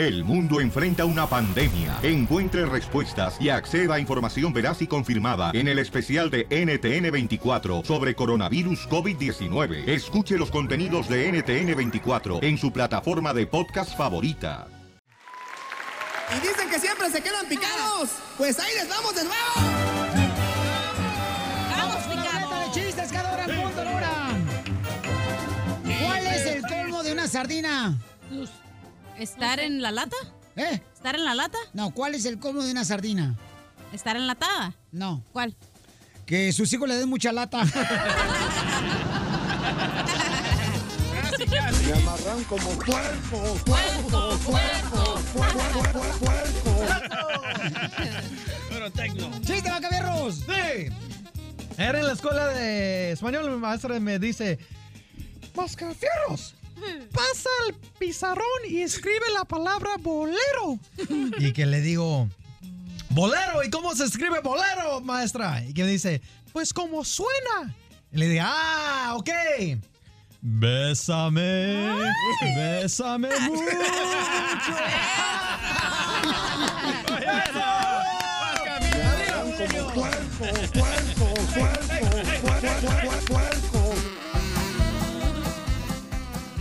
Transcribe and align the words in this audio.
El 0.00 0.24
mundo 0.24 0.62
enfrenta 0.62 1.04
una 1.04 1.26
pandemia. 1.26 1.98
Encuentre 2.02 2.64
respuestas 2.64 3.36
y 3.38 3.50
acceda 3.50 3.96
a 3.96 4.00
información 4.00 4.50
veraz 4.50 4.80
y 4.80 4.86
confirmada 4.86 5.50
en 5.52 5.68
el 5.68 5.78
especial 5.78 6.30
de 6.30 6.48
NTN24 6.48 7.84
sobre 7.84 8.14
coronavirus 8.14 8.88
COVID-19. 8.88 9.86
Escuche 9.86 10.38
los 10.38 10.50
contenidos 10.50 11.06
de 11.06 11.30
NTN24 11.30 12.42
en 12.42 12.56
su 12.56 12.72
plataforma 12.72 13.34
de 13.34 13.46
podcast 13.46 13.94
favorita. 13.94 14.68
Y 16.34 16.48
dicen 16.48 16.70
que 16.70 16.78
siempre 16.78 17.10
se 17.10 17.22
quedan 17.22 17.46
picados. 17.46 18.08
Pues 18.38 18.58
ahí 18.58 18.72
les 18.76 18.88
vamos 18.88 19.14
de 19.14 19.24
nuevo. 19.24 19.52
¡Vamos, 21.76 21.98
picados! 22.04 22.74
de 22.74 22.80
chistes 22.80 23.12
cada 23.12 23.34
hora 23.34 23.44
en 23.44 23.62
punto, 23.62 23.84
Laura! 23.84 24.12
¿Cuál 26.02 26.26
es 26.26 26.46
el 26.46 26.62
colmo 26.62 27.02
de 27.02 27.12
una 27.12 27.28
sardina? 27.28 27.98
¿Estar 29.20 29.60
en 29.60 29.82
la 29.82 29.90
lata? 29.90 30.16
¿Eh? 30.56 30.80
¿Estar 30.94 31.14
en 31.14 31.26
la 31.26 31.34
lata? 31.34 31.58
No, 31.74 31.90
¿cuál 31.90 32.14
es 32.14 32.24
el 32.24 32.38
colmo 32.38 32.62
de 32.62 32.72
una 32.72 32.86
sardina? 32.86 33.36
¿Estar 33.92 34.16
enlatada? 34.16 34.74
No. 34.92 35.22
¿Cuál? 35.32 35.54
Que 36.24 36.50
sus 36.54 36.72
hijos 36.72 36.88
le 36.88 36.96
den 36.96 37.08
mucha 37.08 37.30
lata. 37.30 37.62
Me 41.50 41.92
amarran 41.92 42.44
como 42.44 42.70
puerco, 42.70 43.58
puerco, 43.64 44.38
puerco, 44.38 45.20
puerco, 45.34 45.82
puerco, 46.18 46.84
Pero 48.70 48.90
tecno. 48.92 49.30
¡Chiste, 49.40 49.70
Macabierros! 49.70 50.36
Sí. 50.36 50.90
Era 51.76 52.00
en 52.00 52.06
la 52.06 52.12
escuela 52.12 52.46
de 52.48 53.12
español, 53.12 53.50
mi 53.50 53.56
maestra 53.56 53.98
me 54.00 54.18
dice, 54.18 54.58
Mascafierros, 55.54 56.54
pasa 57.12 57.48
al 57.66 57.74
pizarrón 57.98 58.44
y 58.68 58.82
escribe 58.82 59.30
la 59.34 59.44
palabra 59.44 59.96
bolero. 59.98 60.78
y 61.38 61.52
que 61.52 61.66
le 61.66 61.80
digo, 61.80 62.28
bolero, 63.10 63.62
¿y 63.64 63.70
cómo 63.70 63.94
se 63.94 64.04
escribe 64.04 64.40
bolero, 64.40 65.00
maestra? 65.00 65.64
Y 65.64 65.74
que 65.74 65.84
me 65.84 65.90
dice, 65.90 66.20
pues 66.52 66.72
como 66.72 67.04
suena. 67.04 67.74
Y 68.12 68.18
le 68.18 68.28
digo, 68.28 68.44
ah, 68.46 69.14
ok. 69.16 69.30
Bésame, 70.42 71.88
bésame 72.56 73.28
mucho. 73.40 73.64
como 79.60 79.92
puerco, 79.92 80.44
puerco, 80.72 81.34
puerco, 81.52 82.06
puerco, 82.40 83.26
puerco. 83.26 83.69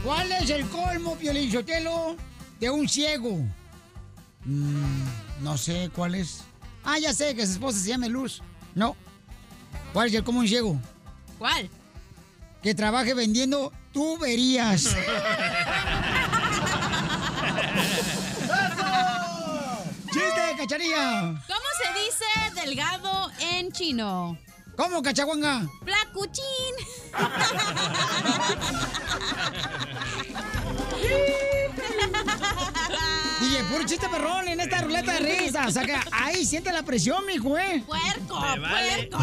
¿Cuál 0.09 0.31
es 0.31 0.49
el 0.49 0.67
colmo, 0.69 1.15
Piolinsotelo, 1.17 2.15
de 2.59 2.67
un 2.71 2.89
ciego? 2.89 3.45
Mm, 4.43 5.03
no 5.41 5.55
sé 5.55 5.91
cuál 5.93 6.15
es. 6.15 6.41
Ah, 6.83 6.97
ya 6.97 7.13
sé 7.13 7.35
que 7.35 7.45
su 7.45 7.51
esposa 7.51 7.77
se 7.77 7.89
llama 7.89 8.07
Luz. 8.07 8.41
No. 8.73 8.95
¿Cuál 9.93 10.07
es 10.07 10.15
el 10.15 10.23
colmo 10.23 10.39
de 10.39 10.45
un 10.45 10.49
ciego? 10.49 10.81
¿Cuál? 11.37 11.69
Que 12.63 12.73
trabaje 12.73 13.13
vendiendo 13.13 13.71
tuberías. 13.93 14.85
¡Chiste, 20.11 20.55
cacharilla! 20.57 21.39
¿Cómo 21.45 21.67
se 21.83 21.93
dice 21.99 22.25
delgado 22.65 23.29
en 23.39 23.71
chino? 23.71 24.39
¿Cómo, 24.79 25.03
cachaguanga? 25.03 25.67
Placuchín. 25.83 26.73
DJ, 33.41 33.63
puro 33.71 33.85
chiste 33.85 34.07
perrón 34.09 34.47
en 34.49 34.59
esta 34.59 34.81
ruleta 34.81 35.13
de 35.13 35.19
risa. 35.19 35.67
O 35.67 35.71
sea 35.71 35.85
que 35.85 35.95
ahí 36.11 36.45
siente 36.45 36.71
la 36.73 36.83
presión, 36.83 37.25
mijo, 37.25 37.57
¿eh? 37.57 37.83
Puerco, 37.85 38.35
vale 38.39 39.07
puerco. 39.09 39.17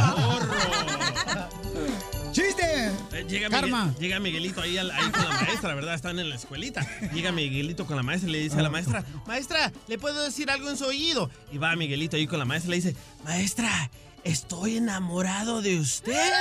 ¡Chiste! 2.33 2.91
Eh, 3.13 3.25
Llega, 3.29 3.49
Karma. 3.49 3.85
Miguel- 3.87 3.99
llega 3.99 4.21
Miguelito 4.21 4.61
ahí, 4.61 4.77
al- 4.79 4.91
ahí 4.91 5.11
con 5.11 5.29
la 5.29 5.41
maestra, 5.41 5.75
¿verdad? 5.75 5.95
Están 5.95 6.19
en 6.19 6.29
la 6.29 6.37
escuelita. 6.37 6.87
Llega 7.13 7.33
Miguelito 7.33 7.87
con 7.87 7.97
la 7.97 8.03
maestra 8.03 8.29
y 8.29 8.33
le 8.33 8.39
dice 8.41 8.59
a 8.59 8.63
la 8.63 8.71
maestra, 8.71 9.05
maestra, 9.27 9.73
¿le 9.87 9.99
puedo 9.99 10.23
decir 10.23 10.51
algo 10.51 10.69
en 10.69 10.77
su 10.77 10.85
oído? 10.85 11.31
Y 11.53 11.59
va 11.59 11.75
Miguelito 11.77 12.17
ahí 12.17 12.27
con 12.27 12.39
la 12.39 12.45
maestra 12.45 12.75
y 12.75 12.81
le 12.81 12.89
dice, 12.89 12.97
maestra, 13.25 13.91
estoy 14.27 14.77
enamorado 14.77 15.63
de 15.63 15.79
usted. 15.79 16.33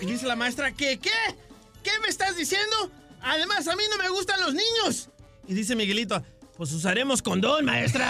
Y 0.00 0.06
dice 0.06 0.26
la 0.26 0.36
maestra, 0.36 0.72
¿qué? 0.72 0.98
¿Qué? 0.98 1.10
¿Qué 1.82 1.90
me 2.02 2.08
estás 2.08 2.36
diciendo? 2.36 2.90
Además, 3.22 3.66
a 3.68 3.76
mí 3.76 3.82
no 3.90 3.96
me 4.02 4.08
gustan 4.10 4.40
los 4.40 4.54
niños. 4.54 5.08
Y 5.48 5.54
dice 5.54 5.74
Miguelito, 5.74 6.22
pues 6.56 6.72
usaremos 6.72 7.22
condón, 7.22 7.64
maestra. 7.64 8.06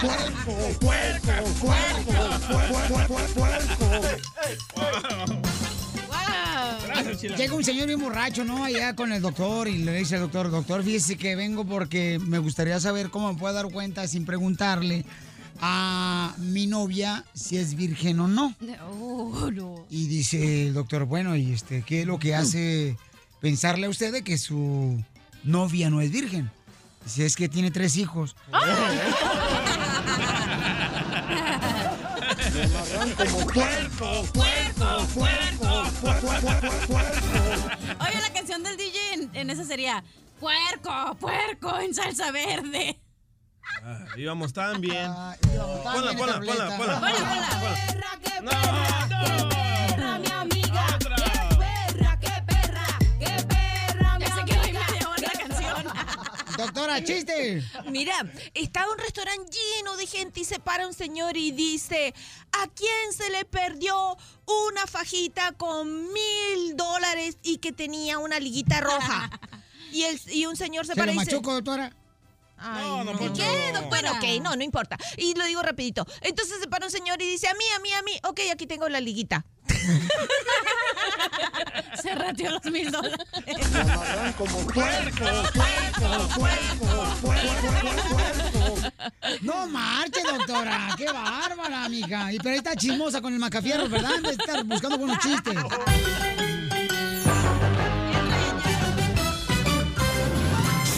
Puerco, 0.00 0.52
puerco, 0.80 1.32
puerco, 1.60 2.88
puerco, 2.88 3.18
puerco. 3.34 3.86
Chila. 7.18 7.36
Llega 7.36 7.54
un 7.54 7.64
señor 7.64 7.86
bien 7.86 8.00
borracho, 8.00 8.44
¿no? 8.44 8.64
Allá 8.64 8.94
con 8.94 9.12
el 9.12 9.22
doctor 9.22 9.68
y 9.68 9.78
le 9.78 9.92
dice 9.92 10.16
al 10.16 10.22
doctor, 10.22 10.50
doctor, 10.50 10.82
fíjese 10.82 11.16
que 11.16 11.36
vengo 11.36 11.64
porque 11.64 12.18
me 12.20 12.38
gustaría 12.38 12.78
saber 12.80 13.10
cómo 13.10 13.32
me 13.32 13.38
puedo 13.38 13.54
dar 13.54 13.70
cuenta 13.70 14.06
sin 14.08 14.24
preguntarle 14.24 15.04
a 15.60 16.34
mi 16.38 16.66
novia 16.66 17.24
si 17.34 17.56
es 17.56 17.74
virgen 17.74 18.20
o 18.20 18.28
no. 18.28 18.54
Oh, 19.00 19.50
no. 19.50 19.86
Y 19.90 20.06
dice 20.06 20.68
el 20.68 20.74
doctor, 20.74 21.04
bueno, 21.04 21.36
¿y 21.36 21.52
este 21.52 21.82
qué 21.82 22.02
es 22.02 22.06
lo 22.06 22.18
que 22.18 22.34
hace 22.34 22.96
pensarle 23.40 23.86
a 23.86 23.90
usted 23.90 24.12
de 24.12 24.22
que 24.22 24.38
su 24.38 25.02
novia 25.44 25.90
no 25.90 26.00
es 26.00 26.10
virgen? 26.10 26.50
Dice, 27.04 27.26
es 27.26 27.36
que 27.36 27.48
tiene 27.48 27.70
tres 27.70 27.96
hijos. 27.96 28.36
Como 33.16 33.46
puerco, 33.46 34.26
puerco, 34.32 34.55
puerco, 34.76 35.90
puerco, 36.00 36.86
puerco. 36.86 38.04
Oye, 38.08 38.20
la 38.20 38.32
canción 38.32 38.62
del 38.62 38.76
DJ 38.76 39.14
en, 39.14 39.30
en 39.34 39.50
esa 39.50 39.64
sería 39.64 40.02
Puerco, 40.40 41.16
puerco 41.18 41.78
en 41.78 41.94
salsa 41.94 42.30
verde. 42.30 43.00
Ah, 43.82 44.04
íbamos 44.16 44.52
tan 44.52 44.80
bien. 44.80 45.06
Ah, 45.08 45.34
íbamos 45.52 45.82
tan 45.82 45.92
Ponla, 45.94 46.10
bien 46.12 46.18
ponla, 46.18 46.32
esta 46.34 46.76
ponla, 46.76 46.76
ruleta. 46.76 46.76
ponla. 46.76 47.00
Ponla, 47.00 47.18
ponla. 47.28 47.74
Perra, 47.86 48.18
qué 48.22 48.40
No, 48.42 48.50
perra, 48.50 49.06
no. 49.48 49.55
Chiste. 57.04 57.62
Mira, 57.90 58.14
está 58.54 58.88
un 58.90 58.98
restaurante 58.98 59.50
lleno 59.76 59.96
de 59.96 60.06
gente 60.06 60.40
y 60.40 60.44
se 60.44 60.58
para 60.58 60.86
un 60.86 60.94
señor 60.94 61.36
y 61.36 61.50
dice, 61.52 62.14
¿a 62.52 62.66
quién 62.68 63.12
se 63.16 63.30
le 63.30 63.44
perdió 63.44 64.16
una 64.46 64.86
fajita 64.86 65.52
con 65.52 66.12
mil 66.12 66.76
dólares 66.76 67.38
y 67.42 67.58
que 67.58 67.72
tenía 67.72 68.18
una 68.18 68.38
liguita 68.40 68.80
roja? 68.80 69.30
Y, 69.92 70.02
el, 70.02 70.20
y 70.30 70.44
un 70.44 70.56
señor 70.56 70.84
se, 70.84 70.92
¿Se 70.92 70.98
para 70.98 71.12
lo 71.12 71.16
y 71.16 71.24
dice... 71.24 71.36
machuco, 71.36 71.54
doctora? 71.54 71.96
Ay, 72.58 72.84
No, 72.86 73.04
no, 73.04 73.12
¿Y 73.12 73.16
Poncho. 73.16 73.42
qué, 73.42 73.72
doctora? 73.72 74.12
Ok, 74.12 74.24
no, 74.42 74.54
no 74.56 74.62
importa. 74.62 74.98
Y 75.16 75.34
lo 75.34 75.46
digo 75.46 75.62
rapidito. 75.62 76.04
Entonces 76.20 76.58
se 76.60 76.66
para 76.66 76.84
un 76.84 76.90
señor 76.92 77.22
y 77.22 77.26
dice, 77.26 77.48
a 77.48 77.54
mí, 77.54 77.64
a 77.74 77.78
mí, 77.78 77.92
a 77.92 78.02
mí. 78.02 78.12
Ok, 78.24 78.40
aquí 78.52 78.66
tengo 78.66 78.88
la 78.90 79.00
liguita. 79.00 79.46
Se 82.02 82.14
rateó 82.14 82.50
los 82.50 82.64
mil 82.66 82.90
dólares. 82.90 83.16
Como 84.36 84.58
puerco, 84.66 85.24
puerco, 85.54 86.28
puerco, 86.34 87.18
puerco. 87.20 88.92
No 89.42 89.66
marche, 89.66 90.20
doctora. 90.22 90.94
Qué 90.96 91.06
bárbara, 91.06 91.88
mija. 91.88 92.32
Y 92.32 92.38
pero 92.38 92.50
ahí 92.50 92.56
está 92.58 92.76
chismosa 92.76 93.20
con 93.20 93.32
el 93.32 93.38
macafierro, 93.38 93.88
¿verdad? 93.88 94.20
De 94.22 94.30
estar 94.30 94.64
buscando 94.64 94.98
buenos 94.98 95.18
chistes. 95.18 95.54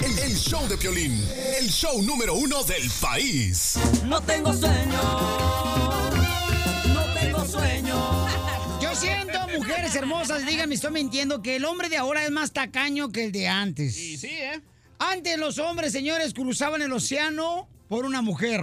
El, 0.05 0.19
el 0.19 0.37
show 0.37 0.67
de 0.69 0.77
Piolín, 0.77 1.25
el 1.59 1.69
show 1.71 2.01
número 2.03 2.35
uno 2.35 2.63
del 2.65 2.89
país. 3.01 3.79
No 4.05 4.21
tengo 4.23 4.53
sueño. 4.53 5.01
No 6.95 7.05
tengo 7.15 7.45
sueño. 7.47 8.28
Yo 8.89 8.95
siento, 8.95 9.39
mujeres 9.57 9.95
hermosas, 9.95 10.47
díganme, 10.47 10.75
estoy 10.75 10.93
mintiendo, 10.93 11.43
que 11.43 11.57
el 11.57 11.65
hombre 11.65 11.89
de 11.89 11.97
ahora 11.99 12.25
es 12.25 12.31
más 12.31 12.53
tacaño 12.53 13.11
que 13.11 13.25
el 13.25 13.33
de 13.33 13.47
antes. 13.49 13.95
Sí, 13.95 14.17
sí, 14.17 14.29
¿eh? 14.29 14.61
Antes 14.99 15.39
los 15.39 15.59
hombres, 15.59 15.93
señores, 15.93 16.33
cruzaban 16.33 16.81
el 16.83 16.93
océano 16.93 17.69
por 17.89 18.05
una 18.05 18.23
mujer. 18.23 18.63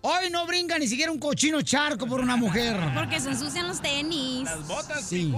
Hoy 0.00 0.30
no 0.30 0.46
brinca 0.46 0.78
ni 0.78 0.86
siquiera 0.88 1.12
un 1.12 1.18
cochino 1.18 1.60
charco 1.62 2.06
por 2.06 2.20
una 2.20 2.36
mujer. 2.36 2.76
Porque 2.94 3.20
se 3.20 3.30
ensucian 3.30 3.68
los 3.68 3.80
tenis. 3.80 4.44
Las 4.44 4.66
botas 4.66 5.04
Sí. 5.06 5.32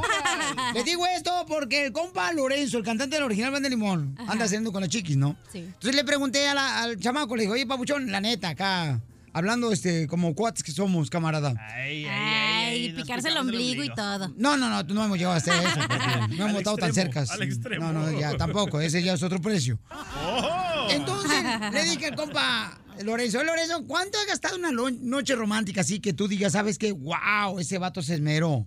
Les 0.75 0.85
digo 0.85 1.05
esto 1.07 1.45
porque 1.49 1.87
el 1.87 1.93
compa 1.93 2.33
Lorenzo, 2.33 2.79
el 2.79 2.85
cantante 2.85 3.17
del 3.17 3.25
original 3.25 3.51
Band 3.51 3.65
de 3.65 3.71
Limón, 3.71 4.17
Ajá. 4.19 4.33
anda 4.33 4.45
haciendo 4.45 4.73
con 4.73 4.81
las 4.83 4.91
chiquis, 4.91 5.17
¿no? 5.17 5.37
Sí. 5.53 5.59
Entonces 5.59 5.95
le 5.95 6.05
pregunté 6.05 6.49
a 6.49 6.55
la- 6.55 6.83
al 6.83 6.99
chamaco, 6.99 7.35
le 7.37 7.43
digo, 7.43 7.55
oye, 7.55 7.67
papuchón, 7.67 8.11
la 8.11 8.21
neta, 8.21 8.51
acá, 8.51 9.01
hablando 9.33 9.73
este, 9.73 10.07
como 10.07 10.35
cuates 10.35 10.63
que 10.63 10.73
somos, 10.73 11.11
camarada. 11.11 11.55
Ay, 11.75 12.07
ay, 12.07 12.11
Ay, 12.11 12.62
ay, 12.73 12.93
picarse 12.93 13.29
el 13.29 13.37
ombligo 13.37 13.83
y 13.85 13.95
todo. 13.95 14.29
No, 14.37 14.57
no, 14.57 14.69
no, 14.69 14.83
no 14.83 15.05
hemos 15.05 15.17
llegado 15.19 15.37
hasta 15.37 15.63
eso. 15.63 15.81
No 16.37 16.47
hemos 16.47 16.59
estado 16.59 16.77
tan 16.77 16.93
cerca. 16.95 17.25
al 17.29 17.43
extremo. 17.43 17.93
No, 17.93 18.11
no, 18.11 18.19
ya 18.21 18.37
tampoco. 18.37 18.81
Ese 18.81 19.03
ya 19.03 19.13
es 19.15 19.23
otro 19.23 19.41
precio. 19.41 19.79
Oh. 19.91 20.87
Entonces, 20.91 21.43
le 21.73 21.85
dije 21.85 22.07
al 22.07 22.15
compa 22.17 22.79
Lorenzo, 23.05 23.43
Lorenzo, 23.43 23.85
¿cuánto 23.87 24.19
has 24.19 24.27
gastado 24.27 24.57
una 24.57 24.71
noche 24.73 25.35
romántica 25.35 25.81
así 25.83 26.01
que 26.01 26.13
tú 26.13 26.29
digas, 26.29 26.53
sabes 26.53 26.79
que, 26.79 26.93
wow, 26.93 27.59
ese 27.59 27.79
vato 27.79 28.03
se 28.03 28.15
esmeró? 28.15 28.67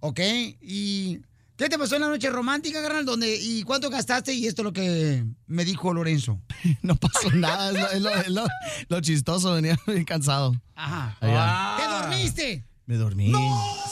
¿Ok? 0.00 0.20
¿Y 0.60 1.20
qué 1.56 1.68
te 1.68 1.78
pasó 1.78 1.94
en 1.96 2.02
la 2.02 2.08
noche 2.08 2.28
romántica, 2.30 2.82
carnal? 2.82 3.04
¿Dónde, 3.06 3.36
¿Y 3.40 3.62
cuánto 3.62 3.90
gastaste? 3.90 4.32
Y 4.34 4.46
esto 4.46 4.62
es 4.62 4.64
lo 4.64 4.72
que 4.72 5.24
me 5.46 5.64
dijo 5.64 5.92
Lorenzo. 5.92 6.40
No 6.82 6.96
pasó 6.96 7.30
nada, 7.32 7.70
es 7.70 7.74
lo, 7.74 7.88
es 7.90 8.00
lo- 8.02 8.10
es 8.22 8.28
lo- 8.28 8.46
lo 8.88 9.00
chistoso, 9.00 9.54
venía 9.54 9.78
bien 9.86 10.04
cansado. 10.04 10.54
Ajá. 10.74 11.16
Allá. 11.20 11.76
¿Te 11.78 12.08
dormiste? 12.08 12.64
Me 12.86 12.96
dormí. 12.96 13.32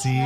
Sí, 0.03 0.11
sí, 0.13 0.21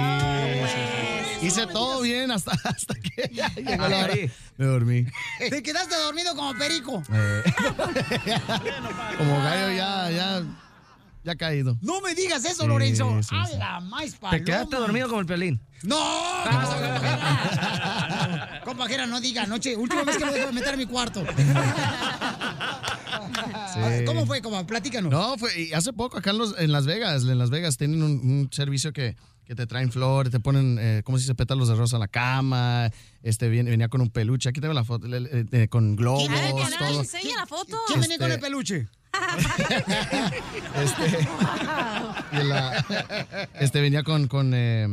sí. 1.40 1.46
Hice 1.46 1.66
todo 1.68 2.00
bien 2.00 2.30
hasta, 2.32 2.50
hasta 2.64 2.94
que 2.94 3.30
ya 3.32 3.48
llegó 3.54 3.86
la 3.88 3.98
hora. 3.98 4.14
Me 4.56 4.66
dormí. 4.66 5.06
¿Te 5.38 5.62
quedaste 5.62 5.94
dormido 5.96 6.34
como 6.34 6.52
perico? 6.58 7.00
Eh, 7.12 7.42
como 9.18 9.36
gallo 9.42 9.70
ya, 9.76 10.10
ya, 10.10 10.42
ya 11.22 11.34
caído. 11.36 11.78
No 11.80 12.00
me 12.00 12.14
digas 12.16 12.44
eso, 12.44 12.62
Sí, 12.62 12.68
Lorenzo. 12.68 13.20
sí, 13.22 13.36
¡A 13.38 13.46
sí. 13.46 13.56
la 13.56 13.78
más 13.80 14.12
Te 14.12 14.18
paloma! 14.18 14.44
quedaste 14.44 14.76
dormido 14.76 15.08
como 15.08 15.20
el 15.20 15.26
pelín. 15.26 15.60
¡No! 15.82 15.96
¿Qué 16.42 16.50
pasó, 16.50 16.72
compajera? 16.72 18.60
Compajera, 18.64 19.06
no 19.06 19.20
diga 19.20 19.42
anoche. 19.44 19.76
Última 19.76 20.02
vez 20.02 20.16
que 20.16 20.24
me 20.24 20.32
dejo 20.32 20.52
meter 20.52 20.74
a 20.74 20.76
mi 20.76 20.86
cuarto. 20.86 21.22
¿Cómo 24.06 24.26
fue? 24.26 24.40
¿Cómo? 24.42 24.66
Platícanos. 24.66 25.10
No, 25.10 25.36
fue 25.38 25.50
y 25.60 25.72
hace 25.72 25.92
poco 25.92 26.18
acá 26.18 26.30
en, 26.30 26.38
los- 26.38 26.58
en 26.58 26.72
Las 26.72 26.86
Vegas, 26.86 27.22
en 27.24 27.38
Las 27.38 27.50
Vegas 27.50 27.76
tienen 27.76 28.02
un, 28.02 28.12
un 28.12 28.48
servicio 28.52 28.92
que, 28.92 29.16
que 29.44 29.54
te 29.54 29.66
traen 29.66 29.92
flores, 29.92 30.30
te 30.32 30.40
ponen, 30.40 30.78
eh, 30.80 31.02
¿cómo 31.04 31.18
se 31.18 31.22
dice? 31.22 31.34
Pétalos 31.34 31.68
de 31.68 31.74
rosa 31.76 31.96
en 31.96 32.00
la 32.00 32.08
cama, 32.08 32.90
este 33.22 33.48
viene- 33.48 33.70
venía 33.70 33.88
con 33.88 34.00
un 34.00 34.10
peluche, 34.10 34.48
aquí 34.48 34.60
tengo 34.60 34.74
la 34.74 34.84
foto, 34.84 35.06
le- 35.06 35.20
le- 35.20 35.46
eh, 35.52 35.68
con 35.68 35.96
globos, 35.96 36.28
Diana, 36.28 36.76
todo. 36.78 37.00
enseña 37.00 37.36
la 37.36 37.46
foto. 37.46 37.76
¿Quién 37.86 38.00
venía 38.00 38.18
con 38.18 38.26
Este- 38.30 38.34
el 38.34 38.40
peluche? 38.40 38.86
Este, 40.76 41.28
y 42.32 42.44
la- 42.44 43.48
este 43.60 43.80
venía 43.80 44.02
con, 44.02 44.28
con 44.28 44.52
eh, 44.54 44.86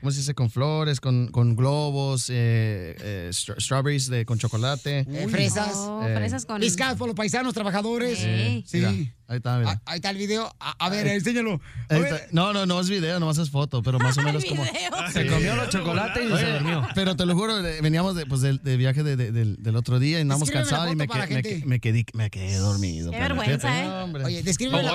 ¿cómo 0.00 0.10
se 0.10 0.18
dice? 0.18 0.34
Con 0.34 0.50
flores, 0.50 1.00
con, 1.00 1.28
con 1.28 1.56
globos, 1.56 2.28
eh, 2.30 2.96
eh, 3.00 3.28
stra- 3.32 3.58
strawberries 3.60 4.08
de, 4.08 4.24
con 4.24 4.38
chocolate. 4.38 5.06
Eh, 5.08 5.26
fresas. 5.28 5.72
Oh, 5.74 6.02
Eh, 6.06 6.14
fresas 6.16 6.44
con... 6.46 6.62
Por 6.98 7.08
los 7.08 7.16
paisanos 7.16 7.54
trabajadores. 7.54 8.18
Sí. 8.18 8.64
Sí. 8.66 9.12
Ahí 9.28 9.38
está, 9.38 9.58
mira. 9.58 9.72
Ah, 9.72 9.80
Ahí 9.86 9.96
está 9.96 10.10
el 10.10 10.16
video. 10.18 10.54
A, 10.60 10.76
a 10.78 10.88
ver, 10.88 11.06
enséñalo. 11.08 11.60
A 11.88 11.94
Ahí 11.94 12.00
ver. 12.02 12.12
está. 12.14 12.26
No, 12.30 12.52
no, 12.52 12.64
no 12.64 12.80
es 12.80 12.88
video, 12.88 13.18
nomás 13.18 13.38
es 13.38 13.50
foto, 13.50 13.82
pero 13.82 13.98
más 13.98 14.16
o 14.18 14.22
menos 14.22 14.44
como... 14.44 14.64
Se 15.12 15.26
comió 15.26 15.56
los 15.56 15.68
chocolates 15.68 16.24
y 16.30 16.36
se 16.36 16.52
durmió. 16.52 16.86
Pero 16.94 17.16
te 17.16 17.26
lo 17.26 17.34
juro, 17.34 17.60
veníamos 17.82 18.14
de, 18.14 18.24
pues, 18.26 18.40
del, 18.40 18.62
de 18.62 18.76
viaje 18.76 19.02
de- 19.02 19.16
de- 19.16 19.32
del, 19.32 19.56
del 19.60 19.76
otro 19.76 19.98
día 19.98 20.18
y 20.18 20.22
andamos 20.22 20.48
cansados 20.50 20.92
y 20.92 20.96
me, 20.96 21.08
que- 21.08 21.80
quedé, 21.80 22.04
me 22.14 22.30
quedé 22.30 22.56
dormido. 22.58 23.10
Qué 23.10 23.18
vergüenza, 23.18 23.68
fíjate, 23.68 23.84
¿eh? 23.84 24.02
hombre. 24.02 24.24
Oye, 24.24 24.42
describe 24.44 24.80
la, 24.82 24.92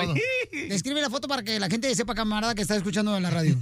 describe 0.68 1.00
la 1.02 1.10
foto 1.10 1.28
para 1.28 1.42
que 1.42 1.60
la 1.60 1.68
gente 1.68 1.94
sepa, 1.94 2.14
camarada, 2.14 2.54
que 2.54 2.62
está 2.62 2.74
escuchando 2.76 3.14
en 3.16 3.22
la 3.22 3.30
radio. 3.30 3.56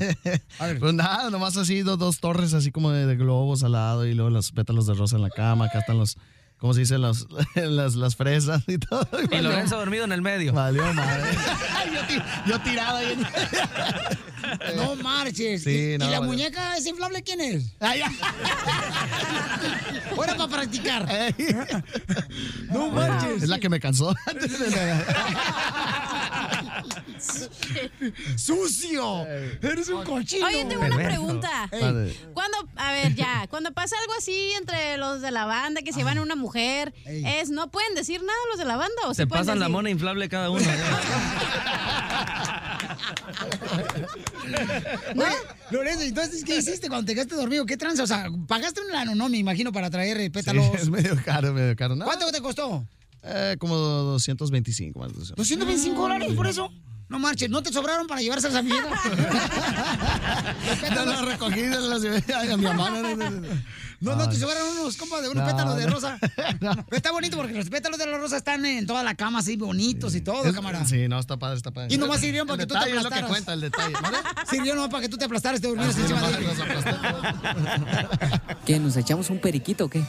A 0.60 0.66
ver. 0.66 0.78
Pues 0.78 0.94
nada, 0.94 1.30
nomás 1.30 1.56
así 1.56 1.80
dos, 1.82 1.98
dos 1.98 2.20
torres 2.20 2.54
así 2.54 2.70
como 2.70 2.90
de, 2.92 3.06
de 3.06 3.16
globos 3.16 3.64
al 3.64 3.72
lado 3.72 4.06
y 4.06 4.14
luego 4.14 4.30
los 4.30 4.52
pétalos 4.52 4.86
de 4.86 4.94
rosa 4.94 5.16
en 5.16 5.22
la 5.22 5.30
cama. 5.30 5.66
Acá 5.66 5.80
están 5.80 5.98
los, 5.98 6.16
¿cómo 6.60 6.74
se 6.74 6.80
dice? 6.80 6.98
Los, 6.98 7.26
las, 7.54 7.94
las 7.96 8.16
fresas 8.16 8.62
y 8.68 8.78
todo. 8.78 9.06
Y 9.22 9.26
valió- 9.26 9.42
Lorenzo 9.50 9.76
dormido 9.78 10.04
en 10.04 10.12
el 10.12 10.22
medio. 10.22 10.52
Valió 10.52 10.84
madre. 10.94 11.30
yo, 11.92 12.52
yo 12.52 12.60
tirado 12.60 12.98
ahí. 12.98 13.12
en- 13.12 13.26
No 14.76 14.96
marches. 14.96 15.62
Sí, 15.62 15.92
¿Y, 15.94 15.98
no, 15.98 16.06
y 16.06 16.10
la 16.10 16.18
vale. 16.20 16.32
muñeca 16.32 16.76
es 16.76 16.86
inflable 16.86 17.22
quién 17.22 17.40
es? 17.40 17.72
Ah. 17.80 17.92
Ahora 20.16 20.34
para 20.34 20.48
practicar. 20.48 21.06
Ey. 21.10 21.54
No 22.70 22.90
marches. 22.90 23.42
Es 23.44 23.48
la 23.48 23.58
que 23.60 23.68
me 23.68 23.78
cansó. 23.78 24.14
¡Sucio! 28.36 29.26
Eres 29.26 29.88
un 29.88 30.04
cochino. 30.04 30.46
Oye, 30.46 30.64
tengo 30.64 30.84
una 30.84 30.96
pregunta. 30.96 31.68
Cuando, 32.32 32.58
a 32.76 32.92
ver, 32.92 33.14
ya, 33.14 33.46
cuando 33.48 33.72
pasa 33.72 33.96
algo 34.00 34.12
así 34.18 34.52
entre 34.58 34.96
los 34.96 35.20
de 35.20 35.30
la 35.30 35.46
banda 35.46 35.82
que 35.82 35.92
se 35.92 36.04
van 36.04 36.18
a 36.18 36.22
una 36.22 36.36
mujer, 36.36 36.94
Ey. 37.04 37.24
es 37.26 37.50
¿no 37.50 37.70
pueden 37.70 37.94
decir 37.94 38.22
nada 38.22 38.38
los 38.50 38.58
de 38.58 38.64
la 38.64 38.76
banda 38.76 39.02
o 39.06 39.14
Se 39.14 39.22
sí 39.22 39.26
pasan 39.28 39.58
la 39.58 39.68
mona 39.68 39.90
inflable 39.90 40.28
cada 40.28 40.50
uno. 40.50 40.64
Oye, 45.16 45.36
Lorenzo, 45.70 46.02
entonces, 46.02 46.44
¿qué 46.44 46.58
hiciste 46.58 46.88
cuando 46.88 47.06
te 47.06 47.14
quedaste 47.14 47.34
dormido? 47.34 47.66
¿Qué 47.66 47.76
tranza? 47.76 48.02
O 48.02 48.06
sea, 48.06 48.28
pagaste 48.46 48.80
un 48.80 48.88
lano, 48.92 49.14
no, 49.14 49.28
me 49.28 49.38
imagino, 49.38 49.72
para 49.72 49.90
traer 49.90 50.18
eh, 50.18 50.24
Sí, 50.24 50.30
pétalos. 50.30 50.74
es 50.74 50.88
medio 50.90 51.16
caro, 51.24 51.52
medio 51.52 51.76
caro. 51.76 51.96
No, 51.96 52.04
¿Cuánto 52.04 52.30
te 52.30 52.40
costó? 52.40 52.86
Eh, 53.22 53.56
como 53.58 53.76
225 53.76 54.98
más. 54.98 55.12
o 55.12 55.24
sea. 55.24 55.36
¿225 55.36 55.94
dólares 55.94 56.32
por 56.34 56.46
eso? 56.46 56.70
No 57.10 57.18
marches, 57.18 57.50
¿no 57.50 57.62
te 57.62 57.70
sobraron 57.72 58.06
para 58.06 58.20
llevarse 58.22 58.46
a 58.46 58.50
esa 58.50 58.62
vieja? 58.62 58.88
No, 60.94 61.04
no, 61.04 61.22
recogí 61.24 61.60
de 61.62 61.80
la 61.80 61.98
ciudad 61.98 62.22
a 62.52 62.56
mi 62.56 62.64
mamá. 62.64 62.90
No, 62.90 63.02
no, 63.02 63.16
no, 63.16 63.30
no. 63.30 63.48
No, 64.00 64.16
no, 64.16 64.28
te 64.30 64.36
sobraron 64.36 64.78
unos 64.78 64.96
compas 64.96 65.20
de 65.22 65.28
unos 65.28 65.44
No, 65.44 65.50
pétalos 65.50 65.76
de 65.76 65.84
no. 65.86 65.92
rosa. 65.92 66.18
Pero 66.60 66.84
está 66.90 67.12
bonito 67.12 67.36
porque 67.36 67.52
los 67.52 67.68
pétalos 67.68 67.98
de 67.98 68.06
la 68.06 68.16
rosa 68.16 68.36
están 68.38 68.64
en 68.64 68.86
toda 68.86 69.02
la 69.02 69.14
cama 69.14 69.40
así 69.40 69.56
bonitos 69.56 70.14
y 70.14 70.20
todo, 70.22 70.50
cámara. 70.54 70.84
Sí, 70.86 71.06
no, 71.08 71.18
está 71.18 71.36
padre, 71.36 71.56
está 71.58 71.70
padre. 71.70 71.92
Y 71.94 71.98
nomás 71.98 72.20
sirvieron 72.20 72.46
para 72.48 72.62
El 72.62 72.68
que 72.68 72.74
tú 72.74 72.80
te 72.80 72.80
detalle 72.80 72.96
es 72.98 73.02
lo 73.04 73.10
que 73.10 73.18
aplastaras. 73.18 73.30
cuenta, 73.30 73.52
el 73.52 73.60
detalle. 73.60 73.94
¿Vale? 74.00 74.18
Sirvió 74.48 74.74
nomás 74.74 74.90
para 74.90 75.02
que 75.02 75.08
tú 75.08 75.18
te 75.18 75.24
aplastaras 75.26 75.60
te 75.60 75.68
durmieras 75.68 75.94
Sí, 75.94 76.00
encima 76.02 76.28
de 76.30 76.36
aplastó. 76.36 76.98
¿Qué? 78.64 78.78
¿Nos 78.78 78.96
echamos 78.96 79.28
un 79.30 79.38
periquito 79.38 79.84
o 79.84 79.88
qué? 79.90 80.02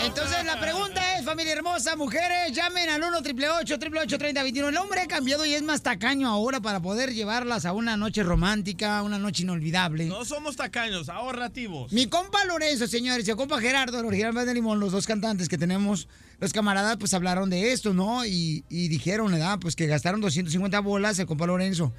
Entonces 0.00 0.44
la 0.44 0.58
pregunta 0.60 1.18
es, 1.18 1.24
familia 1.24 1.52
hermosa, 1.54 1.96
mujeres, 1.96 2.52
llamen 2.52 2.88
al 2.88 3.02
1 3.02 3.18
888 3.18 4.18
3021 4.18 4.68
El 4.68 4.76
hombre 4.76 5.00
ha 5.00 5.06
cambiado 5.06 5.44
y 5.44 5.54
es 5.54 5.62
más 5.62 5.82
tacaño 5.82 6.28
ahora 6.28 6.60
para 6.60 6.80
poder 6.80 7.12
llevarlas 7.12 7.66
a 7.66 7.72
una 7.72 7.96
noche 7.96 8.22
romántica, 8.22 9.02
una 9.02 9.18
noche 9.18 9.42
inolvidable. 9.42 10.06
No 10.06 10.24
somos 10.24 10.56
tacaños, 10.56 11.08
ahorrativos. 11.08 11.92
Mi 11.92 12.06
compa 12.06 12.44
Lorenzo, 12.44 12.86
señores, 12.86 13.26
y 13.26 13.30
el 13.30 13.36
compa 13.36 13.60
Gerardo, 13.60 13.98
el 13.98 14.06
original 14.06 14.34
de 14.34 14.54
Limón, 14.54 14.78
los 14.78 14.92
dos 14.92 15.06
cantantes 15.06 15.48
que 15.48 15.58
tenemos, 15.58 16.08
los 16.38 16.52
camaradas, 16.52 16.96
pues 16.96 17.12
hablaron 17.12 17.50
de 17.50 17.72
esto, 17.72 17.92
¿no? 17.92 18.24
Y, 18.24 18.64
y 18.68 18.88
dijeron, 18.88 19.32
¿verdad? 19.32 19.58
Pues 19.60 19.74
que 19.74 19.86
gastaron 19.86 20.20
250 20.20 20.78
bolas 20.80 21.18
el 21.18 21.26
compa 21.26 21.46
Lorenzo. 21.46 21.92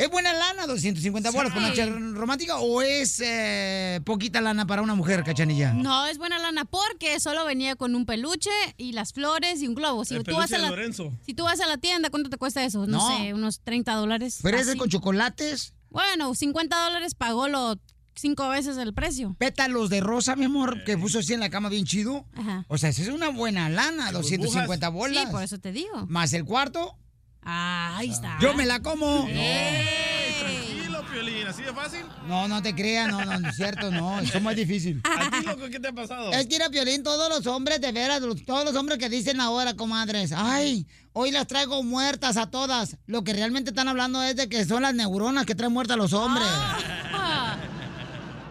¿Es 0.00 0.10
buena 0.10 0.32
lana 0.32 0.66
250 0.66 1.30
bolas 1.30 1.52
por 1.52 1.62
Sí. 1.62 1.68
noche 1.68 1.86
romántica 2.14 2.56
o 2.58 2.80
es 2.80 3.20
eh, 3.22 4.00
poquita 4.04 4.40
lana 4.40 4.66
para 4.66 4.80
una 4.80 4.94
mujer, 4.94 5.22
cachanilla? 5.24 5.74
No, 5.74 6.06
es 6.06 6.16
buena 6.16 6.38
lana 6.38 6.64
porque 6.64 7.20
solo 7.20 7.44
venía 7.44 7.76
con 7.76 7.94
un 7.94 8.06
peluche 8.06 8.48
y 8.78 8.92
las 8.92 9.12
flores 9.12 9.60
y 9.60 9.68
un 9.68 9.74
globo. 9.74 10.04
Si 10.06 10.14
El 10.14 10.24
tú 10.24 10.36
vas 10.36 10.52
a 10.52 10.56
de 10.56 10.62
la, 10.62 10.70
Lorenzo. 10.70 11.12
si 11.26 11.34
tú 11.34 11.44
vas 11.44 11.60
a 11.60 11.66
la 11.66 11.76
tienda, 11.76 12.08
¿cuánto 12.08 12.30
te 12.30 12.38
cuesta 12.38 12.64
eso? 12.64 12.86
No, 12.86 12.98
No. 12.98 13.18
sé, 13.18 13.34
unos 13.34 13.60
30 13.60 13.92
dólares. 13.94 14.38
¿Pero 14.42 14.56
ese 14.58 14.76
con 14.76 14.88
chocolates? 14.88 15.74
Bueno, 15.90 16.34
50 16.34 16.82
dólares 16.84 17.14
pagó 17.14 17.48
lo 17.48 17.78
cinco 18.14 18.48
veces 18.48 18.76
el 18.78 18.94
precio. 18.94 19.34
Pétalos 19.38 19.90
de 19.90 20.00
rosa, 20.00 20.34
mi 20.36 20.44
amor, 20.46 20.82
que 20.84 20.96
puso 20.96 21.18
así 21.18 21.34
en 21.34 21.40
la 21.40 21.50
cama 21.50 21.68
bien 21.68 21.84
chido. 21.84 22.24
Ajá. 22.34 22.64
O 22.68 22.78
sea, 22.78 22.88
esa 22.90 23.02
es 23.02 23.08
una 23.08 23.28
buena 23.28 23.68
lana, 23.68 24.12
250 24.12 24.88
bolas. 24.88 25.24
Sí, 25.26 25.30
por 25.30 25.42
eso 25.42 25.58
te 25.58 25.72
digo. 25.72 26.06
Más 26.08 26.32
el 26.32 26.44
cuarto, 26.44 26.96
Ah, 27.42 27.96
ahí 27.96 28.10
está. 28.10 28.36
yo 28.40 28.54
me 28.54 28.66
la 28.66 28.80
como. 28.80 29.26
Tranquilo, 29.26 31.04
Piolín, 31.10 31.46
¿así 31.46 31.62
de 31.62 31.72
fácil? 31.72 32.00
No, 32.26 32.48
no 32.48 32.62
te 32.62 32.74
creas, 32.74 33.08
no, 33.10 33.24
no, 33.24 33.38
no 33.38 33.48
es 33.48 33.56
cierto, 33.56 33.90
no, 33.90 34.20
eso 34.20 34.38
es 34.38 34.42
más 34.42 34.56
difícil. 34.56 35.00
¿A 35.04 35.30
ti, 35.30 35.44
loco, 35.46 35.68
qué 35.70 35.80
te 35.80 35.88
ha 35.88 35.92
pasado? 35.92 36.30
Es 36.32 36.46
que 36.46 36.56
era 36.56 36.68
Piolín, 36.70 37.02
todos 37.02 37.28
los 37.28 37.46
hombres, 37.46 37.80
de 37.80 37.92
veras, 37.92 38.20
los- 38.22 38.44
todos 38.44 38.64
los 38.64 38.74
hombres 38.76 38.98
que 38.98 39.08
dicen 39.08 39.40
ahora, 39.40 39.74
comadres, 39.74 40.32
ay, 40.36 40.86
hoy 41.12 41.30
las 41.30 41.46
traigo 41.46 41.82
muertas 41.82 42.36
a 42.36 42.50
todas. 42.50 42.96
Lo 43.06 43.24
que 43.24 43.32
realmente 43.32 43.70
están 43.70 43.88
hablando 43.88 44.22
es 44.22 44.36
de 44.36 44.48
que 44.48 44.64
son 44.64 44.82
las 44.82 44.94
neuronas 44.94 45.46
que 45.46 45.54
traen 45.54 45.72
muertas 45.72 45.94
a 45.94 45.98
los 45.98 46.12
hombres. 46.12 46.46
Ah, 46.48 46.78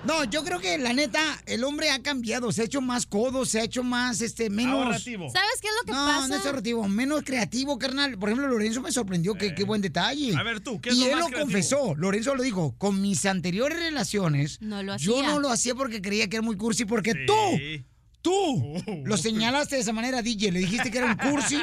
No, 0.05 0.23
yo 0.23 0.43
creo 0.45 0.59
que 0.59 0.77
la 0.77 0.93
neta, 0.93 1.19
el 1.45 1.63
hombre 1.65 1.91
ha 1.91 2.01
cambiado, 2.01 2.51
se 2.53 2.61
ha 2.61 2.65
hecho 2.65 2.79
más 2.79 3.05
codo, 3.05 3.45
se 3.45 3.59
ha 3.59 3.63
hecho 3.65 3.83
más, 3.83 4.21
este, 4.21 4.49
menos... 4.49 4.85
Ahorrativo. 4.85 5.29
¿Sabes 5.29 5.59
qué 5.61 5.67
es 5.67 5.73
lo 5.77 5.85
que 5.85 5.91
No, 5.91 6.05
pasa? 6.05 6.27
no 6.29 6.35
es 6.35 6.45
ahorrativo, 6.45 6.87
menos 6.87 7.21
creativo, 7.23 7.77
carnal. 7.77 8.17
Por 8.17 8.29
ejemplo, 8.29 8.47
Lorenzo 8.47 8.81
me 8.81 8.93
sorprendió, 8.93 9.35
que 9.35 9.53
qué 9.53 9.65
buen 9.65 9.81
detalle. 9.81 10.33
A 10.37 10.43
ver, 10.43 10.61
tú, 10.61 10.79
¿qué 10.79 10.89
es 10.89 10.95
y 10.95 10.99
lo 11.01 11.05
él 11.05 11.11
más 11.11 11.19
lo 11.19 11.25
creativo? 11.27 11.45
confesó, 11.45 11.95
Lorenzo 11.95 12.33
lo 12.35 12.43
dijo, 12.43 12.75
con 12.77 13.01
mis 13.01 13.25
anteriores 13.25 13.77
relaciones, 13.77 14.61
No 14.61 14.81
lo 14.83 14.95
yo 14.95 15.17
hacía. 15.19 15.29
no 15.31 15.39
lo 15.41 15.49
hacía 15.49 15.75
porque 15.75 16.01
creía 16.01 16.29
que 16.29 16.37
era 16.37 16.43
muy 16.43 16.55
cursi, 16.55 16.85
porque 16.85 17.11
Sí. 17.11 17.19
tú, 17.27 17.33
tú, 18.29 18.83
Oh. 18.87 19.03
lo 19.05 19.17
señalaste 19.17 19.75
de 19.75 19.81
esa 19.81 19.93
manera, 19.93 20.21
DJ, 20.21 20.51
le 20.51 20.59
dijiste 20.59 20.91
que 20.91 20.97
era 20.99 21.07
un 21.07 21.17
cursi 21.17 21.59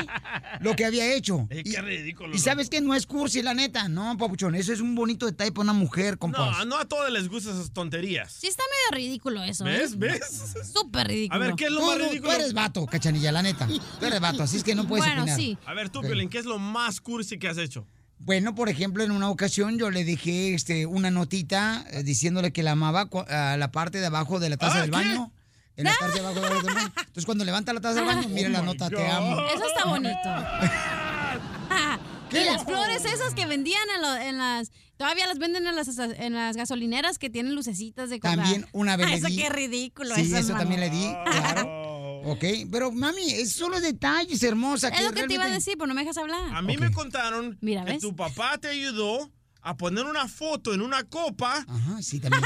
lo 0.60 0.74
que 0.74 0.84
había 0.84 1.14
hecho. 1.14 1.46
Eh, 1.56 1.62
y, 1.64 1.70
qué 1.72 1.80
ridículo. 1.80 2.34
y 2.34 2.38
sabes 2.38 2.68
que 2.68 2.80
no 2.80 2.94
es 2.94 3.06
cursi, 3.06 3.40
la 3.42 3.54
neta, 3.54 3.88
no, 3.88 4.16
papuchón, 4.18 4.54
eso 4.54 4.72
es 4.72 4.80
un 4.80 4.94
bonito 4.94 5.26
detalle 5.26 5.52
para 5.52 5.62
una 5.62 5.72
mujer, 5.72 6.18
compas. 6.18 6.58
No, 6.58 6.64
no 6.64 6.76
a 6.78 6.84
todos 6.86 7.10
les 7.10 7.28
gustan 7.28 7.54
esas 7.54 7.70
tonterías. 7.72 8.32
Sí 8.32 8.46
está 8.48 8.62
medio 8.90 9.04
ridículo 9.04 9.42
eso. 9.44 9.66
¿eh? 9.66 9.70
¿Ves? 9.78 9.98
¿Ves? 9.98 10.20
Súper 10.72 11.06
ridículo. 11.08 11.40
A 11.42 11.46
ver, 11.46 11.54
¿qué 11.56 11.64
es 11.66 11.70
lo 11.70 11.80
Tú, 11.80 11.86
más 11.86 11.98
no, 11.98 12.04
tú 12.04 12.10
ridículo? 12.10 12.32
eres 12.32 12.52
vato, 12.52 12.86
cachanilla, 12.86 13.32
la 13.32 13.42
neta. 13.42 13.66
Tú 13.66 14.06
eres 14.06 14.20
vato, 14.20 14.42
así 14.42 14.56
es 14.58 14.64
que 14.64 14.74
no 14.74 14.86
puedes 14.88 15.04
Bueno, 15.06 15.22
opinar. 15.22 15.38
sí. 15.38 15.56
A 15.66 15.74
ver, 15.74 15.88
tú, 15.88 16.00
Piolín, 16.00 16.28
¿qué 16.28 16.38
es 16.38 16.44
lo 16.46 16.58
más 16.58 17.00
cursi 17.00 17.38
que 17.38 17.48
has 17.48 17.58
hecho? 17.58 17.86
Bueno, 18.18 18.54
por 18.54 18.68
ejemplo, 18.68 19.04
en 19.04 19.10
una 19.10 19.28
ocasión 19.30 19.78
yo 19.78 19.90
le 19.90 20.04
dejé 20.04 20.54
este, 20.54 20.86
una 20.86 21.10
notita 21.10 21.84
eh, 21.90 22.02
diciéndole 22.02 22.50
que 22.52 22.62
la 22.62 22.72
amaba 22.72 23.08
a 23.28 23.56
la 23.56 23.70
parte 23.72 23.98
de 24.00 24.06
abajo 24.06 24.40
de 24.40 24.48
la 24.50 24.56
taza 24.56 24.78
Ah, 24.78 24.80
del 24.82 24.90
¿qué? 24.90 24.96
baño. 24.96 25.32
En 25.76 25.84
la 25.84 25.94
parte 25.98 26.20
de 26.20 26.26
abajo 26.26 26.40
baño. 26.40 26.90
Entonces, 26.98 27.26
cuando 27.26 27.44
levanta 27.44 27.72
la 27.72 27.80
taza 27.80 27.96
del 27.96 28.04
baño, 28.06 28.28
mira 28.28 28.48
la 28.48 28.62
nota, 28.62 28.88
te 28.88 29.06
amo. 29.08 29.36
Eso 29.54 29.66
está 29.66 29.84
bonito. 29.84 30.18
¿Qué? 32.30 32.42
Y 32.42 32.44
las 32.46 32.64
flores 32.64 33.04
esas 33.04 33.34
que 33.34 33.46
vendían 33.46 33.82
en, 33.94 34.02
lo- 34.02 34.16
en 34.16 34.38
las... 34.38 34.72
Todavía 34.96 35.26
las 35.26 35.38
venden 35.38 35.66
en 35.66 35.76
las, 35.76 35.86
en 35.98 36.32
las 36.32 36.56
gasolineras 36.56 37.18
que 37.18 37.28
tienen 37.30 37.54
lucecitas 37.54 38.08
de 38.10 38.18
cosa. 38.18 38.34
También 38.36 38.66
una 38.72 38.96
vez 38.96 39.06
Ah, 39.10 39.14
Eso 39.14 39.28
qué 39.28 39.48
ridículo. 39.50 40.14
Sí, 40.14 40.22
eso, 40.22 40.38
eso 40.38 40.52
también 40.54 40.80
le 40.80 40.90
di, 40.90 41.06
claro. 41.24 41.86
Ok, 42.28 42.42
pero 42.72 42.90
mami, 42.90 43.30
es 43.30 43.52
solo 43.52 43.80
detalles, 43.80 44.42
hermosa. 44.42 44.88
Es 44.88 45.04
lo 45.04 45.12
que 45.12 45.28
te 45.28 45.34
iba 45.34 45.44
a 45.44 45.48
decir, 45.48 45.74
pero 45.78 45.86
no 45.86 45.94
me 45.94 46.00
dejas 46.00 46.18
hablar. 46.18 46.56
A 46.56 46.60
mí 46.60 46.76
me 46.76 46.90
contaron 46.90 47.56
Mira, 47.60 47.84
que 47.84 47.92
¿ves? 47.92 48.00
tu 48.00 48.16
papá 48.16 48.58
te 48.58 48.66
ayudó 48.66 49.30
a 49.62 49.76
poner 49.76 50.04
una 50.06 50.26
foto 50.26 50.74
en 50.74 50.80
una 50.82 51.04
copa. 51.04 51.64
Ajá, 51.68 52.02
sí, 52.02 52.18
también. 52.18 52.42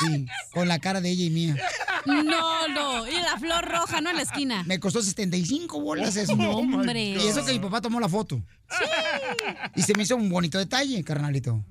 Sí, 0.00 0.26
con 0.52 0.68
la 0.68 0.78
cara 0.78 1.00
de 1.00 1.10
ella 1.10 1.24
y 1.24 1.30
mía. 1.30 1.56
No, 2.06 2.68
no. 2.68 3.06
Y 3.06 3.12
la 3.12 3.38
flor 3.38 3.64
roja, 3.66 4.00
¿no? 4.00 4.10
En 4.10 4.16
la 4.16 4.22
esquina. 4.22 4.62
Me 4.64 4.80
costó 4.80 5.02
75 5.02 5.80
bolas 5.80 6.16
eso. 6.16 6.34
No, 6.36 6.52
hombre. 6.52 7.10
Y 7.10 7.16
eso 7.16 7.44
que 7.44 7.52
mi 7.52 7.58
papá 7.58 7.80
tomó 7.80 8.00
la 8.00 8.08
foto. 8.08 8.40
Sí. 8.70 8.84
Y 9.76 9.82
se 9.82 9.92
me 9.96 10.04
hizo 10.04 10.16
un 10.16 10.30
bonito 10.30 10.58
detalle, 10.58 11.02
carnalito. 11.04 11.64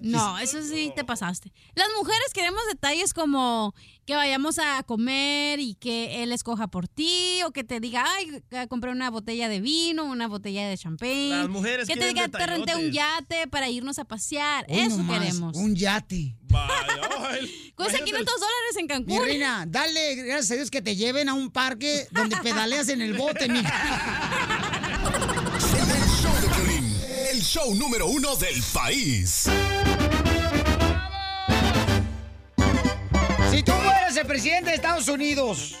No, 0.00 0.38
eso 0.38 0.62
sí 0.62 0.92
te 0.94 1.04
pasaste. 1.04 1.52
Las 1.74 1.88
mujeres 1.98 2.32
queremos 2.32 2.62
detalles 2.70 3.12
como 3.12 3.74
que 4.06 4.14
vayamos 4.14 4.58
a 4.58 4.82
comer 4.82 5.60
y 5.60 5.74
que 5.74 6.22
él 6.22 6.32
escoja 6.32 6.68
por 6.68 6.88
ti 6.88 7.40
o 7.46 7.52
que 7.52 7.64
te 7.64 7.80
diga, 7.80 8.04
ay, 8.06 8.42
que 8.50 8.68
compré 8.68 8.90
una 8.90 9.10
botella 9.10 9.48
de 9.48 9.60
vino, 9.60 10.04
una 10.04 10.28
botella 10.28 10.68
de 10.68 10.76
champagne. 10.76 11.30
Las 11.30 11.48
mujeres 11.48 11.88
Que 11.88 11.96
te 11.96 12.08
diga, 12.08 12.28
te 12.28 12.46
renté 12.46 12.74
un 12.74 12.90
detallotes". 12.90 12.92
yate 12.94 13.46
para 13.48 13.68
irnos 13.70 13.98
a 13.98 14.04
pasear. 14.04 14.66
Hoy 14.68 14.78
eso 14.80 14.98
nomás, 14.98 15.18
queremos. 15.20 15.56
Un 15.56 15.74
yate. 15.74 16.36
Cuesta 17.74 17.98
500 18.04 18.34
dólares 18.34 18.76
en 18.78 18.86
Cancún. 18.86 19.18
Mi 19.18 19.24
reina, 19.24 19.64
dale 19.66 20.14
gracias 20.16 20.50
a 20.52 20.54
Dios 20.54 20.70
que 20.70 20.82
te 20.82 20.96
lleven 20.96 21.28
a 21.28 21.34
un 21.34 21.50
parque 21.50 22.06
donde 22.10 22.36
pedaleas 22.36 22.88
en 22.88 23.00
el 23.00 23.14
bote, 23.14 23.48
mija. 23.48 24.30
El 25.54 26.10
show 26.10 26.32
de 26.40 26.48
Piolín, 26.54 26.96
el 27.32 27.42
show 27.42 27.74
número 27.74 28.06
uno 28.06 28.36
del 28.36 28.62
país. 28.72 29.48
Si 33.50 33.62
tú 33.62 33.72
fueras 34.14 34.16
el 34.16 34.26
presidente 34.26 34.70
de 34.70 34.76
Estados 34.76 35.08
Unidos, 35.08 35.76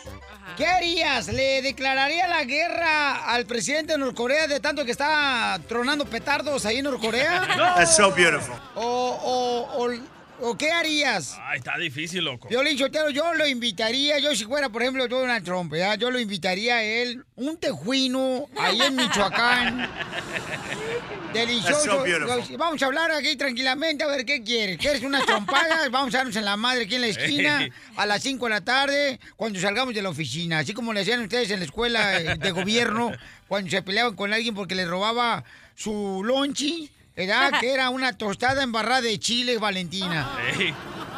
¿qué 0.56 0.66
harías? 0.66 1.28
¿Le 1.28 1.62
declararía 1.62 2.26
la 2.26 2.44
guerra 2.44 3.26
al 3.26 3.46
presidente 3.46 3.92
de 3.92 3.98
Norcorea 3.98 4.46
de 4.46 4.60
tanto 4.60 4.84
que 4.84 4.90
está 4.90 5.60
tronando 5.68 6.04
petardos 6.04 6.66
ahí 6.66 6.78
en 6.78 6.84
Norcorea? 6.84 7.46
That's 7.76 7.96
so 7.96 8.10
beautiful. 8.12 8.54
¿O, 8.74 8.82
o, 8.82 9.84
o, 9.84 9.92
o 10.40 10.56
qué 10.56 10.70
harías? 10.70 11.38
Ay, 11.42 11.58
está 11.58 11.78
difícil, 11.78 12.24
loco. 12.24 12.48
Violín 12.48 12.78
Sotelo, 12.78 13.10
yo 13.10 13.34
lo 13.34 13.46
invitaría, 13.46 14.18
yo 14.18 14.34
si 14.34 14.44
fuera, 14.44 14.68
por 14.68 14.82
ejemplo, 14.82 15.06
Donald 15.08 15.44
Trump, 15.44 15.70
¿verdad? 15.70 15.98
yo 15.98 16.10
lo 16.10 16.18
invitaría 16.18 16.76
a 16.76 16.82
él, 16.82 17.24
un 17.36 17.56
tejuino, 17.56 18.46
ahí 18.56 18.80
en 18.80 18.96
Michoacán. 18.96 19.88
Delicioso. 21.34 21.84
So 21.84 22.02
beautiful. 22.04 22.56
Vamos 22.56 22.80
a 22.80 22.86
hablar 22.86 23.10
aquí 23.10 23.34
tranquilamente 23.34 24.04
a 24.04 24.06
ver 24.06 24.24
qué 24.24 24.44
quieres. 24.44 24.78
¿Quieres 24.78 25.02
unas 25.02 25.26
trompadas? 25.26 25.90
Vamos 25.90 26.14
a 26.14 26.18
darnos 26.18 26.36
en 26.36 26.44
la 26.44 26.56
madre 26.56 26.84
aquí 26.84 26.94
en 26.94 27.00
la 27.00 27.06
esquina 27.08 27.68
a 27.96 28.06
las 28.06 28.22
5 28.22 28.44
de 28.44 28.50
la 28.50 28.60
tarde 28.60 29.20
cuando 29.34 29.58
salgamos 29.58 29.94
de 29.94 30.02
la 30.02 30.10
oficina. 30.10 30.60
Así 30.60 30.74
como 30.74 30.92
le 30.92 31.00
hacían 31.00 31.22
ustedes 31.22 31.50
en 31.50 31.58
la 31.58 31.64
escuela 31.64 32.20
de 32.20 32.50
gobierno 32.52 33.10
cuando 33.48 33.68
se 33.68 33.82
peleaban 33.82 34.14
con 34.14 34.32
alguien 34.32 34.54
porque 34.54 34.76
le 34.76 34.86
robaba 34.86 35.42
su 35.74 36.22
lonchi, 36.24 36.90
¿verdad? 37.16 37.52
Que 37.60 37.72
era 37.72 37.90
una 37.90 38.16
tostada 38.16 38.62
embarrada 38.62 39.02
de 39.02 39.18
chile, 39.18 39.58
Valentina. 39.58 40.30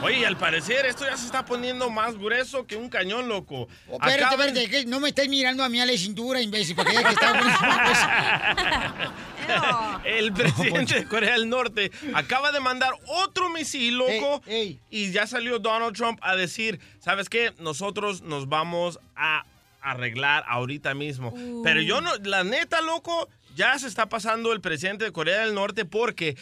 Oye, 0.02 0.26
al 0.26 0.36
parecer 0.36 0.84
esto 0.84 1.04
ya 1.04 1.16
se 1.16 1.24
está 1.24 1.44
poniendo 1.46 1.88
más 1.88 2.18
grueso 2.18 2.66
que 2.66 2.76
un 2.76 2.88
cañón, 2.90 3.28
loco. 3.28 3.66
Espérate, 3.90 4.24
Acaban- 4.24 4.48
espérate, 4.48 4.70
que 4.70 4.84
no 4.84 5.00
me 5.00 5.08
estés 5.08 5.28
mirando 5.28 5.64
a 5.64 5.68
mí 5.70 5.80
a 5.80 5.86
la 5.86 5.96
cintura, 5.96 6.42
imbécil, 6.42 6.76
para 6.76 6.90
que 6.90 6.98
veas 6.98 7.08
que 7.08 7.14
está 7.14 9.12
El 10.04 10.32
presidente 10.32 10.94
de 10.96 11.04
Corea 11.06 11.32
del 11.32 11.48
Norte 11.48 11.90
acaba 12.14 12.52
de 12.52 12.60
mandar 12.60 12.92
otro 13.06 13.48
misil, 13.50 13.96
loco. 13.96 14.42
Y 14.90 15.12
ya 15.12 15.26
salió 15.26 15.58
Donald 15.58 15.96
Trump 15.96 16.18
a 16.22 16.36
decir, 16.36 16.78
¿sabes 17.00 17.28
qué? 17.28 17.54
Nosotros 17.58 18.22
nos 18.22 18.48
vamos 18.48 18.98
a 19.14 19.44
arreglar 19.80 20.44
ahorita 20.48 20.94
mismo. 20.94 21.30
Uh. 21.30 21.62
Pero 21.62 21.80
yo 21.80 22.00
no, 22.00 22.14
la 22.24 22.42
neta, 22.44 22.80
loco, 22.82 23.28
ya 23.56 23.78
se 23.78 23.88
está 23.88 24.08
pasando 24.08 24.52
el 24.52 24.60
presidente 24.60 25.04
de 25.04 25.12
Corea 25.12 25.40
del 25.40 25.54
Norte 25.54 25.84
porque 25.84 26.36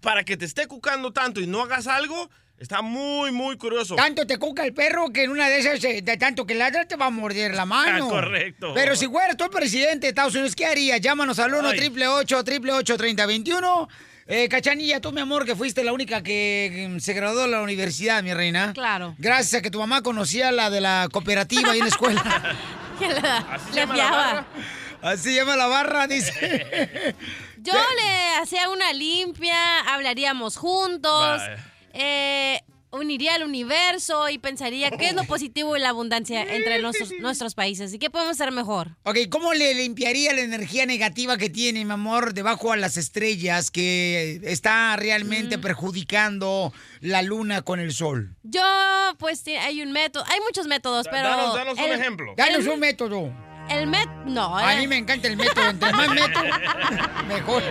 para 0.00 0.24
que 0.24 0.36
te 0.36 0.44
esté 0.46 0.66
cucando 0.66 1.12
tanto 1.12 1.40
y 1.40 1.46
no 1.46 1.60
hagas 1.62 1.86
algo, 1.86 2.30
está 2.58 2.80
muy, 2.82 3.32
muy 3.32 3.56
curioso. 3.58 3.96
Tanto 3.96 4.26
te 4.26 4.38
cuca 4.38 4.64
el 4.64 4.72
perro 4.72 5.10
que 5.12 5.24
en 5.24 5.30
una 5.30 5.48
de 5.48 5.58
esas, 5.58 5.82
eh, 5.84 6.00
de 6.02 6.16
tanto 6.16 6.46
que 6.46 6.54
ladra, 6.54 6.86
te 6.86 6.96
va 6.96 7.06
a 7.06 7.10
morder 7.10 7.54
la 7.54 7.66
mano. 7.76 8.06
Ah, 8.06 8.08
correcto. 8.08 8.72
Pero 8.74 8.96
si 8.96 9.08
fueras 9.08 9.36
tú 9.36 9.44
el 9.44 9.50
presidente 9.50 10.06
de 10.06 10.08
Estados 10.08 10.34
Unidos, 10.34 10.54
¿qué 10.54 10.66
harías? 10.66 11.00
Llámanos 11.00 11.38
al 11.38 11.52
1 11.52 11.68
Ay. 11.68 11.78
888 11.78 12.38
888 12.38 12.96
3021 12.96 13.88
eh, 14.32 14.48
Cachanilla, 14.48 15.00
tú, 15.00 15.10
mi 15.10 15.20
amor, 15.20 15.44
que 15.44 15.56
fuiste 15.56 15.82
la 15.82 15.92
única 15.92 16.22
que 16.22 16.88
mm, 16.88 17.00
se 17.00 17.14
graduó 17.14 17.42
de 17.42 17.48
la 17.48 17.62
universidad, 17.62 18.22
mi 18.22 18.32
reina. 18.32 18.72
Claro. 18.74 19.16
Gracias 19.18 19.54
a 19.58 19.62
que 19.62 19.72
tu 19.72 19.80
mamá 19.80 20.02
conocía 20.02 20.52
la 20.52 20.70
de 20.70 20.80
la 20.80 21.08
cooperativa 21.10 21.72
ahí 21.72 21.78
en 21.78 21.84
la 21.86 21.88
escuela. 21.90 22.56
Que 23.00 23.08
la- 23.08 23.58
se 23.66 23.70
le 23.70 23.76
llama 23.80 23.96
la 23.96 24.02
fiaba. 24.04 24.16
barra? 24.34 24.46
Así 25.02 25.34
llama 25.34 25.56
la 25.56 25.66
barra, 25.66 26.06
dice. 26.06 27.14
Yo 27.58 27.72
le 27.74 28.36
hacía 28.42 28.68
una 28.70 28.92
limpia, 28.92 29.80
hablaríamos 29.92 30.56
juntos, 30.56 31.40
eh, 31.92 32.60
uniría 32.92 33.34
al 33.34 33.44
universo 33.44 34.28
y 34.30 34.38
pensaría 34.38 34.90
qué 34.90 35.08
es 35.10 35.14
lo 35.14 35.24
positivo 35.24 35.76
y 35.76 35.80
la 35.80 35.90
abundancia 35.90 36.42
entre 36.42 36.80
nuestros, 36.80 37.10
nuestros 37.20 37.54
países 37.54 37.92
y 37.94 37.98
qué 37.98 38.10
podemos 38.10 38.32
hacer 38.32 38.50
mejor. 38.50 38.96
Ok, 39.04 39.18
¿cómo 39.30 39.52
le 39.54 39.74
limpiaría 39.74 40.32
la 40.32 40.40
energía 40.40 40.86
negativa 40.86 41.36
que 41.36 41.50
tiene, 41.50 41.84
mi 41.84 41.92
amor, 41.92 42.32
debajo 42.34 42.72
a 42.72 42.76
las 42.76 42.96
estrellas 42.96 43.70
que 43.70 44.40
está 44.42 44.96
realmente 44.96 45.58
Mm. 45.58 45.60
perjudicando 45.60 46.72
la 47.00 47.22
luna 47.22 47.62
con 47.62 47.78
el 47.78 47.92
sol? 47.92 48.34
Yo, 48.42 48.62
pues, 49.18 49.44
hay 49.46 49.82
un 49.82 49.92
método, 49.92 50.24
hay 50.26 50.40
muchos 50.40 50.66
métodos, 50.66 51.06
pero... 51.10 51.28
danos- 51.28 51.54
danos 51.54 51.78
un 51.78 51.92
ejemplo. 51.92 52.34
Danos 52.36 52.60
el- 52.64 52.68
un 52.70 52.80
método. 52.80 53.49
El 53.70 53.86
met... 53.86 54.08
No, 54.26 54.56
A 54.56 54.74
eh, 54.74 54.78
mí 54.78 54.86
me 54.88 54.96
encanta 54.98 55.28
el 55.28 55.36
método. 55.36 55.68
Entre 55.70 55.92
más 55.92 56.08
método, 56.10 56.44
mejor. 57.28 57.62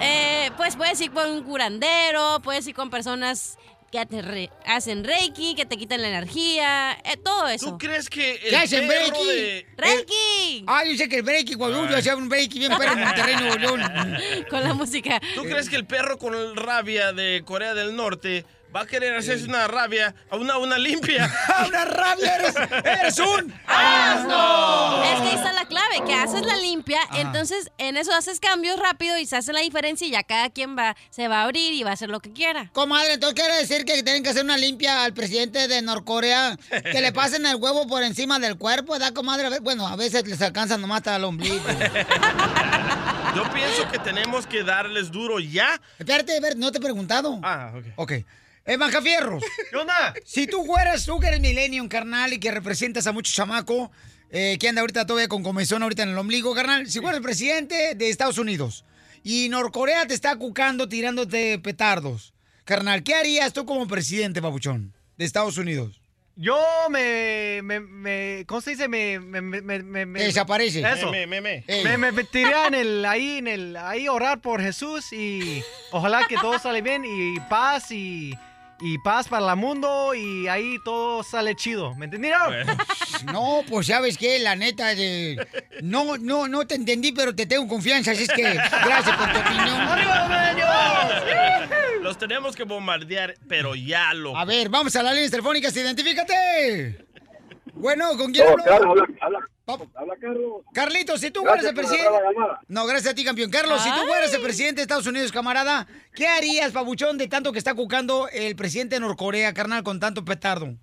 eh, 0.00 0.50
pues 0.56 0.76
puedes 0.76 1.00
ir 1.00 1.10
con 1.10 1.30
un 1.30 1.42
curandero, 1.42 2.40
puedes 2.42 2.66
ir 2.66 2.74
con 2.74 2.90
personas 2.90 3.56
que 3.90 4.06
te 4.06 4.22
re- 4.22 4.50
hacen 4.64 5.04
reiki, 5.04 5.54
que 5.54 5.66
te 5.66 5.76
quitan 5.76 6.00
la 6.00 6.08
energía, 6.08 6.92
eh, 7.04 7.18
todo 7.22 7.46
eso. 7.48 7.72
¿Tú 7.72 7.78
crees 7.78 8.08
que 8.08 8.36
el 8.36 8.48
¿Qué 8.50 8.56
hacen 8.56 8.88
perro 8.88 9.10
breaking? 9.10 9.26
de- 9.26 9.66
¡Reiki! 9.76 10.64
Ah, 10.66 10.82
yo 10.84 10.96
sé 10.96 11.08
que 11.10 11.16
el 11.16 11.22
breaking, 11.22 11.58
cuando 11.58 11.86
yo 11.88 11.96
hacía 11.98 12.16
un 12.16 12.28
breaking 12.28 12.60
bien 12.60 12.78
perro 12.78 12.92
en 12.94 13.00
Monterrey, 13.04 13.36
Nuevo 13.36 13.56
León. 13.58 13.82
Con 14.50 14.62
la 14.64 14.72
música. 14.72 15.20
¿Tú 15.34 15.42
crees 15.42 15.68
que 15.68 15.76
el 15.76 15.84
perro 15.86 16.18
con 16.18 16.34
el 16.34 16.56
rabia 16.56 17.12
de 17.12 17.42
Corea 17.44 17.74
del 17.74 17.94
Norte 17.94 18.46
va 18.74 18.82
a 18.82 18.86
querer 18.86 19.14
hacerse 19.16 19.44
una 19.46 19.68
rabia, 19.68 20.14
a 20.30 20.36
una, 20.36 20.58
una 20.58 20.78
limpia? 20.78 21.32
¡Una 21.68 21.84
rabia! 21.84 22.36
¡Eres, 22.36 22.54
eres 22.84 23.18
un 23.18 23.52
asno! 23.66 25.02
Es 25.04 25.20
que 25.20 25.28
ahí 25.28 25.34
está 25.34 25.52
la 25.52 25.64
clave, 25.66 26.02
que 26.06 26.14
haces 26.14 26.42
la 26.46 26.56
limpia, 26.56 27.00
entonces 27.14 27.70
en 27.78 27.96
eso 27.96 28.12
haces 28.12 28.40
cambios 28.40 28.78
rápido 28.78 29.18
y 29.18 29.26
se 29.26 29.36
hace 29.36 29.52
la 29.52 29.60
diferencia 29.60 30.06
y 30.06 30.10
ya 30.10 30.22
cada 30.22 30.50
quien 30.50 30.76
va, 30.76 30.96
se 31.10 31.28
va 31.28 31.40
a 31.40 31.44
abrir 31.44 31.72
y 31.74 31.82
va 31.82 31.90
a 31.90 31.92
hacer 31.94 32.08
lo 32.08 32.20
que 32.20 32.32
quiera. 32.32 32.70
Comadre, 32.72 33.14
entonces 33.14 33.38
quiere 33.38 33.58
decir 33.58 33.84
que 33.84 34.02
tienen 34.02 34.22
que 34.22 34.30
hacer 34.30 34.44
una 34.44 34.56
limpia 34.56 35.04
al 35.04 35.12
presidente 35.12 35.68
de 35.68 35.82
Norcorea, 35.82 36.56
que 36.70 37.00
le 37.00 37.12
pasen 37.12 37.44
el 37.46 37.56
huevo 37.56 37.86
por 37.86 38.02
encima 38.02 38.38
del 38.38 38.56
cuerpo, 38.56 38.98
¿da, 38.98 39.12
comadre? 39.12 39.46
A 39.46 39.50
ver, 39.50 39.60
Bueno, 39.60 39.86
a 39.86 39.96
veces 39.96 40.26
les 40.26 40.40
alcanza 40.42 40.78
nomás 40.78 40.98
hasta 40.98 41.16
el 41.16 41.24
ombligo. 41.24 41.62
Yo 43.34 43.50
pienso 43.52 43.90
que 43.90 43.98
tenemos 43.98 44.46
que 44.46 44.62
darles 44.62 45.10
duro 45.10 45.40
ya. 45.40 45.80
Espérate, 45.98 46.36
a 46.36 46.40
ver, 46.40 46.56
no 46.56 46.70
te 46.70 46.78
he 46.78 46.80
preguntado. 46.80 47.40
Ah, 47.42 47.72
ok. 47.74 47.84
Ok. 47.96 48.12
Eh, 48.64 48.78
Fierros. 49.02 49.42
¿Qué 49.70 49.76
onda? 49.76 50.14
Si 50.24 50.46
tú 50.46 50.64
fueras, 50.64 51.04
tú 51.04 51.18
que 51.18 51.26
eres 51.28 51.40
millennium, 51.40 51.88
carnal, 51.88 52.32
y 52.32 52.38
que 52.38 52.50
representas 52.50 53.06
a 53.06 53.12
mucho 53.12 53.32
chamaco, 53.32 53.90
eh, 54.30 54.56
que 54.60 54.68
anda 54.68 54.80
ahorita 54.80 55.06
todavía 55.06 55.28
con 55.28 55.42
comezón 55.42 55.82
ahorita 55.82 56.04
en 56.04 56.10
el 56.10 56.18
ombligo, 56.18 56.54
carnal, 56.54 56.88
si 56.88 57.00
fueras 57.00 57.16
el 57.18 57.22
presidente 57.22 57.94
de 57.94 58.08
Estados 58.08 58.38
Unidos 58.38 58.84
y 59.24 59.48
Norcorea 59.48 60.06
te 60.06 60.14
está 60.14 60.36
cucando, 60.36 60.88
tirándote 60.88 61.58
petardos, 61.58 62.32
carnal, 62.64 63.02
¿qué 63.02 63.14
harías 63.14 63.52
tú 63.52 63.66
como 63.66 63.86
presidente, 63.88 64.40
babuchón, 64.40 64.92
de 65.16 65.24
Estados 65.24 65.58
Unidos? 65.58 66.00
Yo 66.34 66.58
me, 66.88 67.60
me, 67.62 67.78
me- 67.80 68.44
¿cómo 68.46 68.62
se 68.62 68.70
dice? 68.70 68.88
Me, 68.88 69.20
me, 69.20 69.42
me, 69.42 69.60
me- 69.60 69.82
me- 69.82 70.06
me- 70.06 70.22
Desaparece. 70.22 70.80
Eso. 70.80 71.10
Me, 71.10 71.26
me, 71.26 71.42
me. 71.42 71.62
Ey. 71.66 71.84
Me, 71.84 71.98
me 71.98 72.10
metería 72.10 72.68
en 72.68 72.74
el, 72.74 73.04
ahí, 73.04 73.36
en 73.36 73.48
el, 73.48 73.76
ahí 73.76 74.08
orar 74.08 74.40
por 74.40 74.62
Jesús 74.62 75.12
y 75.12 75.62
ojalá 75.90 76.24
que 76.26 76.36
todo 76.36 76.58
sale 76.58 76.80
bien 76.80 77.04
y 77.04 77.38
paz 77.50 77.90
y, 77.90 78.32
y 78.82 78.98
paz 78.98 79.28
para 79.28 79.52
el 79.52 79.56
mundo 79.56 80.14
y 80.14 80.48
ahí 80.48 80.78
todo 80.84 81.22
sale 81.22 81.54
chido. 81.54 81.94
¿Me 81.94 82.06
entendieron? 82.06 82.52
No, 83.32 83.62
pues 83.68 83.86
sabes 83.86 84.18
qué, 84.18 84.40
la 84.40 84.56
neta, 84.56 84.96
de... 84.96 85.46
no, 85.80 86.18
no, 86.18 86.48
no 86.48 86.66
te 86.66 86.74
entendí, 86.74 87.12
pero 87.12 87.32
te 87.32 87.46
tengo 87.46 87.68
confianza, 87.68 88.10
así 88.10 88.24
es 88.24 88.30
que 88.30 88.42
gracias 88.42 89.16
por 89.16 89.32
tu 89.32 89.38
opinión. 89.38 89.78
Los 92.02 92.18
tenemos 92.18 92.56
que 92.56 92.64
bombardear, 92.64 93.36
pero 93.46 93.76
ya 93.76 94.12
lo. 94.12 94.36
A 94.36 94.44
ver, 94.44 94.70
vamos 94.70 94.96
a 94.96 95.04
las 95.04 95.12
líneas 95.12 95.30
telefónicas, 95.30 95.76
identifícate. 95.76 97.06
Bueno, 97.74 98.16
¿con 98.16 98.32
quién 98.32 98.46
hablo? 98.46 98.64
Carlos, 98.64 98.98
habla, 99.20 99.38
habla, 99.66 99.86
habla 99.94 100.14
Carlos. 100.20 100.62
Carlitos, 100.74 101.20
si 101.20 101.30
tú 101.30 101.42
Gracias 101.42 101.72
fueras 101.72 101.90
el 101.90 101.96
presidente. 101.98 102.64
No, 102.68 102.86
gracias 102.86 103.12
a 103.12 103.14
ti, 103.14 103.24
campeón. 103.24 103.50
Carlos, 103.50 103.82
si 103.82 103.90
tú 103.90 104.06
fueras 104.06 104.32
el 104.34 104.42
presidente 104.42 104.76
de 104.76 104.82
Estados 104.82 105.06
Unidos, 105.06 105.32
camarada, 105.32 105.86
¿qué 106.14 106.26
harías, 106.26 106.72
pabuchón, 106.72 107.18
de 107.18 107.28
tanto 107.28 107.52
que 107.52 107.58
está 107.58 107.74
cucando 107.74 108.28
el 108.28 108.56
presidente 108.56 108.96
de 108.96 109.00
Norcorea, 109.00 109.54
carnal, 109.54 109.82
con 109.82 110.00
tanto 110.00 110.24
petardo? 110.24 110.74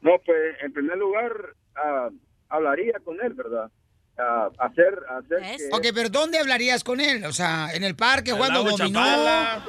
No, 0.00 0.18
pues 0.24 0.56
en 0.62 0.72
primer 0.72 0.98
lugar 0.98 1.32
ah, 1.76 2.08
hablaría 2.48 2.94
con 3.04 3.20
él, 3.20 3.34
¿verdad? 3.34 3.70
Ah, 4.18 4.48
hacer, 4.58 4.98
hacer 5.08 5.58
que... 5.58 5.68
Ok, 5.72 5.86
pero 5.94 6.08
¿dónde 6.08 6.38
hablarías 6.38 6.84
con 6.84 7.00
él? 7.00 7.24
O 7.24 7.32
sea, 7.32 7.68
en 7.74 7.84
el 7.84 7.96
parque, 7.96 8.32
jugando 8.32 8.62
dominó. 8.62 9.00
Chapala. 9.00 9.62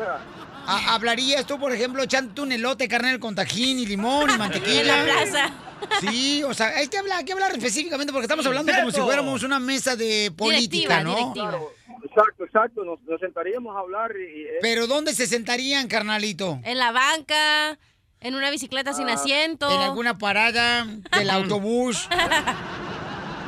¿Hablarías 0.67 1.45
tú, 1.45 1.59
por 1.59 1.71
ejemplo, 1.71 2.03
echándote 2.03 2.41
un 2.41 2.51
elote, 2.51 2.87
carnal, 2.87 3.19
con 3.19 3.35
tajín 3.35 3.79
y 3.79 3.85
limón 3.85 4.29
y 4.29 4.37
mantequilla? 4.37 4.81
En 4.81 4.87
la 4.87 5.03
plaza. 5.03 5.53
Sí, 5.99 6.41
o 6.43 6.53
sea, 6.53 6.67
hay 6.69 6.87
que 6.87 6.97
hablar, 6.97 7.19
hay 7.19 7.25
que 7.25 7.33
hablar 7.33 7.51
específicamente 7.51 8.11
porque 8.11 8.25
estamos 8.25 8.45
hablando 8.45 8.71
como 8.73 8.91
si 8.91 9.01
fuéramos 9.01 9.43
una 9.43 9.59
mesa 9.59 9.95
de 9.95 10.31
política, 10.35 11.03
¿no? 11.03 11.33
Claro, 11.33 11.71
exacto, 12.03 12.43
exacto. 12.45 12.83
Nos, 12.83 12.99
nos 13.03 13.19
sentaríamos 13.19 13.75
a 13.75 13.79
hablar 13.79 14.11
y... 14.17 14.41
y- 14.41 14.45
Pero 14.61 14.87
¿dónde 14.87 15.13
se 15.13 15.27
sentarían, 15.27 15.87
carnalito? 15.87 16.59
En 16.63 16.77
la 16.79 16.91
banca, 16.91 17.77
en 18.21 18.33
una 18.35 18.49
bicicleta 18.49 18.93
sin 18.93 19.09
Ah, 19.09 19.13
asiento. 19.13 19.69
En 19.69 19.81
alguna 19.81 20.17
parada 20.17 20.85
del 21.11 21.29
autobús. 21.29 22.07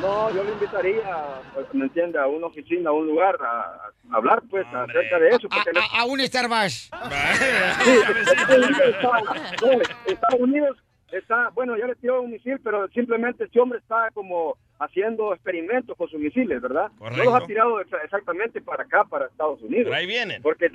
No, 0.00 0.30
yo 0.32 0.44
le 0.44 0.52
invitaría, 0.52 1.02
pues, 1.54 1.66
¿me 1.74 1.84
entiende? 1.84 2.18
A 2.18 2.26
una 2.26 2.46
oficina, 2.46 2.90
a 2.90 2.92
un 2.92 3.06
lugar, 3.08 3.36
a, 3.40 3.60
a 4.12 4.16
hablar, 4.16 4.42
pues, 4.48 4.64
acerca 4.72 5.18
de 5.18 5.28
eso. 5.30 5.48
Porque 5.48 5.70
A, 5.92 6.00
a 6.00 6.04
un 6.04 6.20
Starbucks. 6.20 6.90
Sí, 9.58 9.68
Estados 10.06 10.40
Unidos 10.40 10.76
está, 11.10 11.48
bueno, 11.50 11.76
ya 11.76 11.86
le 11.86 11.94
tiró 11.96 12.22
un 12.22 12.30
misil, 12.30 12.60
pero 12.62 12.86
simplemente 12.88 13.44
este 13.44 13.60
hombre 13.60 13.78
está 13.78 14.10
como 14.12 14.56
haciendo 14.78 15.34
experimentos 15.34 15.96
con 15.96 16.08
sus 16.08 16.20
misiles, 16.20 16.60
¿verdad? 16.60 16.88
Correcto. 16.98 17.24
No 17.24 17.30
los 17.32 17.42
ha 17.42 17.46
tirado 17.46 17.80
exa- 17.80 18.04
exactamente 18.04 18.60
para 18.60 18.84
acá, 18.84 19.04
para 19.04 19.26
Estados 19.26 19.60
Unidos. 19.62 19.84
Pero 19.86 19.96
ahí 19.96 20.06
vienen. 20.06 20.42
Porque 20.42 20.66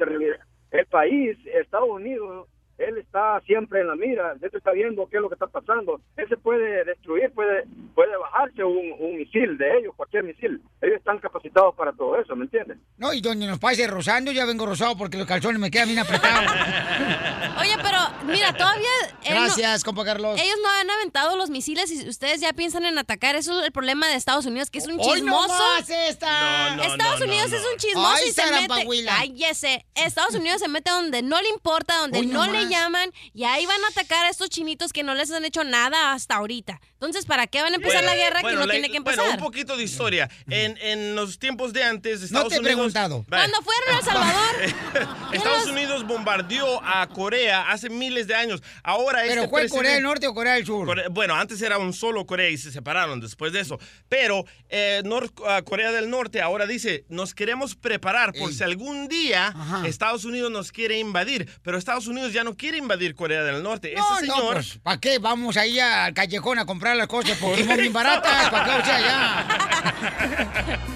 el 0.72 0.86
país, 0.88 1.38
Estados 1.46 1.90
Unidos, 1.90 2.48
él 2.78 2.98
está 2.98 3.40
siempre 3.46 3.82
en 3.82 3.88
la 3.88 3.96
mira, 3.96 4.34
él 4.42 4.50
está 4.54 4.72
viendo 4.72 5.08
qué 5.08 5.18
es 5.18 5.22
lo 5.22 5.30
que 5.30 5.36
está 5.36 5.48
pasando. 5.48 6.02
Él 6.18 6.28
se 6.30 6.38
puede 6.38 6.84
destruir, 6.86 7.32
puede 7.34 7.64
puede 7.96 8.16
bajarse 8.18 8.64
un, 8.64 8.94
un 9.00 9.18
misil 9.18 9.58
de 9.58 9.78
ellos, 9.78 9.94
cualquier 9.96 10.24
misil. 10.24 10.60
Ellos 10.82 10.98
están 10.98 11.20
capacitados 11.20 11.76
para 11.76 11.94
todo 11.94 12.20
eso, 12.20 12.36
¿me 12.36 12.46
entiendes? 12.46 12.78
No, 12.98 13.14
y 13.14 13.22
donde 13.22 13.46
nos 13.46 13.60
pase 13.60 13.86
rozando, 13.88 14.32
ya 14.32 14.46
vengo 14.46 14.66
rosado 14.66 14.98
porque 14.98 15.18
los 15.18 15.28
calzones 15.28 15.60
me 15.60 15.70
quedan 15.70 15.88
bien 15.90 16.00
apretados. 16.00 16.52
Oye, 17.60 17.76
pero 17.82 18.00
mira, 18.26 18.52
todavía... 18.54 18.90
él 19.24 19.36
no- 19.36 19.42
Gracias, 19.44 19.84
compa 19.84 20.04
Carlos. 20.06 20.40
Ellos 20.42 20.56
no 20.64 20.70
han 20.70 20.90
aventado 20.90 21.38
los 21.38 21.50
misiles 21.50 21.92
y 21.92 22.10
ustedes 22.10 22.42
ya 22.42 22.54
piensan 22.54 22.86
en 22.86 22.98
atacar. 22.98 23.36
Eso 23.36 23.60
es 23.60 23.66
el 23.68 23.72
problema 23.72 24.08
de 24.08 24.16
Estados 24.16 24.46
Unidos, 24.46 24.70
que 24.70 24.80
es 24.80 24.88
un 24.88 24.94
¡Hoy 25.00 25.22
no 25.22 25.38
chismoso. 25.48 25.64
esta! 26.08 26.70
No, 26.72 26.76
no, 26.78 26.84
Estados 26.84 27.22
Unidos 27.22 27.52
no. 27.52 27.58
es 27.58 27.64
un 27.72 27.78
chismoso 27.78 28.14
Ay, 28.16 28.30
y 28.30 28.32
se 28.32 28.52
mete. 28.52 29.06
Cállese. 29.06 29.86
Estados 29.96 30.36
Unidos 30.36 30.60
se 30.62 30.68
mete 30.68 30.90
donde 30.90 31.22
no 31.22 31.42
le 31.42 31.50
importa, 31.50 31.98
donde 32.00 32.20
Hoy 32.20 32.26
no 32.28 32.46
le 32.52 32.63
llaman 32.70 33.12
y 33.34 33.44
ahí 33.46 33.66
van 33.66 33.84
a 33.84 33.88
atacar 33.88 34.26
a 34.26 34.30
estos 34.30 34.50
chinitos 34.50 34.94
que 34.94 35.04
no 35.04 35.14
les 35.16 35.32
han 35.32 35.46
hecho 35.46 35.64
nada 35.64 36.14
hasta 36.14 36.36
ahorita. 36.36 36.80
Entonces, 36.94 37.26
¿para 37.26 37.48
qué 37.48 37.62
van 37.62 37.74
a 37.74 37.76
empezar 37.78 38.04
la 38.04 38.16
guerra 38.16 38.42
Bueno, 38.42 38.58
que 38.58 38.62
no 38.62 38.66
la- 38.68 38.74
tiene 38.74 38.90
que 38.90 39.00
Bueno, 39.00 39.22
empezar? 39.24 39.40
un 39.40 39.44
poquito 39.46 39.76
de 39.78 39.84
historia. 39.84 40.30
En, 40.50 40.78
en 40.82 41.16
los 41.16 41.38
tiempos 41.40 41.74
de 41.74 41.84
antes, 41.84 42.22
Estados 42.22 42.50
te 42.50 42.56
he 42.56 42.60
Unidos... 42.60 42.76
preguntado. 42.76 43.26
Vaya. 43.28 43.50
Cuando 43.50 43.62
fueron 43.62 43.96
a 43.96 44.00
El 44.00 44.06
Salvador. 44.06 45.34
Estados 45.34 45.68
Unidos 45.68 46.06
bombardeó 46.08 46.82
a 46.84 47.08
Corea 47.10 47.70
hace 47.70 47.90
miles 47.90 48.28
de 48.28 48.36
años. 48.36 48.62
Ahora 48.84 49.20
¿Pero 49.28 49.42
este 49.44 49.50
fue 49.50 49.62
presidente- 49.62 49.76
Corea 49.78 49.94
del 49.96 50.04
Norte 50.04 50.28
o 50.28 50.34
Corea 50.34 50.54
del 50.54 50.66
Sur? 50.66 51.10
Bueno, 51.12 51.36
antes 51.36 51.62
era 51.62 51.78
un 51.78 51.94
solo 51.94 52.26
Corea 52.26 52.50
y 52.50 52.58
se 52.58 52.72
separaron 52.72 53.20
después 53.20 53.52
de 53.54 53.60
eso. 53.62 53.80
Pero 54.10 54.46
eh, 54.70 55.02
Nor- 55.06 55.32
ah, 55.48 55.62
Corea 55.64 55.92
del 55.92 56.10
Norte 56.10 56.42
ahora 56.42 56.66
dice, 56.68 57.06
nos 57.10 57.34
queremos 57.34 57.76
preparar 57.76 58.34
por 58.34 58.54
si 58.54 58.64
algún 58.64 59.08
día 59.08 59.48
Ajá. 59.48 59.88
Estados 59.88 60.26
Unidos 60.26 60.52
nos 60.52 60.72
quiere 60.72 61.00
invadir. 61.00 61.50
Pero 61.64 61.78
Estados 61.78 62.08
Unidos 62.08 62.34
ya 62.34 62.44
no 62.44 62.53
quiere 62.56 62.78
invadir 62.78 63.16
Corea 63.16 63.44
del 63.44 63.62
Norte. 63.64 63.94
No, 63.96 64.18
Ese 64.18 64.28
no, 64.28 64.36
señor... 64.36 64.54
pues, 64.56 64.80
¿para 64.82 65.00
qué? 65.00 65.20
Vamos 65.20 65.58
ahí 65.58 65.80
al 65.80 66.14
callejón 66.14 66.60
a 66.60 66.66
comprar 66.66 66.96
las 66.96 67.08
cosas 67.08 67.38
porque 67.42 67.66
son 67.66 67.78
bien 67.78 67.94
baratas. 67.94 68.50
¿Para 68.50 68.84
qué? 68.84 68.92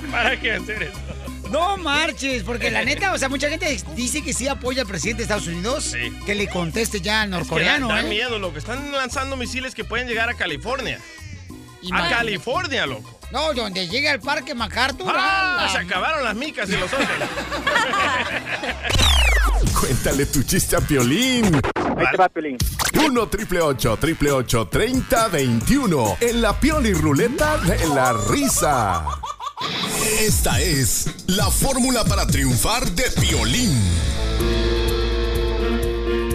¿Para 0.11 0.39
qué 0.39 0.53
hacer 0.53 0.83
eso? 0.83 0.97
No 1.51 1.77
marches, 1.77 2.43
porque 2.43 2.69
la 2.69 2.83
neta, 2.83 3.13
o 3.13 3.17
sea, 3.17 3.29
mucha 3.29 3.47
gente 3.49 3.81
dice 3.95 4.21
que 4.21 4.33
sí 4.33 4.49
apoya 4.49 4.81
al 4.81 4.87
presidente 4.87 5.19
de 5.19 5.23
Estados 5.23 5.47
Unidos. 5.47 5.85
Sí. 5.85 6.11
Que 6.25 6.35
le 6.35 6.49
conteste 6.49 6.99
ya 6.99 7.21
al 7.21 7.29
Es 7.29 7.35
que 7.35 7.39
norcoreano, 7.39 7.87
da, 7.87 7.95
da 7.95 8.01
¿eh? 8.01 8.09
miedo, 8.09 8.37
loco. 8.37 8.57
Están 8.57 8.91
lanzando 8.91 9.37
misiles 9.37 9.73
que 9.73 9.85
pueden 9.85 10.09
llegar 10.09 10.27
a 10.29 10.33
California. 10.33 10.99
A 10.99 11.85
Imagínate. 11.85 12.15
California, 12.15 12.85
loco. 12.85 13.17
No, 13.31 13.53
donde 13.53 13.87
llegue 13.87 14.09
al 14.09 14.19
parque 14.19 14.55
MacArthur. 14.55 15.13
¡Ah! 15.15 15.59
ah, 15.61 15.69
Se 15.69 15.75
la- 15.77 15.83
acabaron 15.83 16.25
las 16.25 16.35
micas 16.35 16.67
y 16.69 16.73
los 16.73 16.91
ojos. 16.91 17.05
Cuéntale 19.79 20.25
tu 20.25 20.43
chiste 20.43 20.75
a 20.75 20.81
Piolín. 20.81 21.45
Ahí 21.75 22.05
te 22.11 22.17
va, 22.17 22.29
Pelín. 22.29 22.57
1 22.93 23.29
triple 23.29 23.61
8 23.61 23.97
triple 23.97 24.31
8 24.31 24.67
30 24.67 25.27
21. 25.27 26.17
En 26.19 26.41
la 26.41 26.59
Pioli 26.59 26.93
Ruleta 26.93 27.57
de 27.57 27.87
la 27.89 28.13
Risa. 28.13 29.05
Esta 30.19 30.59
es 30.59 31.07
la 31.27 31.49
fórmula 31.51 32.03
para 32.05 32.25
triunfar 32.25 32.89
de 32.91 33.03
Piolín. 33.21 33.79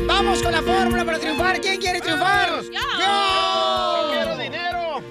Vamos 0.07 0.43
con 0.43 0.53
la 0.53 0.63
fórmula 0.63 1.05
para 1.05 1.19
triunfar. 1.19 1.61
¿Quién 1.61 1.81
quiere 1.81 2.01
triunfar? 2.01 2.63
¡Yo! 2.63 4.13
¡Quiero 4.13 4.39
dinero! 4.39 5.03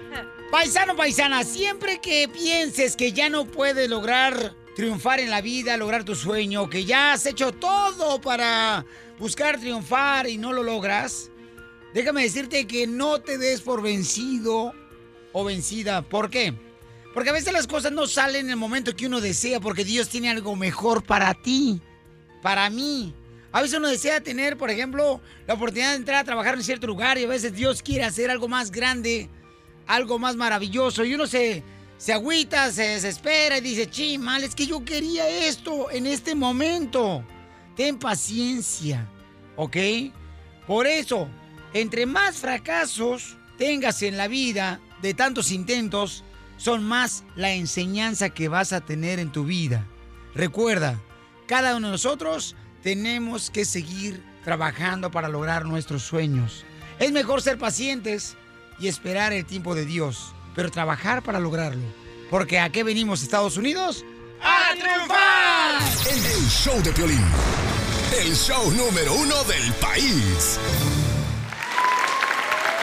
Paisano, 0.52 0.96
paisana, 0.96 1.42
siempre 1.44 2.00
que 2.00 2.28
pienses 2.28 2.94
que 2.94 3.12
ya 3.12 3.28
no 3.28 3.46
puedes 3.46 3.88
lograr 3.88 4.59
triunfar 4.74 5.20
en 5.20 5.30
la 5.30 5.40
vida, 5.40 5.76
lograr 5.76 6.04
tu 6.04 6.14
sueño, 6.14 6.68
que 6.70 6.84
ya 6.84 7.12
has 7.12 7.26
hecho 7.26 7.52
todo 7.52 8.20
para 8.20 8.84
buscar 9.18 9.58
triunfar 9.58 10.28
y 10.28 10.38
no 10.38 10.52
lo 10.52 10.62
logras, 10.62 11.30
déjame 11.92 12.22
decirte 12.22 12.66
que 12.66 12.86
no 12.86 13.20
te 13.20 13.38
des 13.38 13.60
por 13.60 13.82
vencido 13.82 14.72
o 15.32 15.44
vencida. 15.44 16.02
¿Por 16.02 16.30
qué? 16.30 16.54
Porque 17.12 17.30
a 17.30 17.34
veces 17.34 17.52
las 17.52 17.66
cosas 17.66 17.92
no 17.92 18.06
salen 18.06 18.46
en 18.46 18.50
el 18.50 18.56
momento 18.56 18.94
que 18.94 19.06
uno 19.06 19.20
desea, 19.20 19.60
porque 19.60 19.84
Dios 19.84 20.08
tiene 20.08 20.30
algo 20.30 20.54
mejor 20.56 21.02
para 21.02 21.34
ti, 21.34 21.80
para 22.42 22.70
mí. 22.70 23.14
A 23.52 23.60
veces 23.60 23.78
uno 23.78 23.88
desea 23.88 24.20
tener, 24.20 24.56
por 24.56 24.70
ejemplo, 24.70 25.20
la 25.46 25.54
oportunidad 25.54 25.90
de 25.90 25.96
entrar 25.96 26.18
a 26.18 26.24
trabajar 26.24 26.54
en 26.54 26.62
cierto 26.62 26.86
lugar 26.86 27.18
y 27.18 27.24
a 27.24 27.28
veces 27.28 27.52
Dios 27.52 27.82
quiere 27.82 28.04
hacer 28.04 28.30
algo 28.30 28.46
más 28.46 28.70
grande, 28.70 29.28
algo 29.88 30.20
más 30.20 30.36
maravilloso 30.36 31.04
y 31.04 31.14
uno 31.14 31.26
se, 31.26 31.64
se 32.00 32.14
agüita, 32.14 32.72
se 32.72 32.82
desespera 32.88 33.58
y 33.58 33.60
dice, 33.60 33.86
chi, 33.86 34.16
mal, 34.16 34.42
es 34.42 34.54
que 34.54 34.66
yo 34.66 34.82
quería 34.86 35.28
esto 35.28 35.90
en 35.90 36.06
este 36.06 36.34
momento. 36.34 37.22
Ten 37.76 37.98
paciencia, 37.98 39.06
¿ok? 39.56 39.76
Por 40.66 40.86
eso, 40.86 41.28
entre 41.74 42.06
más 42.06 42.38
fracasos 42.38 43.36
tengas 43.58 44.00
en 44.00 44.16
la 44.16 44.28
vida 44.28 44.80
de 45.02 45.12
tantos 45.12 45.52
intentos, 45.52 46.24
son 46.56 46.84
más 46.84 47.22
la 47.36 47.52
enseñanza 47.52 48.30
que 48.30 48.48
vas 48.48 48.72
a 48.72 48.80
tener 48.80 49.18
en 49.18 49.30
tu 49.30 49.44
vida. 49.44 49.86
Recuerda, 50.34 50.98
cada 51.46 51.76
uno 51.76 51.88
de 51.88 51.92
nosotros 51.92 52.56
tenemos 52.82 53.50
que 53.50 53.66
seguir 53.66 54.24
trabajando 54.42 55.10
para 55.10 55.28
lograr 55.28 55.66
nuestros 55.66 56.02
sueños. 56.02 56.64
Es 56.98 57.12
mejor 57.12 57.42
ser 57.42 57.58
pacientes 57.58 58.38
y 58.78 58.88
esperar 58.88 59.34
el 59.34 59.44
tiempo 59.44 59.74
de 59.74 59.84
Dios, 59.84 60.34
pero 60.54 60.70
trabajar 60.70 61.22
para 61.22 61.40
lograrlo. 61.40 61.84
Porque 62.30 62.58
¿a 62.60 62.70
qué 62.70 62.84
venimos 62.84 63.22
Estados 63.22 63.56
Unidos? 63.56 64.04
¡A 64.42 64.72
triunfar! 64.72 65.82
El 66.06 66.48
show 66.48 66.80
de 66.82 66.92
Piolín. 66.92 67.24
El 68.18 68.34
show 68.34 68.70
número 68.72 69.14
uno 69.14 69.42
del 69.44 69.72
país. 69.74 70.58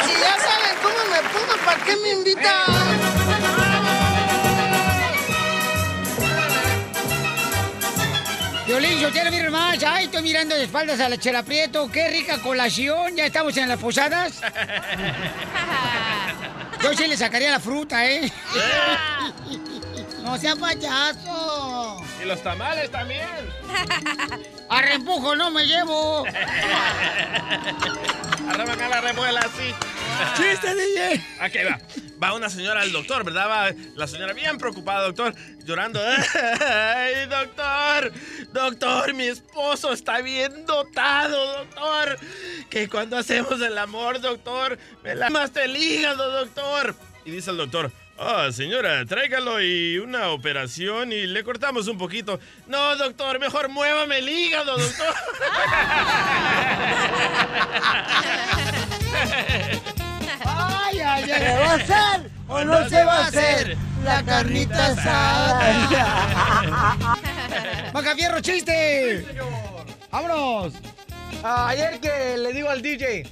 Si 0.03 0.11
ya 0.11 0.37
saben 0.39 0.77
cómo 0.81 0.97
me 1.11 1.21
pongo, 1.29 1.65
¿para 1.65 1.83
qué 1.83 1.95
me 1.97 2.11
invitan? 2.11 3.47
Violín, 8.67 8.99
yo 8.99 9.09
quiero 9.11 9.31
mirar 9.31 9.49
más. 9.49 9.81
Ay, 9.83 10.05
estoy 10.05 10.23
mirando 10.23 10.55
de 10.55 10.63
espaldas 10.65 10.99
a 10.99 11.07
la 11.07 11.17
Chela 11.17 11.43
Prieto. 11.43 11.89
Qué 11.89 12.09
rica 12.09 12.41
colación. 12.41 13.15
Ya 13.15 13.25
estamos 13.25 13.55
en 13.55 13.69
las 13.69 13.79
posadas. 13.79 14.41
Yo 16.83 16.93
sí 16.93 17.07
le 17.07 17.17
sacaría 17.17 17.51
la 17.51 17.59
fruta, 17.59 18.05
¿eh? 18.09 18.31
No 20.27 20.37
sea 20.37 20.55
payaso. 20.57 22.03
Y 22.21 22.25
los 22.25 22.43
tamales 22.43 22.91
también. 22.91 23.25
A 24.69 24.81
reempujo 24.81 25.37
no 25.37 25.49
me 25.51 25.65
llevo. 25.65 26.25
Arranca 28.49 28.89
la 28.89 28.99
remuela 28.99 29.39
así. 29.39 29.73
¡Chiste, 30.35 30.75
DJ! 30.75 31.23
Ok, 31.39 31.53
va. 31.71 31.79
Va 32.21 32.33
una 32.33 32.49
señora 32.49 32.81
al 32.81 32.91
doctor, 32.91 33.23
¿verdad? 33.23 33.49
Va 33.49 33.71
la 33.95 34.05
señora 34.05 34.33
bien 34.33 34.57
preocupada, 34.57 35.03
doctor, 35.03 35.33
llorando. 35.63 36.01
¡Ay, 36.59 37.25
doctor! 37.29 38.11
Doctor, 38.51 39.13
mi 39.13 39.27
esposo 39.27 39.93
está 39.93 40.19
bien 40.19 40.65
dotado, 40.65 41.59
doctor. 41.59 42.19
Que 42.69 42.89
cuando 42.89 43.17
hacemos 43.17 43.61
el 43.61 43.77
amor, 43.77 44.19
doctor, 44.19 44.77
me 45.05 45.15
lastimaste 45.15 45.63
el 45.63 45.77
hígado, 45.77 46.31
doctor. 46.31 46.95
Y 47.23 47.31
dice 47.31 47.51
el 47.51 47.57
doctor, 47.57 47.93
Ah, 48.19 48.49
señora, 48.51 49.05
tráigalo 49.05 49.61
y 49.61 49.99
una 49.99 50.29
operación 50.29 51.11
y 51.11 51.27
le 51.27 51.43
cortamos 51.43 51.87
un 51.87 51.97
poquito. 51.99 52.39
No, 52.65 52.95
doctor, 52.95 53.39
mejor 53.39 53.69
muévame 53.69 54.17
el 54.17 54.27
hígado, 54.29 54.75
doctor. 54.77 55.13
¡Ay, 60.45 60.99
ay, 60.99 61.31
ay! 61.31 61.39
¿Se 61.41 61.57
va 61.57 61.71
a 61.71 61.75
hacer 61.75 62.31
o 62.47 62.63
no 62.63 62.89
se 62.89 63.03
va 63.03 63.17
a 63.17 63.25
hacer 63.27 63.77
la 64.03 64.23
carnita 64.23 64.87
asada? 64.87 65.73
¡Macafierro, 67.93 68.39
chiste! 68.41 69.25
¡Vámonos! 70.11 70.73
Ah, 71.43 71.67
Ayer 71.69 71.99
que 71.99 72.37
le 72.37 72.53
digo 72.53 72.69
al 72.69 72.81
DJ, 72.81 73.27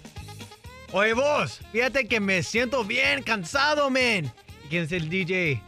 oye 0.92 1.14
vos, 1.14 1.60
fíjate 1.72 2.08
que 2.08 2.20
me 2.20 2.44
siento 2.44 2.84
bien 2.84 3.24
cansado, 3.24 3.90
men. 3.90 4.32
¿Y 4.76 4.78
quién 4.78 4.84
es 4.84 4.92
el 4.92 5.08
DJ? 5.10 5.62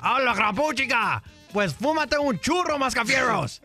¡Habla, 0.00 0.32
grapuchica! 0.32 1.22
Pues 1.52 1.74
fúmate 1.74 2.16
un 2.16 2.40
churro, 2.40 2.78
mascafierros. 2.78 3.60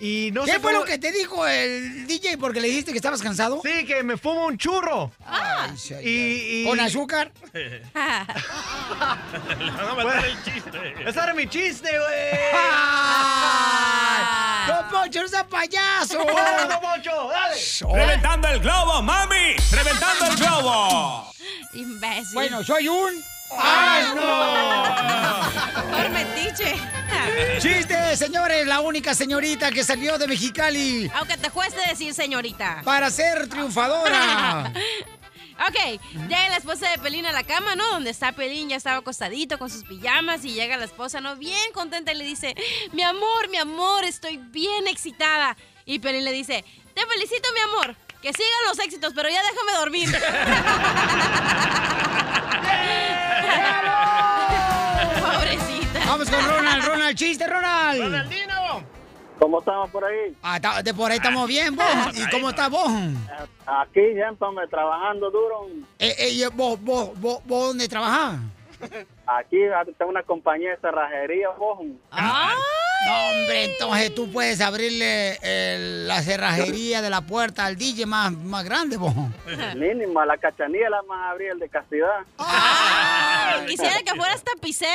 Y 0.00 0.30
no 0.32 0.42
¿Qué 0.44 0.54
sé 0.54 0.58
fue 0.58 0.72
cómo- 0.72 0.84
lo 0.84 0.90
que 0.90 0.98
te 0.98 1.12
dijo 1.12 1.46
el 1.46 2.08
DJ 2.08 2.36
porque 2.38 2.60
le 2.60 2.66
dijiste 2.66 2.90
que 2.90 2.98
estabas 2.98 3.22
cansado? 3.22 3.60
Sí, 3.62 3.84
que 3.86 4.02
me 4.02 4.16
fumo 4.16 4.46
un 4.46 4.58
churro. 4.58 5.12
Ay, 5.24 5.70
sí, 5.78 5.94
ay, 5.94 6.04
Y, 6.04 6.62
y- 6.62 6.66
¿Con 6.66 6.80
azúcar? 6.80 7.30
Le 7.52 7.90
van 9.70 9.88
a 9.88 9.94
matar 9.94 10.24
el 10.26 10.42
chiste. 10.42 10.94
Ese 11.06 11.18
era 11.20 11.34
mi 11.34 11.46
chiste, 11.46 11.88
güey. 11.88 12.52
¡Don 14.66 14.88
Poncho, 14.90 15.22
no 15.22 15.28
seas 15.28 15.44
payaso! 15.44 16.18
¡Dale, 16.18 16.66
Don 16.68 16.80
Poncho, 16.80 17.28
dale! 17.28 17.56
¡Reventando 17.94 18.48
el 18.48 18.58
globo, 18.58 19.02
mami! 19.02 19.54
¡Reventando 19.70 20.26
el 20.26 20.36
globo! 20.36 21.32
Imbécil. 21.74 22.34
Bueno, 22.34 22.64
soy 22.64 22.88
un... 22.88 23.22
¡Ay, 23.58 24.04
no! 24.14 25.90
Por 25.96 26.10
metiche. 26.10 26.74
¡Chiste, 27.58 28.16
señores! 28.16 28.66
La 28.66 28.80
única 28.80 29.14
señorita 29.14 29.70
que 29.70 29.84
salió 29.84 30.18
de 30.18 30.26
Mexicali 30.26 31.10
Aunque 31.14 31.36
te 31.36 31.50
cueste 31.50 31.80
decir 31.88 32.14
señorita. 32.14 32.80
para 32.84 33.10
ser 33.10 33.48
triunfadora. 33.48 34.72
Ok, 35.68 36.00
llega 36.28 36.48
la 36.48 36.56
esposa 36.56 36.88
de 36.90 36.98
Pelín 36.98 37.24
a 37.26 37.30
la 37.30 37.44
cama, 37.44 37.76
¿no? 37.76 37.86
Donde 37.90 38.10
está 38.10 38.32
Pelín, 38.32 38.70
ya 38.70 38.76
estaba 38.76 38.96
acostadito 38.96 39.58
con 39.58 39.70
sus 39.70 39.84
pijamas 39.84 40.44
y 40.44 40.54
llega 40.54 40.76
la 40.76 40.86
esposa, 40.86 41.20
¿no? 41.20 41.36
Bien 41.36 41.72
contenta 41.72 42.10
y 42.10 42.16
le 42.16 42.24
dice, 42.24 42.56
mi 42.92 43.02
amor, 43.02 43.48
mi 43.48 43.58
amor, 43.58 44.02
estoy 44.02 44.38
bien 44.38 44.88
excitada. 44.88 45.56
Y 45.84 46.00
Pelín 46.00 46.24
le 46.24 46.32
dice, 46.32 46.64
te 46.94 47.06
felicito, 47.06 47.48
mi 47.54 47.60
amor, 47.60 47.94
que 48.22 48.32
sigan 48.32 48.64
los 48.66 48.78
éxitos, 48.80 49.12
pero 49.14 49.28
ya 49.28 49.40
déjame 49.42 49.72
dormir. 49.78 50.08
Pobrecita. 55.20 56.00
Vamos 56.06 56.30
con 56.30 56.44
Ronald, 56.44 56.84
Ronald, 56.84 57.16
chiste, 57.16 57.46
Ronald. 57.46 58.02
¡Ronaldino! 58.02 58.84
¿Cómo 59.38 59.58
estamos 59.58 59.90
por 59.90 60.04
ahí? 60.04 60.36
Ah, 60.42 60.82
de 60.82 60.94
por 60.94 61.10
ahí 61.10 61.16
estamos 61.16 61.48
bien, 61.48 61.74
vos. 61.74 61.84
¿Y 62.14 62.30
cómo 62.30 62.50
estás 62.50 62.70
vos? 62.70 62.92
Aquí 63.66 64.00
estamos 64.00 64.70
trabajando 64.70 65.30
duro. 65.30 65.66
Eh, 65.98 66.14
eh, 66.16 66.48
vos, 66.54 66.80
vos, 66.80 67.10
vos, 67.20 67.40
vos, 67.44 67.68
¿dónde 67.68 67.88
trabajás? 67.88 68.38
Aquí 69.26 69.58
tengo 69.98 70.10
una 70.10 70.22
compañía 70.22 70.70
de 70.70 70.76
cerrajería, 70.76 71.48
vos. 71.58 71.80
No, 73.06 73.30
hombre, 73.30 73.64
entonces 73.64 74.14
tú 74.14 74.30
puedes 74.30 74.60
abrirle 74.60 75.36
el- 75.42 76.06
la 76.06 76.22
cerrajería 76.22 77.02
de 77.02 77.10
la 77.10 77.20
puerta 77.22 77.66
al 77.66 77.76
DJ 77.76 78.06
más, 78.06 78.30
más 78.32 78.64
grande, 78.64 78.96
vos. 78.96 79.12
Mínima, 79.76 80.24
la 80.24 80.36
cachanilla 80.38 80.88
la 80.88 81.02
más 81.02 81.32
abrir 81.32 81.50
el 81.50 81.58
de 81.58 81.68
castidad. 81.68 82.20
Ay, 82.38 83.66
quisiera 83.66 84.00
que 84.02 84.14
fueras 84.14 84.44
tapicero. 84.44 84.86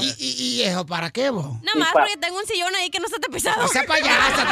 ¿Y, 0.00 0.14
y, 0.18 0.32
y 0.58 0.62
eso 0.64 0.84
para 0.84 1.10
qué, 1.10 1.30
vos? 1.30 1.46
Nada 1.62 1.78
más 1.78 1.92
porque 1.92 2.16
tengo 2.20 2.38
un 2.38 2.46
sillón 2.46 2.74
ahí 2.74 2.90
que 2.90 3.00
no 3.00 3.06
está 3.06 3.18
tapizado. 3.18 3.62
No 3.62 3.68
sea 3.68 3.84
payasa 3.86 4.46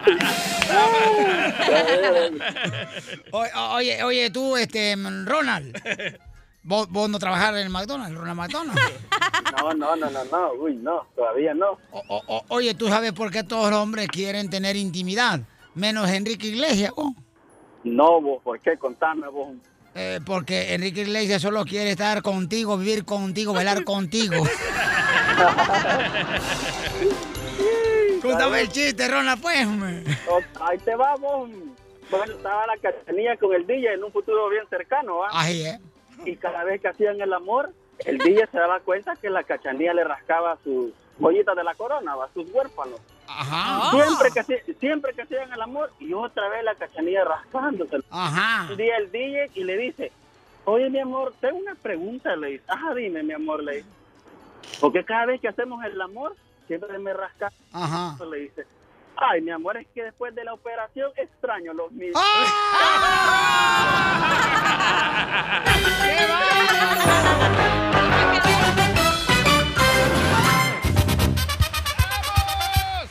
Oye, 3.32 3.50
oye, 3.54 4.02
oye, 4.04 4.30
tú, 4.30 4.56
este, 4.56 4.96
Ronald. 5.24 5.76
¿Vos, 6.62 6.88
vos 6.90 7.08
no 7.08 7.18
trabajás 7.18 7.50
en 7.52 7.58
el 7.62 7.70
McDonald's, 7.70 8.16
Ronald 8.16 8.36
McDonald? 8.38 8.78
No, 9.60 9.74
no, 9.74 9.96
no, 9.96 10.08
no, 10.10 10.24
no, 10.24 10.52
uy, 10.54 10.76
no, 10.76 11.06
todavía 11.14 11.52
no. 11.54 11.72
O- 11.90 12.22
o- 12.26 12.44
oye, 12.48 12.72
¿tú 12.74 12.88
sabes 12.88 13.12
por 13.12 13.30
qué 13.32 13.42
todos 13.42 13.70
los 13.70 13.80
hombres 13.80 14.06
quieren 14.08 14.48
tener 14.48 14.76
intimidad? 14.76 15.40
Menos 15.74 16.08
Enrique 16.08 16.46
Iglesias, 16.46 16.92
vos. 16.96 17.12
No, 17.84 18.20
vos, 18.22 18.40
¿por 18.42 18.58
qué? 18.60 18.78
Contame, 18.78 19.28
vos. 19.28 19.48
Eh, 19.94 20.20
porque 20.24 20.72
Enrique 20.74 21.00
Iglesias 21.02 21.42
solo 21.42 21.64
quiere 21.64 21.90
estar 21.90 22.22
contigo, 22.22 22.78
vivir 22.78 23.04
contigo, 23.04 23.52
bailar 23.52 23.82
contigo. 23.90 24.36
Cuéntame 28.22 28.60
el 28.62 28.68
chiste, 28.68 29.08
Ronald, 29.08 29.40
pues. 29.42 29.66
Ahí 30.60 30.78
te 30.78 30.94
va, 30.94 31.16
vos. 31.16 31.50
Bueno, 32.10 32.32
estaba 32.34 32.66
la 32.66 32.76
cachanilla 32.80 33.36
con 33.36 33.52
el 33.54 33.66
DJ 33.66 33.94
en 33.94 34.04
un 34.04 34.12
futuro 34.12 34.48
bien 34.48 34.64
cercano, 34.70 35.18
¿va? 35.18 35.28
Ahí, 35.32 35.62
¿eh? 35.62 35.78
Y 36.24 36.36
cada 36.36 36.64
vez 36.64 36.80
que 36.80 36.88
hacían 36.88 37.20
el 37.20 37.32
amor, 37.32 37.72
el 38.00 38.18
DJ 38.18 38.46
se 38.46 38.58
daba 38.58 38.80
cuenta 38.80 39.16
que 39.16 39.30
la 39.30 39.42
cachanilla 39.44 39.94
le 39.94 40.04
rascaba 40.04 40.58
sus 40.64 40.92
joyitas 41.18 41.56
de 41.56 41.64
la 41.64 41.74
corona, 41.74 42.16
¿va? 42.16 42.28
Sus 42.32 42.50
huérfanos. 42.52 43.00
Ajá. 43.26 43.90
Siempre 43.90 44.30
que, 44.32 44.74
siempre 44.74 45.14
que 45.14 45.22
hacían 45.22 45.52
el 45.52 45.60
amor, 45.60 45.92
y 45.98 46.12
otra 46.12 46.48
vez 46.48 46.64
la 46.64 46.74
cachanilla 46.74 47.24
rascándose. 47.24 48.00
Ajá. 48.10 48.70
Un 48.70 48.76
día 48.76 48.96
el 48.96 49.10
DJ 49.10 49.50
y 49.54 49.64
le 49.64 49.76
dice, 49.76 50.12
oye, 50.64 50.90
mi 50.90 50.98
amor, 50.98 51.34
tengo 51.40 51.58
una 51.58 51.74
pregunta, 51.74 52.34
le 52.36 52.48
dice. 52.48 52.64
Ajá, 52.66 52.94
dime, 52.94 53.22
mi 53.22 53.32
amor, 53.32 53.62
le 53.62 53.76
dice. 53.76 53.88
Porque 54.80 55.04
cada 55.04 55.26
vez 55.26 55.40
que 55.40 55.48
hacemos 55.48 55.84
el 55.84 56.00
amor, 56.00 56.36
siempre 56.66 56.98
me 56.98 57.12
rasca. 57.12 57.52
Ajá. 57.72 58.16
Le 58.24 58.38
dice, 58.40 58.66
ay, 59.20 59.42
mi 59.42 59.50
amor, 59.50 59.76
es 59.76 59.86
que 59.94 60.02
después 60.02 60.34
de 60.34 60.44
la 60.44 60.54
operación 60.54 61.12
extraño 61.16 61.74
los 61.74 61.92
míos. 61.92 62.16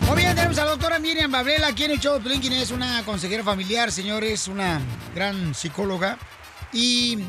Muy 0.07 0.17
bien, 0.17 0.35
tenemos 0.35 0.57
a 0.57 0.65
la 0.65 0.71
doctora 0.71 0.99
Miriam 0.99 1.31
Babel 1.31 1.63
aquí 1.63 1.83
en 1.83 1.91
el 1.91 1.99
show 1.99 2.19
quien 2.19 2.53
es 2.53 2.71
una 2.71 3.03
consejera 3.05 3.43
familiar, 3.43 3.91
señores, 3.91 4.47
una 4.47 4.81
gran 5.13 5.53
psicóloga. 5.53 6.17
¿Y 6.73 7.19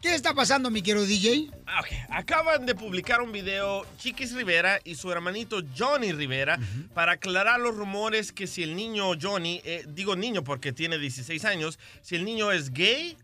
qué 0.00 0.14
está 0.14 0.34
pasando, 0.34 0.70
mi 0.70 0.82
querido 0.82 1.04
DJ? 1.04 1.50
Ah, 1.66 1.80
ok. 1.80 1.88
Acaban 2.10 2.66
de 2.66 2.74
publicar 2.74 3.20
un 3.20 3.32
video 3.32 3.86
Chiquis 3.98 4.32
Rivera 4.34 4.80
y 4.84 4.94
su 4.94 5.10
hermanito 5.12 5.60
Johnny 5.76 6.12
Rivera 6.12 6.58
para 6.94 7.12
aclarar 7.12 7.60
los 7.60 7.76
rumores 7.76 8.32
que 8.32 8.46
si 8.46 8.62
el 8.62 8.74
niño 8.76 9.12
Johnny, 9.20 9.60
eh, 9.64 9.84
digo 9.88 10.16
niño 10.16 10.42
porque 10.42 10.72
tiene 10.72 10.98
16 10.98 11.44
años, 11.44 11.78
si 12.02 12.16
el 12.16 12.24
niño 12.24 12.50
es 12.52 12.72
gay 12.72 13.16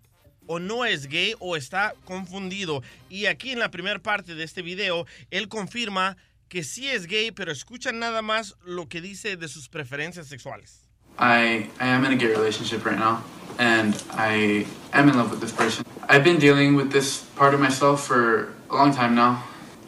o 0.47 0.59
no 0.59 0.85
es 0.85 1.07
gay 1.07 1.35
o 1.39 1.57
está 1.57 1.95
confundido. 2.05 2.83
Y 3.09 3.27
aquí 3.27 3.53
en 3.53 3.59
la 3.59 3.71
primera 3.71 3.99
parte 3.99 4.35
de 4.35 4.45
este 4.45 4.63
video, 4.63 5.07
él 5.31 5.49
confirma 5.49 6.17
que 6.49 6.63
sí 6.63 6.89
es 6.89 7.07
gay, 7.07 7.33
pero 7.33 7.51
escuchan 7.51 7.99
nada 7.99 8.23
más 8.23 8.55
lo 8.65 8.89
que 8.89 9.01
dice 9.01 9.37
de 9.37 9.49
sus 9.49 9.69
preferencias 9.69 10.29
sexuales. 10.29 10.83
I, 11.19 11.71
I 11.81 11.89
am 11.89 12.05
in 12.05 12.13
a 12.13 12.17
gay 12.17 12.29
relationship 12.29 12.85
right 12.85 12.99
now, 12.99 13.23
and 13.59 14.01
I 14.13 14.67
am 14.93 15.09
in 15.09 15.17
love 15.17 15.31
with 15.31 15.41
this 15.41 15.53
person. 15.53 15.85
I've 16.09 16.25
been 16.25 16.39
dealing 16.39 16.75
with 16.77 16.91
this 16.93 17.23
part 17.37 17.55
of 17.55 17.61
myself 17.61 18.07
for 18.07 18.53
a 18.71 18.75
long 18.77 18.93
time 18.95 19.15
now. 19.15 19.43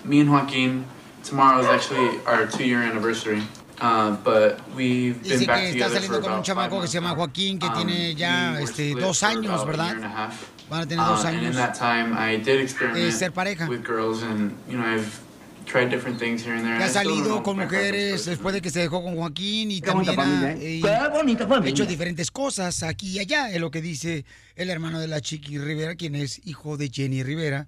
Me 0.05 0.21
and 0.21 0.31
Joaquin, 0.31 0.85
tomorrow 1.25 1.61
is 1.61 1.67
actually 1.67 2.21
our 2.27 2.47
two 2.47 2.65
year 2.65 2.83
anniversary, 2.83 3.43
uh, 3.81 4.17
but 4.25 4.61
we've 4.75 5.23
been 5.23 5.39
Dice 5.41 5.47
back 5.47 5.73
que 5.73 5.81
está 5.81 5.89
saliendo 5.91 6.21
con 6.23 6.33
un 6.33 6.43
chamaco 6.43 6.81
que 6.81 6.87
se 6.89 7.01
llama. 7.01 7.15
Joaquín, 7.15 7.59
que 7.59 7.67
Um, 7.69 7.75
tiene 7.75 8.15
ya 8.15 8.59
este, 8.61 8.95
dos 8.95 9.23
años, 9.23 9.65
¿verdad? 9.67 9.97
and. 10.03 10.33
Van 10.71 10.83
a 10.83 10.87
tener 10.87 11.05
dos 11.05 11.25
Uh, 11.25 11.29
And 11.29 11.39
in 11.39 11.45
años. 11.53 11.55
that 11.57 11.75
time, 11.75 12.13
I 12.15 12.37
did 12.37 12.61
experiment 12.61 13.05
de 13.05 13.11
ser 13.13 13.31
pareja. 13.33 13.67
with 13.69 13.83
girls, 13.85 14.23
and 14.23 14.55
you 14.69 14.77
know, 14.77 14.85
I've 14.85 15.19
tried 15.71 15.89
different 15.91 16.19
things 16.19 16.43
here 16.45 16.55
and 16.57 16.65
there. 16.65 16.79
Que 16.79 16.85
ha 16.85 16.89
salido 16.89 17.43
con 17.43 17.59
mujeres 17.59 18.25
después 18.25 18.55
de 18.55 18.61
que 18.63 18.71
se 18.71 18.81
dejó 18.81 19.03
con 19.03 19.15
Joaquín 19.17 19.71
y 19.71 19.81
Qué 19.81 19.91
bonita 19.91 20.15
también 20.17 20.39
ha 20.39 20.43
familia, 20.53 20.67
¿eh? 20.67 20.79
eh, 20.79 20.81
Qué 20.83 21.09
bonita 21.17 21.47
familia. 21.47 21.71
hecho 21.71 21.87
diferentes 21.87 22.31
cosas 22.31 22.83
aquí 22.83 23.11
y 23.17 23.19
allá, 23.21 23.51
es 23.51 23.61
lo 23.61 23.71
que 23.71 23.81
dice 23.83 24.25
el 24.57 24.71
hermano 24.71 24.99
de 25.01 25.09
la 25.09 25.21
Chiqui 25.21 25.59
Rivera, 25.59 25.95
quien 25.95 26.15
es 26.15 26.41
hijo 26.47 26.77
de 26.77 26.89
Jenny 26.91 27.23
Rivera. 27.23 27.67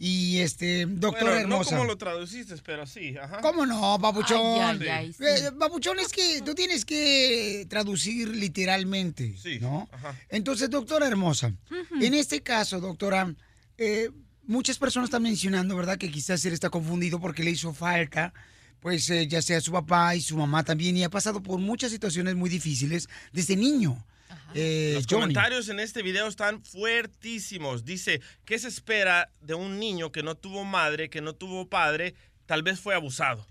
Y 0.00 0.38
este, 0.38 0.86
doctora 0.86 1.32
Bueno, 1.32 1.48
no 1.48 1.54
hermosa. 1.56 1.70
como 1.76 1.84
lo 1.88 1.98
traduciste, 1.98 2.54
pero 2.64 2.86
sí. 2.86 3.16
Ajá. 3.20 3.40
¿Cómo 3.40 3.66
no, 3.66 3.98
papuchón? 4.00 4.62
Ay, 4.62 4.78
ay, 4.82 4.88
ay, 4.88 5.12
sí. 5.12 5.24
Eh, 5.24 5.50
papuchón, 5.58 5.98
es 5.98 6.12
que 6.12 6.40
tú 6.42 6.54
tienes 6.54 6.84
que 6.84 7.66
traducir 7.68 8.28
literalmente, 8.28 9.34
¿no? 9.60 9.88
Entonces, 10.28 10.70
doctora 10.70 11.08
hermosa, 11.08 11.52
en 12.00 12.14
este 12.14 12.42
caso, 12.42 12.78
doctora, 12.78 13.34
eh, 13.76 14.10
muchas 14.48 14.78
personas 14.78 15.08
están 15.08 15.22
mencionando, 15.22 15.76
¿verdad? 15.76 15.98
Que 15.98 16.10
quizás 16.10 16.44
él 16.44 16.52
está 16.54 16.70
confundido 16.70 17.20
porque 17.20 17.44
le 17.44 17.52
hizo 17.52 17.72
falta, 17.72 18.32
pues 18.80 19.08
eh, 19.10 19.28
ya 19.28 19.40
sea 19.42 19.60
su 19.60 19.70
papá 19.70 20.16
y 20.16 20.20
su 20.20 20.36
mamá 20.36 20.64
también, 20.64 20.96
y 20.96 21.04
ha 21.04 21.10
pasado 21.10 21.40
por 21.42 21.60
muchas 21.60 21.92
situaciones 21.92 22.34
muy 22.34 22.50
difíciles 22.50 23.08
desde 23.32 23.54
niño. 23.54 24.04
Eh, 24.54 24.92
Los 24.94 25.06
Johnny. 25.06 25.34
comentarios 25.34 25.68
en 25.68 25.78
este 25.78 26.02
video 26.02 26.26
están 26.26 26.62
fuertísimos. 26.62 27.84
Dice, 27.84 28.20
¿qué 28.44 28.58
se 28.58 28.68
espera 28.68 29.30
de 29.40 29.54
un 29.54 29.78
niño 29.78 30.10
que 30.10 30.22
no 30.22 30.34
tuvo 30.34 30.64
madre, 30.64 31.10
que 31.10 31.20
no 31.20 31.34
tuvo 31.34 31.68
padre? 31.68 32.14
Tal 32.46 32.62
vez 32.62 32.80
fue 32.80 32.94
abusado. 32.94 33.46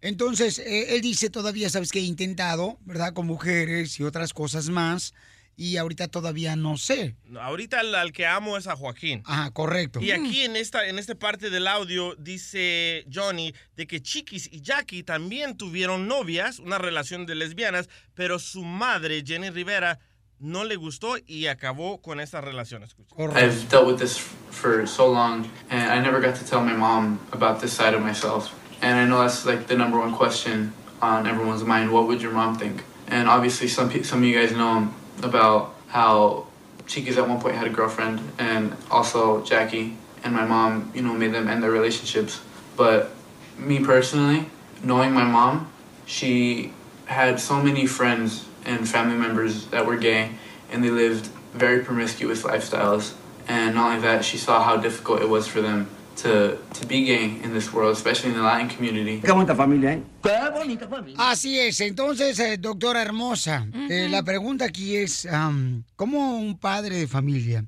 Entonces, 0.00 0.58
eh, 0.58 0.94
él 0.94 1.02
dice 1.02 1.28
todavía, 1.28 1.68
sabes 1.68 1.92
que 1.92 1.98
he 1.98 2.02
intentado, 2.02 2.78
¿verdad? 2.86 3.12
Con 3.12 3.26
mujeres 3.26 4.00
y 4.00 4.02
otras 4.02 4.32
cosas 4.32 4.70
más, 4.70 5.12
y 5.62 5.76
ahorita 5.76 6.08
todavía 6.08 6.56
no 6.56 6.78
sé. 6.78 7.16
Ahorita 7.38 7.80
al, 7.80 7.94
al 7.94 8.12
que 8.12 8.26
amo 8.26 8.56
es 8.56 8.66
a 8.66 8.76
Joaquín. 8.76 9.22
Ajá, 9.26 9.50
correcto. 9.50 10.00
Y 10.00 10.10
aquí 10.10 10.40
en 10.40 10.56
esta, 10.56 10.86
en 10.88 10.98
esta 10.98 11.14
parte 11.14 11.50
del 11.50 11.66
audio 11.66 12.14
dice 12.16 13.04
Johnny 13.12 13.52
de 13.76 13.86
que 13.86 14.00
Chiquis 14.00 14.48
y 14.50 14.62
Jackie 14.62 15.02
también 15.02 15.58
tuvieron 15.58 16.08
novias, 16.08 16.60
una 16.60 16.78
relación 16.78 17.26
de 17.26 17.34
lesbianas, 17.34 17.90
pero 18.14 18.38
su 18.38 18.64
madre, 18.64 19.22
Jenny 19.22 19.50
Rivera, 19.50 19.98
no 20.38 20.64
le 20.64 20.76
gustó 20.76 21.16
y 21.26 21.46
acabó 21.48 22.00
con 22.00 22.20
esta 22.20 22.40
relación. 22.40 22.82
Escucha. 22.82 23.14
I've 23.38 23.68
dealt 23.68 23.86
with 23.86 23.98
this 23.98 24.16
f- 24.16 24.34
for 24.50 24.86
so 24.86 25.12
long, 25.12 25.46
and 25.68 25.90
I 25.92 26.00
never 26.00 26.22
got 26.22 26.36
to 26.36 26.44
tell 26.46 26.62
my 26.62 26.72
mom 26.72 27.18
about 27.32 27.60
this 27.60 27.74
side 27.74 27.92
of 27.94 28.00
myself. 28.00 28.50
And 28.80 28.98
I 28.98 29.04
know 29.04 29.20
that's 29.20 29.44
like 29.44 29.66
the 29.66 29.76
number 29.76 29.98
one 29.98 30.14
question 30.16 30.72
on 31.02 31.26
everyone's 31.26 31.64
mind. 31.64 31.90
What 31.92 32.06
would 32.06 32.22
your 32.22 32.32
mom 32.32 32.56
think? 32.56 32.82
And 33.08 33.28
obviously, 33.28 33.68
some 33.68 33.90
pe- 33.90 34.02
some 34.04 34.20
of 34.22 34.24
you 34.24 34.34
guys 34.40 34.52
know 34.52 34.88
about 35.22 35.74
how 35.88 36.46
Chiquis 36.86 37.16
at 37.18 37.28
one 37.28 37.40
point 37.40 37.56
had 37.56 37.66
a 37.66 37.70
girlfriend, 37.70 38.20
and 38.38 38.76
also 38.90 39.44
Jackie 39.44 39.96
and 40.24 40.34
my 40.34 40.44
mom, 40.44 40.90
you 40.94 41.02
know, 41.02 41.14
made 41.14 41.32
them 41.32 41.48
end 41.48 41.62
their 41.62 41.70
relationships. 41.70 42.40
But 42.76 43.10
me 43.56 43.84
personally, 43.84 44.46
knowing 44.82 45.12
my 45.12 45.24
mom, 45.24 45.72
she 46.06 46.72
had 47.06 47.40
so 47.40 47.62
many 47.62 47.86
friends 47.86 48.46
and 48.64 48.88
family 48.88 49.16
members 49.16 49.66
that 49.66 49.86
were 49.86 49.96
gay, 49.96 50.32
and 50.70 50.82
they 50.84 50.90
lived 50.90 51.26
very 51.52 51.82
promiscuous 51.82 52.42
lifestyles. 52.42 53.14
And 53.48 53.74
not 53.74 53.90
only 53.90 54.02
that, 54.02 54.24
she 54.24 54.36
saw 54.36 54.62
how 54.62 54.76
difficult 54.76 55.22
it 55.22 55.28
was 55.28 55.46
for 55.46 55.60
them 55.60 55.88
to, 56.22 56.56
to 56.78 56.86
be 56.86 57.04
gay 57.04 57.40
in 57.42 57.52
this 57.52 57.72
world, 57.72 57.96
especially 57.96 58.30
in 58.30 58.36
the 58.36 58.42
Latin 58.42 58.68
community. 58.68 59.20
Qué 59.20 59.32
bonita 59.32 59.54
familia, 59.54 59.94
¿eh? 59.94 60.02
Qué 60.22 60.50
bonita 60.52 60.88
familia. 60.88 61.16
Así 61.18 61.58
es. 61.58 61.80
Entonces, 61.80 62.38
eh, 62.38 62.58
doctora 62.58 63.02
hermosa, 63.02 63.66
eh, 63.88 64.08
la 64.10 64.22
pregunta 64.22 64.66
aquí 64.66 64.96
es, 64.96 65.26
am, 65.26 65.84
¿cómo 65.96 66.38
un 66.38 66.58
padre 66.58 66.96
de 66.96 67.06
familia, 67.06 67.64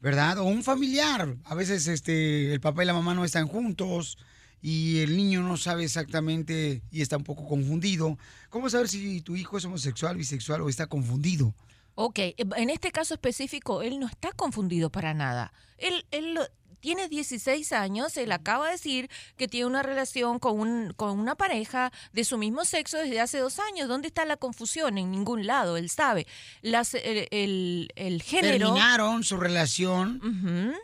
verdad? 0.00 0.38
O 0.38 0.44
un 0.44 0.62
familiar, 0.62 1.36
a 1.44 1.54
veces 1.54 1.86
este, 1.86 2.52
el 2.52 2.60
papá 2.60 2.82
y 2.82 2.86
la 2.86 2.94
mamá 2.94 3.14
no 3.14 3.24
están 3.24 3.46
juntos 3.46 4.18
y 4.62 4.98
el 4.98 5.16
niño 5.16 5.42
no 5.42 5.56
sabe 5.56 5.84
exactamente 5.84 6.82
y 6.90 7.02
está 7.02 7.16
un 7.16 7.24
poco 7.24 7.46
confundido. 7.46 8.18
¿Cómo 8.50 8.68
saber 8.68 8.88
si 8.88 9.20
tu 9.20 9.36
hijo 9.36 9.58
es 9.58 9.64
homosexual, 9.64 10.16
bisexual 10.16 10.62
o 10.62 10.68
está 10.68 10.86
confundido? 10.86 11.54
Ok, 11.94 12.18
en 12.36 12.70
este 12.70 12.92
caso 12.92 13.14
específico, 13.14 13.82
él 13.82 14.00
no 14.00 14.06
está 14.06 14.32
confundido 14.32 14.90
para 14.90 15.12
nada. 15.12 15.52
Él, 15.76 16.06
él 16.10 16.38
tiene 16.80 17.08
16 17.08 17.72
años, 17.72 18.16
él 18.16 18.32
acaba 18.32 18.66
de 18.66 18.72
decir 18.72 19.10
que 19.36 19.48
tiene 19.48 19.66
una 19.66 19.82
relación 19.82 20.38
con, 20.38 20.58
un, 20.60 20.92
con 20.96 21.18
una 21.18 21.34
pareja 21.34 21.92
de 22.12 22.24
su 22.24 22.38
mismo 22.38 22.64
sexo 22.64 22.98
desde 22.98 23.20
hace 23.20 23.38
dos 23.38 23.58
años. 23.58 23.88
¿Dónde 23.88 24.08
está 24.08 24.24
la 24.24 24.36
confusión? 24.36 24.98
En 24.98 25.10
ningún 25.10 25.46
lado, 25.46 25.76
él 25.76 25.90
sabe. 25.90 26.26
Las, 26.62 26.94
el, 26.94 27.28
el- 27.30 27.88
el 27.96 28.22
género... 28.22 28.66
Terminaron 28.68 29.24
su 29.24 29.36
relación 29.36 30.20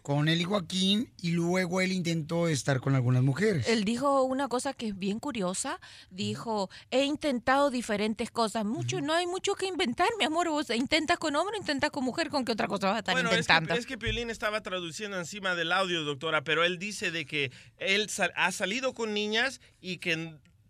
con 0.02 0.28
él 0.28 0.40
y 0.40 0.44
Joaquín 0.44 1.10
y 1.20 1.32
luego 1.32 1.80
él 1.80 1.92
intentó 1.92 2.48
estar 2.48 2.80
con 2.80 2.94
algunas 2.94 3.22
mujeres. 3.22 3.68
Él 3.68 3.84
dijo 3.84 4.22
una 4.22 4.48
cosa 4.48 4.72
que 4.74 4.88
es 4.88 4.98
bien 4.98 5.18
curiosa. 5.18 5.80
Dijo, 6.10 6.70
he 6.90 7.04
intentado 7.04 7.70
diferentes 7.70 8.30
cosas. 8.30 8.64
Mucho, 8.64 9.00
no 9.00 9.12
hay 9.12 9.26
mucho 9.26 9.54
que 9.54 9.66
inventar, 9.66 10.08
mi 10.18 10.24
amor. 10.24 10.48
Vos 10.48 10.70
intentas 10.70 11.18
con 11.18 11.36
hombre, 11.36 11.56
intentas 11.58 11.90
con 11.90 12.04
mujer, 12.04 12.30
¿con 12.30 12.44
qué 12.44 12.52
otra 12.52 12.68
cosa 12.68 12.88
vas 12.88 12.96
a 12.96 12.98
estar 13.00 13.14
Bueno, 13.14 13.30
es 13.30 13.36
intentando? 13.38 13.74
que, 13.74 13.80
es 13.80 13.86
que 13.86 13.98
Piolín 13.98 14.30
estaba 14.30 14.60
traduciendo 14.62 15.18
encima 15.18 15.54
del 15.54 15.72
audio, 15.72 15.85
doctora, 15.94 16.42
pero 16.44 16.64
él 16.64 16.78
dice 16.78 17.10
de 17.10 17.24
que 17.26 17.50
él 17.78 18.08
sal- 18.08 18.32
ha 18.36 18.52
salido 18.52 18.94
con 18.94 19.14
niñas 19.14 19.60
y 19.80 19.98
que 19.98 20.16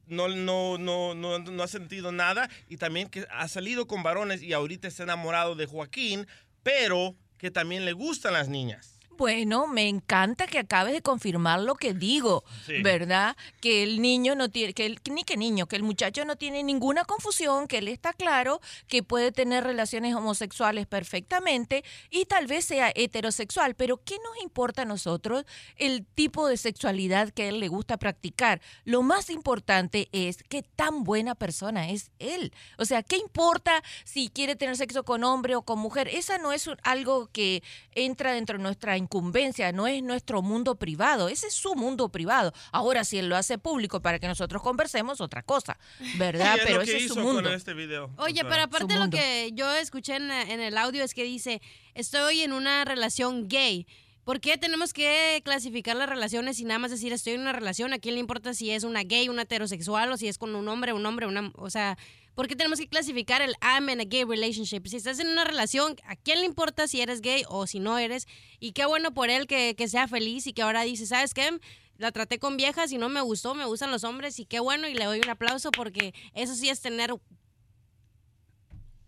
no, 0.07 0.29
no, 0.29 0.79
no, 0.79 1.15
no, 1.15 1.39
no 1.39 1.63
ha 1.63 1.69
sentido 1.69 2.13
nada 2.13 2.49
y 2.69 2.77
también 2.77 3.09
que 3.09 3.27
ha 3.31 3.49
salido 3.49 3.87
con 3.87 4.03
varones 4.03 4.43
y 4.43 4.53
ahorita 4.53 4.87
está 4.89 5.03
enamorado 5.03 5.55
de 5.57 5.67
Joaquín, 5.67 6.27
pero 6.63 7.17
que 7.39 7.51
también 7.51 7.85
le 7.85 7.93
gustan 7.93 8.33
las 8.35 8.49
niñas. 8.49 8.96
Bueno, 9.17 9.67
me 9.67 9.89
encanta 9.89 10.47
que 10.47 10.59
acabes 10.59 10.93
de 10.93 11.01
confirmar 11.03 11.61
lo 11.61 11.75
que 11.75 11.95
digo, 11.95 12.45
Sí. 12.67 12.83
¿verdad? 12.83 13.37
Que 13.61 13.83
el 13.83 14.03
niño 14.03 14.35
no 14.35 14.51
tiene, 14.51 14.75
que 14.75 14.87
el, 14.87 15.01
ni 15.11 15.25
que 15.25 15.37
niño, 15.37 15.67
que 15.67 15.77
el 15.77 15.83
muchacho 15.83 16.25
no 16.25 16.37
tiene 16.37 16.63
ninguna 16.63 17.05
confusión, 17.05 17.67
que 17.67 17.79
él 17.79 17.89
está 17.89 18.13
claro 18.13 18.61
que 18.89 19.03
puede 19.03 19.33
tener 19.33 19.65
relaciones 19.65 20.15
homosexuales 20.15 20.87
perfectamente 20.87 21.85
y 22.11 22.27
tal 22.27 22.47
vez 22.47 22.67
sea 22.67 22.93
heterosexual, 22.95 23.75
pero 23.75 23.99
¿qué 24.05 24.17
nos 24.23 24.43
importa 24.43 24.83
a 24.83 24.85
nosotros 24.85 25.45
el 25.77 26.05
tipo 26.05 26.47
de 26.47 26.57
sexualidad 26.57 27.31
que 27.31 27.45
a 27.45 27.49
él 27.49 27.61
le 27.61 27.69
gusta 27.69 27.97
practicar? 27.97 28.61
Lo 28.85 29.03
más 29.03 29.31
importante 29.31 30.09
es 30.13 30.43
qué 30.49 30.63
tan 30.63 31.05
buena 31.05 31.35
persona 31.35 31.91
es 31.91 32.11
él. 32.19 32.53
O 32.79 32.85
sea, 32.85 33.03
¿qué 33.03 33.17
importa 33.17 33.83
si 34.05 34.29
quiere 34.29 34.57
tener 34.57 34.77
sexo 34.77 35.05
con 35.05 35.25
hombre 35.25 35.57
o 35.57 35.63
con 35.63 35.79
mujer? 35.79 36.09
Esa 36.09 36.39
no 36.39 36.53
es 36.53 36.67
un- 36.67 36.77
algo 36.83 37.29
que 37.33 37.63
entra 37.93 38.33
dentro 38.33 38.59
de 38.59 38.63
nuestra 38.63 38.97
incumbencia, 39.07 39.73
no 39.73 39.87
es 39.87 40.03
nuestro 40.03 40.43
mundo 40.43 40.75
privado, 40.75 41.29
ese 41.29 41.47
es 41.47 41.55
su 41.55 41.75
mundo 41.75 42.09
privado. 42.09 42.53
Ahora, 42.73 43.05
si 43.05 43.19
él 43.19 43.29
lo 43.29 43.37
hace 43.37 43.57
público 43.57 44.01
para 44.03 44.19
que 44.19 44.27
nosotros 44.27 44.63
conversemos, 44.63 45.21
otra 45.21 45.43
cosa, 45.43 45.79
¿verdad? 46.19 46.57
Es 46.59 46.65
Pero 46.67 46.79
que 46.81 46.85
ese 46.85 46.97
es 46.97 47.09
su 47.09 47.21
mundo. 47.21 47.45
con 47.45 47.53
este 47.53 47.75
video. 47.75 48.11
Oye, 48.19 48.43
pero 48.45 48.63
aparte 48.63 48.97
lo 48.99 49.09
que 49.09 49.51
yo 49.55 49.73
escuché 49.75 50.17
en, 50.17 50.31
en 50.31 50.61
el 50.61 50.77
audio 50.77 51.05
es 51.05 51.15
que 51.15 51.25
dice, 51.25 51.61
estoy 51.95 52.43
en 52.43 52.53
una 52.53 52.85
relación 52.85 53.49
gay. 53.49 53.87
¿Por 54.25 54.41
qué 54.41 54.59
tenemos 54.59 54.93
que 54.93 55.41
clasificar 55.45 55.95
las 55.95 56.09
relaciones 56.09 56.59
y 56.59 56.65
nada 56.65 56.81
más 56.81 56.91
decir 56.91 57.13
estoy 57.13 57.35
en 57.35 57.43
una 57.43 57.53
relación? 57.53 57.93
¿A 57.93 57.99
quién 58.01 58.15
le 58.15 58.21
importa 58.21 58.55
si 58.55 58.73
es 58.73 58.83
una 58.83 59.05
gay, 59.05 59.29
una 59.29 59.43
heterosexual 59.43 60.11
o 60.11 60.17
si 60.17 60.27
es 60.27 60.37
con 60.37 60.55
un 60.57 60.67
hombre, 60.69 60.93
un 60.93 61.07
hombre, 61.07 61.27
una... 61.27 61.53
O 61.55 61.71
sea, 61.71 61.97
¿por 62.37 62.47
qué 62.47 62.55
tenemos 62.55 62.79
que 62.79 62.87
clasificar 62.87 63.43
el 63.43 63.57
I'm 63.63 63.89
in 63.89 64.01
a 64.01 64.05
gay 64.05 64.23
relationship? 64.23 64.87
Si 64.87 64.97
estás 64.97 65.19
en 65.19 65.29
una 65.29 65.43
relación, 65.43 65.97
¿a 66.05 66.15
quién 66.15 66.41
le 66.41 66.47
importa 66.47 66.87
si 66.87 67.01
eres 67.01 67.23
gay 67.23 67.43
o 67.49 67.67
si 67.67 67.81
no 67.81 67.99
eres? 67.99 68.29
Y 68.61 68.73
qué 68.73 68.87
bueno 68.87 69.13
por 69.13 69.31
él 69.31 69.49
que, 69.49 69.75
que 69.75 69.89
sea 69.89 70.07
feliz 70.07 70.47
y 70.47 70.53
que 70.53 70.63
ahora 70.63 70.83
dice, 70.83 71.07
¿sabes 71.07 71.35
qué? 71.35 71.59
La 71.97 72.13
traté 72.13 72.39
con 72.39 72.59
viejas 72.59 72.93
y 72.93 72.99
no 72.99 73.09
me 73.09 73.23
gustó, 73.23 73.55
me 73.55 73.65
gustan 73.65 73.91
los 73.91 74.05
hombres 74.05 74.39
y 74.39 74.45
qué 74.45 74.61
bueno 74.61 74.87
y 74.87 74.95
le 74.95 75.07
doy 75.07 75.21
un 75.21 75.31
aplauso 75.31 75.71
porque 75.71 76.15
eso 76.35 76.55
sí 76.55 76.69
es 76.69 76.83
tener 76.83 77.15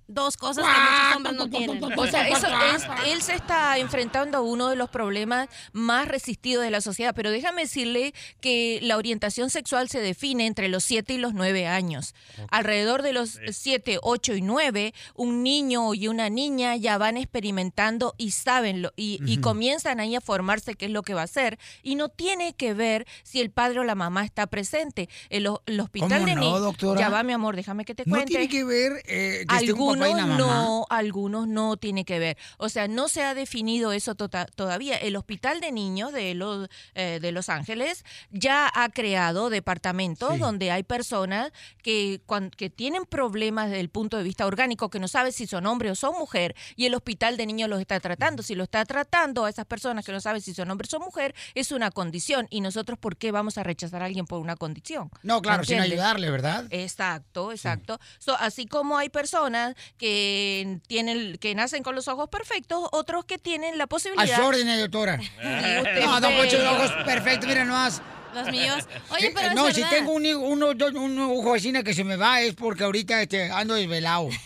dos 0.08 0.36
cosas 0.36 0.64
que 0.64 0.70
muchos 0.80 1.16
hombres 1.16 1.34
no 1.36 1.48
tienen. 1.48 1.78
O 1.98 2.06
sea, 2.06 2.28
eso 2.28 2.46
es, 2.74 2.84
él 3.06 3.22
se 3.22 3.34
está 3.34 3.76
enfrentando 3.78 4.38
a 4.38 4.40
uno 4.40 4.68
de 4.68 4.76
los 4.76 4.88
problemas 4.88 5.48
más 5.72 6.08
resistidos 6.08 6.64
de 6.64 6.70
la 6.70 6.80
sociedad. 6.80 7.14
Pero 7.14 7.30
déjame 7.30 7.62
decirle 7.62 8.14
que 8.40 8.78
la 8.82 8.96
orientación 8.96 9.50
sexual 9.50 9.88
se 9.88 10.00
define 10.00 10.46
entre 10.46 10.68
los 10.68 10.84
7 10.84 11.14
y 11.14 11.18
los 11.18 11.34
9 11.34 11.66
años. 11.66 12.14
Alrededor 12.50 13.02
de 13.02 13.12
los 13.12 13.38
7, 13.50 13.98
8 14.02 14.34
y 14.36 14.42
9, 14.42 14.94
un 15.14 15.42
niño 15.42 15.92
y 15.94 16.08
una 16.08 16.30
niña 16.30 16.76
ya 16.76 16.98
van 16.98 17.16
experimentando 17.16 18.14
y 18.16 18.30
saben 18.30 18.82
lo, 18.82 18.92
y, 18.96 19.20
y 19.26 19.38
comienzan 19.38 20.00
ahí 20.00 20.14
a 20.14 20.20
formarse 20.20 20.74
qué 20.74 20.86
es 20.86 20.90
lo 20.92 21.02
que 21.02 21.14
va 21.14 21.22
a 21.22 21.24
hacer. 21.24 21.58
Y 21.82 21.96
no 21.96 22.08
tiene 22.08 22.54
que 22.54 22.74
ver 22.74 23.06
si 23.22 23.40
el 23.40 23.50
padre 23.50 23.80
o 23.80 23.84
la 23.84 23.94
mamá 23.94 24.24
está 24.24 24.46
presente. 24.46 25.08
El, 25.30 25.48
el 25.66 25.80
hospital 25.80 26.20
¿Cómo 26.20 26.26
de 26.26 26.34
no, 26.36 26.60
doctora? 26.60 27.00
Ya 27.00 27.08
va, 27.08 27.22
mi 27.22 27.32
amor, 27.32 27.56
déjame 27.56 27.84
que 27.84 27.94
te 27.94 28.04
No 28.06 28.14
cuente. 28.14 28.30
tiene 28.30 28.48
que 28.48 28.64
ver 28.64 29.02
eh, 29.06 29.44
que 29.60 29.72
un 29.72 29.97
algunos 30.04 30.38
no, 30.38 30.86
algunos 30.90 31.48
no 31.48 31.76
tiene 31.76 32.04
que 32.04 32.18
ver. 32.18 32.36
O 32.58 32.68
sea, 32.68 32.88
no 32.88 33.08
se 33.08 33.22
ha 33.22 33.34
definido 33.34 33.92
eso 33.92 34.14
tota- 34.14 34.46
todavía. 34.46 34.96
El 34.96 35.16
Hospital 35.16 35.60
de 35.60 35.72
Niños 35.72 36.12
de 36.12 36.34
Los, 36.34 36.68
eh, 36.94 37.18
de 37.20 37.32
Los 37.32 37.48
Ángeles 37.48 38.04
ya 38.30 38.70
ha 38.74 38.88
creado 38.90 39.50
departamentos 39.50 40.34
Sí. 40.34 40.38
donde 40.38 40.70
hay 40.70 40.82
personas 40.82 41.52
que, 41.82 42.20
que 42.56 42.70
tienen 42.70 43.04
problemas 43.04 43.66
desde 43.68 43.80
el 43.80 43.88
punto 43.88 44.16
de 44.16 44.22
vista 44.22 44.46
orgánico, 44.46 44.90
que 44.90 44.98
no 45.00 45.08
sabe 45.08 45.32
si 45.32 45.46
son 45.46 45.66
hombre 45.66 45.90
o 45.90 45.94
son 45.94 46.16
mujer, 46.18 46.54
y 46.76 46.86
el 46.86 46.94
Hospital 46.94 47.36
de 47.36 47.46
Niños 47.46 47.68
los 47.68 47.80
está 47.80 47.98
tratando. 48.00 48.42
Si 48.42 48.54
lo 48.54 48.64
está 48.64 48.84
tratando 48.84 49.44
a 49.44 49.50
esas 49.50 49.66
personas 49.66 50.04
que 50.04 50.12
no 50.12 50.20
saben 50.20 50.40
si 50.40 50.54
son 50.54 50.70
hombre 50.70 50.86
o 50.86 50.90
son 50.90 51.02
mujer, 51.02 51.34
es 51.54 51.72
una 51.72 51.90
condición. 51.90 52.46
¿Y 52.50 52.60
nosotros 52.60 52.98
por 52.98 53.16
qué 53.16 53.30
vamos 53.32 53.58
a 53.58 53.62
rechazar 53.62 54.02
a 54.02 54.06
alguien 54.06 54.26
por 54.26 54.40
una 54.40 54.56
condición? 54.56 55.10
No, 55.22 55.40
claro, 55.42 55.60
¿Me 55.60 55.66
sin 55.66 55.80
ayudarle, 55.80 56.30
¿verdad? 56.30 56.66
Exacto, 56.70 57.52
exacto. 57.52 57.98
So, 58.18 58.34
así 58.36 58.66
como 58.66 58.98
hay 58.98 59.08
personas 59.08 59.74
que 59.96 60.78
tienen, 60.86 61.38
que 61.38 61.54
nacen 61.54 61.82
con 61.82 61.94
los 61.94 62.08
ojos 62.08 62.28
perfectos, 62.28 62.88
otros 62.92 63.24
que 63.24 63.38
tienen 63.38 63.78
la 63.78 63.86
posibilidad. 63.86 64.32
A 64.32 64.36
sus 64.36 64.44
órdenes, 64.44 64.80
doctora. 64.80 65.18
No, 65.42 66.20
don 66.20 66.30
ve. 66.32 66.38
Poncho, 66.38 66.58
los 66.58 66.74
ojos 66.74 66.92
perfectos, 67.04 67.48
mira 67.48 67.64
nomás. 67.64 68.02
Los 68.34 68.50
míos. 68.50 68.86
Oye, 69.10 69.32
pero 69.34 69.48
es 69.48 69.54
No, 69.54 69.66
si 69.72 69.80
verdad. 69.80 69.90
tengo 69.90 70.12
un, 70.12 70.60
dos, 70.78 70.92
un 70.94 71.18
ojo 71.18 71.52
vecina 71.52 71.82
que 71.82 71.94
se 71.94 72.04
me 72.04 72.16
va 72.16 72.40
es 72.40 72.54
porque 72.54 72.84
ahorita 72.84 73.22
este, 73.22 73.50
ando 73.50 73.74
desvelado. 73.74 74.28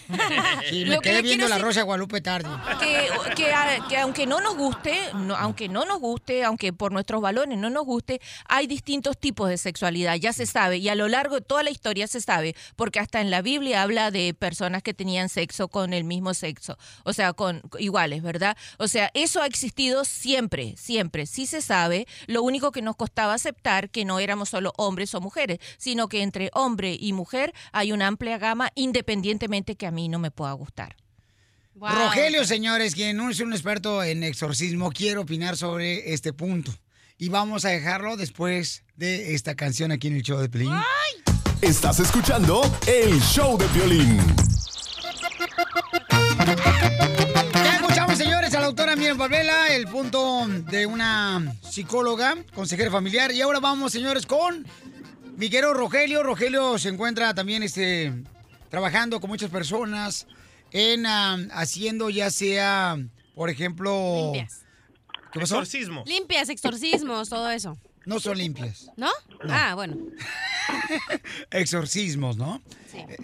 Sí, 0.71 0.85
me 0.85 0.95
Lo 0.95 1.01
quedé 1.01 1.23
viendo 1.23 1.49
la 1.49 1.59
Rosa 1.59 1.81
de 1.81 1.85
Guadalupe 1.85 2.21
tarde. 2.21 2.49
que, 2.81 3.09
que, 3.35 3.53
a- 3.53 3.79
que 3.89 3.99
aunque 3.99 4.27
no 4.27 4.41
nos 4.41 4.57
guste, 4.57 4.97
no- 5.15 5.35
aunque 5.37 5.69
no 5.69 5.85
nos 5.85 5.99
guste, 6.01 6.45
aunque 6.45 6.73
por 6.73 6.93
nuestros 6.93 7.21
valores 7.21 7.59
no 7.59 7.69
nos 7.71 7.85
guste, 7.85 8.21
hay 8.49 8.67
distintos 8.67 9.19
tipos 9.19 9.49
de 9.49 9.59
sexualidad, 9.59 10.15
ya 10.17 10.33
se 10.33 10.47
sabe, 10.47 10.79
y 10.79 10.89
a 10.89 10.95
lo 10.95 11.09
largo 11.09 11.37
de 11.37 11.41
toda 11.43 11.63
la 11.63 11.71
historia 11.71 12.07
se 12.07 12.21
sabe, 12.21 12.55
porque 12.77 13.01
hasta 13.01 13.21
en 13.21 13.31
la 13.31 13.43
Biblia 13.43 13.83
habla 13.83 14.11
de 14.11 14.33
personas 14.35 14.83
que 14.83 14.95
tenían 14.95 15.29
sexo 15.29 15.69
con 15.69 15.93
el 15.93 16.05
mismo 16.05 16.33
sexo, 16.35 16.79
o 17.05 17.13
sea, 17.13 17.33
con 17.33 17.61
iguales, 17.79 18.23
¿verdad? 18.23 18.57
O 18.79 18.89
sea, 18.89 19.11
eso 19.15 19.43
ha 19.43 19.47
existido 19.47 20.05
siempre, 20.05 20.75
siempre, 20.79 21.27
sí 21.27 21.47
se 21.47 21.61
sabe, 21.61 22.07
lo 22.27 22.43
único 22.43 22.71
que 22.73 22.83
nos 22.83 22.97
costaba 22.97 23.35
aceptar 23.35 23.72
que 23.91 24.05
no 24.05 24.19
éramos 24.19 24.51
solo 24.51 24.73
hombres 24.77 25.15
o 25.15 25.21
mujeres, 25.21 25.59
sino 25.79 26.09
que 26.09 26.23
entre 26.23 26.51
hombre 26.53 26.97
y 26.99 27.13
mujer 27.13 27.53
hay 27.73 27.93
una 27.93 28.07
amplia 28.07 28.39
gama, 28.39 28.71
independientemente 28.75 29.77
que 29.77 29.87
a 29.87 29.91
mí 29.91 30.09
no 30.09 30.19
me 30.19 30.31
pueda 30.31 30.53
gustar. 30.53 30.97
Rogelio, 31.75 32.45
señores, 32.45 32.95
quien 32.95 33.17
no 33.17 33.31
es 33.31 33.41
un 33.41 33.53
experto 33.53 34.03
en 34.03 34.23
exorcismo, 34.23 34.93
quiere 34.93 35.19
opinar 35.19 35.57
sobre 35.57 36.13
este 36.13 36.33
punto. 36.33 36.73
Y 37.19 37.29
vamos 37.29 37.65
a 37.65 37.71
dejarlo 37.71 38.17
después 38.17 38.85
de 38.97 39.35
esta 39.35 39.55
canción 39.55 39.91
aquí 39.91 40.09
en 40.09 40.17
el 40.17 40.23
show 40.23 40.39
de 40.39 40.49
Pelín. 40.49 40.73
Estás 41.61 42.01
escuchando 42.01 42.63
el 42.87 43.21
show 43.21 43.57
de 43.57 43.67
violín. 43.69 44.52
Doctora 48.73 48.97
Miriam 48.97 49.19
Valvela, 49.19 49.69
el 49.75 49.87
punto 49.87 50.47
de 50.49 50.87
una 50.87 51.55
psicóloga, 51.61 52.39
consejera 52.55 52.91
familiar. 52.91 53.31
Y 53.31 53.43
ahora 53.43 53.61
vamos, 53.61 53.93
señores, 53.93 54.25
con 54.25 54.67
Miguel 55.37 55.65
Rogelio. 55.75 56.23
Rogelio 56.23 56.79
se 56.79 56.89
encuentra 56.89 57.35
también 57.35 57.63
este, 57.63 58.15
trabajando 58.71 59.21
con 59.21 59.29
muchas 59.29 59.51
personas 59.51 60.27
en 60.71 61.05
haciendo 61.05 62.09
ya 62.09 62.31
sea, 62.31 62.97
por 63.35 63.51
ejemplo... 63.51 64.31
Limpias. 64.33 64.63
¿Qué 65.35 65.41
pasó? 65.41 65.57
Exorcismo. 65.57 66.05
Limpias, 66.07 66.49
exorcismos, 66.49 67.29
todo 67.29 67.51
eso. 67.51 67.77
No 68.07 68.21
son 68.21 68.39
limpias. 68.39 68.91
¿No? 68.97 69.11
Ah, 69.51 69.75
bueno. 69.75 69.99
Exorcismos, 71.51 72.39
¿no? 72.39 72.63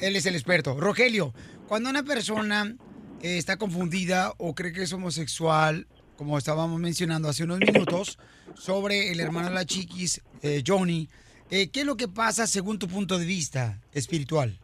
Él 0.01 0.15
es 0.15 0.27
el 0.27 0.35
experto. 0.35 0.79
Rogelio, 0.79 1.33
cuando 1.69 1.89
una 1.89 2.03
persona 2.03 2.77
está 3.23 3.57
confundida 3.57 4.33
o 4.39 4.55
cree 4.55 4.73
que 4.73 4.83
es 4.83 4.93
homosexual, 4.93 5.87
como 6.17 6.39
estábamos 6.39 6.81
mencionando 6.81 7.29
hace 7.29 7.45
unos 7.45 7.61
minutos, 7.61 8.19
sobre 8.55 9.11
el 9.11 9.21
hermano 9.21 9.49
de 9.49 9.55
la 9.55 9.65
chiquis, 9.65 10.23
eh, 10.43 10.63
Johnny, 10.67 11.09
eh, 11.51 11.71
¿qué 11.71 11.81
es 11.81 11.87
lo 11.87 11.97
que 11.97 12.09
pasa 12.09 12.47
según 12.47 12.79
tu 12.79 12.89
punto 12.89 13.19
de 13.19 13.25
vista 13.27 13.79
espiritual? 13.93 14.59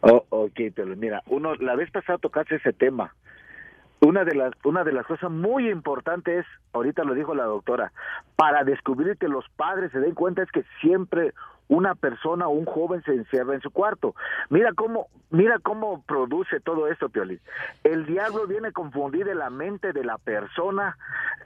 Oh, 0.00 0.24
ok, 0.28 0.60
pero 0.74 0.94
mira, 0.96 1.22
uno, 1.26 1.54
la 1.56 1.74
vez 1.74 1.90
pasada 1.90 2.18
tocaste 2.18 2.56
ese 2.56 2.72
tema. 2.72 3.14
Una 4.00 4.24
de 4.24 4.34
las, 4.34 4.52
una 4.62 4.84
de 4.84 4.92
las 4.92 5.06
cosas 5.06 5.30
muy 5.30 5.68
importantes, 5.68 6.46
ahorita 6.72 7.02
lo 7.02 7.14
dijo 7.14 7.34
la 7.34 7.44
doctora, 7.44 7.92
para 8.36 8.62
descubrir 8.62 9.16
que 9.16 9.26
los 9.26 9.44
padres 9.56 9.90
se 9.90 9.98
den 9.98 10.14
cuenta 10.14 10.42
es 10.42 10.52
que 10.52 10.64
siempre 10.80 11.34
una 11.68 11.94
persona 11.94 12.46
o 12.48 12.50
un 12.50 12.64
joven 12.64 13.02
se 13.04 13.12
encierra 13.12 13.54
en 13.54 13.60
su 13.60 13.70
cuarto. 13.70 14.14
Mira 14.50 14.72
cómo, 14.74 15.08
mira 15.30 15.58
cómo 15.58 16.02
produce 16.04 16.60
todo 16.60 16.88
esto, 16.88 17.08
Pioli. 17.08 17.38
El 17.84 18.06
diablo 18.06 18.46
viene 18.46 18.68
a 18.68 18.72
confundir 18.72 19.26
la 19.26 19.50
mente 19.50 19.92
de 19.92 20.04
la 20.04 20.18
persona 20.18 20.96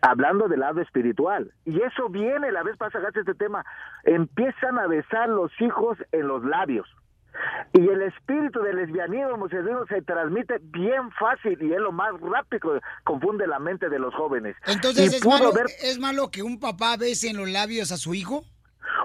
hablando 0.00 0.48
del 0.48 0.60
lado 0.60 0.80
espiritual. 0.80 1.52
Y 1.64 1.80
eso 1.82 2.08
viene, 2.08 2.52
la 2.52 2.62
vez 2.62 2.76
pasada 2.76 3.08
este 3.14 3.34
tema, 3.34 3.64
empiezan 4.04 4.78
a 4.78 4.86
besar 4.86 5.28
los 5.28 5.50
hijos 5.60 5.98
en 6.12 6.28
los 6.28 6.44
labios. 6.44 6.86
Y 7.72 7.88
el 7.88 8.02
espíritu 8.02 8.60
del 8.60 8.76
lesbianismo 8.76 9.30
homosexualismo 9.34 9.86
se 9.86 10.02
transmite 10.02 10.58
bien 10.64 11.10
fácil 11.18 11.56
y 11.62 11.72
es 11.72 11.80
lo 11.80 11.90
más 11.90 12.12
rápido, 12.20 12.78
confunde 13.04 13.46
la 13.46 13.58
mente 13.58 13.88
de 13.88 13.98
los 13.98 14.14
jóvenes. 14.14 14.54
Entonces, 14.66 15.14
¿es 15.14 15.26
malo, 15.26 15.50
ver- 15.52 15.66
¿es 15.82 15.98
malo 15.98 16.30
que 16.30 16.42
un 16.42 16.60
papá 16.60 16.96
bese 16.98 17.30
en 17.30 17.38
los 17.38 17.48
labios 17.48 17.90
a 17.90 17.96
su 17.96 18.14
hijo? 18.14 18.44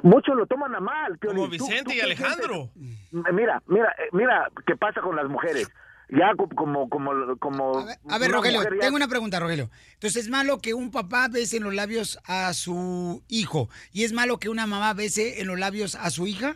Muchos 0.04 0.36
lo 0.36 0.46
toman 0.46 0.74
a 0.76 0.80
mal. 0.80 1.18
Piolín. 1.18 1.38
Como 1.38 1.48
¿Tú- 1.48 1.52
Vicente 1.66 1.84
tú 1.86 1.92
y 1.92 2.02
Alejandro. 2.02 2.70
sientes? 2.74 3.34
Mira, 3.34 3.62
mira, 3.68 3.90
eh, 3.98 4.10
mira 4.12 4.50
qué 4.66 4.76
pasa 4.76 5.02
con 5.02 5.16
las 5.16 5.28
mujeres. 5.28 5.68
Ya 6.10 6.34
co- 6.38 6.48
como, 6.48 6.88
como, 6.90 7.12
como. 7.38 7.80
A 8.10 8.18
ver, 8.18 8.30
una 8.30 8.38
Rogelio, 8.38 8.60
mujer 8.60 8.74
ya- 8.76 8.80
tengo 8.80 8.96
una 8.96 9.10
pregunta, 9.10 9.40
Rogelio. 9.42 9.70
Entonces, 9.96 10.24
¿es 10.24 10.30
malo 10.30 10.60
que 10.60 10.74
un 10.74 10.90
papá 10.92 11.28
bese 11.28 11.58
en 11.58 11.64
los 11.64 11.74
labios 11.74 12.18
a 12.26 12.54
su 12.54 13.24
hijo? 13.28 13.70
¿Y 13.92 14.06
es 14.06 14.14
malo 14.14 14.38
que 14.40 14.48
una 14.48 14.68
mamá 14.68 14.94
bese 14.94 15.42
en 15.42 15.48
los 15.48 15.60
labios 15.60 15.96
a 15.96 16.10
su 16.10 16.26
hija? 16.26 16.56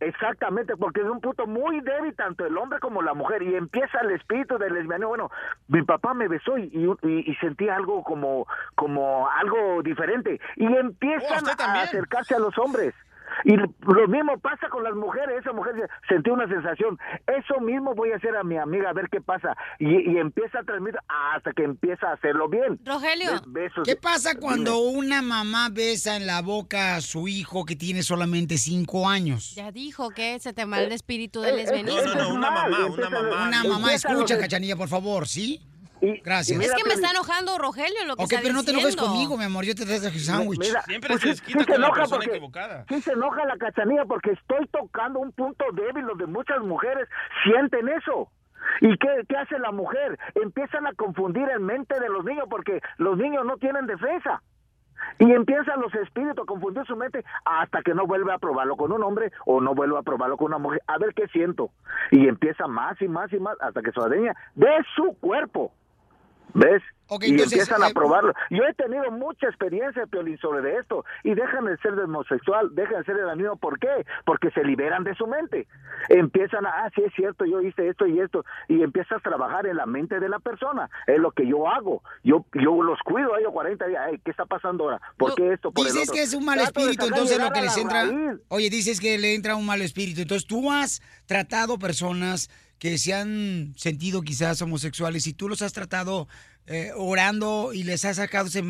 Exactamente, 0.00 0.76
porque 0.76 1.00
es 1.00 1.06
un 1.06 1.20
punto 1.20 1.46
muy 1.46 1.80
débil 1.80 2.14
tanto 2.14 2.44
el 2.44 2.56
hombre 2.58 2.80
como 2.80 3.00
la 3.00 3.14
mujer 3.14 3.42
y 3.42 3.54
empieza 3.54 4.00
el 4.00 4.10
espíritu 4.10 4.58
del 4.58 4.74
lesbianismo. 4.74 5.08
Bueno, 5.08 5.30
mi 5.68 5.82
papá 5.82 6.12
me 6.12 6.28
besó 6.28 6.58
y, 6.58 6.64
y, 6.64 7.30
y 7.30 7.34
sentí 7.36 7.68
algo 7.68 8.02
como, 8.02 8.46
como 8.74 9.28
algo 9.30 9.82
diferente 9.82 10.38
y 10.56 10.66
empiezan 10.66 11.44
a 11.48 11.82
acercarse 11.82 12.34
a 12.34 12.38
los 12.38 12.56
hombres. 12.58 12.94
Y 13.44 13.56
lo 13.56 14.08
mismo 14.08 14.38
pasa 14.38 14.68
con 14.68 14.82
las 14.84 14.94
mujeres, 14.94 15.36
esa 15.40 15.52
mujer 15.52 15.74
sentí 16.08 16.30
una 16.30 16.48
sensación, 16.48 16.98
eso 17.26 17.60
mismo 17.60 17.94
voy 17.94 18.12
a 18.12 18.16
hacer 18.16 18.36
a 18.36 18.42
mi 18.44 18.56
amiga 18.56 18.90
a 18.90 18.92
ver 18.92 19.08
qué 19.10 19.20
pasa 19.20 19.56
y, 19.78 20.12
y 20.12 20.18
empieza 20.18 20.60
a 20.60 20.62
transmitir 20.64 21.00
hasta 21.34 21.52
que 21.52 21.64
empieza 21.64 22.08
a 22.08 22.12
hacerlo 22.14 22.48
bien. 22.48 22.78
Rogelio, 22.84 23.30
besos- 23.46 23.84
¿Qué 23.84 23.96
pasa 23.96 24.34
cuando 24.38 24.78
una 24.78 25.22
mamá 25.22 25.68
besa 25.70 26.16
en 26.16 26.26
la 26.26 26.42
boca 26.42 26.96
a 26.96 27.00
su 27.00 27.28
hijo 27.28 27.64
que 27.64 27.76
tiene 27.76 28.02
solamente 28.02 28.58
cinco 28.58 29.08
años? 29.08 29.54
ya 29.54 29.70
dijo 29.72 30.10
que 30.10 30.38
se 30.40 30.52
te 30.52 30.66
mal 30.66 30.84
el 30.84 30.92
espíritu 30.92 31.40
del 31.40 31.54
eh, 31.54 31.58
lesbianismo. 31.58 32.02
no, 32.02 32.14
no, 32.14 32.34
una 32.34 32.50
mamá, 32.50 32.86
una 32.86 33.10
mamá. 33.10 33.48
Una 33.48 33.64
mamá, 33.64 33.94
escucha, 33.94 34.38
Cachanilla, 34.38 34.76
por 34.76 34.88
favor, 34.88 35.26
¿sí? 35.28 35.60
Gracias. 36.22 36.60
es 36.60 36.72
que 36.74 36.84
me 36.84 36.94
está 36.94 37.10
enojando 37.10 37.56
Rogelio 37.58 38.04
lo 38.06 38.16
que 38.16 38.24
Ok, 38.24 38.32
está 38.32 38.42
pero 38.42 38.54
no 38.54 38.62
te 38.64 38.70
enojes 38.70 38.88
diciendo. 38.94 39.12
conmigo, 39.12 39.36
mi 39.38 39.44
amor, 39.44 39.64
yo 39.64 39.74
te 39.74 39.84
traje 39.86 40.18
sándwich. 40.18 40.58
Mira, 40.60 40.84
pues 41.06 41.20
sí- 41.20 41.34
sí 41.36 41.52
se 41.64 41.74
enoja 41.74 42.04
porque- 42.08 42.40
Sí 42.88 43.00
se 43.02 43.12
enoja 43.12 43.44
la 43.46 43.56
cachanilla 43.56 44.04
porque 44.04 44.32
estoy 44.32 44.66
tocando 44.68 45.20
un 45.20 45.32
punto 45.32 45.64
débil 45.72 46.06
donde 46.06 46.26
muchas 46.26 46.60
mujeres 46.60 47.08
sienten 47.44 47.88
eso. 47.88 48.30
¿Y 48.80 48.96
qué, 48.98 49.08
qué 49.28 49.36
hace 49.36 49.58
la 49.58 49.70
mujer? 49.72 50.18
Empiezan 50.34 50.86
a 50.86 50.92
confundir 50.94 51.48
en 51.48 51.64
mente 51.64 51.98
de 52.00 52.08
los 52.08 52.24
niños 52.24 52.46
porque 52.50 52.80
los 52.98 53.16
niños 53.16 53.44
no 53.46 53.56
tienen 53.56 53.86
defensa. 53.86 54.42
Y 55.18 55.30
empiezan 55.30 55.80
los 55.80 55.94
espíritus 55.94 56.42
a 56.42 56.46
confundir 56.46 56.84
su 56.86 56.96
mente 56.96 57.22
hasta 57.44 57.82
que 57.82 57.94
no 57.94 58.06
vuelve 58.06 58.32
a 58.32 58.38
probarlo 58.38 58.76
con 58.76 58.92
un 58.92 59.02
hombre 59.02 59.30
o 59.44 59.60
no 59.60 59.74
vuelve 59.74 59.98
a 59.98 60.02
probarlo 60.02 60.36
con 60.36 60.46
una 60.48 60.58
mujer. 60.58 60.82
A 60.86 60.98
ver 60.98 61.14
qué 61.14 61.26
siento. 61.28 61.70
Y 62.10 62.26
empieza 62.28 62.66
más 62.66 63.00
y 63.00 63.06
más 63.06 63.32
y 63.32 63.38
más 63.38 63.56
hasta 63.60 63.82
que 63.82 63.92
se 63.92 64.00
adueña 64.00 64.34
de 64.54 64.68
su 64.96 65.16
cuerpo. 65.20 65.72
¿Ves? 66.56 66.82
Y 67.20 67.30
entonces, 67.30 67.52
empiezan 67.52 67.82
a 67.82 67.88
eh, 67.88 67.94
probarlo. 67.94 68.32
Yo 68.50 68.64
he 68.64 68.74
tenido 68.74 69.10
mucha 69.12 69.46
experiencia, 69.46 70.06
Piolín, 70.06 70.38
sobre 70.38 70.76
esto. 70.78 71.04
Y 71.22 71.34
dejan 71.34 71.66
de 71.66 71.76
ser 71.78 71.94
de 71.94 72.04
homosexual, 72.04 72.74
dejan 72.74 72.98
de 72.98 73.04
ser 73.04 73.16
de 73.16 73.30
amigo. 73.30 73.56
¿Por 73.56 73.78
qué? 73.78 74.04
Porque 74.24 74.50
se 74.50 74.64
liberan 74.64 75.04
de 75.04 75.14
su 75.14 75.26
mente. 75.26 75.68
Empiezan 76.08 76.66
a, 76.66 76.70
ah, 76.70 76.90
sí 76.94 77.02
es 77.06 77.12
cierto, 77.14 77.44
yo 77.44 77.60
hice 77.60 77.88
esto 77.88 78.06
y 78.06 78.18
esto. 78.18 78.44
Y 78.68 78.82
empiezas 78.82 79.18
a 79.18 79.20
trabajar 79.20 79.66
en 79.66 79.76
la 79.76 79.86
mente 79.86 80.18
de 80.18 80.28
la 80.28 80.40
persona. 80.40 80.90
Es 81.06 81.18
lo 81.18 81.30
que 81.30 81.46
yo 81.46 81.68
hago. 81.68 82.02
Yo 82.24 82.44
yo 82.54 82.82
los 82.82 82.98
cuido 83.00 83.34
a 83.34 83.38
ellos 83.38 83.52
40 83.52 83.86
días. 83.86 84.02
¿Qué 84.24 84.30
está 84.30 84.46
pasando 84.46 84.84
ahora? 84.84 85.00
¿Por 85.16 85.34
qué 85.34 85.52
esto? 85.52 85.70
Por 85.70 85.86
el 85.86 85.92
Dices 85.92 86.08
otro? 86.08 86.14
que 86.14 86.22
es 86.22 86.34
un 86.34 86.44
mal 86.44 86.58
espíritu, 86.58 87.06
entonces 87.06 87.38
lo 87.38 87.50
que 87.50 87.60
les 87.60 87.76
entra. 87.76 88.04
raíz. 88.04 88.40
Oye, 88.48 88.70
dices 88.70 88.98
que 88.98 89.18
le 89.18 89.34
entra 89.34 89.54
un 89.54 89.66
mal 89.66 89.82
espíritu. 89.82 90.22
Entonces 90.22 90.48
tú 90.48 90.72
has 90.72 91.02
tratado 91.26 91.78
personas 91.78 92.50
que 92.78 92.98
se 92.98 93.14
han 93.14 93.72
sentido 93.76 94.22
quizás 94.22 94.60
homosexuales 94.62 95.26
y 95.26 95.32
tú 95.32 95.48
los 95.48 95.62
has 95.62 95.72
tratado 95.72 96.28
eh, 96.66 96.90
orando 96.96 97.72
y 97.72 97.84
les 97.84 98.04
has 98.04 98.16
sacado, 98.16 98.48
ese, 98.48 98.62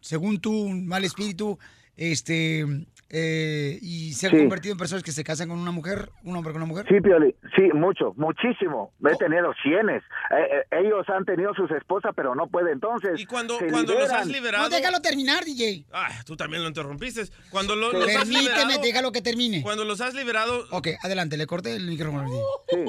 según 0.00 0.40
tú, 0.40 0.52
un 0.52 0.86
mal 0.86 1.04
espíritu, 1.04 1.58
este, 1.96 2.64
eh, 3.10 3.78
y 3.80 4.12
se 4.12 4.26
han 4.26 4.32
Sí. 4.32 4.38
convertido 4.38 4.72
en 4.72 4.78
personas 4.78 5.02
que 5.02 5.12
se 5.12 5.24
casan 5.24 5.48
con 5.48 5.58
una 5.58 5.70
mujer, 5.70 6.10
un 6.24 6.36
hombre 6.36 6.52
con 6.52 6.60
una 6.62 6.68
mujer. 6.68 6.84
Sí, 6.88 7.00
Pioli, 7.00 7.34
sí, 7.56 7.62
mucho, 7.74 8.12
muchísimo. 8.18 8.92
He 9.10 9.16
tenido 9.16 9.52
cienes. 9.62 10.02
Eh, 10.30 10.58
eh, 10.70 10.78
ellos 10.84 11.08
han 11.08 11.24
tenido 11.24 11.54
sus 11.54 11.70
esposas, 11.70 12.12
pero 12.14 12.34
no 12.34 12.46
pueden. 12.48 12.74
Entonces, 12.74 13.18
Y 13.18 13.24
cuando, 13.24 13.58
cuando 13.70 13.94
los 13.94 14.10
has 14.10 14.26
liberado. 14.26 14.68
No, 14.68 14.76
déjalo 14.76 15.00
terminar, 15.00 15.42
DJ. 15.44 15.86
Ah, 15.90 16.10
tú 16.26 16.36
también 16.36 16.62
lo 16.62 16.68
interrumpiste. 16.68 17.22
Cuando 17.50 17.74
lo- 17.74 17.92
los 17.92 18.14
has 18.14 18.28
liberado. 18.28 18.78
déjalo 18.82 19.10
que 19.10 19.22
termine. 19.22 19.62
Cuando 19.62 19.84
los 19.86 20.00
has 20.02 20.12
liberado. 20.14 20.66
Ok, 20.70 20.88
adelante, 21.02 21.36
le 21.38 21.46
corté 21.46 21.74
el 21.76 21.86
micrófono. 21.86 22.24
DJ. 22.24 22.84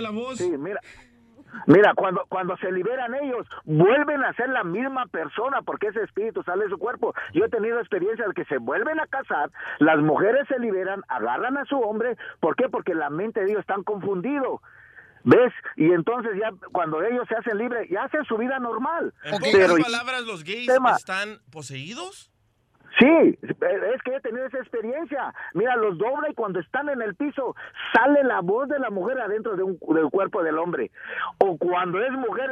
La 0.00 0.10
voz. 0.10 0.38
Sí, 0.38 0.50
mira. 0.58 0.80
Mira, 1.66 1.94
cuando, 1.94 2.24
cuando 2.28 2.56
se 2.58 2.70
liberan 2.70 3.14
ellos, 3.14 3.46
vuelven 3.64 4.22
a 4.22 4.34
ser 4.34 4.50
la 4.50 4.64
misma 4.64 5.06
persona 5.06 5.62
porque 5.62 5.88
ese 5.88 6.02
espíritu 6.02 6.42
sale 6.42 6.64
de 6.64 6.70
su 6.70 6.78
cuerpo. 6.78 7.14
Yo 7.32 7.44
he 7.44 7.48
tenido 7.48 7.80
experiencias 7.80 8.28
de 8.28 8.34
que 8.34 8.44
se 8.44 8.58
vuelven 8.58 9.00
a 9.00 9.06
casar, 9.06 9.50
las 9.78 9.98
mujeres 9.98 10.46
se 10.48 10.58
liberan, 10.58 11.02
agarran 11.08 11.56
a 11.56 11.64
su 11.64 11.78
hombre. 11.78 12.16
¿Por 12.40 12.54
qué? 12.54 12.68
Porque 12.68 12.94
la 12.94 13.08
mente 13.10 13.40
de 13.40 13.46
ellos 13.50 13.60
están 13.60 13.82
confundido. 13.82 14.60
¿Ves? 15.24 15.52
Y 15.76 15.90
entonces 15.92 16.32
ya 16.40 16.50
cuando 16.70 17.02
ellos 17.02 17.26
se 17.28 17.34
hacen 17.34 17.58
libres, 17.58 17.88
ya 17.90 18.04
hacen 18.04 18.24
su 18.24 18.36
vida 18.36 18.58
normal. 18.58 19.12
En 19.24 19.38
Pero 19.52 19.68
pocas 19.74 19.84
palabras, 19.84 20.22
¿los 20.24 20.44
gays 20.44 20.66
tema- 20.66 20.96
están 20.96 21.38
poseídos? 21.50 22.30
Sí, 22.98 23.38
es 23.42 24.02
que 24.02 24.16
he 24.16 24.20
tenido 24.20 24.46
esa 24.46 24.58
experiencia. 24.58 25.32
Mira, 25.54 25.76
los 25.76 25.96
dobla 25.98 26.30
y 26.30 26.34
cuando 26.34 26.58
están 26.60 26.88
en 26.88 27.00
el 27.02 27.14
piso 27.14 27.54
sale 27.92 28.24
la 28.24 28.40
voz 28.40 28.68
de 28.68 28.78
la 28.78 28.90
mujer 28.90 29.20
adentro 29.20 29.56
de 29.56 29.62
un, 29.62 29.78
del 29.94 30.10
cuerpo 30.10 30.42
del 30.42 30.58
hombre. 30.58 30.90
O 31.38 31.56
cuando 31.58 32.02
es 32.02 32.10
mujer, 32.12 32.50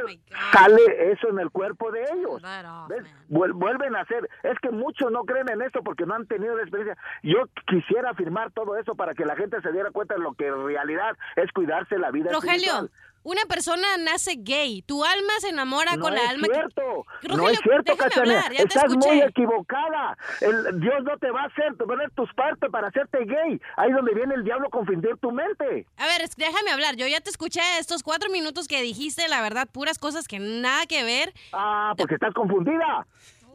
sale 0.53 1.11
eso 1.11 1.29
en 1.29 1.39
el 1.39 1.49
cuerpo 1.51 1.91
de 1.91 2.03
ellos. 2.13 2.41
¿Ves? 2.87 3.03
Vuel- 3.29 3.53
vuelven 3.53 3.95
a 3.95 4.01
hacer. 4.01 4.29
Es 4.43 4.57
que 4.59 4.69
muchos 4.69 5.11
no 5.11 5.23
creen 5.23 5.49
en 5.49 5.61
esto 5.61 5.81
porque 5.83 6.05
no 6.05 6.13
han 6.13 6.27
tenido 6.27 6.55
la 6.55 6.61
experiencia. 6.61 6.97
Yo 7.23 7.43
quisiera 7.65 8.11
afirmar 8.11 8.51
todo 8.51 8.77
eso 8.77 8.95
para 8.95 9.13
que 9.13 9.25
la 9.25 9.35
gente 9.35 9.61
se 9.61 9.71
diera 9.71 9.91
cuenta 9.91 10.15
de 10.15 10.21
lo 10.21 10.33
que 10.33 10.47
en 10.47 10.65
realidad 10.65 11.17
es 11.35 11.51
cuidarse 11.51 11.97
la 11.97 12.11
vida 12.11 12.31
Rogelio, 12.31 12.55
espiritual. 12.55 12.91
Una 13.23 13.41
persona 13.45 13.97
nace 13.97 14.35
gay. 14.37 14.81
Tu 14.83 15.03
alma 15.03 15.33
se 15.39 15.49
enamora 15.49 15.95
No 15.95 16.03
con 16.03 16.15
la 16.15 16.29
alma 16.29 16.47
cierto, 16.47 17.05
que... 17.21 17.27
no 17.27 17.37
Rogelio, 17.37 17.59
es 17.59 17.59
cierto, 17.61 18.19
hablar, 18.19 18.53
ya 18.53 18.63
Estás 18.63 18.95
muy 18.95 19.21
equivocada. 19.21 20.17
El, 20.41 20.79
Dios 20.79 21.03
no 21.03 21.17
te 21.17 21.29
va 21.31 21.41
a 21.41 21.45
hacer 21.45 21.75
poner 21.75 22.09
tus 22.11 22.33
partes 22.33 22.69
para 22.71 22.87
hacerte 22.87 23.19
gay. 23.25 23.59
Ahí 23.75 23.89
es 23.89 23.95
donde 23.95 24.13
viene 24.13 24.35
el 24.35 24.43
diablo 24.43 24.67
a 24.67 24.69
confundir 24.69 25.17
tu 25.17 25.31
mente. 25.31 25.85
A 25.97 26.05
ver, 26.05 26.27
déjame 26.37 26.71
hablar. 26.71 26.95
Yo 26.95 27.07
ya 27.07 27.21
te 27.21 27.29
escuché 27.29 27.61
estos 27.79 28.03
cuatro 28.03 28.29
minutos 28.29 28.67
que 28.67 28.81
dijiste, 28.81 29.27
la 29.27 29.41
verdad, 29.41 29.67
puras 29.71 29.99
cosas 29.99 30.27
que 30.27 30.39
nada 30.39 30.85
que 30.85 31.03
ver. 31.03 31.33
Ah, 31.53 31.93
porque 31.97 32.15
estás 32.15 32.33
confundida. 32.33 33.05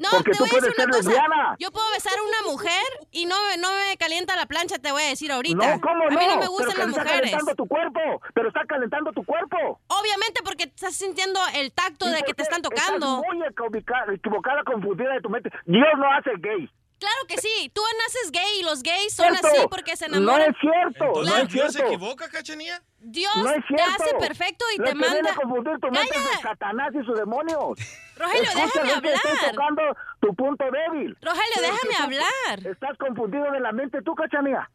No, 0.03 0.09
porque 0.11 0.33
te 0.33 0.39
tú 0.39 0.45
voy 0.45 0.51
a 0.51 0.61
decir 0.61 0.61
puedes 0.61 0.77
ser 0.77 0.87
una 0.89 0.97
cosa. 0.97 1.09
lesbiana. 1.11 1.57
Yo 1.59 1.71
puedo 1.71 1.91
besar 1.93 2.13
a 2.19 2.23
una 2.23 2.51
mujer 2.53 2.83
y 3.11 3.27
no, 3.27 3.37
me- 3.49 3.57
no 3.59 3.69
me 3.73 3.97
calienta 3.97 4.37
la 4.37 4.47
plancha, 4.47 4.79
te 4.79 4.91
voy 4.93 5.03
a 5.03 5.07
decir 5.09 5.31
ahorita. 5.33 5.57
No, 5.75 5.81
¿cómo 5.81 6.05
a 6.05 6.11
no? 6.11 6.19
mí 6.19 6.27
no 6.27 6.35
me 6.37 6.39
pero 6.41 6.51
gustan 6.51 6.73
que 6.75 6.79
las 6.79 6.89
está 6.89 7.03
mujeres. 7.03 7.31
calentando 7.31 7.55
tu 7.55 7.67
cuerpo. 7.69 8.01
Pero 8.35 8.49
está 8.49 8.61
calentando 8.67 9.13
tu 9.13 9.25
cuerpo. 9.25 9.81
Obviamente 9.89 10.43
porque 10.45 10.65
estás 10.65 10.95
sintiendo 10.95 11.41
el 11.55 11.73
tacto 11.73 12.07
de 12.07 12.23
que 12.23 12.35
te 12.35 12.43
están 12.43 12.63
tocando. 12.63 13.23
Estás 13.23 13.35
muy 13.37 14.15
equivocada, 14.15 14.63
confundida 14.65 15.13
de 15.15 15.21
tu 15.21 15.31
mente. 15.31 15.51
Dios 15.67 15.87
no 15.99 16.13
hace 16.13 16.31
gay. 16.39 16.69
Claro 17.03 17.27
que 17.27 17.37
sí, 17.39 17.69
tú 17.75 17.83
naces 17.99 18.31
gay 18.31 18.61
y 18.61 18.63
los 18.63 18.81
gays 18.85 19.13
son 19.13 19.27
Cierto. 19.31 19.49
así 19.49 19.67
porque 19.69 19.97
se 19.97 20.09
No 20.09 20.19
enamoran. 20.19 20.51
es 20.53 20.57
cierto, 20.61 21.05
no 21.05 21.21
Entonces, 21.23 21.43
es 21.43 21.49
¿Dios 21.53 21.67
se 21.67 21.73
cierto. 21.79 21.93
equivoca, 21.95 22.29
Cachanía? 22.29 22.81
Dios 23.01 23.37
no 23.39 23.51
es 23.51 23.57
te 23.67 23.75
cierto. 23.75 23.93
hace 24.05 24.15
perfecto 24.21 24.65
y 24.73 24.79
Lo 24.79 24.85
te 24.85 24.91
que 24.93 24.99
viene 24.99 25.15
manda. 25.15 25.33
a 25.33 25.35
confundir 25.35 25.79
tu 25.81 25.91
mente 25.91 26.15
es 26.17 26.41
Satanás 26.43 26.91
y 26.95 27.05
sus 27.05 27.19
demonios. 27.19 27.79
Rogelio, 28.17 28.51
déjame 28.55 28.93
hablar. 28.93 29.21
tocando 29.51 29.83
tu 30.21 30.35
punto 30.37 30.65
débil. 30.71 31.17
Rogelio, 31.21 31.53
Pero 31.57 31.67
déjame 31.73 31.97
hablar. 32.05 32.67
Estás 32.73 32.97
confundido 32.99 33.51
de 33.51 33.59
la 33.59 33.73
mente 33.73 34.01
tú, 34.03 34.15
Cachanía. 34.15 34.71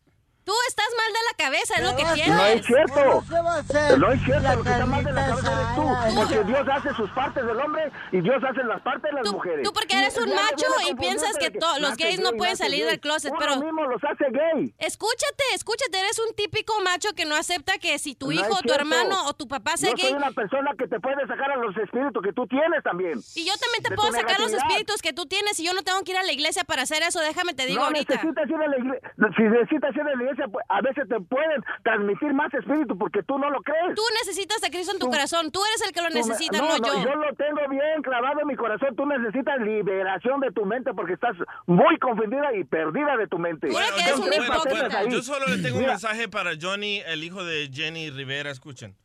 Tú 0.47 0.53
estás 0.69 0.85
mal 0.95 1.11
de 1.11 1.19
la 1.27 1.43
cabeza, 1.43 1.73
es 1.75 1.83
lo 1.83 1.95
que 1.97 2.05
tienes. 2.15 2.35
No 2.37 2.45
es 2.45 2.65
cierto. 2.65 3.23
se 3.27 3.41
va 3.41 3.55
a 3.55 3.59
hacer 3.59 3.99
No 3.99 4.11
es 4.13 4.23
cierto. 4.23 4.43
la 4.43 4.55
Lo 4.55 4.63
que 4.63 4.69
está 4.69 4.85
mal 4.85 5.03
de 5.03 5.11
la 5.11 5.25
cabeza 5.27 5.51
eres 5.51 5.75
tú. 5.75 6.15
Porque 6.15 6.43
Dios 6.45 6.67
hace 6.71 6.93
sus 6.95 7.09
partes 7.11 7.45
del 7.45 7.57
hombre 7.59 7.91
y 8.13 8.21
Dios 8.21 8.41
hace 8.49 8.63
las 8.63 8.81
partes 8.81 9.11
de 9.11 9.21
las 9.21 9.33
mujeres. 9.33 9.63
Tú 9.67 9.73
porque 9.73 9.97
eres 9.99 10.17
un 10.17 10.29
macho 10.33 10.65
y 10.89 10.95
piensas 10.95 11.37
que 11.37 11.51
to- 11.51 11.79
los 11.79 11.97
gays 11.97 12.21
no 12.21 12.31
pueden 12.31 12.55
salir 12.55 12.79
gay. 12.83 12.91
del 12.91 12.99
closet, 13.01 13.31
Uno 13.31 13.39
pero... 13.41 13.57
mismo 13.57 13.83
los 13.87 14.01
hace 14.05 14.23
gay. 14.31 14.73
Escúchate, 14.79 15.43
escúchate, 15.53 15.99
eres 15.99 16.17
un 16.19 16.33
típico 16.33 16.79
macho 16.79 17.09
que 17.13 17.25
no 17.25 17.35
acepta 17.35 17.77
que 17.77 17.99
si 17.99 18.15
tu 18.15 18.27
No 18.27 18.31
hijo, 18.31 18.57
tu 18.65 18.71
hermano 18.73 19.25
o 19.27 19.33
tu 19.33 19.49
papá 19.49 19.75
sea 19.75 19.89
Yo 19.89 19.95
gay... 19.97 20.05
soy 20.11 20.13
una 20.13 20.31
persona 20.31 20.71
que 20.79 20.87
te 20.87 20.99
puede 21.01 21.27
sacar 21.27 21.51
a 21.51 21.57
los 21.57 21.75
espíritus 21.75 22.23
que 22.23 22.31
tú 22.31 22.47
tienes 22.47 22.81
también. 22.83 23.19
Y 23.35 23.45
yo 23.45 23.53
también 23.57 23.83
te 23.83 23.91
puedo 23.95 24.13
sacar 24.13 24.39
los 24.39 24.53
espíritus 24.53 25.01
que 25.01 25.11
tú 25.11 25.25
tienes 25.25 25.59
y 25.59 25.65
yo 25.65 25.73
no 25.73 25.83
tengo 25.83 26.01
que 26.03 26.11
ir 26.11 26.17
a 26.17 26.23
la 26.23 26.31
iglesia 26.31 26.63
para 26.63 26.83
hacer 26.83 27.03
eso, 27.03 27.19
déjame 27.19 27.53
te 27.53 27.65
digo 27.65 27.81
no 27.81 27.87
ahorita. 27.87 28.15
necesitas 28.15 28.47
ir 28.49 28.55
a 28.55 28.67
la 28.67 28.77
iglesia. 28.77 29.11
Si 29.35 29.43
necesitas 29.43 29.93
ir 29.95 30.01
a 30.01 30.05
la 30.05 30.13
iglesia, 30.13 30.36
a 30.69 30.81
veces 30.81 31.07
te 31.09 31.19
pueden 31.21 31.63
transmitir 31.83 32.33
más 32.33 32.53
espíritu 32.53 32.97
porque 32.97 33.23
tú 33.23 33.37
no 33.37 33.49
lo 33.49 33.61
crees. 33.61 33.95
Tú 33.95 34.01
necesitas 34.23 34.63
a 34.63 34.69
Cristo 34.69 34.91
en 34.93 34.99
tu 34.99 35.05
Tú- 35.07 35.11
corazón, 35.11 35.51
tú 35.51 35.59
eres 35.65 35.81
el 35.87 35.91
que 35.93 36.01
lo 36.01 36.09
necesita, 36.09 36.57
no, 36.59 36.77
yo. 36.77 37.03
yo 37.03 37.15
lo 37.15 37.33
tengo 37.35 37.61
bien 37.69 38.01
clavado 38.03 38.41
en 38.41 38.47
mi 38.47 38.55
corazón. 38.55 38.95
Tú 38.95 39.05
necesitas 39.05 39.59
liberación 39.61 40.39
de 40.39 40.51
tu 40.51 40.65
mente 40.65 40.93
porque 40.93 41.13
estás 41.13 41.35
muy 41.65 41.97
confundida 41.99 42.53
y 42.55 42.63
perdida 42.63 43.17
de 43.17 43.27
tu 43.27 43.37
mente. 43.37 43.67
Bueno, 43.71 43.87
yo, 43.89 43.95
tres 43.95 44.17
bueno, 44.19 44.53
facetas 44.53 44.79
bueno, 44.81 44.97
ahí. 44.97 45.09
yo 45.11 45.21
solo 45.21 45.45
le 45.47 45.61
tengo 45.61 45.77
un 45.79 45.85
mensaje 45.85 46.27
para 46.27 46.51
Johnny, 46.59 47.01
el 47.05 47.23
hijo 47.23 47.43
de 47.43 47.69
Jenny 47.73 48.09
Rivera. 48.09 48.51
Escuchen. 48.51 48.95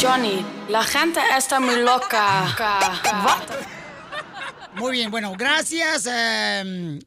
Johnny, 0.00 0.44
la 0.68 0.82
gente 0.84 1.20
está 1.36 1.58
muy 1.60 1.76
loca. 1.82 2.44
Muy 4.74 4.92
bien, 4.92 5.10
bueno, 5.10 5.32
gracias, 5.36 6.06
eh, 6.10 6.98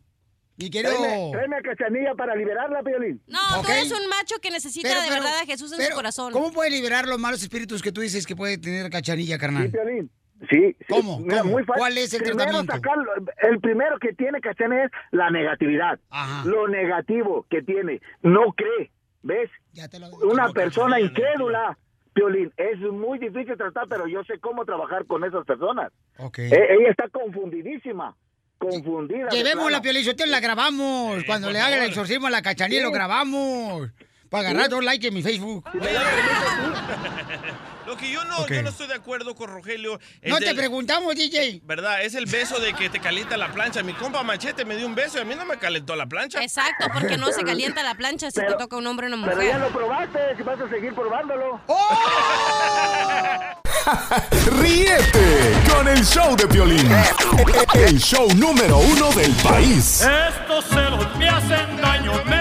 mi 0.61 0.69
querido... 0.69 0.93
Tráeme, 0.97 1.31
tráeme 1.31 1.55
a 1.57 1.61
Cachanilla 1.61 2.15
para 2.15 2.35
liberarla, 2.35 2.81
Piolín. 2.83 3.21
No, 3.27 3.39
Ok. 3.59 3.65
tú 3.65 3.71
eres 3.71 3.91
un 3.91 4.07
macho 4.09 4.35
que 4.41 4.51
necesita 4.51 4.87
Pero, 4.89 5.01
de 5.01 5.07
pero, 5.09 5.21
verdad 5.23 5.39
a 5.41 5.45
Jesús 5.45 5.71
en 5.71 5.77
pero, 5.77 5.91
su 5.91 5.95
corazón. 5.95 6.33
¿Cómo 6.33 6.51
puede 6.51 6.69
liberar 6.71 7.07
los 7.07 7.19
malos 7.19 7.41
espíritus 7.41 7.81
que 7.81 7.91
tú 7.91 8.01
dices 8.01 8.25
que 8.25 8.35
puede 8.35 8.57
tener 8.57 8.89
Cachanilla, 8.89 9.37
carnal? 9.37 9.63
Sí, 9.63 9.69
Piolín. 9.69 10.11
Sí, 10.49 10.75
sí. 10.79 10.85
¿Cómo? 10.89 11.19
Mira, 11.19 11.39
¿Cómo? 11.41 11.51
muy 11.51 11.63
fácil. 11.63 11.79
¿Cuál 11.79 11.97
es 11.99 12.13
el 12.13 12.23
Primero 12.23 12.37
tratamiento? 12.63 12.73
sacarlo- 12.73 13.11
el 13.43 13.59
primero 13.59 13.99
que 13.99 14.13
tiene 14.13 14.41
Cachanilla 14.41 14.85
es 14.85 14.91
la 15.11 15.29
negatividad. 15.29 15.99
Ajá. 16.09 16.47
Lo 16.49 16.67
negativo 16.67 17.45
que 17.49 17.61
tiene. 17.61 18.01
No 18.23 18.51
cree. 18.53 18.91
¿Ves? 19.23 19.51
Una 20.23 20.49
persona 20.51 20.99
incrédula, 20.99 21.77
Piolín, 22.13 22.51
es 22.57 22.79
muy 22.79 23.19
difícil 23.19 23.55
tratar, 23.55 23.87
pero 23.87 24.07
yo 24.07 24.23
sé 24.23 24.39
cómo 24.39 24.65
trabajar 24.65 25.05
con 25.05 25.23
esas 25.23 25.45
personas. 25.45 25.91
Ok. 26.17 26.39
E- 26.39 26.47
ella 26.73 26.89
está 26.89 27.07
confundidísima. 27.09 28.15
Confundida. 28.61 29.27
de 29.29 29.35
Llevemos 29.37 29.71
la 30.29 30.39
grabamos. 30.39 31.23
Cuando 31.25 31.49
le 31.49 31.59
haga 31.59 31.77
el 31.77 31.89
exorcismo 31.89 32.27
a 32.27 32.29
la 32.29 32.41
Cachanilla, 32.43 32.79
Sí. 32.81 32.85
lo 32.85 32.91
grabamos. 32.91 33.89
Para 34.31 34.47
agarrar 34.49 34.69
dos 34.69 34.81
likes 34.81 35.05
en 35.05 35.13
mi 35.13 35.21
Facebook. 35.21 35.65
Lo 37.85 37.97
que 37.97 38.09
yo 38.09 38.23
no, 38.23 38.37
Ok. 38.37 38.49
yo 38.51 38.63
no 38.63 38.69
estoy 38.69 38.87
de 38.87 38.93
acuerdo 38.93 39.35
con 39.35 39.49
Rogelio 39.49 39.99
es 40.21 40.31
No 40.31 40.37
te 40.39 40.55
preguntamos, 40.55 41.13
DJ. 41.15 41.59
¿Verdad? 41.65 42.01
Es 42.03 42.15
el 42.15 42.25
beso 42.27 42.57
de 42.61 42.71
que 42.73 42.89
te 42.89 43.01
calienta 43.01 43.35
la 43.35 43.51
plancha. 43.51 43.83
Mi 43.83 43.91
compa 43.91 44.23
Machete 44.23 44.63
me 44.63 44.77
dio 44.77 44.87
un 44.87 44.95
beso 44.95 45.17
y 45.17 45.21
a 45.21 45.25
mí 45.25 45.35
no 45.35 45.43
me 45.45 45.57
calentó 45.57 45.97
la 45.97 46.05
plancha. 46.05 46.41
Exacto, 46.41 46.85
porque 46.93 47.17
no 47.17 47.29
se 47.33 47.43
calienta 47.43 47.83
la 47.83 47.95
plancha 47.95 48.31
si 48.31 48.39
te 48.39 48.53
toca 48.53 48.77
un 48.77 48.87
hombre 48.87 49.07
o 49.07 49.09
una 49.13 49.27
Pero 49.27 49.41
ya 49.41 49.57
mujer. 49.57 49.59
lo 49.59 49.69
probaste, 49.77 50.19
que 50.37 50.43
vas 50.43 50.61
a 50.61 50.69
seguir 50.69 50.95
probándolo. 50.95 51.59
Ríete 54.61 55.53
con 55.75 55.87
el 55.89 56.05
show 56.05 56.35
de 56.37 56.47
Piolín. 56.47 56.89
El 57.73 57.99
show 57.99 58.29
número 58.35 58.77
uno 58.77 59.11
del 59.11 59.31
país. 59.43 60.07
Estos 60.29 60.63
celos 60.65 61.13
me 61.17 61.27
hacen 61.27 61.75
daño, 61.81 62.13
me 62.25 62.35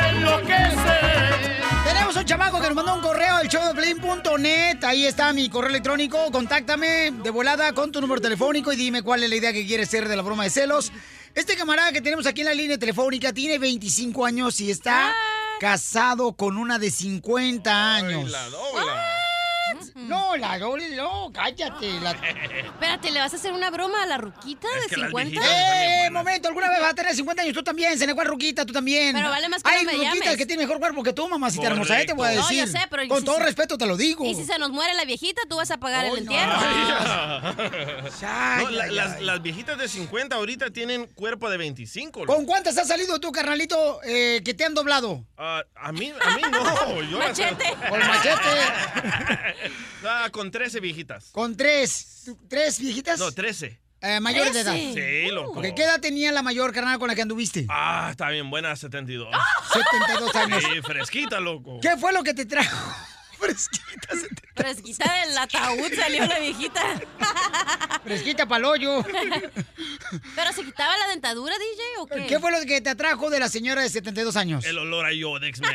chamaco 2.30 2.60
que 2.60 2.68
nos 2.68 2.76
mandó 2.76 2.94
un 2.94 3.00
correo 3.00 3.34
al 3.34 3.48
showdeplin.net. 3.48 4.84
Ahí 4.84 5.04
está 5.04 5.32
mi 5.32 5.48
correo 5.48 5.70
electrónico. 5.70 6.30
Contáctame 6.30 7.10
de 7.10 7.30
volada 7.30 7.72
con 7.72 7.90
tu 7.90 8.00
número 8.00 8.20
telefónico 8.20 8.72
y 8.72 8.76
dime 8.76 9.02
cuál 9.02 9.24
es 9.24 9.30
la 9.30 9.34
idea 9.34 9.52
que 9.52 9.66
quieres 9.66 9.88
hacer 9.88 10.08
de 10.08 10.14
la 10.14 10.22
broma 10.22 10.44
de 10.44 10.50
celos. 10.50 10.92
Este 11.34 11.56
camarada 11.56 11.90
que 11.90 12.00
tenemos 12.00 12.28
aquí 12.28 12.42
en 12.42 12.46
la 12.46 12.54
línea 12.54 12.78
telefónica 12.78 13.32
tiene 13.32 13.58
25 13.58 14.24
años 14.24 14.60
y 14.60 14.70
está 14.70 15.12
casado 15.58 16.34
con 16.34 16.56
una 16.56 16.78
de 16.78 16.92
50 16.92 17.94
años. 17.96 18.32
No, 20.08 20.36
la 20.36 20.58
doble, 20.58 20.94
no, 20.96 21.30
cállate. 21.32 22.00
La... 22.00 22.10
Espérate, 22.12 23.10
¿le 23.10 23.20
vas 23.20 23.32
a 23.32 23.36
hacer 23.36 23.52
una 23.52 23.70
broma 23.70 24.02
a 24.02 24.06
la 24.06 24.18
ruquita 24.18 24.66
de 24.82 24.88
que 24.88 24.96
las 24.96 25.10
50? 25.10 26.06
¡Eh, 26.06 26.10
momento! 26.10 26.48
¿Alguna 26.48 26.68
vez 26.70 26.80
vas 26.80 26.92
a 26.92 26.94
tener 26.94 27.14
50 27.14 27.42
años? 27.42 27.54
Tú 27.54 27.62
también, 27.62 27.98
se 27.98 28.12
cuál 28.14 28.26
ruquita, 28.26 28.64
tú 28.66 28.72
también. 28.72 29.14
Pero 29.14 29.30
vale 29.30 29.48
más 29.48 29.62
que 29.62 29.70
Hay 29.70 29.84
no 29.84 29.92
me 29.92 29.98
ruquitas 29.98 30.18
llames. 30.24 30.36
que 30.38 30.46
tienen 30.46 30.66
mejor 30.66 30.80
cuerpo 30.80 31.02
que 31.02 31.12
tú, 31.12 31.28
mamacita 31.28 31.68
hermosa, 31.68 32.00
¿eh? 32.00 32.06
te 32.06 32.12
voy 32.12 32.28
a 32.28 32.32
No, 32.32 32.42
decir. 32.42 32.64
yo 32.64 32.66
sé, 32.66 32.80
pero... 32.90 33.06
Con 33.08 33.18
si 33.20 33.24
todo 33.24 33.36
se- 33.36 33.44
respeto 33.44 33.78
te 33.78 33.86
lo 33.86 33.96
digo. 33.96 34.24
Y 34.24 34.34
si 34.34 34.44
se 34.44 34.58
nos 34.58 34.70
muere 34.70 34.94
la 34.94 35.04
viejita, 35.04 35.42
tú 35.48 35.56
vas 35.56 35.70
a 35.70 35.78
pagar 35.78 36.04
el 36.06 36.18
entierro. 36.18 36.52
No, 36.54 36.60
la- 38.70 38.86
las, 38.88 39.20
las 39.22 39.42
viejitas 39.42 39.78
de 39.78 39.88
50 39.88 40.36
ahorita 40.36 40.70
tienen 40.70 41.06
cuerpo 41.06 41.48
de 41.50 41.56
25. 41.56 42.26
¿Con 42.26 42.46
cuántas 42.46 42.76
has 42.78 42.88
salido 42.88 43.18
tú, 43.20 43.30
carnalito, 43.32 44.00
eh, 44.04 44.42
que 44.44 44.54
te 44.54 44.64
han 44.64 44.74
doblado? 44.74 45.24
Ah, 45.36 45.62
a 45.76 45.92
mí, 45.92 46.12
a 46.20 46.36
mí 46.36 46.42
no. 46.50 47.02
Yo 47.02 47.18
las- 47.18 47.28
Machete. 47.38 47.64
Con 47.88 47.98
machete. 48.00 48.40
Ah, 50.04 50.28
con 50.32 50.50
13 50.50 50.80
viejitas. 50.80 51.30
Con 51.32 51.56
tres. 51.56 52.22
¿Tú- 52.24 52.38
¿Tres 52.48 52.78
viejitas? 52.80 53.18
No, 53.18 53.30
13. 53.32 53.78
Eh, 54.02 54.18
mayores 54.20 54.54
de 54.54 54.60
edad. 54.60 54.74
Sí, 54.74 55.30
loco. 55.30 55.60
¿Qué 55.60 55.82
edad 55.82 56.00
tenía 56.00 56.32
la 56.32 56.42
mayor 56.42 56.72
carnal 56.72 56.98
con 56.98 57.08
la 57.08 57.14
que 57.14 57.22
anduviste? 57.22 57.66
Ah, 57.68 58.08
está 58.10 58.30
bien 58.30 58.48
buena, 58.48 58.74
72. 58.74 59.28
72 59.74 60.34
años. 60.36 60.62
Sí, 60.64 60.80
fresquita, 60.80 61.38
loco. 61.38 61.78
¿Qué 61.82 61.96
fue 61.98 62.12
lo 62.12 62.22
que 62.22 62.32
te 62.32 62.46
trajo? 62.46 62.94
Fresquita 64.54 65.12
del 65.26 65.38
ataúd 65.38 65.92
salió 65.94 66.26
la 66.26 66.38
viejita. 66.38 66.80
Fresquita 68.04 68.46
pa'l 68.46 68.64
hoyo. 68.64 69.02
¿Pero 70.34 70.52
se 70.52 70.64
quitaba 70.64 70.96
la 70.98 71.08
dentadura, 71.08 71.54
DJ, 71.54 71.82
o 72.00 72.06
qué? 72.06 72.26
¿Qué 72.26 72.38
fue 72.38 72.50
lo 72.52 72.60
que 72.66 72.80
te 72.80 72.90
atrajo 72.90 73.30
de 73.30 73.38
la 73.38 73.48
señora 73.48 73.82
de 73.82 73.88
72 73.88 74.36
años? 74.36 74.64
El 74.64 74.78
olor 74.78 75.06
a 75.06 75.12
Yodex, 75.12 75.60
man. 75.60 75.72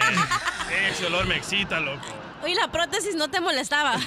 Ese 0.92 1.06
olor 1.08 1.26
me 1.26 1.38
excita, 1.38 1.80
loco. 1.80 2.06
Oye, 2.46 2.54
la 2.54 2.72
prótesis 2.72 3.16
no 3.16 3.28
te 3.30 3.42
molestaba. 3.42 4.00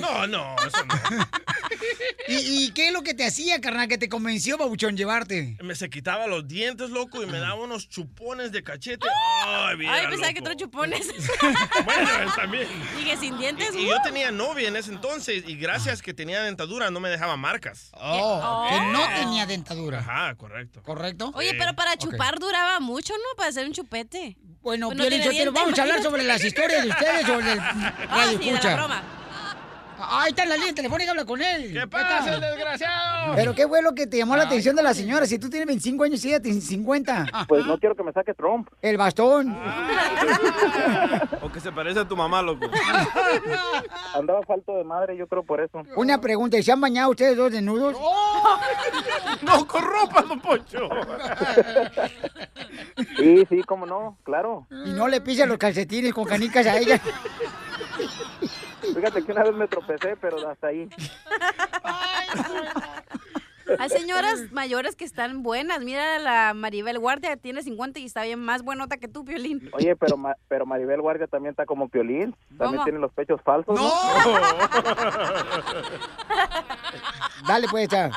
No, 0.00 0.26
no, 0.26 0.54
eso 0.66 0.84
no. 0.84 1.26
¿Y, 2.28 2.64
y 2.66 2.70
qué 2.72 2.88
es 2.88 2.92
lo 2.92 3.02
que 3.02 3.14
te 3.14 3.26
hacía, 3.26 3.60
carnal, 3.60 3.88
que 3.88 3.98
te 3.98 4.08
convenció, 4.08 4.56
babuchón, 4.56 4.96
llevarte? 4.96 5.56
Me 5.62 5.74
se 5.74 5.90
quitaba 5.90 6.26
los 6.28 6.46
dientes, 6.46 6.90
loco, 6.90 7.22
y 7.22 7.26
me 7.26 7.38
daba 7.38 7.56
unos 7.56 7.88
chupones 7.88 8.52
de 8.52 8.62
cachete. 8.62 9.06
Ay, 9.44 9.76
bien, 9.76 9.90
Ay, 9.90 10.06
pensaba 10.08 10.32
que 10.32 10.40
otros 10.40 10.56
chupones. 10.56 11.08
Bueno, 11.84 12.08
también. 12.36 12.68
Dije, 12.96 13.16
sin 13.16 13.36
dientes. 13.38 13.74
Y, 13.74 13.78
y 13.80 13.88
yo 13.88 13.96
tenía 14.04 14.30
novia 14.30 14.68
en 14.68 14.76
ese 14.76 14.92
entonces, 14.92 15.42
y 15.46 15.56
gracias 15.56 16.00
que 16.00 16.14
tenía 16.14 16.42
dentadura 16.42 16.90
no 16.90 17.00
me 17.00 17.08
dejaba 17.08 17.36
marcas. 17.36 17.90
Oh, 17.94 18.66
que 18.70 18.80
no 18.92 19.04
tenía 19.16 19.46
dentadura. 19.46 19.98
Ajá, 19.98 20.34
correcto. 20.36 20.82
¿Correcto? 20.82 21.32
Oye, 21.34 21.54
pero 21.58 21.74
para 21.74 21.96
chupar 21.96 22.38
duraba 22.38 22.78
mucho, 22.80 23.12
¿no? 23.14 23.36
Para 23.36 23.48
hacer 23.48 23.66
un 23.66 23.72
chupete. 23.72 24.36
Bueno, 24.62 24.88
Pues 24.88 24.98
Piolín 24.98 25.18
Sotelo, 25.22 25.30
dientes, 25.32 25.54
vamos 25.54 25.78
a 25.78 25.82
hablar 25.82 26.02
sobre 26.02 26.22
las 26.22 26.44
historias 26.44 26.82
de 26.84 26.90
ustedes 26.90 27.28
o 27.28 27.38
del 27.38 27.58
Ah, 27.60 27.92
radio 28.10 28.38
sí, 28.38 28.50
de 28.50 28.52
la 28.62 28.74
broma. 28.76 29.02
Ahí 30.02 30.30
está 30.30 30.44
en 30.44 30.48
la 30.48 30.56
línea 30.56 30.74
telefónica, 30.74 31.10
habla 31.10 31.24
con 31.24 31.40
él. 31.42 31.72
¿Qué 31.72 31.86
pasa, 31.86 32.34
el 32.34 32.40
desgraciado? 32.40 33.34
Pero 33.34 33.54
qué 33.54 33.68
fue 33.68 33.82
lo 33.82 33.94
que 33.94 34.06
te 34.06 34.16
llamó 34.16 34.36
la 34.36 34.44
atención 34.44 34.74
de 34.76 34.82
la 34.82 34.94
señora. 34.94 35.26
Si 35.26 35.38
tú 35.38 35.50
tienes 35.50 35.66
25 35.66 36.04
años 36.04 36.24
y 36.24 36.28
ella 36.28 36.40
tiene 36.40 36.60
50. 36.60 37.46
Pues 37.48 37.66
no 37.66 37.78
quiero 37.78 37.94
que 37.94 38.02
me 38.02 38.12
saque 38.12 38.34
Trump. 38.34 38.68
El 38.82 38.96
bastón. 38.96 39.56
O 41.42 41.50
que 41.50 41.60
se 41.60 41.72
parece 41.72 42.00
a 42.00 42.06
tu 42.06 42.16
mamá, 42.16 42.42
loco. 42.42 42.66
Andaba 44.14 44.42
falto 44.42 44.76
de 44.76 44.84
madre, 44.84 45.16
yo 45.16 45.26
creo 45.26 45.42
por 45.42 45.60
eso. 45.60 45.82
Una 45.96 46.20
pregunta, 46.20 46.58
¿y 46.58 46.62
se 46.62 46.70
han 46.70 46.80
bañado 46.80 47.10
ustedes 47.10 47.36
dos 47.36 47.50
desnudos? 47.50 47.96
No, 49.42 49.66
con 49.66 49.82
ropa, 49.82 50.22
don 50.22 50.40
Poncho. 50.40 50.88
Sí, 53.16 53.46
sí, 53.48 53.62
cómo 53.66 53.86
no, 53.86 54.18
claro. 54.22 54.66
Y 54.84 54.90
no 54.90 55.08
le 55.08 55.20
pisan 55.20 55.48
los 55.48 55.58
calcetines 55.58 56.12
con 56.12 56.24
canicas 56.24 56.66
a 56.66 56.76
ella. 56.78 57.00
Fíjate 58.94 59.24
que 59.24 59.32
una 59.32 59.42
vez 59.44 59.54
me 59.54 59.68
tropecé, 59.68 60.16
pero 60.16 60.48
hasta 60.48 60.68
ahí. 60.68 60.88
Hay 63.78 63.88
señoras 63.88 64.50
mayores 64.50 64.96
que 64.96 65.04
están 65.04 65.44
buenas. 65.44 65.78
Mira 65.80 66.18
la 66.18 66.54
Maribel 66.54 66.98
Guardia, 66.98 67.36
tiene 67.36 67.62
50 67.62 68.00
y 68.00 68.04
está 68.06 68.24
bien 68.24 68.40
más 68.40 68.62
buenota 68.62 68.96
que 68.96 69.06
tú, 69.06 69.24
Piolín. 69.24 69.70
Oye, 69.72 69.94
pero 69.94 70.16
Ma- 70.16 70.34
pero 70.48 70.66
Maribel 70.66 71.00
Guardia 71.00 71.28
también 71.28 71.52
está 71.52 71.66
como 71.66 71.88
Piolín. 71.88 72.34
También 72.58 72.72
¿Cómo? 72.72 72.84
tiene 72.84 72.98
los 72.98 73.12
pechos 73.12 73.40
falsos, 73.44 73.78
¿no? 73.80 73.88
Dale, 77.46 77.68
pues, 77.70 77.88
ya. 77.88 78.10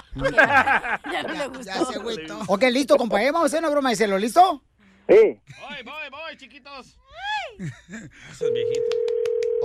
ya 1.11 1.23
no 1.23 1.33
le 1.33 1.47
gustó. 1.47 1.63
Ya 1.65 1.85
se 1.85 1.95
agüitó. 1.99 2.39
Ok, 2.47 2.63
listo. 2.71 2.97
Vamos 2.97 3.41
a 3.43 3.45
hacer 3.45 3.59
una 3.59 3.69
broma 3.69 3.89
de 3.91 3.95
celo, 3.95 4.17
¿listo? 4.17 4.63
Sí. 5.07 5.15
Voy, 5.61 5.83
voy, 5.83 6.09
voy, 6.09 6.37
chiquitos. 6.37 6.97
Eso 7.59 8.45
es 8.47 8.53
viejito. 8.53 8.81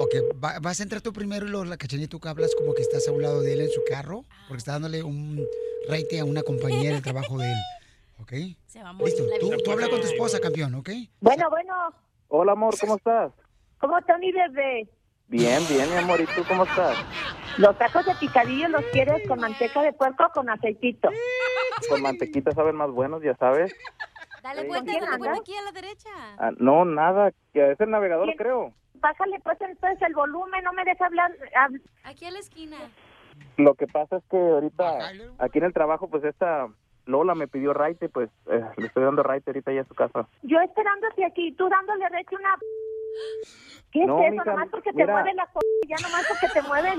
Ok, 0.00 0.14
va- 0.42 0.60
vas 0.60 0.78
a 0.78 0.82
entrar 0.84 1.02
tú 1.02 1.12
primero 1.12 1.44
y 1.46 1.48
luego 1.50 1.64
la 1.64 1.76
cachanilla 1.76 2.08
tú 2.08 2.20
que 2.20 2.28
hablas 2.28 2.54
como 2.54 2.72
que 2.72 2.82
estás 2.82 3.08
a 3.08 3.12
un 3.12 3.20
lado 3.20 3.40
de 3.42 3.54
él 3.54 3.60
en 3.62 3.70
su 3.70 3.82
carro, 3.84 4.22
porque 4.46 4.58
está 4.58 4.72
dándole 4.72 5.02
un 5.02 5.44
raite 5.88 6.20
a 6.20 6.24
una 6.24 6.44
compañera 6.44 6.94
del 6.94 7.02
trabajo 7.02 7.36
de 7.38 7.50
él. 7.50 7.56
¿Ok? 8.20 8.32
Se 8.66 8.80
va 8.82 8.90
a 8.90 8.92
morir 8.92 9.12
Listo, 9.18 9.50
la 9.50 9.56
tú, 9.58 9.72
habla 9.72 9.88
con 9.88 10.00
tu 10.00 10.06
esposa, 10.06 10.38
campeón, 10.38 10.74
¿ok? 10.76 10.90
Bueno, 11.20 11.50
bueno, 11.50 11.74
Hola, 12.28 12.52
amor, 12.52 12.74
¿cómo 12.80 12.96
estás? 12.96 13.32
¿cómo 13.80 13.98
está 13.98 14.18
mi 14.18 14.30
bebé? 14.30 14.88
Bien, 15.26 15.60
bien, 15.68 15.90
mi 15.90 15.96
amor. 15.96 16.20
¿Y 16.20 16.26
tú 16.26 16.42
cómo 16.46 16.64
estás? 16.64 16.96
Los 17.58 17.76
tacos 17.78 18.04
de 18.06 18.14
picadillo 18.20 18.68
los 18.68 18.84
quieres 18.92 19.26
con 19.26 19.40
manteca 19.40 19.82
de 19.82 19.92
puerco 19.94 20.24
o 20.26 20.30
con 20.32 20.48
aceitito. 20.50 21.10
Con 21.88 22.02
mantequita 22.02 22.52
saben 22.52 22.76
más 22.76 22.90
buenos, 22.90 23.22
ya 23.22 23.34
sabes. 23.36 23.72
Dale 24.42 24.60
¿Con 24.60 24.68
vuelta, 24.68 24.92
dale 24.92 25.16
vuelta 25.18 25.38
aquí 25.40 25.54
a 25.56 25.62
la 25.62 25.72
derecha. 25.72 26.10
Ah, 26.38 26.50
no, 26.58 26.84
nada, 26.84 27.32
que 27.52 27.72
es 27.72 27.80
el 27.80 27.90
navegador, 27.90 28.26
¿Quién? 28.26 28.36
creo. 28.36 28.74
Bájale 29.00 29.38
pues 29.40 29.60
entonces 29.60 30.00
el 30.02 30.14
volumen, 30.14 30.64
no 30.64 30.72
me 30.72 30.84
deja 30.84 31.06
hablar. 31.06 31.32
hab- 31.54 31.80
Aquí 32.04 32.24
a 32.26 32.30
la 32.30 32.38
esquina. 32.38 32.76
Lo 33.56 33.74
que 33.74 33.86
pasa 33.86 34.16
es 34.16 34.24
que 34.30 34.36
ahorita, 34.36 35.08
aquí 35.38 35.58
en 35.58 35.64
el 35.64 35.72
trabajo, 35.72 36.08
pues 36.08 36.24
esta 36.24 36.68
Lola 37.06 37.34
me 37.34 37.48
pidió 37.48 37.72
raite, 37.72 38.08
pues 38.08 38.30
eh, 38.50 38.64
le 38.76 38.86
estoy 38.86 39.04
dando 39.04 39.22
raite 39.22 39.50
ahorita 39.50 39.72
ya 39.72 39.82
a 39.82 39.84
su 39.84 39.94
casa. 39.94 40.28
Yo 40.42 40.60
esperándote 40.60 41.24
aquí, 41.24 41.52
tú 41.52 41.68
dándole 41.68 42.08
reche 42.08 42.36
una... 42.36 42.54
¿Qué 44.00 44.06
No, 44.06 44.20
es 44.20 44.32
eso? 44.34 44.44
nomás 44.44 44.68
porque 44.70 44.90
te 44.92 44.96
mira. 44.98 45.12
mueve 45.12 45.34
la 45.34 45.46
co... 45.46 45.60
Ya 45.88 45.98
nomás 45.98 46.24
porque 46.28 46.48
te 46.48 46.62
mueve. 46.62 46.90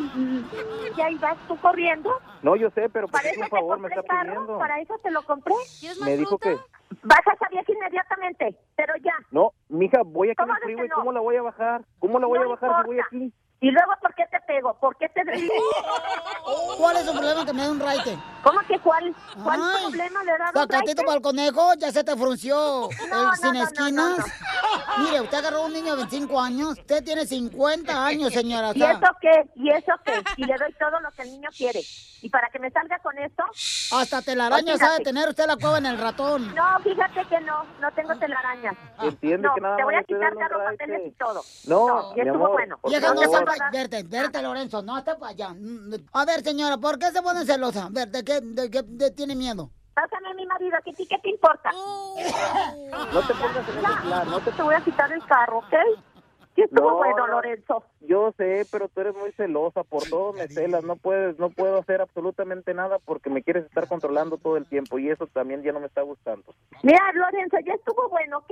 Y 0.98 1.02
ahí 1.02 1.16
vas 1.16 1.38
tú 1.48 1.56
corriendo. 1.58 2.12
No, 2.42 2.56
yo 2.56 2.70
sé, 2.72 2.90
pero 2.90 3.08
pues 3.08 3.22
Para 3.22 3.30
es 3.30 3.34
eso 3.38 3.42
un 3.42 3.50
te 3.50 3.56
favor, 3.56 3.80
me 3.80 3.90
compré 3.90 4.00
está 4.00 4.08
carro, 4.16 4.32
pidiendo. 4.32 4.58
para 4.58 4.80
eso 4.80 4.96
te 5.04 5.12
lo 5.12 5.22
compré. 5.24 5.56
Me 6.04 6.18
dijo 6.18 6.38
que... 6.38 6.58
Baja 7.04 7.32
esa 7.34 7.48
vieja 7.50 7.72
inmediatamente, 7.72 8.58
pero 8.76 8.94
ya. 8.98 9.14
No, 9.32 9.52
mija, 9.70 10.02
voy 10.04 10.32
aquí 10.32 10.42
en 10.42 10.48
¿Cómo 10.48 10.58
el 10.58 10.64
freeway, 10.64 10.88
no? 10.90 10.96
¿cómo 10.96 11.12
la 11.14 11.20
voy 11.22 11.36
a 11.38 11.42
bajar? 11.44 11.82
¿Cómo 12.00 12.20
la 12.20 12.28
voy 12.28 12.40
No 12.40 12.46
a 12.46 12.48
bajar 12.50 12.82
si 12.82 12.88
voy 12.88 12.98
importa. 12.98 13.16
aquí? 13.16 13.34
Y 13.62 13.72
luego, 13.72 13.92
¿por 14.02 14.14
qué 14.16 14.24
te 14.32 14.40
pego? 14.48 14.74
¿Por 14.76 14.96
qué 14.98 15.10
te? 15.10 15.22
¿Cuál 16.78 16.98
es 16.98 17.06
su 17.06 17.12
problema 17.12 17.46
que 17.46 17.54
me 17.54 17.64
dé 17.64 17.70
un 17.72 17.80
raite? 17.80 18.18
¿Cómo 18.42 18.60
que 18.62 18.80
cuál? 18.80 19.14
¿Cuál 19.44 19.60
Ay, 19.62 19.84
problema 19.84 20.24
le 20.24 20.32
da 20.38 20.46
un 20.48 20.54
Sacatito 20.54 20.78
raite? 20.86 21.04
para 21.04 21.16
el 21.18 21.22
conejo, 21.22 21.74
ya 21.78 21.92
se 21.92 22.04
te 22.06 22.16
frunció 22.16 22.56
No, 23.12 23.32
el 23.32 23.36
sin 23.38 23.54
no, 23.54 23.60
no, 23.60 23.64
esquinas. 23.66 24.18
no, 24.18 24.24
Mire, 25.04 25.22
usted 25.22 25.38
agarró 25.40 25.58
a 25.58 25.66
un 25.66 25.74
niño 25.74 25.92
de 25.92 25.98
25 26.04 26.40
años, 26.40 26.70
usted 26.80 27.04
tiene 27.04 27.26
50 27.26 28.06
años, 28.06 28.32
señora. 28.34 28.72
¿Y 28.74 28.82
eso 28.82 29.08
qué? 29.20 29.50
¿Y 29.56 29.70
eso 29.72 29.92
qué? 30.06 30.24
Y 30.38 30.46
le 30.46 30.56
doy 30.58 30.74
todo 30.80 31.00
lo 31.02 31.12
que 31.12 31.24
el 31.24 31.32
niño 31.32 31.50
quiere. 31.56 31.82
¿Y 32.22 32.30
para 32.30 32.50
que 32.50 32.60
me 32.60 32.70
salga 32.72 33.00
con 33.00 33.18
esto? 33.18 33.44
hasta 33.92 34.22
telaraña 34.22 34.74
Fíjate. 34.74 34.86
sabe 34.92 35.04
tener 35.06 35.30
usted 35.30 35.46
la 35.48 35.56
cueva 35.56 35.78
en 35.78 35.86
el 35.86 35.98
ratón. 35.98 36.54
No, 36.54 36.80
fíjate 36.84 37.26
que 37.26 37.40
no, 37.42 37.64
no 37.80 37.92
tengo 37.94 38.14
telarañas. 38.18 38.76
Entiende 39.02 39.48
No, 39.48 39.56
que 39.56 39.62
nada 39.62 39.78
te 39.78 39.84
voy 39.84 39.96
a 39.96 40.04
quitar 40.04 40.34
raite. 40.36 40.56
papeles 40.66 41.02
y 41.08 41.12
todo. 41.12 41.42
No, 41.68 42.16
ya 42.16 42.24
estuvo 42.24 42.36
amor, 42.46 42.52
bueno. 42.52 42.78
por 42.78 42.92
Vieja, 42.92 43.14
no 43.14 43.22
verte, 43.72 44.04
verte, 44.04 44.42
Lorenzo, 44.42 44.82
no, 44.82 44.96
hasta 44.96 45.18
para 45.18 45.32
allá. 45.32 45.50
Mm, 45.50 45.94
A 46.14 46.26
ver, 46.26 46.42
señora, 46.42 46.78
¿por 46.78 46.98
qué 47.00 47.08
se 47.12 47.22
pone 47.22 47.46
celosa? 47.46 47.86
A 47.86 47.90
ver, 47.90 48.10
¿de 48.10 48.24
qué, 48.24 48.40
de 48.42 48.70
qué 48.70 48.82
de- 48.84 49.12
tiene 49.12 49.36
miedo? 49.36 49.72
Pásame 49.94 50.30
a 50.30 50.34
mi 50.34 50.46
marido, 50.46 50.78
¿qué, 50.86 50.94
ti- 50.94 51.06
qué 51.08 51.18
te 51.20 51.30
importa? 51.30 51.72
No 51.72 53.22
te 53.22 53.34
pongas 53.36 53.68
en 53.68 53.78
ese 53.78 54.02
plan, 54.02 54.30
no 54.30 54.40
te... 54.40 54.52
Te 54.52 54.64
voy 54.64 54.76
a 54.76 54.82
quitar 54.82 55.12
el 55.12 55.22
carro, 55.26 55.60
¿ok? 55.60 55.74
Sí 56.56 56.62
estuvo 56.64 56.90
No, 56.92 56.96
bueno, 56.98 57.28
no. 57.28 57.34
Lorenzo. 57.34 57.84
Yo 58.02 58.34
sé, 58.38 58.66
pero 58.72 58.88
tú 58.90 59.02
eres 59.02 59.16
muy 59.16 59.32
celosa, 59.34 59.84
por 59.84 60.10
todo 60.10 60.34
me 60.34 60.48
celas, 60.48 60.84
no 60.84 60.96
puedes, 60.96 61.38
no 61.38 61.50
puedo 61.50 61.80
hacer 61.80 62.02
absolutamente 62.02 62.74
nada 62.74 62.98
porque 63.00 63.30
me 63.30 63.44
quieres 63.44 63.66
estar 63.66 63.88
controlando 63.88 64.38
todo 64.38 64.58
el 64.58 64.66
tiempo 64.66 64.98
y 65.00 65.10
eso 65.10 65.28
también 65.28 65.64
ya 65.64 65.72
no 65.74 65.80
me 65.80 65.88
está 65.88 66.02
gustando. 66.02 66.56
Mira, 66.82 67.00
Lorenzo, 67.14 67.58
ya 67.66 67.74
estuvo 67.74 68.10
bueno, 68.10 68.38
¿ok? 68.40 68.52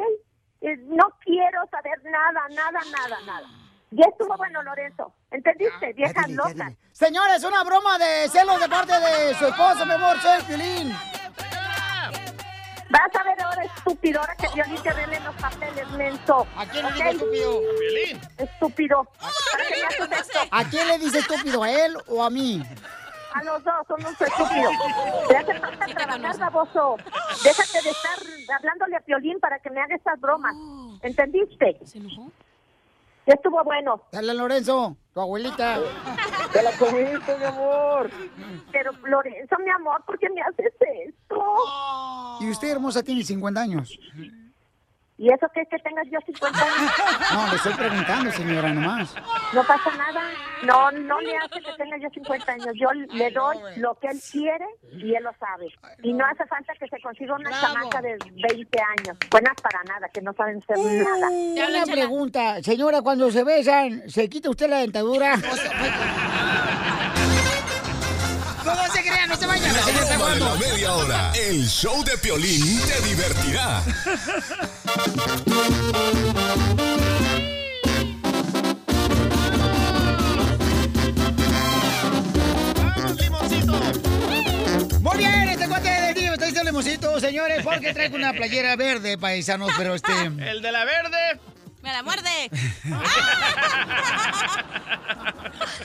Eh, 0.62 0.78
no 0.88 1.08
quiero 1.22 1.62
saber 1.72 2.04
nada, 2.04 2.48
nada, 2.50 2.86
nada, 2.86 3.22
nada. 3.22 3.48
Ya 3.92 4.06
estuvo 4.06 4.36
bueno, 4.38 4.62
Lorenzo. 4.64 5.14
¿Entendiste? 5.32 5.94
Vieja 5.94 6.28
loca. 6.28 6.72
Señora, 6.92 7.36
es 7.36 7.44
una 7.44 7.64
broma 7.64 7.98
de 7.98 8.28
celos 8.30 8.60
de 8.60 8.68
parte 8.68 8.94
de 8.94 9.34
su 9.36 9.46
esposo, 9.48 9.86
mi 9.86 9.94
amor, 9.94 10.20
soy 10.20 10.42
Piolín. 10.44 10.92
Vas 12.90 13.16
a 13.20 13.24
ver 13.24 13.42
ahora, 13.42 13.64
estúpido, 13.64 14.20
ahora 14.22 14.36
que 14.36 14.48
Violín 14.54 14.82
te 14.82 14.92
rele 14.92 15.20
los 15.20 15.36
papeles, 15.36 15.90
menso. 15.92 16.48
¿A 16.56 16.66
quién 16.66 16.86
le 16.86 16.92
¿ok? 16.92 16.96
digo 16.96 17.10
estúpido? 17.12 17.62
Violín. 17.80 18.22
Estúpido. 18.38 19.08
¿A 20.52 20.64
quién 20.66 20.88
le 20.88 20.98
dice 21.00 21.20
estúpido? 21.20 21.64
¿A 21.64 21.72
él 21.72 21.98
o 22.08 22.24
a 22.24 22.30
mí? 22.30 22.64
A 23.34 23.44
los 23.44 23.64
dos, 23.64 23.76
son 23.88 24.00
unos 24.00 24.20
estúpidos. 24.22 24.74
Te 25.28 25.38
hace 25.38 25.60
falta 25.60 25.86
trabajar, 25.86 26.38
baboso. 26.40 26.98
Déjate 27.44 27.82
de 27.84 27.90
estar 27.90 28.18
hablándole 28.58 28.96
a 28.96 29.02
Piolín 29.02 29.40
para 29.40 29.60
que 29.60 29.70
me 29.70 29.82
haga 29.82 29.96
estas 29.96 30.20
bromas. 30.20 30.56
¿Entendiste? 31.02 31.78
¿Se 31.86 31.98
enojó? 32.00 32.32
Ya 33.28 33.34
estuvo 33.34 33.62
bueno. 33.66 34.02
Dale, 34.14 34.34
Lorenzo, 34.34 34.96
tu 35.14 35.20
abuelita. 35.20 35.80
¡Te 36.54 36.64
la 36.64 36.72
comiste, 36.78 37.38
mi 37.38 37.44
amor! 37.44 38.10
Pero, 38.72 38.92
Lorenzo, 39.04 39.58
mi 39.66 39.70
amor, 39.70 40.02
¿por 40.06 40.18
qué 40.18 40.30
me 40.30 40.42
haces 40.42 40.74
esto? 41.06 41.44
Y 42.40 42.50
usted, 42.50 42.70
hermosa, 42.70 43.04
tiene 43.04 43.24
50 43.26 43.60
años. 43.60 44.00
¿Y 45.20 45.34
eso 45.34 45.48
qué 45.54 45.62
es 45.62 45.70
que 45.70 45.80
tengas 45.80 46.06
yo 46.12 46.20
50 46.26 46.60
años? 46.60 46.92
No, 47.34 47.50
le 47.50 47.56
estoy 47.56 47.74
preguntando, 47.74 48.32
señora, 48.32 48.74
nomás. 48.74 49.16
No 49.54 49.64
pasa 49.64 49.92
nada. 49.98 50.22
No, 50.64 50.92
no 50.92 51.20
le 51.22 51.36
hace 51.38 51.60
que 51.62 51.72
tenga 51.78 51.98
yo 51.98 52.10
50 52.10 52.52
años. 52.52 52.68
Yo 52.76 52.92
le 52.94 53.32
doy 53.32 53.58
lo 53.78 53.96
que 53.96 54.08
él 54.08 54.20
quiere 54.32 54.66
y 54.92 55.16
él 55.16 55.24
lo 55.24 55.32
sabe. 55.40 55.68
Y 56.04 56.14
no 56.14 56.26
hace 56.26 56.46
falta 56.46 56.74
que 56.80 56.88
se 56.88 57.00
consiga 57.02 57.36
una 57.36 57.50
chamaca 57.50 58.02
de 58.02 58.18
20 58.48 58.80
años. 58.80 59.18
Buenas 59.32 59.56
para 59.62 59.84
nada, 59.84 60.08
que 60.14 60.22
no 60.22 60.34
saben 60.34 60.62
ser 60.62 60.78
nada. 60.78 61.30
Una 61.30 61.86
pregunta, 61.86 62.64
señora, 62.64 63.02
cuando 63.02 63.32
se 63.32 63.44
besan, 63.44 64.10
¿se 64.10 64.30
quita 64.30 64.50
usted 64.50 64.70
la 64.70 64.78
dentadura? 64.80 65.36
¿Cómo 68.68 68.94
se 68.94 69.02
crean? 69.02 69.30
No 69.30 69.36
se 69.38 69.46
vayan, 69.46 69.74
La 69.74 70.18
broma 70.18 70.34
de 70.34 70.40
la 70.40 70.56
media 70.56 70.94
hora. 70.94 71.32
El 71.34 71.66
show 71.68 72.04
de 72.04 72.18
Piolín 72.18 72.82
te 72.82 73.02
divertirá. 73.08 73.82
Muy 85.02 85.18
bien, 85.18 85.50
este 85.50 85.68
cuate 85.70 85.90
del 85.90 86.14
día 86.14 86.28
me 86.28 86.34
está 86.34 86.46
diciendo 86.46 86.64
limoncito, 86.70 87.20
señores, 87.22 87.64
porque 87.64 87.94
traigo 87.94 88.18
una 88.18 88.34
playera 88.34 88.76
verde, 88.76 89.18
paisanos, 89.18 89.72
pero 89.78 89.96
este... 89.96 90.12
El 90.24 90.62
de 90.62 90.72
la 90.74 90.84
verde. 90.84 91.40
¡Me 91.88 91.94
la 91.94 92.04
muerde! 92.04 92.50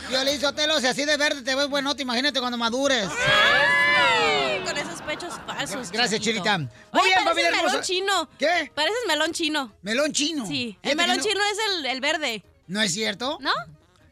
Violín 0.09 0.40
Sotelo, 0.40 0.80
si 0.80 0.86
así 0.88 1.05
de 1.05 1.16
verde 1.16 1.42
te 1.42 1.55
ves 1.55 1.68
buenote, 1.68 2.03
imagínate 2.03 2.40
cuando 2.40 2.59
madures. 2.59 3.09
Ay, 3.09 4.62
con 4.64 4.76
esos 4.76 5.00
pechos 5.03 5.32
falsos. 5.46 5.92
Gracias, 5.92 6.20
chiquito. 6.20 6.42
Chilita. 6.42 6.59
Muy 6.59 6.68
Oye, 7.03 7.11
bien, 7.14 7.24
pareces 7.24 7.44
melón 7.53 7.55
hermosa. 7.66 7.80
chino. 7.82 8.28
¿Qué? 8.36 8.72
Pareces 8.74 8.98
melón 9.07 9.32
chino. 9.32 9.72
¿Melón 9.82 10.12
chino? 10.12 10.44
Sí. 10.44 10.76
El 10.82 10.96
melón 10.96 11.18
no- 11.18 11.22
chino 11.22 11.40
es 11.53 11.59
el, 11.78 11.86
el 11.86 12.00
verde. 12.00 12.42
¿No 12.66 12.82
es 12.82 12.92
cierto? 12.92 13.38
¿No? 13.40 13.53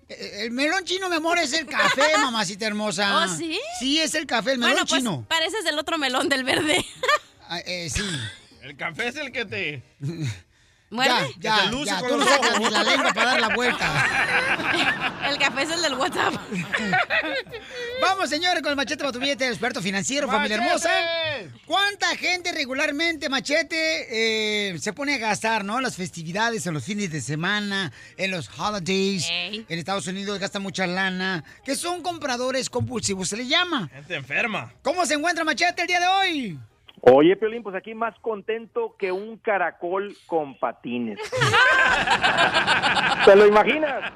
Eh, 0.08 0.42
El 0.44 0.52
melón 0.52 0.84
chino, 0.84 1.08
mi 1.08 1.16
amor, 1.16 1.38
es 1.38 1.52
el 1.54 1.66
café, 1.66 2.16
mamacita 2.18 2.66
hermosa. 2.68 3.16
¿Oh, 3.24 3.28
sí? 3.36 3.58
Sí, 3.80 4.00
es 4.00 4.14
el 4.14 4.26
café, 4.26 4.52
el 4.52 4.58
melón 4.58 4.74
bueno, 4.74 4.86
pues 4.86 5.00
chino. 5.00 5.24
pareces 5.28 5.64
el 5.66 5.76
otro 5.76 5.98
melón 5.98 6.28
del 6.28 6.44
verde. 6.44 6.86
Ah, 7.48 7.58
eh, 7.66 7.90
sí. 7.90 8.04
El 8.62 8.76
café 8.76 9.08
es 9.08 9.16
el 9.16 9.32
que 9.32 9.44
te... 9.44 9.82
¿Muerde? 10.90 11.12
Ya, 11.38 11.56
Que 11.56 11.62
te 11.62 11.64
ya, 11.66 11.70
luce 11.70 11.86
ya, 11.86 11.98
con 12.00 12.08
tú 12.08 12.16
no 12.16 12.24
los 12.24 12.28
sacas 12.28 12.50
ojos. 12.50 12.60
ni 12.60 12.70
la 12.70 12.82
lengua 12.82 13.12
para 13.12 13.30
dar 13.30 13.40
la 13.40 13.54
vuelta. 13.54 15.16
El 15.30 15.38
café 15.38 15.62
es 15.62 15.70
el 15.70 15.82
del 15.82 15.94
WhatsApp. 15.94 16.34
Vamos, 18.02 18.28
señores, 18.30 18.62
con 18.62 18.70
el 18.70 18.76
machete 18.76 18.98
para 18.98 19.12
tu 19.12 19.20
billete, 19.20 19.46
el 19.46 19.52
experto 19.52 19.80
financiero, 19.80 20.26
familia 20.26 20.56
hermosa. 20.56 20.90
¿Cuánta 21.66 22.08
gente 22.16 22.50
regularmente, 22.52 23.28
machete, 23.28 24.70
eh, 24.72 24.78
se 24.80 24.92
pone 24.92 25.14
a 25.14 25.18
gastar, 25.18 25.64
¿no? 25.64 25.76
En 25.76 25.84
las 25.84 25.94
festividades, 25.96 26.66
en 26.66 26.74
los 26.74 26.82
fines 26.84 27.12
de 27.12 27.20
semana, 27.20 27.92
en 28.16 28.30
los 28.32 28.48
holidays. 28.58 29.28
En 29.30 29.64
Estados 29.78 30.06
Unidos 30.08 30.38
gasta 30.40 30.58
mucha 30.58 30.86
lana. 30.86 31.44
Que 31.64 31.76
son 31.76 32.02
compradores 32.02 32.68
compulsivos, 32.70 33.28
se 33.28 33.36
le 33.36 33.46
llama. 33.46 33.88
Gente 33.92 34.14
enferma. 34.16 34.72
¿Cómo 34.82 35.06
se 35.06 35.14
encuentra 35.14 35.44
machete 35.44 35.82
el 35.82 35.86
día 35.88 36.00
de 36.00 36.06
hoy? 36.08 36.58
Oye, 37.02 37.34
Piolín, 37.36 37.62
pues 37.62 37.74
aquí 37.74 37.94
más 37.94 38.14
contento 38.20 38.94
que 38.98 39.10
un 39.10 39.38
caracol 39.38 40.14
con 40.26 40.54
patines. 40.58 41.18
¿Te 43.24 43.36
lo 43.36 43.46
imaginas? 43.46 44.12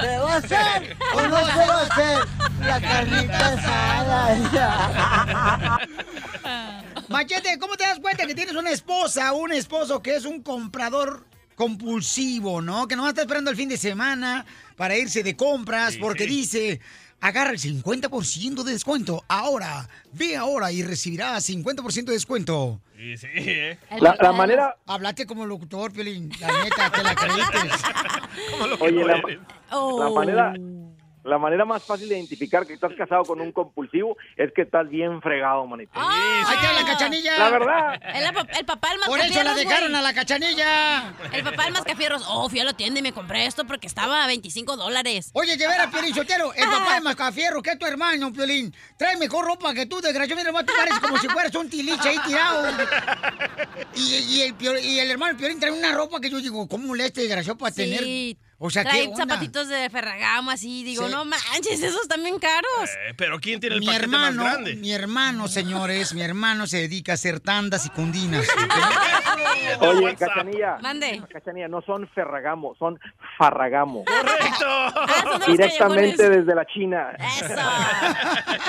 ¿Se 0.00 0.18
va 0.18 0.32
a 0.32 0.36
hacer 0.38 0.96
o 1.14 1.28
no 1.28 1.46
se 1.46 1.58
va 1.58 1.74
a 1.74 1.82
hacer 1.82 2.18
la 2.60 2.80
carnita 2.80 3.48
asada? 3.48 4.36
Machete, 7.08 7.56
¿cómo 7.60 7.76
te 7.76 7.84
das 7.84 8.00
cuenta 8.00 8.26
que 8.26 8.34
tienes 8.34 8.56
una 8.56 8.70
esposa, 8.70 9.32
un 9.32 9.52
esposo 9.52 10.02
que 10.02 10.16
es 10.16 10.24
un 10.24 10.42
comprador 10.42 11.24
compulsivo, 11.54 12.60
¿no? 12.62 12.88
Que 12.88 12.96
nomás 12.96 13.10
está 13.10 13.22
esperando 13.22 13.50
el 13.50 13.56
fin 13.56 13.68
de 13.68 13.76
semana 13.76 14.44
para 14.76 14.96
irse 14.96 15.22
de 15.22 15.36
compras 15.36 15.92
Sí, 15.94 16.00
porque 16.00 16.24
sí. 16.24 16.30
dice, 16.30 16.80
agarra 17.22 17.50
el 17.52 17.58
50% 17.58 18.62
de 18.64 18.72
descuento. 18.72 19.24
Ahora, 19.28 19.88
ve 20.12 20.36
ahora 20.36 20.70
y 20.72 20.82
recibirá 20.82 21.34
50% 21.40 22.04
de 22.04 22.12
descuento. 22.12 22.80
Sí, 22.96 23.16
sí, 23.16 23.26
¿eh? 23.34 23.78
La- 24.00 24.16
la 24.20 24.32
manera- 24.32 24.76
Hablaste 24.86 25.24
como 25.26 25.46
locutor, 25.46 25.92
Piolín. 25.92 26.30
La 26.40 26.64
neta, 26.64 26.90
te 26.90 27.02
la 27.02 27.14
creíste. 27.14 27.58
Oye, 28.80 29.04
la, 29.04 29.22
Oh. 29.70 30.04
la 30.04 30.10
manera, 30.10 30.54
la 31.24 31.38
manera 31.38 31.64
más 31.64 31.82
fácil 31.84 32.08
de 32.08 32.16
identificar 32.16 32.66
que 32.66 32.74
estás 32.74 32.92
casado 32.96 33.22
con 33.24 33.40
un 33.40 33.52
compulsivo 33.52 34.16
es 34.36 34.52
que 34.52 34.62
estás 34.62 34.88
bien 34.88 35.20
fregado, 35.22 35.66
manito. 35.66 35.92
Ahí 35.94 36.54
está 36.54 36.72
la 36.72 36.84
cachanilla. 36.84 37.38
La 37.38 37.50
verdad. 37.50 37.94
El, 38.14 38.24
el 38.58 38.64
papá 38.64 38.88
del 38.90 39.00
Por 39.06 39.18
eso 39.20 39.28
la 39.28 39.44
mascafierros, 39.44 39.56
dejaron 39.56 39.88
güey. 39.90 40.00
a 40.00 40.02
la 40.02 40.12
cachanilla. 40.14 41.14
El 41.32 41.44
papá 41.44 41.64
del 41.64 41.72
mascafierros. 41.74 42.24
Oh, 42.28 42.48
fui 42.48 42.60
a 42.60 42.64
la 42.64 42.72
tienda 42.72 43.00
y 43.00 43.02
me 43.02 43.12
compré 43.12 43.46
esto 43.46 43.64
porque 43.66 43.86
estaba 43.86 44.24
a 44.24 44.26
25 44.26 44.76
dólares. 44.76 45.30
Oye, 45.34 45.56
de 45.56 45.66
veras, 45.66 45.88
Piolín 45.92 46.14
Sotelo, 46.14 46.52
el 46.54 46.64
papá 46.64 46.94
de 46.94 47.00
Mascafierro, 47.02 47.62
que 47.62 47.70
es 47.70 47.78
tu 47.78 47.86
hermano, 47.86 48.32
Piolín, 48.32 48.74
trae 48.96 49.16
mejor 49.16 49.44
ropa 49.46 49.72
que 49.74 49.86
tú, 49.86 50.00
desgraciado. 50.00 50.40
Mira, 50.42 50.64
tú 50.64 50.72
pareces 50.76 51.00
como 51.00 51.18
si 51.18 51.28
fueras 51.28 51.54
un 51.54 51.68
tiliche 51.70 52.08
ahí 52.08 52.18
tirado. 52.26 52.66
Y, 53.94 54.00
y 54.16 54.42
el, 54.42 54.84
y 54.84 54.98
el 54.98 55.10
hermano 55.10 55.36
Piolín 55.38 55.60
trae 55.60 55.70
una 55.72 55.92
ropa 55.92 56.20
que 56.20 56.30
yo 56.30 56.38
digo, 56.40 56.66
¿cómo 56.68 56.94
le 56.94 57.06
este 57.06 57.22
desgraciado 57.22 57.58
para 57.58 57.72
Sí. 57.72 57.82
tener? 57.84 58.36
O 58.64 58.70
sea, 58.70 58.84
Trae 58.84 59.08
¿qué 59.10 59.16
zapatitos 59.16 59.68
de 59.68 59.90
Ferragamo 59.90 60.50
así. 60.52 60.84
Digo, 60.84 61.06
Sí. 61.06 61.12
no 61.12 61.24
manches, 61.24 61.82
esos 61.82 62.06
también 62.06 62.38
caros. 62.38 62.90
Eh, 63.08 63.14
pero 63.16 63.40
¿quién 63.40 63.58
tiene 63.58 63.74
el 63.74 63.80
Mi 63.80 63.86
paquete 63.86 64.04
hermano, 64.04 64.42
más 64.44 64.52
grande? 64.52 64.76
mi 64.76 64.92
hermano, 64.92 65.48
señores, 65.48 66.14
mi 66.14 66.22
hermano 66.22 66.66
se 66.68 66.78
dedica 66.78 67.12
a 67.12 67.14
hacer 67.16 67.40
tandas 67.40 67.86
y 67.86 67.90
cundinas. 67.90 68.46
Oye, 69.80 70.14
Cachanilla. 70.16 70.78
Mande. 70.80 71.22
Cachanilla, 71.32 71.66
no 71.68 71.82
son 71.82 72.08
Ferragamo, 72.14 72.74
son 72.78 73.00
Farragamo. 73.38 74.04
¡Correcto! 74.04 74.66
Ah, 74.66 75.40
Directamente 75.46 76.16
callejones. 76.16 76.18
desde 76.18 76.54
la 76.54 76.66
China. 76.66 77.10
Eso. 77.18 77.46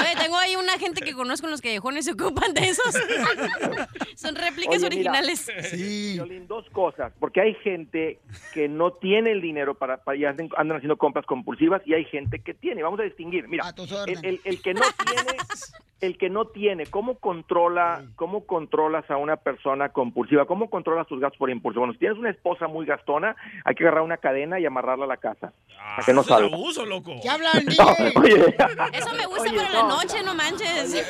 Oye, 0.01 0.15
tengo 0.21 0.37
ahí 0.37 0.55
una 0.55 0.73
gente 0.79 1.01
que 1.01 1.13
conozco 1.13 1.47
en 1.47 1.51
los 1.51 1.61
callejones 1.61 2.05
se 2.05 2.11
ocupan 2.13 2.53
de 2.53 2.69
esos. 2.69 2.93
Son 4.15 4.35
réplicas 4.35 4.81
Oye, 4.83 4.95
mira, 4.97 5.11
originales. 5.11 5.47
Violín, 5.73 6.47
dos 6.47 6.65
cosas, 6.71 7.11
porque 7.19 7.41
hay 7.41 7.55
gente 7.55 8.19
que 8.53 8.67
no 8.69 8.93
tiene 8.93 9.31
el 9.31 9.41
dinero 9.41 9.75
para, 9.75 9.82
para 9.87 10.17
y 10.17 10.25
hacen- 10.25 10.49
andan 10.57 10.77
haciendo 10.77 10.97
compras 10.97 11.25
compulsivas 11.25 11.81
y 11.85 11.93
hay 11.93 12.05
gente 12.05 12.39
que 12.39 12.53
tiene. 12.53 12.83
Vamos 12.83 12.99
a 12.99 13.03
distinguir. 13.03 13.47
Mira, 13.47 13.63
el, 14.07 14.25
el- 14.25 14.41
el 14.43 14.61
que 14.61 14.73
no 14.73 14.81
tiene, 15.05 15.37
el 16.01 16.17
que 16.17 16.29
no 16.29 16.45
tiene, 16.47 16.85
¿cómo 16.87 17.15
controla, 17.19 18.03
cómo 18.15 18.45
controlas 18.45 19.09
a 19.09 19.17
una 19.17 19.37
persona 19.37 19.89
compulsiva? 19.89 20.45
¿Cómo 20.45 20.69
controlas 20.69 21.07
tus 21.07 21.19
gastos 21.19 21.37
por 21.39 21.49
impulso? 21.49 21.79
Bueno, 21.79 21.93
si 21.93 21.99
tienes 21.99 22.17
una 22.17 22.29
esposa 22.29 22.67
muy 22.67 22.85
gastona, 22.85 23.35
hay 23.65 23.75
que 23.75 23.83
agarrar 23.83 24.03
una 24.03 24.17
cadena 24.17 24.59
y 24.59 24.65
amarrarla 24.65 25.05
a 25.05 25.07
la 25.07 25.17
casa 25.17 25.53
para 25.77 26.05
que 26.05 26.13
no 26.13 26.21
Eso 26.21 26.29
es 26.35 26.41
salga. 26.41 26.55
abuso, 26.55 26.85
loco. 26.85 27.13
¿Qué 27.21 27.29
hablan, 27.29 27.53
Oye, 28.17 28.55
Eso 28.93 29.13
me 29.15 29.25
gusta 29.27 29.41
Oye, 29.43 29.55
para 29.57 29.69
la 29.69 29.81
no. 29.83 29.89
noche, 29.89 30.23
no 30.23 30.33
manches. 30.35 31.05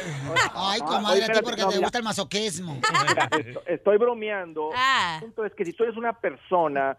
Ay, 0.55 0.79
Ah, 0.81 0.85
comadre, 0.85 1.21
oye, 1.23 1.31
a 1.31 1.33
ti 1.33 1.39
porque 1.43 1.61
no, 1.61 1.69
te 1.69 1.77
gusta 1.79 1.97
el 1.97 2.03
masoquismo. 2.03 2.79
Estoy 3.65 3.97
bromeando. 3.97 4.69
Ah. 4.75 5.15
El 5.19 5.25
punto 5.25 5.45
es 5.45 5.53
que 5.53 5.65
si 5.65 5.73
tú 5.73 5.83
eres 5.83 5.95
una 5.97 6.13
persona, 6.13 6.95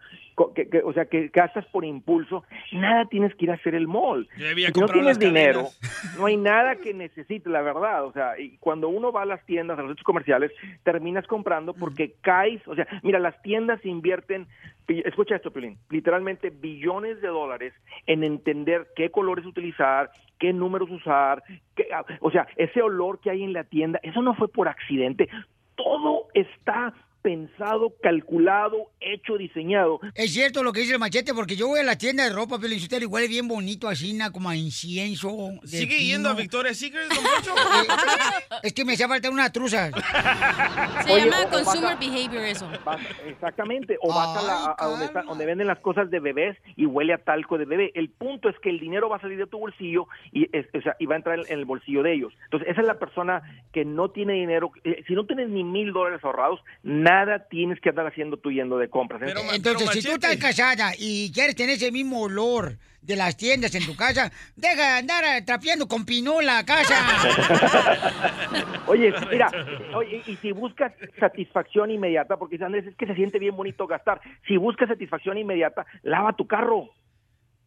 que, 0.55 0.67
que- 0.69 0.81
o 0.83 0.91
sea, 0.93 1.05
que 1.05 1.29
gastas 1.29 1.65
por 1.67 1.85
impulso, 1.85 2.43
nada 2.73 3.05
tienes 3.05 3.33
que 3.35 3.45
ir 3.45 3.51
a 3.51 3.55
hacer 3.55 3.73
el 3.75 3.87
mall. 3.87 4.27
Yo 4.37 4.47
debía 4.47 4.69
Si 4.73 4.79
no 4.81 4.87
tienes 4.87 5.17
dinero, 5.17 5.69
cadenas. 5.79 6.17
no 6.17 6.25
hay 6.25 6.37
nada 6.37 6.75
que 6.75 6.93
necesites, 6.93 7.51
la 7.51 7.61
verdad. 7.61 8.05
O 8.05 8.11
sea, 8.11 8.37
y 8.39 8.57
cuando 8.57 8.89
uno 8.89 9.11
va 9.11 9.21
a 9.21 9.25
las 9.25 9.45
tiendas, 9.45 9.77
a 9.79 9.81
los 9.81 9.89
centros 9.91 10.03
comerciales, 10.03 10.51
terminas 10.83 11.25
comprando 11.27 11.73
porque 11.73 12.15
caes. 12.21 12.61
O 12.67 12.75
sea, 12.75 12.85
mira, 13.03 13.19
las 13.19 13.41
tiendas 13.41 13.83
invierten, 13.85 14.47
escucha 14.87 15.35
esto, 15.37 15.51
Piolín, 15.51 15.77
literalmente 15.89 16.49
billones 16.49 17.21
de 17.21 17.27
dólares 17.29 17.73
en 18.05 18.23
entender 18.23 18.87
qué 18.95 19.09
colores 19.11 19.45
utilizar, 19.45 20.11
qué 20.39 20.51
números 20.53 20.89
usar. 20.91 21.43
qué- 21.75 21.87
ah, 21.93 22.03
o 22.19 22.29
sea, 22.31 22.47
ese 22.57 22.81
olor 22.81 23.19
que 23.19 23.29
hay 23.29 23.43
en 23.43 23.53
la 23.53 23.63
tienda, 23.63 23.99
eso 24.03 24.21
no 24.21 24.33
fue 24.35 24.47
por 24.49 24.67
accidente. 24.67 25.29
Todo 25.75 26.27
está 26.33 26.93
pensado, 27.29 27.91
calculado, 28.03 28.91
hecho, 28.99 29.35
diseñado. 29.35 29.99
Es 30.13 30.31
cierto 30.31 30.61
lo 30.61 30.71
que 30.71 30.81
dice 30.81 30.93
el 30.93 30.99
machete, 30.99 31.33
porque 31.33 31.55
yo 31.55 31.67
voy 31.67 31.79
a 31.79 31.83
la 31.83 31.97
tienda 31.97 32.23
de 32.23 32.29
ropa, 32.29 32.59
pero 32.61 32.71
y 32.71 33.05
huele 33.07 33.27
bien 33.27 33.47
bonito, 33.47 33.87
así, 33.87 34.13
na, 34.13 34.31
como 34.31 34.47
a 34.47 34.55
incienso. 34.55 35.29
de 35.63 35.67
¿Sigue 35.67 36.05
yendo 36.05 36.29
a. 36.29 36.35
Victoria's 36.35 36.77
Secret, 36.77 37.07
don? 37.09 37.17
Es 38.61 38.73
que 38.73 38.85
me 38.85 38.93
hacía 38.93 39.07
falta 39.07 39.31
una 39.31 39.51
truza. 39.51 39.89
Se 41.05 41.11
Oye, 41.13 41.25
llama 41.25 41.49
consumer 41.49 41.93
a- 41.93 41.95
behavior 41.95 42.43
eso. 42.43 42.69
Vas- 42.85 43.01
exactamente, 43.25 43.97
o 44.01 44.13
vas 44.13 44.37
a, 44.37 44.41
la- 44.43 44.65
a- 44.65 44.75
a 44.77 44.85
donde, 44.87 45.05
está- 45.05 45.23
donde 45.23 45.45
venden 45.47 45.65
las 45.67 45.79
cosas 45.79 46.11
de 46.11 46.19
bebés 46.19 46.55
y 46.75 46.85
huele 46.85 47.13
a 47.13 47.17
talco 47.17 47.57
de 47.57 47.65
bebé. 47.65 47.91
El 47.95 48.09
punto 48.11 48.49
es 48.49 48.55
que 48.59 48.69
el 48.69 48.79
dinero 48.79 49.09
va 49.09 49.17
a 49.17 49.21
salir 49.21 49.39
de 49.39 49.47
tu 49.47 49.57
bolsillo 49.57 50.07
y, 50.31 50.47
es- 50.55 50.67
o 50.75 50.81
sea, 50.81 50.95
y 50.99 51.07
va 51.07 51.15
a 51.15 51.17
entrar 51.17 51.39
en, 51.39 51.45
en 51.51 51.57
el 51.59 51.65
bolsillo 51.65 52.03
de 52.03 52.13
ellos. 52.13 52.33
Entonces, 52.43 52.69
esa 52.69 52.81
es 52.81 52.87
la 52.87 52.99
persona 52.99 53.41
que 53.73 53.83
no 53.83 54.09
tiene 54.09 54.33
dinero. 54.33 54.71
Eh, 54.83 55.03
si 55.07 55.13
no 55.15 55.25
tienes 55.25 55.49
ni 55.49 55.63
mil 55.63 55.91
dólares 55.91 56.23
ahorrados, 56.23 56.59
nada 56.83 57.14
tienes 57.49 57.79
que 57.79 57.89
andar 57.89 58.07
haciendo 58.07 58.37
tú 58.37 58.51
yendo 58.51 58.77
de 58.77 58.89
compras. 58.89 59.21
¿eh? 59.21 59.33
Entonces, 59.53 59.89
si 59.91 60.01
tú 60.01 60.13
estás 60.13 60.37
casada 60.37 60.91
y 60.97 61.31
quieres 61.31 61.55
tener 61.55 61.75
ese 61.75 61.91
mismo 61.91 62.21
olor 62.21 62.77
de 63.01 63.15
las 63.15 63.37
tiendas 63.37 63.75
en 63.75 63.85
tu 63.85 63.95
casa, 63.95 64.31
deja 64.55 64.75
de 64.75 64.99
andar 64.99 65.23
eh, 65.23 65.41
trapeando 65.43 65.87
con 65.87 66.05
pinola 66.05 66.59
a 66.59 66.65
casa. 66.65 66.95
Oye, 68.87 69.13
mira, 69.31 69.49
oye, 69.93 70.21
y 70.25 70.35
si 70.37 70.51
buscas 70.51 70.93
satisfacción 71.19 71.91
inmediata, 71.91 72.37
porque 72.37 72.63
Andrés, 72.63 72.85
es 72.87 72.95
que 72.95 73.07
se 73.07 73.15
siente 73.15 73.39
bien 73.39 73.55
bonito 73.55 73.87
gastar. 73.87 74.21
Si 74.47 74.57
buscas 74.57 74.89
satisfacción 74.89 75.37
inmediata, 75.37 75.85
lava 76.03 76.33
tu 76.33 76.47
carro. 76.47 76.89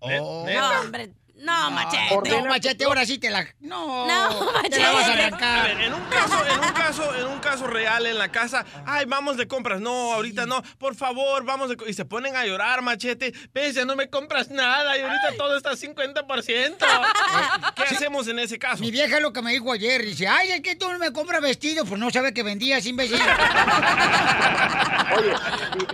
Oh. 0.01 0.46
No, 0.49 0.80
hombre. 0.80 1.11
No, 1.39 1.70
machete. 1.70 2.30
No, 2.30 2.45
machete, 2.47 2.84
ahora 2.84 3.07
sí 3.07 3.18
te 3.18 3.30
la... 3.30 3.47
No, 3.61 4.07
No, 4.07 4.28
te 4.68 4.78
la 4.78 4.91
vas 4.93 5.05
a 5.05 5.09
machete. 5.09 5.22
A 5.22 5.26
arrancar. 5.26 5.68
ver, 5.76 5.80
en 5.86 5.95
un 5.95 6.05
caso, 6.07 6.47
en 6.47 6.59
un 6.61 6.72
caso, 6.72 7.14
en 7.14 7.26
un 7.26 7.39
caso 7.39 7.66
real 7.68 8.07
en 8.07 8.18
la 8.18 8.28
casa, 8.30 8.64
ay, 8.84 9.05
vamos 9.07 9.36
de 9.36 9.47
compras. 9.47 9.80
No, 9.80 10.12
ahorita 10.14 10.47
no. 10.47 10.62
Por 10.78 10.95
favor, 10.97 11.45
vamos 11.45 11.68
de 11.68 11.76
co-". 11.76 11.86
y 11.86 11.95
se 11.95 12.05
ponen 12.05 12.34
a 12.36 12.45
llorar, 12.45 12.82
machete. 12.82 13.32
Ves, 13.55 13.74
ya 13.76 13.84
no 13.84 13.95
me 13.97 14.11
compras 14.11 14.51
nada 14.51 14.97
y 14.99 15.01
ahorita 15.03 15.36
todo 15.36 15.57
está 15.57 15.72
50%. 15.72 16.76
¿Qué 17.76 17.82
hacemos 17.82 18.26
en 18.28 18.39
ese 18.41 18.59
caso? 18.59 18.82
Mi 18.82 18.91
vieja 18.91 19.20
lo 19.20 19.32
que 19.32 19.41
me 19.43 19.53
dijo 19.53 19.72
ayer, 19.72 20.03
dice, 20.05 20.26
ay, 20.26 20.51
es 20.51 20.61
que 20.61 20.74
tú 20.76 20.91
no 20.91 20.99
me 20.99 21.12
compras 21.12 21.41
vestido, 21.41 21.84
pues 21.84 22.01
no 22.01 22.11
sabe 22.11 22.34
que 22.34 22.43
vendías, 22.43 22.84
imbécil. 22.86 23.20
Oye, 25.16 25.32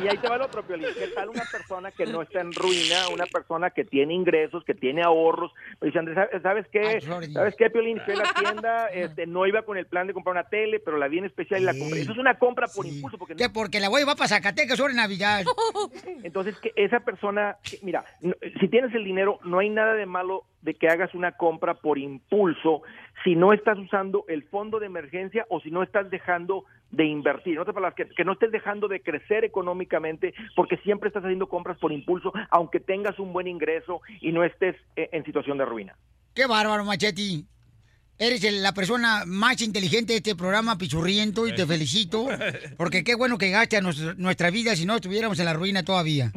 y, 0.01 0.05
y 0.05 0.09
ahí 0.09 0.17
te 0.19 0.29
va 0.29 0.37
el 0.37 0.43
otro, 0.43 0.67
Piolín. 0.67 0.89
¿Qué 0.95 1.09
tal 1.09 1.29
una 1.29 1.45
persona 1.45 1.91
que 1.93 2.07
no 2.07 2.23
está 2.23 2.41
en 2.41 2.53
ruina, 2.53 3.09
una 3.13 3.27
persona 3.27 3.71
que 3.71 3.85
tiene 3.85 4.15
ingresos, 4.15 4.65
que 4.65 4.75
tiene 4.75 5.03
ahorros? 5.35 5.53
Me 5.81 5.87
dice, 5.89 5.99
Andrés, 5.99 6.17
¿sabes- 6.17 6.43
¿sabes 6.43 6.67
qué? 6.73 7.01
¿Sabes 7.33 7.55
qué, 7.57 7.71
Piolín? 7.71 8.01
Fui 8.05 8.15
a 8.15 8.17
la 8.19 8.35
tienda, 8.35 8.87
este, 8.93 9.27
no 9.27 9.47
iba 9.47 9.63
con 9.63 9.77
el 9.77 9.87
plan 9.87 10.07
de 10.07 10.15
comprar 10.15 10.33
una 10.35 10.45
tele, 10.49 10.81
pero 10.81 10.97
la 10.99 11.09
vi 11.09 11.19
en 11.19 11.25
especial 11.27 11.61
y 11.63 11.65
la 11.65 11.75
compra. 11.77 11.99
Eso 11.99 12.13
es 12.13 12.19
una 12.19 12.39
compra 12.39 12.67
por 12.69 12.87
impulso. 12.87 13.19
Porque 13.19 13.35
Que 13.37 13.49
porque 13.51 13.81
la 13.81 13.89
voy 13.89 14.05
va 14.05 14.15
para 14.15 14.29
Zacatecas 14.29 14.77
sobre 14.79 14.95
Navidad. 14.95 15.45
Entonces, 16.23 16.57
que 16.59 16.73
esa 16.77 17.01
persona, 17.01 17.57
mira, 17.83 18.05
si 18.61 18.69
tienes 18.69 18.95
el 18.95 19.05
dinero, 19.05 19.39
no 19.45 19.59
hay 19.59 19.71
nada 19.71 19.95
de 19.95 20.07
malo 20.07 20.45
de 20.63 20.75
que 20.75 20.89
hagas 20.89 21.15
una 21.15 21.33
compra 21.33 21.75
por 21.75 21.99
impulso 21.99 22.83
si 23.25 23.35
no 23.35 23.53
estás 23.53 23.79
usando 23.79 24.25
el 24.29 24.43
fondo 24.45 24.79
de 24.79 24.87
emergencia 24.87 25.47
o 25.49 25.59
si 25.61 25.71
no 25.71 25.83
estás 25.83 26.11
dejando 26.11 26.65
de 26.91 27.07
invertir. 27.07 27.55
En 27.55 27.61
otras 27.61 27.75
palabras, 27.75 27.97
que, 27.97 28.15
que 28.15 28.25
no 28.25 28.33
estés 28.35 28.53
dejando 28.53 28.87
de 28.87 29.01
crecer 29.01 29.45
económicamente 29.45 30.33
porque 30.55 30.77
siempre 30.79 31.09
estás 31.09 31.25
haciendo 31.25 31.49
compras 31.49 31.79
por 31.79 31.91
impulso, 31.93 32.33
aunque 32.51 32.79
tengas 32.81 33.19
un 33.19 33.33
buen 33.33 33.47
ingreso 33.49 34.01
y 34.21 34.31
no 34.31 34.45
estés 34.45 34.77
eh, 34.95 35.09
en 35.13 35.25
situación 35.25 35.59
de 35.59 35.65
ruina. 35.65 35.97
Qué 36.35 36.47
bárbaro, 36.47 36.85
Machete. 36.85 37.45
Eres 38.17 38.45
el- 38.45 38.63
la 38.63 38.73
persona 38.73 39.25
más 39.27 39.61
inteligente 39.61 40.13
de 40.13 40.19
este 40.19 40.37
programa, 40.37 40.79
Pichurriento, 40.79 41.49
y 41.49 41.55
te 41.55 41.67
felicito. 41.67 42.27
Porque 42.77 43.03
qué 43.03 43.17
bueno 43.17 43.39
que 43.39 43.51
gaste 43.51 43.77
a 43.77 43.81
nuestra, 43.81 44.15
nuestra 44.15 44.51
vida 44.51 44.77
si 44.77 44.87
no 44.87 44.95
estuviéramos 44.97 45.39
en 45.41 45.47
la 45.47 45.53
ruina 45.55 45.83
todavía. 45.83 46.31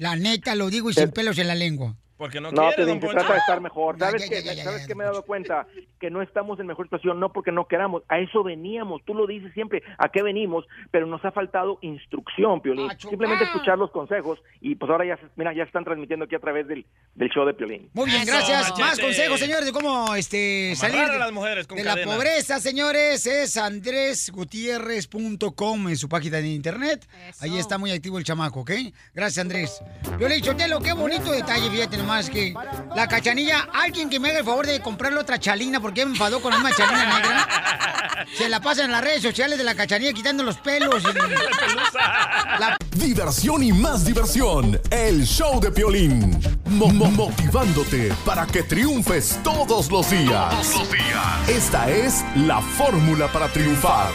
La 0.00 0.16
neta, 0.16 0.56
lo 0.56 0.68
digo 0.68 0.90
y 0.90 0.94
sin 0.94 1.12
pelos 1.12 1.38
en 1.38 1.46
la 1.46 1.54
lengua. 1.54 1.94
Porque 2.16 2.40
no, 2.40 2.50
No, 2.50 2.62
quiere, 2.62 2.76
Piolín, 2.76 2.94
don 2.94 3.00
Poncho. 3.00 3.16
trata 3.18 3.32
de 3.34 3.38
estar 3.40 3.60
mejor. 3.60 3.98
Ya, 3.98 4.06
¿Sabes 4.06 4.22
ya, 4.22 4.28
qué? 4.36 4.42
ya, 4.42 4.52
ya, 4.54 4.64
¿Sabes 4.64 4.80
ya, 4.82 4.86
qué 4.88 4.94
me 4.94 5.04
he 5.04 5.06
dado 5.06 5.22
cuenta? 5.22 5.66
Que 6.00 6.10
no 6.10 6.22
estamos 6.22 6.58
en 6.60 6.66
mejor 6.66 6.86
situación, 6.86 7.20
no 7.20 7.30
porque 7.32 7.52
no 7.52 7.66
queramos. 7.66 8.02
A 8.08 8.18
eso 8.18 8.42
veníamos. 8.42 9.02
Tú 9.04 9.12
lo 9.14 9.26
dices 9.26 9.52
siempre. 9.52 9.82
¿A 9.98 10.08
qué 10.08 10.22
venimos? 10.22 10.64
Pero 10.90 11.06
nos 11.06 11.22
ha 11.24 11.30
faltado 11.32 11.78
instrucción, 11.82 12.60
Piolín. 12.62 12.88
Simplemente 12.98 13.44
escuchar 13.44 13.76
los 13.78 13.90
consejos. 13.90 14.38
Y 14.60 14.74
pues 14.76 14.90
ahora 14.90 15.04
ya, 15.04 15.16
se- 15.16 15.26
mira, 15.36 15.52
ya 15.54 15.64
están 15.64 15.84
transmitiendo 15.84 16.24
aquí 16.24 16.34
a 16.34 16.38
través 16.40 16.66
del, 16.68 16.86
del 17.14 17.28
show 17.30 17.44
de 17.46 17.52
Piolín. 17.54 17.90
Muy 17.92 18.06
bien, 18.10 18.24
gracias. 18.24 18.72
Más 18.78 18.98
consejos, 18.98 19.38
señores, 19.38 19.66
de 19.66 19.72
cómo 19.72 20.14
este, 20.14 20.74
salir 20.76 20.96
Amarrar 20.96 21.12
de, 21.14 21.18
las 21.20 21.32
mujeres 21.32 21.66
con 21.66 21.76
de 21.78 21.84
la 21.84 21.96
pobreza, 22.02 22.60
señores. 22.60 23.26
Es 23.26 23.56
andresgutierrez.com 23.56 25.88
en 25.88 25.96
su 25.96 26.08
página 26.08 26.38
de 26.38 26.48
internet. 26.48 27.06
Ahí 27.40 27.58
está 27.58 27.78
muy 27.78 27.90
activo 27.90 28.18
el 28.18 28.24
chamaco, 28.24 28.60
¿ok? 28.60 28.70
Gracias, 29.14 29.38
Andrés. 29.42 29.82
Yo 30.18 30.28
le 30.28 30.34
he 30.34 30.36
dicho, 30.38 30.54
Telo, 30.56 30.80
qué 30.80 30.92
bonito 30.92 31.30
detalle, 31.32 31.70
fíjate 31.70 31.96
nomás, 32.06 32.30
que 32.30 32.54
la 32.94 33.08
cachanilla, 33.08 33.68
alguien 33.72 34.08
que 34.08 34.20
me 34.20 34.30
haga 34.30 34.38
el 34.38 34.44
favor 34.44 34.66
de 34.66 34.80
comprarle 34.80 35.18
otra 35.18 35.38
chalina, 35.40 35.80
porque 35.80 36.04
me 36.04 36.12
enfadó 36.12 36.40
con 36.40 36.52
la 36.52 36.58
misma 36.58 36.74
chalina 36.76 37.04
negra. 37.18 38.26
Se 38.36 38.48
la 38.48 38.60
pasa 38.60 38.84
en 38.84 38.92
las 38.92 39.02
redes 39.02 39.22
sociales 39.22 39.58
de 39.58 39.64
la 39.64 39.74
cachanilla 39.74 40.12
quitando 40.12 40.42
los 40.42 40.56
pelos. 40.58 41.02
y- 41.02 42.60
La 42.60 42.76
Diversión 42.92 43.62
y 43.62 43.72
más 43.72 44.04
diversión. 44.04 44.80
El 44.90 45.24
show 45.26 45.60
de 45.60 45.70
Piolín. 45.70 46.40
Mo- 46.66 46.88
mo- 46.88 47.10
motivándote 47.10 48.12
para 48.24 48.46
que 48.46 48.62
triunfes 48.62 49.38
todos 49.44 49.90
los 49.90 50.10
días. 50.10 50.50
Todos 50.50 50.74
los 50.76 50.92
días. 50.92 51.48
Esta 51.48 51.90
es 51.90 52.24
la 52.36 52.60
fórmula 52.60 53.28
para 53.30 53.48
triunfar. 53.48 54.10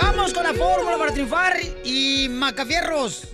Vamos 0.00 0.32
con 0.32 0.44
la 0.44 0.54
fórmula 0.54 0.96
para 0.98 1.12
triunfar 1.12 1.56
y 1.84 2.28
Macafierros. 2.30 3.24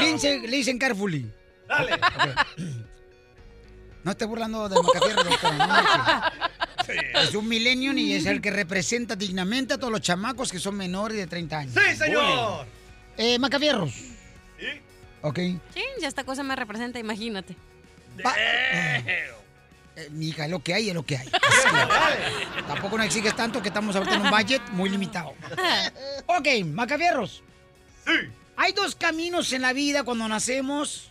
Listen, 0.00 0.50
listen 0.50 0.78
carefully. 0.78 1.30
Dale. 1.68 1.92
No 4.04 4.10
esté 4.10 4.24
burlando 4.24 4.68
de 4.68 4.82
Macafierros, 4.82 5.24
doctor. 5.28 5.54
no. 5.54 7.20
Es 7.20 7.34
un 7.34 7.48
millennium 7.48 7.96
y 7.96 8.14
es 8.14 8.26
el 8.26 8.40
que 8.40 8.50
representa 8.50 9.14
dignamente 9.14 9.74
a 9.74 9.78
todos 9.78 9.92
los 9.92 10.00
chamacos 10.00 10.50
que 10.50 10.58
son 10.58 10.76
menores 10.76 11.16
de 11.16 11.26
30 11.26 11.58
años. 11.58 11.74
¡Sí, 11.74 11.96
señor! 11.96 12.66
Eh, 13.16 13.38
Macafierros. 13.38 13.92
Ok. 15.22 15.38
Sí, 15.72 15.84
ya 16.00 16.08
esta 16.08 16.24
cosa 16.24 16.42
me 16.42 16.56
representa, 16.56 16.98
imagínate. 16.98 17.54
Eh, 19.94 20.08
mija, 20.10 20.48
lo 20.48 20.62
que 20.62 20.74
hay 20.74 20.88
es 20.88 20.94
lo 20.94 21.04
que 21.04 21.18
hay. 21.18 21.30
Tampoco 22.66 22.98
no 22.98 23.04
exiges 23.04 23.36
tanto 23.36 23.62
que 23.62 23.68
estamos 23.68 23.94
ahorita 23.94 24.16
en 24.16 24.22
un 24.22 24.30
budget 24.30 24.62
muy 24.70 24.90
limitado. 24.90 25.34
Ok, 26.26 26.48
Macafierros. 26.66 27.42
Sí. 28.06 28.12
Hay 28.56 28.72
dos 28.72 28.94
caminos 28.94 29.52
en 29.52 29.62
la 29.62 29.72
vida 29.72 30.02
cuando 30.04 30.28
nacemos 30.28 31.08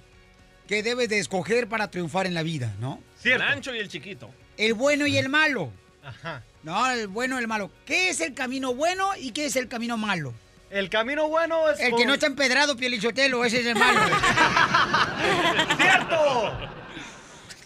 que 0.68 0.84
debes 0.84 1.10
de 1.10 1.20
escoger 1.20 1.68
para 1.68 1.89
triunfar 1.92 2.26
en 2.28 2.34
la 2.34 2.44
vida, 2.44 2.74
¿no? 2.80 3.02
El 3.24 3.42
ancho 3.42 3.74
y 3.76 3.80
el 3.80 3.89
chiquito. 3.89 4.30
El 4.58 4.74
bueno 4.74 5.06
y 5.08 5.18
el 5.18 5.30
malo. 5.30 5.72
Ajá. 6.04 6.44
No, 6.64 6.89
el 6.92 7.08
bueno 7.08 7.36
y 7.38 7.42
el 7.42 7.48
malo. 7.48 7.72
¿Qué 7.86 8.10
es 8.10 8.22
el 8.22 8.34
camino 8.34 8.74
bueno 8.74 9.10
y 9.18 9.32
qué 9.32 9.46
es 9.48 9.56
el 9.56 9.68
camino 9.68 9.98
malo? 9.98 10.34
El 10.70 10.89
camino 10.89 11.28
bueno 11.28 11.70
es. 11.70 11.80
El 11.80 11.96
que 11.96 12.06
no 12.06 12.14
está 12.14 12.28
empedrado, 12.28 12.78
Pielichotelo, 12.78 13.44
ese 13.44 13.60
es 13.62 13.66
el 13.66 13.76
malo. 13.76 14.00
¡Cierto! 15.78 16.58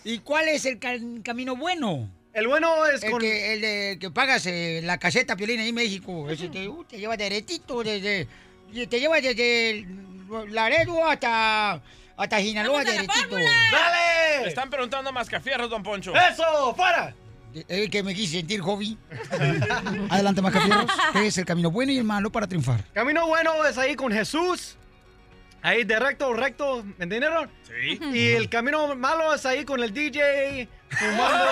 ¿Y 0.03 0.19
cuál 0.19 0.47
es 0.49 0.65
el 0.65 0.79
ca- 0.79 0.97
camino 1.23 1.55
bueno? 1.55 2.09
El 2.33 2.47
bueno 2.47 2.85
es 2.87 3.03
el 3.03 3.11
con- 3.11 3.21
Que, 3.21 3.53
el 3.53 3.61
de 3.61 3.97
que 3.99 4.11
pagas 4.11 4.45
eh, 4.45 4.81
la 4.83 4.97
caseta, 4.97 5.35
Piolín, 5.35 5.59
ahí 5.59 5.69
en 5.69 5.75
México. 5.75 6.29
Ese 6.29 6.49
te, 6.49 6.67
uh, 6.67 6.83
te 6.83 6.97
lleva 6.97 7.15
derechito 7.17 7.83
desde... 7.83 8.27
Te 8.73 8.99
lleva 8.99 9.21
desde 9.21 9.85
Laredo 10.49 11.05
hasta... 11.05 11.81
Hasta 12.17 12.39
Sinaloa 12.39 12.83
derechito. 12.83 13.35
¡Dale! 13.35 14.47
Están 14.47 14.69
preguntando 14.69 15.09
a 15.09 15.13
Mascafierros, 15.13 15.69
don 15.69 15.83
Poncho. 15.83 16.13
¡Eso! 16.15 16.73
¡Fuera! 16.73 17.13
El 17.67 17.89
que 17.89 18.03
me 18.03 18.13
quise 18.13 18.37
sentir 18.37 18.61
hobby. 18.61 18.97
Adelante, 20.09 20.41
Macafierros. 20.41 20.91
¿Qué 21.13 21.27
es 21.27 21.37
el 21.37 21.45
camino 21.45 21.71
bueno 21.71 21.91
y 21.91 21.97
el 21.97 22.03
malo 22.03 22.31
para 22.31 22.47
triunfar? 22.47 22.83
Camino 22.93 23.27
bueno 23.27 23.65
es 23.65 23.77
ahí 23.77 23.95
con 23.95 24.11
Jesús. 24.11 24.77
Ahí 25.61 25.83
de 25.83 25.97
recto, 25.99 26.33
recto, 26.33 26.83
¿me 26.97 27.05
entendieron? 27.05 27.49
Sí. 27.63 27.99
Y 28.13 28.27
el 28.33 28.49
camino 28.49 28.95
malo 28.95 29.33
es 29.33 29.45
ahí 29.45 29.65
con 29.65 29.81
el 29.81 29.93
DJ, 29.93 30.69
fumando. 30.89 31.45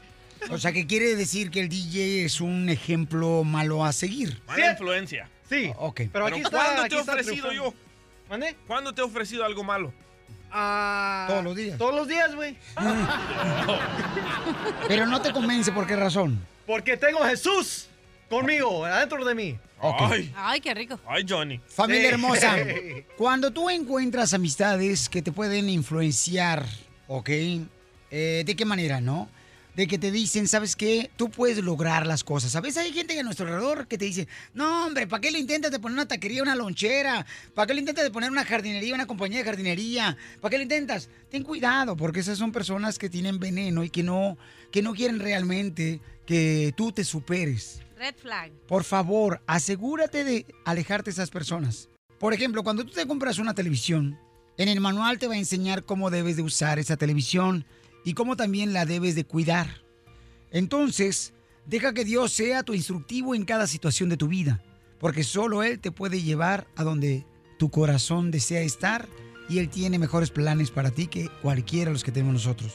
O 0.50 0.58
sea, 0.58 0.70
que 0.70 0.86
quiere 0.86 1.16
decir 1.16 1.50
que 1.50 1.60
el 1.60 1.68
DJ 1.68 2.24
es 2.26 2.40
un 2.40 2.68
ejemplo 2.68 3.42
malo 3.42 3.84
a 3.84 3.92
seguir. 3.92 4.42
Mala 4.46 4.72
influencia. 4.72 5.30
Sí. 5.48 5.72
Ok. 5.76 6.02
Pero 6.12 6.26
aquí 6.26 6.38
está, 6.40 6.50
¿cuándo 6.50 6.82
aquí 6.82 6.90
te 6.90 6.96
he 6.96 7.00
ofrecido 7.00 7.52
yo? 7.52 7.74
¿Mande? 8.28 8.56
¿Cuándo 8.66 8.92
te 8.92 9.00
he 9.00 9.04
ofrecido 9.04 9.44
algo 9.44 9.62
malo? 9.64 9.92
Ah, 10.50 11.26
Todos 11.28 11.44
los 11.44 11.56
días. 11.56 11.78
Todos 11.78 11.94
los 11.94 12.08
días, 12.08 12.34
güey. 12.34 12.56
Pero 14.88 15.06
no 15.06 15.20
te 15.20 15.32
convence 15.32 15.72
por 15.72 15.86
qué 15.86 15.96
razón. 15.96 16.38
Porque 16.66 16.96
tengo 16.96 17.22
a 17.22 17.28
Jesús 17.28 17.88
conmigo, 18.28 18.84
adentro 18.84 19.24
de 19.24 19.34
mí. 19.34 19.58
Ay, 19.80 20.32
Ay, 20.34 20.60
qué 20.60 20.72
rico. 20.74 20.98
ay, 21.06 21.24
Johnny. 21.28 21.60
Familia 21.68 22.08
Sí. 22.08 22.14
hermosa, 22.14 22.56
cuando 23.18 23.50
tú 23.52 23.68
encuentras 23.68 24.32
amistades 24.32 25.08
que 25.08 25.20
te 25.20 25.32
pueden 25.32 25.68
influenciar, 25.68 26.64
¿ok? 27.06 27.28
Eh, 28.10 28.42
¿De 28.46 28.56
qué 28.56 28.64
manera, 28.64 29.00
no? 29.00 29.28
De 29.76 29.86
que 29.86 29.98
te 29.98 30.10
dicen, 30.10 30.48
¿sabes 30.48 30.74
qué? 30.74 31.10
Tú 31.16 31.30
puedes 31.30 31.62
lograr 31.62 32.06
las 32.06 32.24
cosas. 32.24 32.56
A 32.56 32.62
veces 32.62 32.82
hay 32.82 32.94
gente 32.94 33.20
a 33.20 33.22
nuestro 33.22 33.46
alrededor 33.46 33.86
que 33.86 33.98
te 33.98 34.06
dice, 34.06 34.26
no, 34.54 34.86
hombre, 34.86 35.06
¿para 35.06 35.20
qué 35.20 35.30
le 35.30 35.38
intentas 35.38 35.70
de 35.70 35.78
poner 35.78 35.94
una 35.94 36.08
taquería, 36.08 36.42
una 36.42 36.54
lonchera? 36.54 37.26
¿Para 37.54 37.66
qué 37.66 37.74
le 37.74 37.80
intentas 37.80 38.02
de 38.02 38.10
poner 38.10 38.30
una 38.30 38.46
jardinería, 38.46 38.94
una 38.94 39.06
compañía 39.06 39.40
de 39.40 39.44
jardinería? 39.44 40.16
¿Para 40.40 40.50
qué 40.50 40.56
le 40.56 40.62
intentas? 40.62 41.10
Ten 41.30 41.42
cuidado, 41.42 41.94
porque 41.94 42.20
esas 42.20 42.38
son 42.38 42.52
personas 42.52 42.98
que 42.98 43.10
tienen 43.10 43.38
veneno 43.38 43.84
y 43.84 43.90
que 43.90 44.02
no, 44.02 44.38
que 44.72 44.80
no 44.80 44.94
quieren 44.94 45.20
realmente 45.20 46.00
que 46.24 46.72
tú 46.74 46.90
te 46.90 47.04
superes. 47.04 47.82
Red 47.98 48.14
flag. 48.16 48.52
Por 48.66 48.82
favor, 48.82 49.42
asegúrate 49.46 50.24
de 50.24 50.46
alejarte 50.64 51.10
de 51.10 51.12
esas 51.12 51.28
personas. 51.28 51.90
Por 52.18 52.32
ejemplo, 52.32 52.62
cuando 52.62 52.82
tú 52.86 52.92
te 52.92 53.06
compras 53.06 53.38
una 53.38 53.52
televisión, 53.52 54.18
en 54.56 54.70
el 54.70 54.80
manual 54.80 55.18
te 55.18 55.26
va 55.26 55.34
a 55.34 55.38
enseñar 55.38 55.84
cómo 55.84 56.08
debes 56.08 56.36
de 56.36 56.42
usar 56.42 56.78
esa 56.78 56.96
televisión 56.96 57.66
y 58.06 58.14
cómo 58.14 58.36
también 58.36 58.72
la 58.72 58.86
debes 58.86 59.16
de 59.16 59.24
cuidar. 59.24 59.82
Entonces, 60.52 61.34
deja 61.66 61.92
que 61.92 62.04
Dios 62.04 62.32
sea 62.32 62.62
tu 62.62 62.72
instructivo 62.72 63.34
en 63.34 63.44
cada 63.44 63.66
situación 63.66 64.08
de 64.08 64.16
tu 64.16 64.28
vida, 64.28 64.62
porque 65.00 65.24
solo 65.24 65.64
Él 65.64 65.80
te 65.80 65.90
puede 65.90 66.22
llevar 66.22 66.68
a 66.76 66.84
donde 66.84 67.26
tu 67.58 67.68
corazón 67.68 68.30
desea 68.30 68.60
estar 68.60 69.08
y 69.48 69.58
Él 69.58 69.68
tiene 69.68 69.98
mejores 69.98 70.30
planes 70.30 70.70
para 70.70 70.92
ti 70.92 71.08
que 71.08 71.28
cualquiera 71.42 71.86
de 71.90 71.94
los 71.94 72.04
que 72.04 72.12
tenemos 72.12 72.34
nosotros. 72.34 72.72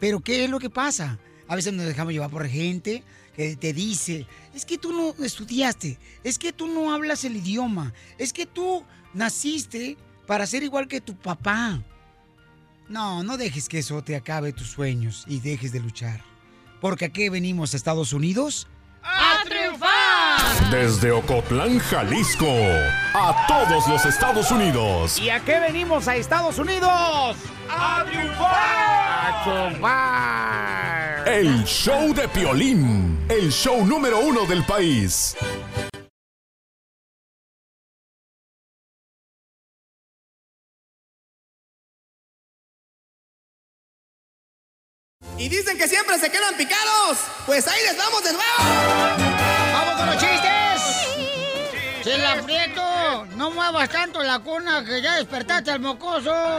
Pero 0.00 0.18
¿qué 0.18 0.44
es 0.44 0.50
lo 0.50 0.58
que 0.58 0.68
pasa? 0.68 1.20
A 1.46 1.54
veces 1.54 1.72
nos 1.72 1.86
dejamos 1.86 2.12
llevar 2.12 2.30
por 2.30 2.48
gente 2.48 3.04
que 3.36 3.54
te 3.54 3.72
dice, 3.72 4.26
es 4.52 4.64
que 4.64 4.78
tú 4.78 4.92
no 4.92 5.24
estudiaste, 5.24 5.96
es 6.24 6.40
que 6.40 6.52
tú 6.52 6.66
no 6.66 6.92
hablas 6.92 7.24
el 7.24 7.36
idioma, 7.36 7.94
es 8.18 8.32
que 8.32 8.46
tú 8.46 8.82
naciste 9.14 9.96
para 10.26 10.44
ser 10.44 10.64
igual 10.64 10.88
que 10.88 11.00
tu 11.00 11.14
papá. 11.14 11.84
No, 12.88 13.22
no 13.22 13.36
dejes 13.36 13.68
que 13.68 13.78
eso 13.78 14.02
te 14.02 14.16
acabe 14.16 14.52
tus 14.52 14.68
sueños 14.68 15.24
y 15.26 15.40
dejes 15.40 15.72
de 15.72 15.80
luchar. 15.80 16.22
Porque 16.80 17.06
aquí 17.06 17.28
venimos 17.28 17.74
a 17.74 17.76
Estados 17.76 18.12
Unidos 18.12 18.68
¡A 19.06 19.44
triunfar! 19.44 20.70
Desde 20.70 21.12
Ocotlán, 21.12 21.78
Jalisco, 21.78 22.46
a 23.14 23.46
todos 23.46 23.86
los 23.86 24.04
Estados 24.04 24.50
Unidos. 24.50 25.18
¿Y 25.20 25.30
a 25.30 25.40
qué 25.40 25.60
venimos 25.60 26.08
a 26.08 26.16
Estados 26.16 26.58
Unidos? 26.58 27.36
¡A 27.70 28.04
triunfar! 28.04 28.54
¡A 29.22 29.44
triunfar! 29.44 31.28
El 31.28 31.64
show 31.64 32.12
de 32.12 32.26
Piolín, 32.28 33.18
el 33.28 33.52
show 33.52 33.86
número 33.86 34.18
uno 34.20 34.44
del 34.44 34.64
país. 34.64 35.36
Y 45.38 45.48
dicen 45.48 45.76
que 45.76 45.86
siempre 45.86 46.18
se 46.18 46.30
quedan 46.30 46.56
picados. 46.56 47.18
Pues 47.44 47.68
ahí 47.68 47.82
les 47.82 47.96
vamos 47.96 48.24
de 48.24 48.32
nuevo. 48.32 48.46
¡Vamos 49.72 49.94
con 49.96 50.06
los 50.06 50.16
chistes! 50.16 50.82
¡Chela 52.02 52.40
Prieto! 52.42 53.26
No 53.36 53.50
muevas 53.50 53.88
tanto 53.90 54.22
la 54.22 54.38
cuna 54.38 54.84
que 54.84 55.02
ya 55.02 55.16
despertaste 55.16 55.70
al 55.70 55.80
mocoso. 55.80 56.32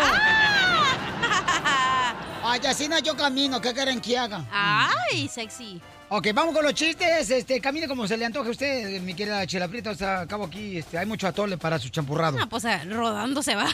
Ay, 2.43 2.61
así 2.67 2.87
no 2.87 2.99
yo 2.99 3.17
camino. 3.17 3.59
¿Qué 3.59 3.73
quieren 3.73 3.99
que 3.99 4.17
haga? 4.17 4.45
Ay, 4.51 5.27
sexy. 5.27 5.81
Ok, 6.09 6.27
vamos 6.33 6.55
con 6.55 6.63
los 6.63 6.73
chistes. 6.73 7.29
Este, 7.29 7.59
camine 7.59 7.87
como 7.87 8.07
se 8.07 8.15
le 8.15 8.25
antoje 8.25 8.47
a 8.47 8.51
usted, 8.51 9.01
mi 9.01 9.13
querida 9.13 9.45
Chela 9.45 9.67
Prieto. 9.67 9.89
Hasta 9.89 10.21
acabo 10.21 10.45
aquí, 10.45 10.77
este, 10.77 10.97
hay 10.97 11.05
mucho 11.05 11.27
atole 11.27 11.57
para 11.57 11.77
su 11.79 11.89
champurrado. 11.89 12.37
Ah, 12.39 12.47
pues 12.49 12.63
eh, 12.63 12.81
rodando 12.85 13.43
se 13.43 13.55
va. 13.55 13.67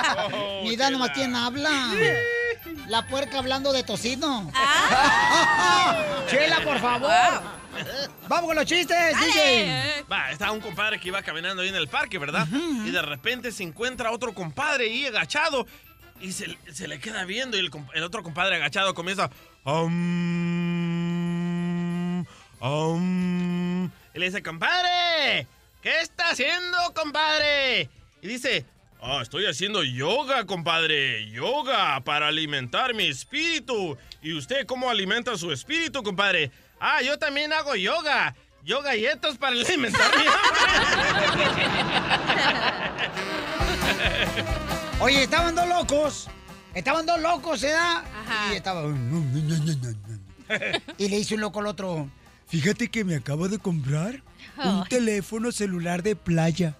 Mira, 0.62 0.90
nomás 0.90 1.10
quién 1.10 1.34
habla. 1.34 1.70
La 2.88 3.06
puerca 3.08 3.38
hablando 3.38 3.72
de 3.72 3.82
tocino. 3.82 4.50
Chela, 6.30 6.60
por 6.62 6.78
favor. 6.78 7.10
Vamos 8.28 8.46
con 8.46 8.56
los 8.56 8.64
chistes, 8.64 8.96
DJ. 9.20 10.04
Va, 10.10 10.30
estaba 10.30 10.52
un 10.52 10.60
compadre 10.60 11.00
que 11.00 11.08
iba 11.08 11.20
caminando 11.22 11.62
ahí 11.62 11.68
en 11.68 11.74
el 11.74 11.88
parque, 11.88 12.18
¿verdad? 12.18 12.46
Y 12.84 12.90
de 12.90 13.02
repente 13.02 13.50
se 13.50 13.64
encuentra 13.64 14.12
otro 14.12 14.32
compadre 14.34 14.84
ahí 14.86 15.06
agachado 15.06 15.66
y 16.20 16.32
se, 16.32 16.56
se 16.72 16.88
le 16.88 16.98
queda 17.00 17.24
viendo 17.24 17.56
y 17.56 17.60
el, 17.60 18.02
otro 18.02 18.22
compadre 18.22 18.56
agachado 18.56 18.94
comienza... 18.94 19.30
"Am, 19.64 21.15
am". 22.60 23.90
y 24.14 24.18
le 24.18 24.26
dice, 24.26 24.42
compadre, 24.42 25.46
¿qué 25.82 26.00
está 26.00 26.30
haciendo, 26.30 26.76
compadre? 26.94 27.88
Y 28.22 28.28
dice, 28.28 28.64
"Ah, 29.00 29.20
estoy 29.22 29.46
haciendo 29.46 29.82
yoga, 29.84 30.46
compadre, 30.46 31.30
yoga 31.30 32.00
para 32.00 32.28
alimentar 32.28 32.94
mi 32.94 33.06
espíritu. 33.08 33.96
¿Y 34.22 34.32
usted 34.34 34.66
cómo 34.66 34.88
alimenta 34.90 35.36
su 35.36 35.52
espíritu, 35.52 36.02
compadre? 36.02 36.50
Ah, 36.80 37.02
yo 37.02 37.18
también 37.18 37.52
hago 37.52 37.76
yoga. 37.76 38.34
Yo 38.64 38.82
galletas 38.82 39.36
para 39.38 39.52
alimentar 39.54 40.10
mi 40.18 40.24
Oye, 45.00 45.22
estaban 45.22 45.54
dos 45.54 45.68
locos. 45.68 46.28
Estaban 46.74 47.06
dos 47.06 47.20
locos, 47.20 47.62
¿eh? 47.62 47.76
Y 48.50 48.54
estaba. 48.56 48.82
Y 50.98 51.08
le 51.08 51.16
dice 51.16 51.34
un 51.34 51.40
loco 51.40 51.58
al 51.60 51.66
otro. 51.66 52.08
Fíjate 52.48 52.88
que 52.88 53.04
me 53.04 53.16
acabo 53.16 53.48
de 53.48 53.58
comprar 53.58 54.22
un 54.56 54.82
Ay. 54.82 54.88
teléfono 54.88 55.50
celular 55.52 56.02
de 56.02 56.14
playa. 56.16 56.76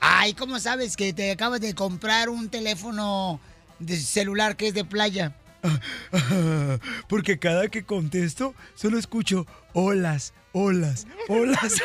Ay, 0.00 0.34
¿cómo 0.34 0.58
sabes 0.60 0.96
que 0.96 1.12
te 1.12 1.30
acabas 1.30 1.60
de 1.60 1.74
comprar 1.74 2.28
un 2.28 2.48
teléfono 2.48 3.40
de 3.78 3.96
celular 3.98 4.56
que 4.56 4.68
es 4.68 4.74
de 4.74 4.84
playa? 4.84 5.34
Porque 7.08 7.38
cada 7.38 7.68
que 7.68 7.84
contesto 7.84 8.54
solo 8.74 8.98
escucho 8.98 9.46
olas, 9.72 10.32
olas, 10.52 11.06
olas, 11.28 11.60
¡Chiste 11.72 11.84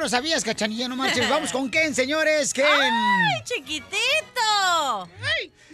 no 0.00 0.08
sabías, 0.08 0.42
cachanilla, 0.42 0.88
no 0.88 0.96
marches. 0.96 1.28
Vamos 1.30 1.52
con 1.52 1.70
Ken, 1.70 1.94
señores, 1.94 2.52
Ken. 2.52 2.66
¡Ay, 2.66 3.44
chiquitito! 3.44 5.06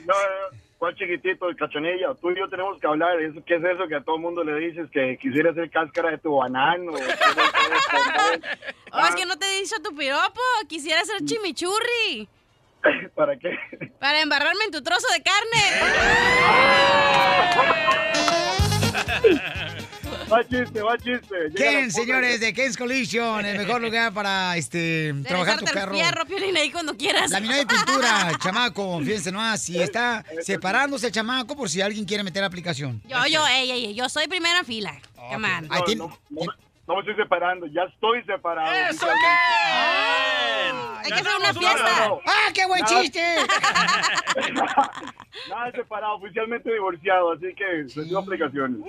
No, 0.04 0.14
¿Cuál 0.78 0.94
chiquitito, 0.94 1.46
cachanilla? 1.56 2.14
Tú 2.20 2.30
y 2.30 2.38
yo 2.38 2.48
tenemos 2.50 2.78
que 2.78 2.86
hablar. 2.86 3.18
¿Eso, 3.22 3.42
¿Qué 3.46 3.54
es 3.54 3.64
eso 3.64 3.88
que 3.88 3.94
a 3.94 4.02
todo 4.02 4.18
mundo 4.18 4.44
le 4.44 4.54
dices? 4.56 4.90
Que 4.92 5.16
quisiera 5.18 5.50
hacer 5.50 5.70
cáscara 5.70 6.10
de 6.10 6.18
tu 6.18 6.36
banano. 6.36 6.92
Oh, 8.92 9.06
es 9.06 9.14
que 9.14 9.26
no 9.26 9.36
te 9.36 9.44
he 9.44 9.60
dicho 9.60 9.76
tu 9.82 9.94
piropo. 9.94 10.40
Quisiera 10.68 11.04
ser 11.04 11.22
chimichurri. 11.22 12.26
¿Para 13.14 13.36
qué? 13.36 13.58
Para 13.98 14.22
embarrarme 14.22 14.64
en 14.64 14.70
tu 14.70 14.82
trozo 14.82 15.06
de 15.12 15.22
carne. 15.22 15.60
Va 20.32 20.42
chiste, 20.42 20.82
va 20.82 20.98
chiste. 20.98 21.34
Llega 21.54 21.72
la 21.72 21.80
Ken, 21.80 21.92
señores, 21.92 22.40
de 22.40 22.52
Ken's 22.52 22.76
Collision, 22.76 23.46
el 23.46 23.58
mejor 23.58 23.80
lugar 23.80 24.12
para 24.12 24.56
este 24.56 25.14
trabajar 25.26 25.60
tu 25.60 25.66
carro. 25.66 25.94
fierro, 25.94 26.26
Piolín, 26.26 26.56
ahí 26.56 26.70
cuando 26.70 26.96
quieras. 26.96 27.30
Laminado 27.30 27.60
de 27.60 27.66
pintura, 27.66 28.32
chamaco, 28.42 28.98
fíjense 29.00 29.30
nomás. 29.30 29.68
Y 29.68 29.80
está 29.80 30.24
separándose 30.42 31.06
el 31.06 31.12
chamaco 31.12 31.56
por 31.56 31.70
si 31.70 31.80
alguien 31.80 32.04
quiere 32.04 32.24
meter 32.24 32.40
la 32.40 32.48
aplicación. 32.48 33.00
Yo, 33.06 33.24
yo, 33.26 33.46
ey, 33.46 33.70
ey, 33.70 33.86
ey, 33.86 33.94
yo 33.94 34.08
soy 34.08 34.26
primera 34.26 34.64
fila. 34.64 35.00
Come 35.30 35.48
on. 35.48 35.68
No, 35.68 36.18
no, 36.30 36.52
no 36.86 36.94
me 36.94 37.00
estoy 37.00 37.16
separando, 37.16 37.66
ya 37.66 37.82
estoy 37.82 38.22
separado. 38.24 38.72
¡Eso, 38.90 39.06
Hay 41.04 41.10
que 41.10 41.14
hacer 41.14 41.36
una 41.38 41.52
fiesta. 41.54 42.10
¡Ah, 42.26 42.50
qué 42.54 42.66
buen 42.66 42.80
Nada. 42.82 43.00
chiste! 43.02 43.20
Nada 45.50 45.70
separado, 45.72 46.14
oficialmente 46.16 46.72
divorciado, 46.72 47.32
así 47.32 47.54
que 47.54 47.86
tengo 47.94 48.18
aplicaciones. 48.18 48.80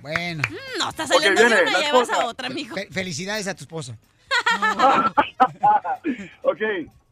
Bueno. 0.00 0.42
Mm, 0.48 0.78
No, 0.78 0.88
estás 0.90 1.10
Ok, 1.10 1.16
saliendo 1.16 1.42
de 1.42 1.46
viene, 1.48 1.62
una 1.70 1.78
y 1.78 1.82
llevas 1.82 2.10
a 2.10 2.26
otra, 2.26 2.48
mijo. 2.48 2.74
Fe- 2.74 2.88
felicidades 2.90 3.46
a 3.48 3.54
tu 3.54 3.64
esposa. 3.64 3.96
ok, 6.42 6.60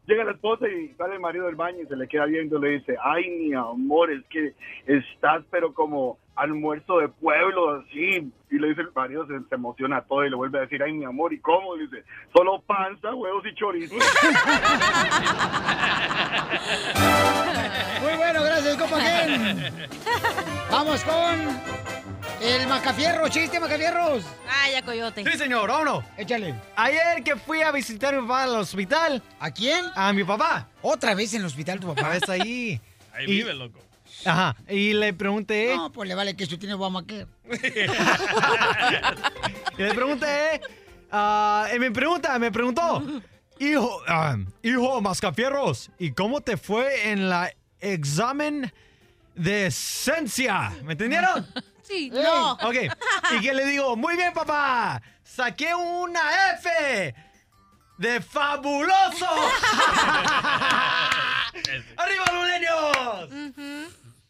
llega 0.09 0.23
la 0.23 0.31
esposa 0.31 0.67
y 0.67 0.89
sale 0.95 1.13
el 1.13 1.19
marido 1.19 1.45
del 1.45 1.55
baño 1.55 1.83
y 1.83 1.87
se 1.87 1.95
le 1.95 2.07
queda 2.07 2.25
viendo 2.25 2.57
y 2.57 2.61
le 2.61 2.69
dice, 2.79 2.97
ay, 3.01 3.29
mi 3.29 3.53
amor, 3.53 4.11
es 4.11 4.25
que 4.25 4.53
estás 4.87 5.43
pero 5.51 5.73
como 5.73 6.17
almuerzo 6.35 6.97
de 6.97 7.09
pueblo, 7.09 7.75
así. 7.75 8.31
Y 8.49 8.57
le 8.57 8.69
dice 8.69 8.81
el 8.81 8.89
marido, 8.95 9.27
se, 9.27 9.39
se 9.47 9.55
emociona 9.55 10.01
todo 10.01 10.25
y 10.25 10.31
le 10.31 10.35
vuelve 10.35 10.57
a 10.57 10.61
decir, 10.61 10.81
ay, 10.81 10.93
mi 10.93 11.05
amor, 11.05 11.31
¿y 11.31 11.39
cómo? 11.39 11.75
Le 11.75 11.83
dice, 11.83 12.03
solo 12.35 12.59
panza, 12.65 13.13
huevos 13.13 13.45
y 13.45 13.53
chorizo. 13.53 13.95
Muy 18.01 18.17
bueno, 18.17 18.43
gracias, 18.43 18.77
compa 18.77 18.97
Ken. 18.97 19.63
Vamos 20.71 21.03
con 21.03 21.98
el 22.41 22.67
Macafierro, 22.67 23.27
chiste, 23.29 23.59
Macafierros. 23.59 24.23
Ay, 24.49 24.73
ya 24.73 24.81
coyote. 24.81 25.23
Sí, 25.29 25.37
señor, 25.37 25.67
vámonos. 25.69 26.03
Échale. 26.17 26.55
Ayer 26.75 27.23
que 27.23 27.35
fui 27.35 27.61
a 27.61 27.71
visitar 27.71 28.13
a 28.13 28.21
mi 28.21 28.27
papá 28.27 28.43
al 28.43 28.55
hospital. 28.57 29.21
¿A 29.39 29.51
quién? 29.51 29.85
A 29.95 30.13
mi 30.13 30.23
papá. 30.23 30.67
¿Otra 30.81 31.13
vez 31.15 31.33
en 31.33 31.41
el 31.41 31.47
hospital 31.47 31.79
tu 31.79 31.87
papá? 31.87 32.01
Otra 32.07 32.09
vez 32.19 32.29
ahí. 32.29 32.81
Ahí 33.13 33.25
Y- 33.25 33.27
vive, 33.27 33.53
loco. 33.53 33.79
Ajá. 34.25 34.55
Y 34.67 34.93
le 34.93 35.13
pregunté. 35.13 35.73
No, 35.75 35.91
pues 35.91 36.07
le 36.09 36.15
vale 36.15 36.35
que 36.35 36.45
tú 36.47 36.57
tienes 36.57 36.75
Obamacare. 36.77 37.27
Y 39.77 39.81
le 39.81 39.93
pregunté. 39.93 40.61
ah, 41.11 41.67
y 41.73 41.79
me 41.79 41.89
pregunta, 41.91 42.37
me 42.37 42.51
preguntó. 42.51 43.01
Hijo, 43.59 44.01
ah, 44.07 44.35
hijo 44.63 45.01
Mascafierros, 45.01 45.89
¿y 45.99 46.11
cómo 46.11 46.41
te 46.41 46.57
fue 46.57 47.11
en 47.11 47.29
la 47.29 47.51
examen 47.79 48.73
de 49.35 49.67
esencia? 49.67 50.73
¿Me 50.83 50.93
entendieron? 50.93 51.45
Sí, 51.89 52.09
no. 52.11 52.53
Ok. 52.53 52.75
Y 53.31 53.41
que 53.41 53.53
le 53.53 53.65
digo, 53.65 53.95
muy 53.97 54.15
bien, 54.15 54.31
papá. 54.33 55.01
Saqué 55.23 55.73
una 55.73 56.21
F 56.53 57.15
de 57.97 58.21
fabuloso. 58.21 59.27
¡Arriba, 61.97 62.25
Lulenios! 62.33 63.29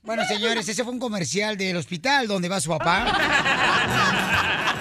Bueno, 0.02 0.24
señores, 0.26 0.68
ese 0.68 0.84
fue 0.84 0.94
un 0.94 1.00
comercial 1.00 1.56
del 1.58 1.78
hospital 1.78 2.28
donde 2.28 2.50
va 2.50 2.60
su 2.62 2.70
papá. 2.70 3.06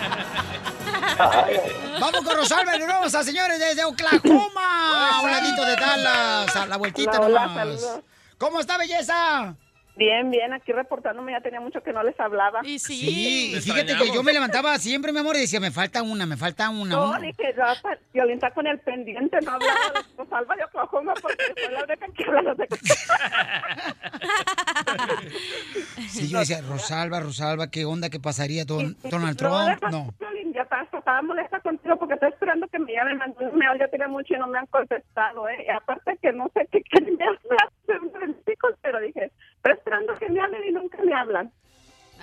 Vamos 2.00 2.22
con 2.24 2.36
Rosalba 2.36 2.74
hermosa, 2.76 3.24
señores, 3.24 3.58
desde 3.58 3.84
Oklahoma, 3.84 5.16
a 5.16 5.20
un 5.22 5.30
ladito 5.30 5.64
de 5.64 5.74
Dallas, 5.74 6.54
a 6.54 6.66
la 6.66 6.76
vueltita 6.76 7.10
Hola, 7.18 7.26
hola, 7.26 7.40
nomás. 7.46 7.56
saludos. 7.56 8.00
¿Cómo 8.38 8.60
está, 8.60 8.78
belleza? 8.78 9.56
Bien, 9.98 10.30
bien, 10.30 10.52
aquí 10.52 10.70
reportándome, 10.72 11.32
ya 11.32 11.40
tenía 11.40 11.58
mucho 11.60 11.82
que 11.82 11.92
no 11.92 12.04
les 12.04 12.18
hablaba. 12.20 12.60
Y 12.62 12.78
Sí, 12.78 13.52
y 13.56 13.60
fíjate 13.60 13.96
que 13.96 14.12
yo 14.14 14.22
me 14.22 14.32
levantaba 14.32 14.78
siempre, 14.78 15.12
mi 15.12 15.18
amor, 15.18 15.34
y 15.34 15.40
decía, 15.40 15.58
me 15.58 15.72
falta 15.72 16.04
una, 16.04 16.24
me 16.24 16.36
falta 16.36 16.70
una. 16.70 16.94
No, 16.94 17.08
una. 17.10 17.18
dije, 17.18 17.52
ya, 17.56 17.74
pa- 17.82 17.98
Violín 18.14 18.34
está 18.36 18.52
con 18.52 18.68
el 18.68 18.78
pendiente, 18.78 19.38
no 19.44 19.50
hablaba 19.50 19.74
de 19.94 20.00
Rosalba 20.16 20.54
de 20.54 20.64
Oklahoma 20.64 21.14
porque 21.20 21.44
fue 21.52 21.72
la 21.72 21.82
única 21.82 22.06
que 22.16 22.24
habla 22.24 22.54
de 22.54 22.68
Sí, 26.08 26.28
yo 26.28 26.38
decía, 26.38 26.60
Rosalba, 26.62 27.18
Rosalba, 27.20 27.68
¿qué 27.70 27.84
onda? 27.84 28.08
¿Qué 28.08 28.20
pasaría 28.20 28.64
don, 28.64 28.96
Donald 29.10 29.40
No, 29.42 29.48
Trump? 29.48 29.68
deja, 29.80 29.90
No. 29.90 30.14
Violín, 30.20 30.52
ya 30.54 30.62
estaba 30.62 31.22
molesta 31.22 31.58
contigo 31.60 31.96
porque 31.98 32.14
estoy 32.14 32.28
esperando 32.30 32.66
que 32.68 32.78
me 32.78 32.92
llamen, 32.92 33.18
mail, 33.54 33.78
ya 33.80 33.88
tiene 33.88 34.06
mucho 34.08 34.34
y 34.34 34.38
no 34.38 34.46
me 34.46 34.58
han 34.58 34.66
contestado, 34.66 35.48
¿eh? 35.48 35.64
Y 35.66 35.70
aparte 35.70 36.16
que 36.22 36.32
no 36.32 36.48
sé 36.54 36.68
qué, 36.70 36.82
qué 36.82 37.00
me 37.00 37.24
hacen, 37.24 38.36
pero 38.82 39.00
dije, 39.00 39.30
pero 39.68 39.78
esperando 39.78 40.14
que 40.14 40.28
me 40.30 40.40
hablen 40.40 40.62
y 40.66 40.72
nunca 40.72 40.98
me 41.04 41.12
hablan. 41.14 41.52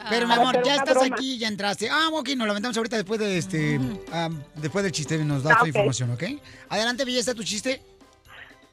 Pero, 0.09 0.27
mi 0.27 0.33
amor, 0.33 0.61
ya 0.63 0.75
estás 0.75 0.95
broma. 0.95 1.15
aquí, 1.15 1.37
ya 1.37 1.47
entraste. 1.47 1.87
Ah, 1.89 2.09
ok, 2.11 2.29
nos 2.35 2.47
lamentamos 2.47 2.75
ahorita 2.75 2.97
después 2.97 3.19
de 3.19 3.37
este, 3.37 3.79
ah, 4.11 4.29
después 4.55 4.83
del 4.83 4.91
chiste, 4.91 5.17
nos 5.19 5.43
das 5.43 5.53
Ah, 5.53 5.57
tu 5.59 5.63
ok. 5.63 5.67
información, 5.67 6.11
¿ok? 6.11 6.23
Adelante, 6.69 7.05
belleza, 7.05 7.33
tu 7.35 7.43
chiste. 7.43 7.81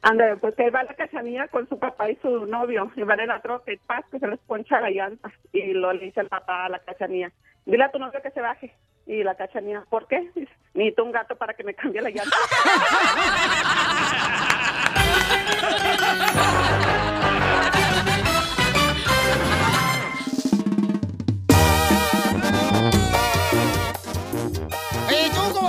Ande, 0.01 0.35
pues 0.37 0.53
que 0.55 0.69
va 0.69 0.81
a 0.81 0.83
la 0.83 0.93
cachanilla 0.95 1.47
con 1.47 1.69
su 1.69 1.79
papá 1.79 2.09
y 2.11 2.17
su 2.21 2.45
novio, 2.47 2.91
y 2.97 3.03
van 3.03 3.21
en 3.21 3.27
la 3.27 3.41
troca 3.41 3.71
y 3.71 3.77
paz, 3.77 4.03
que 4.11 4.19
se 4.19 4.27
les 4.27 4.39
poncha 4.39 4.81
la 4.81 4.89
llanta. 4.89 5.31
Y 5.53 5.71
lo 5.73 5.93
le 5.93 6.05
dice 6.05 6.19
el 6.19 6.27
papá 6.27 6.65
a 6.65 6.69
la 6.69 6.79
cachanilla, 6.79 7.31
dile 7.65 7.83
a 7.85 7.91
tu 7.91 7.99
novio 7.99 8.19
que 8.21 8.31
se 8.31 8.41
baje. 8.41 8.73
Y 9.05 9.23
la 9.23 9.35
cachanilla, 9.35 9.83
¿por 9.89 10.07
qué? 10.07 10.29
Dice, 10.35 10.51
necesito 10.73 11.03
un 11.05 11.11
gato 11.13 11.37
para 11.37 11.53
que 11.53 11.63
me 11.63 11.73
cambie 11.73 12.01
la 12.01 12.09
llanta. 12.09 12.35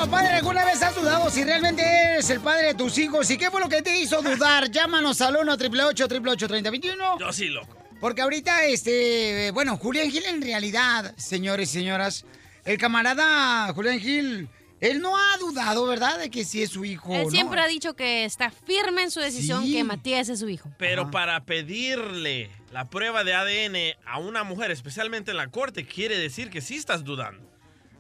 Oye, 0.05 0.11
¿tú 0.11 0.11
como 0.11 0.11
padre 0.11 0.35
alguna 0.35 0.65
vez 0.65 0.83
has 0.83 0.95
dudado 0.95 1.31
si 1.31 1.45
realmente 1.45 1.83
eres 1.83 2.29
el 2.31 2.41
padre 2.41 2.69
de 2.69 2.75
tus 2.75 2.99
hijos? 2.99 3.31
¿Y 3.31 3.39
qué 3.39 3.51
fue 3.51 3.61
lo 3.61 3.69
que 3.69 3.83
te 3.83 3.97
hizo 3.99 4.21
dudar? 4.23 4.71
Llámanos 4.71 5.21
al 5.21 5.37
1 5.37 5.53
888 5.53 6.05
888 6.05 6.49
3021 6.49 7.19
Yo 7.19 7.33
sí, 7.33 7.49
loco. 7.49 7.77
Porque 8.01 8.23
ahorita, 8.23 8.65
este, 8.67 9.51
bueno, 9.53 9.77
Julián 9.79 10.11
Gil 10.11 10.25
en 10.27 10.43
realidad, 10.43 11.15
señores 11.17 11.71
y 11.71 11.79
señoras, 11.79 12.27
el 12.65 12.77
camarada 12.77 13.73
Julián 13.73 13.99
Gil, 13.99 14.49
él 14.81 15.01
no 15.01 15.17
ha 15.17 15.39
dudado, 15.39 15.87
¿verdad? 15.87 16.19
De 16.19 16.31
que 16.31 16.45
sí 16.45 16.63
es 16.63 16.71
su 16.71 16.85
hijo. 16.85 17.15
Él 17.15 17.25
¿no? 17.25 17.31
siempre 17.31 17.61
ha 17.61 17.67
dicho 17.67 17.95
que 17.95 18.25
está 18.27 18.51
firme 18.51 19.05
en 19.05 19.11
su 19.11 19.21
decisión 19.21 19.65
Sí. 19.65 19.73
que 19.73 19.85
Matías 19.85 20.29
es 20.29 20.41
su 20.41 20.49
hijo. 20.51 20.71
Pero 20.77 21.11
para 21.11 21.45
pedirle 21.45 22.51
la 22.73 22.91
prueba 22.91 23.25
de 23.25 23.33
ADN 23.33 23.97
a 24.05 24.19
una 24.19 24.45
mujer, 24.45 24.71
especialmente 24.71 25.31
en 25.31 25.39
la 25.39 25.49
corte, 25.49 25.87
quiere 25.87 26.19
decir 26.19 26.51
que 26.51 26.61
sí 26.61 26.77
estás 26.77 27.05
dudando. 27.05 27.54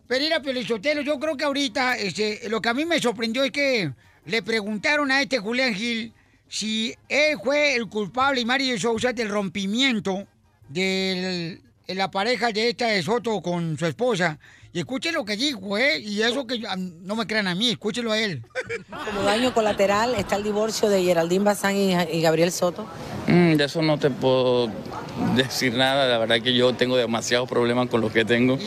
Pero 0.06 0.22
mira, 0.22 0.42
Pelichotelo, 0.42 1.00
yo 1.00 1.18
creo 1.18 1.36
que 1.36 1.44
ahorita, 1.44 1.96
este, 1.96 2.48
lo 2.48 2.60
que 2.60 2.68
a 2.68 2.74
mí 2.74 2.84
me 2.84 3.00
sorprendió 3.00 3.42
es 3.42 3.50
que 3.50 3.92
le 4.26 4.42
preguntaron 4.42 5.10
a 5.10 5.22
este 5.22 5.38
Julián 5.38 5.74
Gil 5.74 6.12
si 6.48 6.94
él 7.08 7.38
fue 7.42 7.74
el 7.74 7.88
culpable 7.88 8.40
y 8.40 8.44
Mario 8.44 8.78
Sousa 8.78 9.12
del 9.12 9.28
rompimiento 9.28 10.26
de 10.68 11.60
la 11.88 12.10
pareja 12.10 12.52
de 12.52 12.70
esta 12.70 12.88
de 12.88 13.02
Soto 13.02 13.40
con 13.40 13.78
su 13.78 13.86
esposa. 13.86 14.38
Y 14.74 14.80
escuchen 14.80 15.14
lo 15.14 15.24
que 15.24 15.36
dijo, 15.36 15.78
¿eh? 15.78 16.00
Y 16.00 16.20
eso 16.22 16.48
que 16.48 16.58
no 17.02 17.14
me 17.14 17.28
crean 17.28 17.46
a 17.46 17.54
mí, 17.54 17.70
escúchelo 17.70 18.10
a 18.10 18.18
él. 18.18 18.42
Como 18.90 19.22
daño 19.22 19.54
colateral 19.54 20.16
está 20.16 20.34
el 20.34 20.42
divorcio 20.42 20.88
de 20.88 21.00
Geraldine 21.00 21.44
Bazán 21.44 21.76
y, 21.76 21.92
y 21.94 22.20
Gabriel 22.20 22.50
Soto. 22.50 22.84
Mm, 23.28 23.54
de 23.54 23.64
eso 23.64 23.82
no 23.82 24.00
te 24.00 24.10
puedo 24.10 24.68
decir 25.36 25.74
nada. 25.74 26.08
La 26.08 26.18
verdad 26.18 26.42
que 26.42 26.52
yo 26.56 26.74
tengo 26.74 26.96
demasiados 26.96 27.48
problemas 27.48 27.88
con 27.88 28.00
lo 28.00 28.12
que 28.12 28.24
tengo 28.24 28.58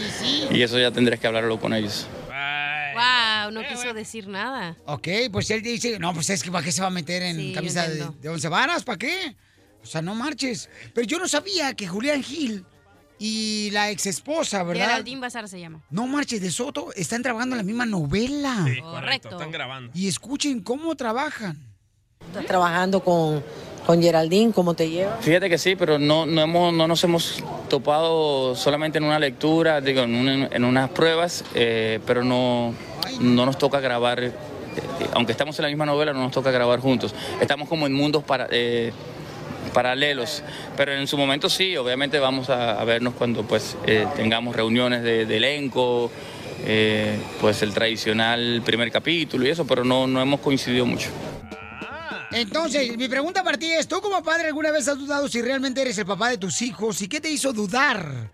y 0.50 0.62
eso 0.62 0.80
ya 0.80 0.92
tendrás 0.92 1.20
que 1.20 1.28
hablarlo 1.28 1.60
con 1.60 1.74
ellos. 1.74 2.08
Wow, 2.94 3.52
no 3.52 3.68
quiso 3.68 3.94
decir 3.94 4.30
nada. 4.30 4.78
Ok, 4.86 5.10
pues 5.30 5.52
él 5.52 5.62
dice, 5.62 6.00
no, 6.00 6.14
pues 6.14 6.30
es 6.30 6.42
que 6.42 6.50
¿para 6.50 6.64
qué 6.64 6.72
se 6.72 6.82
va 6.82 6.88
a 6.88 6.92
meter 6.92 7.22
en 7.22 7.36
Sí, 7.36 7.52
camisa 7.54 7.86
de, 7.86 8.08
de 8.22 8.30
once 8.30 8.48
varas? 8.48 8.86
¿Para 8.86 8.98
qué? 8.98 9.36
O 9.84 9.86
sea, 9.86 10.02
no 10.02 10.16
marches. 10.16 10.70
Pero 10.94 11.06
yo 11.06 11.20
no 11.20 11.28
sabía 11.28 11.74
que 11.74 11.86
Julián 11.86 12.24
Gil 12.24 12.66
y 13.20 13.70
la 13.72 13.90
ex 13.90 14.06
esposa, 14.06 14.64
¿verdad? 14.64 14.88
Geraldine 14.88 15.22
Bazar 15.22 15.48
se 15.48 15.60
llama. 15.60 15.82
No 15.90 16.06
marches 16.08 16.42
de 16.42 16.52
Soto, 16.52 16.94
están 16.96 17.24
trabajando 17.24 17.56
en 17.56 17.58
la 17.58 17.64
misma 17.64 17.86
novela. 17.86 18.64
Sí, 18.66 18.80
correcto. 18.82 19.30
Están 19.30 19.52
grabando. 19.52 19.92
Y 19.96 20.08
escuchen 20.08 20.62
cómo 20.62 20.96
trabajan. 20.96 21.58
Estás 22.28 22.46
trabajando 22.46 23.02
con, 23.04 23.44
con 23.86 24.02
Geraldine, 24.02 24.52
¿cómo 24.52 24.74
te 24.74 24.90
llevas? 24.90 25.24
Fíjate 25.24 25.50
que 25.50 25.58
sí, 25.58 25.76
pero 25.76 25.98
no, 25.98 26.26
no, 26.26 26.42
hemos, 26.42 26.74
no 26.74 26.88
nos 26.88 27.04
hemos 27.04 27.42
topado 27.70 28.56
solamente 28.56 28.98
en 28.98 29.06
una 29.06 29.18
lectura, 29.20 29.80
digo, 29.82 30.02
en, 30.02 30.16
un- 30.16 30.48
en 30.52 30.64
unas 30.64 30.90
pruebas, 30.90 31.44
eh, 31.56 32.00
pero 32.06 32.24
no, 32.24 32.74
no 33.22 33.46
nos 33.46 33.58
toca 33.58 33.80
grabar, 33.80 34.22
eh, 34.24 34.28
eh, 35.00 35.08
aunque 35.14 35.32
estamos 35.32 35.58
en 35.60 35.64
la 35.64 35.70
misma 35.70 35.86
novela, 35.86 36.12
no 36.14 36.20
nos 36.22 36.32
toca 36.34 36.52
grabar 36.52 36.80
juntos. 36.82 37.16
Estamos 37.40 37.68
como 37.70 37.88
en 37.88 37.94
mundos 37.94 38.24
para, 38.24 38.48
eh, 38.52 38.92
paralelos, 39.70 40.44
pero 40.76 40.94
en 40.94 41.08
su 41.08 41.18
momento 41.18 41.50
sí, 41.50 41.76
obviamente 41.78 42.20
vamos 42.20 42.50
a, 42.50 42.84
vernos 42.84 43.14
cuando 43.14 43.44
pues 43.44 43.78
eh, 43.86 44.08
tengamos 44.16 44.56
reuniones 44.56 45.04
de, 45.04 45.26
de 45.26 45.38
elenco, 45.38 46.12
eh, 46.66 47.20
pues 47.40 47.62
el 47.62 47.74
tradicional 47.74 48.62
primer 48.66 48.92
capítulo 48.92 49.46
y 49.46 49.50
eso, 49.50 49.66
pero 49.66 49.84
no, 49.84 50.08
no 50.08 50.22
hemos 50.22 50.40
coincidido 50.40 50.86
mucho. 50.86 51.10
Entonces, 52.32 52.98
mi 52.98 53.08
pregunta 53.08 53.44
para 53.44 53.58
ti 53.58 53.72
es, 53.72 53.88
¿tú 53.88 54.02
como 54.02 54.22
padre 54.22 54.48
alguna 54.48 54.72
vez 54.72 54.88
has 54.88 54.98
dudado 54.98 55.28
si 55.30 55.42
realmente 55.42 55.82
eres 55.82 55.98
el 55.98 56.06
papá 56.06 56.30
de 56.30 56.38
tus 56.38 56.62
hijos? 56.62 57.02
¿Y 57.02 57.08
qué 57.08 57.22
te 57.22 57.30
hizo 57.30 57.54
dudar? 57.54 58.32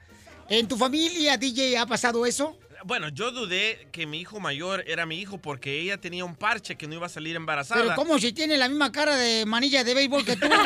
¿En 0.50 0.68
tu 0.68 0.78
familia, 0.78 1.38
DJ, 1.38 1.78
ha 1.78 1.86
pasado 1.86 2.26
eso? 2.26 2.58
Bueno, 2.86 3.10
yo 3.10 3.32
dudé 3.32 3.88
que 3.92 4.06
mi 4.06 4.20
hijo 4.20 4.40
mayor 4.40 4.84
era 4.88 5.06
mi 5.06 5.20
hijo 5.20 5.38
porque 5.38 5.80
ella 5.80 5.98
tenía 5.98 6.26
un 6.26 6.36
parche 6.36 6.76
que 6.76 6.88
no 6.88 6.96
iba 6.96 7.06
a 7.06 7.10
salir 7.10 7.36
embarazada. 7.36 7.82
Pero 7.82 7.96
¿cómo 7.96 8.20
si 8.20 8.34
tiene 8.34 8.58
la 8.58 8.68
misma 8.68 8.92
cara 8.92 9.16
de 9.16 9.46
manilla 9.46 9.84
de 9.84 9.94
béisbol 9.94 10.26
que 10.26 10.36
tú? 10.36 10.48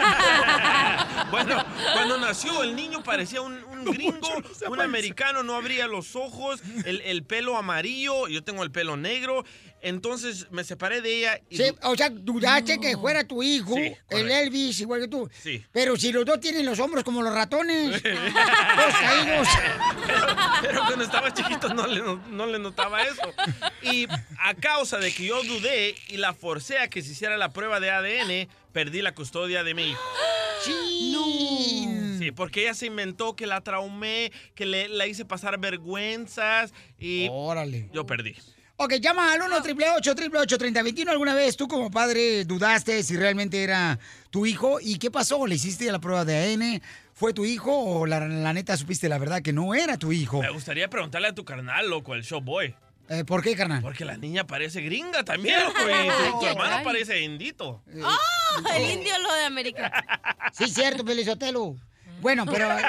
Bueno, 1.31 1.63
cuando 1.93 2.17
nació 2.17 2.63
el 2.63 2.75
niño 2.75 3.03
parecía 3.03 3.41
un, 3.41 3.61
un 3.65 3.83
gringo, 3.85 4.29
un 4.69 4.79
americano, 4.79 5.43
no 5.43 5.55
abría 5.55 5.85
los 5.87 6.15
ojos, 6.15 6.61
el, 6.85 7.01
el 7.01 7.23
pelo 7.23 7.57
amarillo, 7.57 8.27
yo 8.27 8.43
tengo 8.43 8.63
el 8.63 8.71
pelo 8.71 8.95
negro, 8.95 9.43
entonces 9.81 10.47
me 10.51 10.63
separé 10.63 11.01
de 11.01 11.17
ella 11.19 11.41
y... 11.49 11.57
Sí, 11.57 11.63
o 11.83 11.95
sea, 11.95 12.09
dudaste 12.09 12.79
que 12.79 12.97
fuera 12.97 13.23
tu 13.27 13.43
hijo, 13.43 13.75
Sí, 13.75 13.93
el 14.09 14.31
Elvis, 14.31 14.79
igual 14.81 15.01
que 15.01 15.07
tú. 15.07 15.29
Sí. 15.41 15.63
Pero 15.71 15.95
si 15.97 16.11
los 16.11 16.25
dos 16.25 16.39
tienen 16.39 16.65
los 16.65 16.79
hombros 16.79 17.03
como 17.03 17.21
los 17.21 17.33
ratones, 17.33 18.01
todos 18.01 18.95
caídos. 19.01 19.47
Pero 20.61 20.81
cuando 20.85 21.03
estaba 21.03 21.33
chiquito 21.33 21.73
no 21.73 21.87
le, 21.87 22.01
no 22.29 22.45
le 22.45 22.59
notaba 22.59 23.03
eso. 23.03 23.33
Y 23.81 24.07
a 24.39 24.53
causa 24.55 24.97
de 24.97 25.13
que 25.13 25.25
yo 25.25 25.43
dudé 25.43 25.95
y 26.07 26.17
la 26.17 26.33
forcé 26.33 26.79
a 26.79 26.89
que 26.89 27.01
se 27.01 27.11
hiciera 27.11 27.37
la 27.37 27.49
prueba 27.51 27.79
de 27.79 27.91
ADN, 27.91 28.49
perdí 28.73 29.01
la 29.01 29.13
custodia 29.13 29.63
de 29.63 29.73
mi 29.73 29.83
hijo. 29.91 30.01
Sí. 30.63 31.87
Sí, 32.17 32.31
porque 32.31 32.61
ella 32.63 32.73
se 32.73 32.87
inventó 32.87 33.35
que 33.35 33.45
la 33.45 33.61
traumé, 33.61 34.31
que 34.55 34.65
le, 34.65 34.87
la 34.89 35.05
hice 35.05 35.23
pasar 35.23 35.59
vergüenzas 35.59 36.73
y 36.97 37.27
Órale. 37.29 37.89
yo 37.93 38.05
perdí. 38.05 38.35
Ok, 38.79 38.93
llama 39.01 39.33
al 39.33 39.41
1 39.41 39.55
888 39.57 40.57
3021 40.59 41.11
¿Alguna 41.11 41.33
vez 41.33 41.57
tú 41.57 41.67
como 41.67 41.89
padre 41.89 42.45
dudaste 42.45 43.01
si 43.01 43.17
realmente 43.17 43.63
era 43.63 43.97
tu 44.29 44.45
hijo? 44.45 44.79
¿Y 44.79 44.99
qué 44.99 45.09
pasó? 45.09 45.47
¿Le 45.47 45.55
hiciste 45.55 45.91
la 45.91 45.97
prueba 45.97 46.25
de 46.25 46.37
ADN? 46.37 46.81
¿Fue 47.11 47.33
tu 47.33 47.43
hijo 47.43 47.75
o 47.75 48.05
la, 48.05 48.19
la 48.27 48.53
neta 48.53 48.77
supiste 48.77 49.09
la 49.09 49.17
verdad 49.17 49.41
que 49.41 49.51
no 49.51 49.73
era 49.73 49.97
tu 49.97 50.11
hijo? 50.11 50.43
Me 50.43 50.51
gustaría 50.51 50.87
preguntarle 50.91 51.29
a 51.29 51.33
tu 51.33 51.43
carnal, 51.43 51.89
loco, 51.89 52.13
el 52.13 52.21
showboy. 52.21 52.75
Eh, 53.09 53.23
¿Por 53.25 53.41
qué, 53.41 53.55
carnal? 53.55 53.81
Porque 53.81 54.05
la 54.05 54.15
niña 54.15 54.45
parece 54.45 54.81
gringa 54.81 55.23
también, 55.23 55.59
loco, 55.63 55.79
y 55.89 56.31
tu, 56.33 56.39
tu 56.39 56.45
hermano 56.45 56.83
parece 56.83 57.19
indito. 57.21 57.81
¡Oh! 58.03 58.69
El 58.75 58.91
indio 58.91 59.17
lo 59.23 59.33
de 59.33 59.45
América. 59.45 59.91
Sí, 60.53 60.67
cierto, 60.67 61.03
Pelizotelo. 61.03 61.77
Bueno, 62.21 62.45
pero... 62.45 62.67
Oye, 62.75 62.83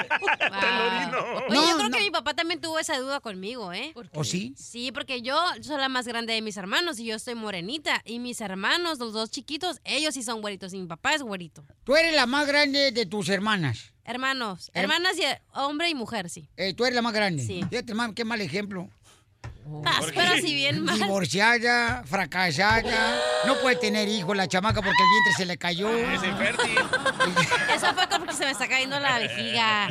No, 1.49 1.69
yo 1.69 1.75
creo 1.77 1.89
no. 1.89 1.97
que 1.97 2.03
mi 2.03 2.11
papá 2.11 2.33
también 2.33 2.59
tuvo 2.61 2.79
esa 2.79 2.97
duda 2.97 3.19
conmigo, 3.19 3.71
¿eh? 3.73 3.93
¿O 4.13 4.23
sí? 4.23 4.53
Sí, 4.57 4.91
porque 4.91 5.21
yo 5.21 5.39
soy 5.61 5.77
la 5.77 5.89
más 5.89 6.07
grande 6.07 6.33
de 6.33 6.41
mis 6.41 6.57
hermanos 6.57 6.99
y 6.99 7.05
yo 7.05 7.15
estoy 7.15 7.35
morenita. 7.35 8.01
Y 8.05 8.19
mis 8.19 8.41
hermanos, 8.41 8.99
los 8.99 9.13
dos 9.13 9.29
chiquitos, 9.31 9.79
ellos 9.83 10.13
sí 10.13 10.23
son 10.23 10.41
güeritos 10.41 10.73
y 10.73 10.77
mi 10.79 10.87
papá 10.87 11.13
es 11.13 11.21
güerito. 11.21 11.63
Tú 11.83 11.95
eres 11.95 12.13
la 12.13 12.25
más 12.25 12.47
grande 12.47 12.91
de 12.91 13.05
tus 13.05 13.29
hermanas. 13.29 13.93
Hermanos, 14.03 14.71
Her- 14.73 14.81
hermanas 14.83 15.13
y 15.17 15.23
hombre 15.53 15.89
y 15.89 15.95
mujer, 15.95 16.29
sí. 16.29 16.49
Eh, 16.57 16.73
tú 16.73 16.85
eres 16.85 16.95
la 16.95 17.01
más 17.01 17.13
grande. 17.13 17.43
Sí. 17.45 17.63
Fíjate, 17.69 17.93
qué 18.15 18.25
mal 18.25 18.41
ejemplo. 18.41 18.89
Ah, 19.85 19.99
pero 20.15 20.35
si 20.41 20.55
bien 20.55 20.83
mal. 20.83 20.97
Divorciada, 20.97 22.03
fracasada, 22.05 22.81
no 23.45 23.55
puede 23.59 23.75
tener 23.75 24.07
hijos 24.09 24.35
la 24.35 24.47
chamaca 24.47 24.81
porque 24.81 24.97
el 24.99 25.07
vientre 25.11 25.33
se 25.37 25.45
le 25.45 25.57
cayó. 25.59 25.95
Es 25.95 26.23
infértil. 26.23 26.75
Eso 27.75 27.93
fue 27.93 28.08
se 28.33 28.45
me 28.45 28.51
está 28.51 28.67
cayendo 28.67 28.99
la 28.99 29.19
vejiga. 29.19 29.89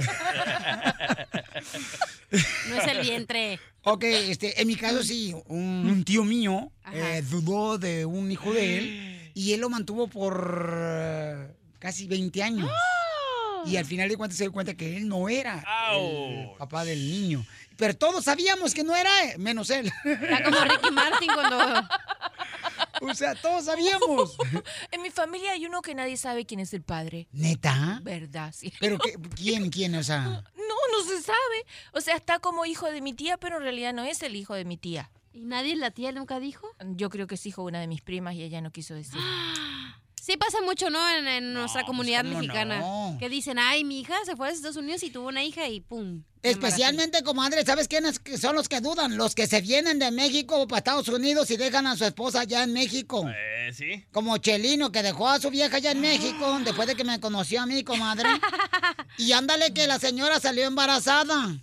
No 2.69 2.77
es 2.77 2.87
el 2.87 3.01
vientre. 3.01 3.59
Ok, 3.85 4.05
este, 4.05 4.61
en 4.61 4.67
mi 4.69 4.77
caso 4.77 5.03
sí, 5.03 5.35
un, 5.47 5.89
un 5.91 6.05
tío 6.05 6.25
mío 6.25 6.71
eh, 6.93 7.23
dudó 7.29 7.79
de 7.79 8.05
un 8.05 8.31
hijo 8.31 8.53
de 8.53 8.79
él 8.79 9.31
y 9.35 9.53
él 9.53 9.61
lo 9.61 9.71
mantuvo 9.71 10.09
por 10.09 10.71
eh, 10.75 11.49
casi 11.79 12.07
20 12.07 12.43
años. 12.43 12.71
Y 13.65 13.77
al 13.77 13.85
final 13.85 14.09
de 14.09 14.17
cuentas 14.17 14.37
se 14.39 14.45
dio 14.45 14.53
cuenta 14.53 14.75
que 14.75 14.97
él 14.97 15.09
no 15.09 15.29
era 15.29 15.65
el 15.93 16.51
papá 16.59 16.85
del 16.85 16.99
niño. 17.01 17.45
Pero 17.79 17.97
todos 17.97 18.25
sabíamos 18.25 18.75
que 18.75 18.83
no 18.85 18.95
era, 18.95 19.11
menos 19.39 19.71
él. 19.71 19.91
Está 20.05 20.43
como 20.45 20.61
Ricky 20.65 20.91
Martin 20.91 21.31
cuando... 21.33 21.89
O 23.01 23.15
sea, 23.15 23.35
todos 23.37 23.65
sabíamos. 23.67 24.37
En 24.91 25.03
mi 25.03 25.11
familia 25.11 25.53
hay 25.53 25.65
uno 25.65 25.81
que 25.81 25.95
nadie 25.95 26.17
sabe 26.17 26.45
quién 26.45 26.59
es 26.59 26.75
el 26.75 26.83
padre. 26.83 27.29
¿Neta? 27.31 28.01
¿Verdad? 28.03 28.53
Sí. 28.57 28.73
¿Pero 28.81 28.99
qué- 28.99 29.15
quién, 29.37 29.71
quién? 29.71 29.95
O 29.95 30.03
sea... 30.03 30.23
No, 30.23 30.43
no 30.93 31.05
se 31.09 31.23
sabe. 31.23 31.39
O 31.93 32.01
sea, 32.01 32.17
está 32.17 32.41
como 32.41 32.67
hijo 32.67 32.87
de 32.91 33.01
mi 33.01 33.15
tía, 33.15 33.37
pero 33.37 33.59
en 33.59 33.63
realidad 33.63 33.93
no 33.95 34.03
es 34.03 34.23
el 34.25 34.35
hijo 34.35 34.55
de 34.55 34.65
mi 34.65 34.77
tía. 34.77 35.11
¿Y 35.33 35.45
nadie, 35.45 35.77
la 35.77 35.93
tía 35.93 36.11
nunca 36.11 36.41
dijo? 36.41 36.69
Yo 36.85 37.11
creo 37.11 37.29
que 37.29 37.37
es 37.37 37.47
hijo 37.47 37.63
de 37.63 37.69
una 37.69 37.81
de 37.81 37.87
mis 37.87 38.03
primas 38.03 38.35
y 38.35 38.43
ella 38.43 38.61
no 38.61 38.73
quiso 38.73 38.95
decir. 38.95 39.21
Sí 40.29 40.37
pasa 40.37 40.61
mucho, 40.61 40.91
¿no? 40.91 40.99
En, 41.09 41.27
en 41.27 41.55
nuestra 41.55 41.87
comunidad 41.87 42.23
¿cómo 42.23 42.41
mexicana. 42.41 42.81
no? 42.81 43.17
Que 43.19 43.31
dicen, 43.31 43.59
ay, 43.59 43.83
mi 43.83 44.01
hija 44.01 44.15
se 44.27 44.37
fue 44.37 44.49
a 44.49 44.51
Estados 44.51 44.77
Unidos 44.77 45.03
y 45.03 45.09
tuvo 45.09 45.29
una 45.29 45.43
hija 45.43 45.67
y 45.69 45.81
pum. 45.81 46.23
Especialmente, 46.43 47.23
comadre, 47.23 47.65
¿sabes 47.65 47.89
quiénes 47.89 48.19
que 48.19 48.37
son 48.37 48.55
los 48.55 48.69
que 48.69 48.83
dudan? 48.83 49.17
Los 49.17 49.35
que 49.35 49.47
se 49.47 49.63
vienen 49.63 49.99
de 49.99 50.11
México 50.11 50.69
para 50.69 50.81
Estados 50.81 51.09
Unidos 51.09 51.51
y 51.51 51.57
dejan 51.57 51.87
a 51.87 51.97
su 51.97 52.05
esposa 52.05 52.41
allá 52.41 52.63
en 52.63 52.75
México. 52.75 53.27
Eh, 53.27 53.71
sí. 53.73 54.05
Como 54.13 54.37
Chelino, 54.37 54.93
que 54.93 55.03
dejó 55.03 55.31
a 55.31 55.41
su 55.41 55.49
vieja 55.49 55.79
allá 55.79 55.93
en 55.93 56.03
México 56.03 56.59
después 56.63 56.87
de 56.87 56.95
que 56.95 57.05
me 57.05 57.19
conoció 57.21 57.63
a 57.63 57.67
mí, 57.67 57.83
comadre. 57.83 58.29
Y 59.17 59.33
ándale 59.33 59.73
que 59.73 59.87
la 59.87 59.99
señora 59.99 60.41
salió 60.41 60.67
embarazada. 60.67 61.57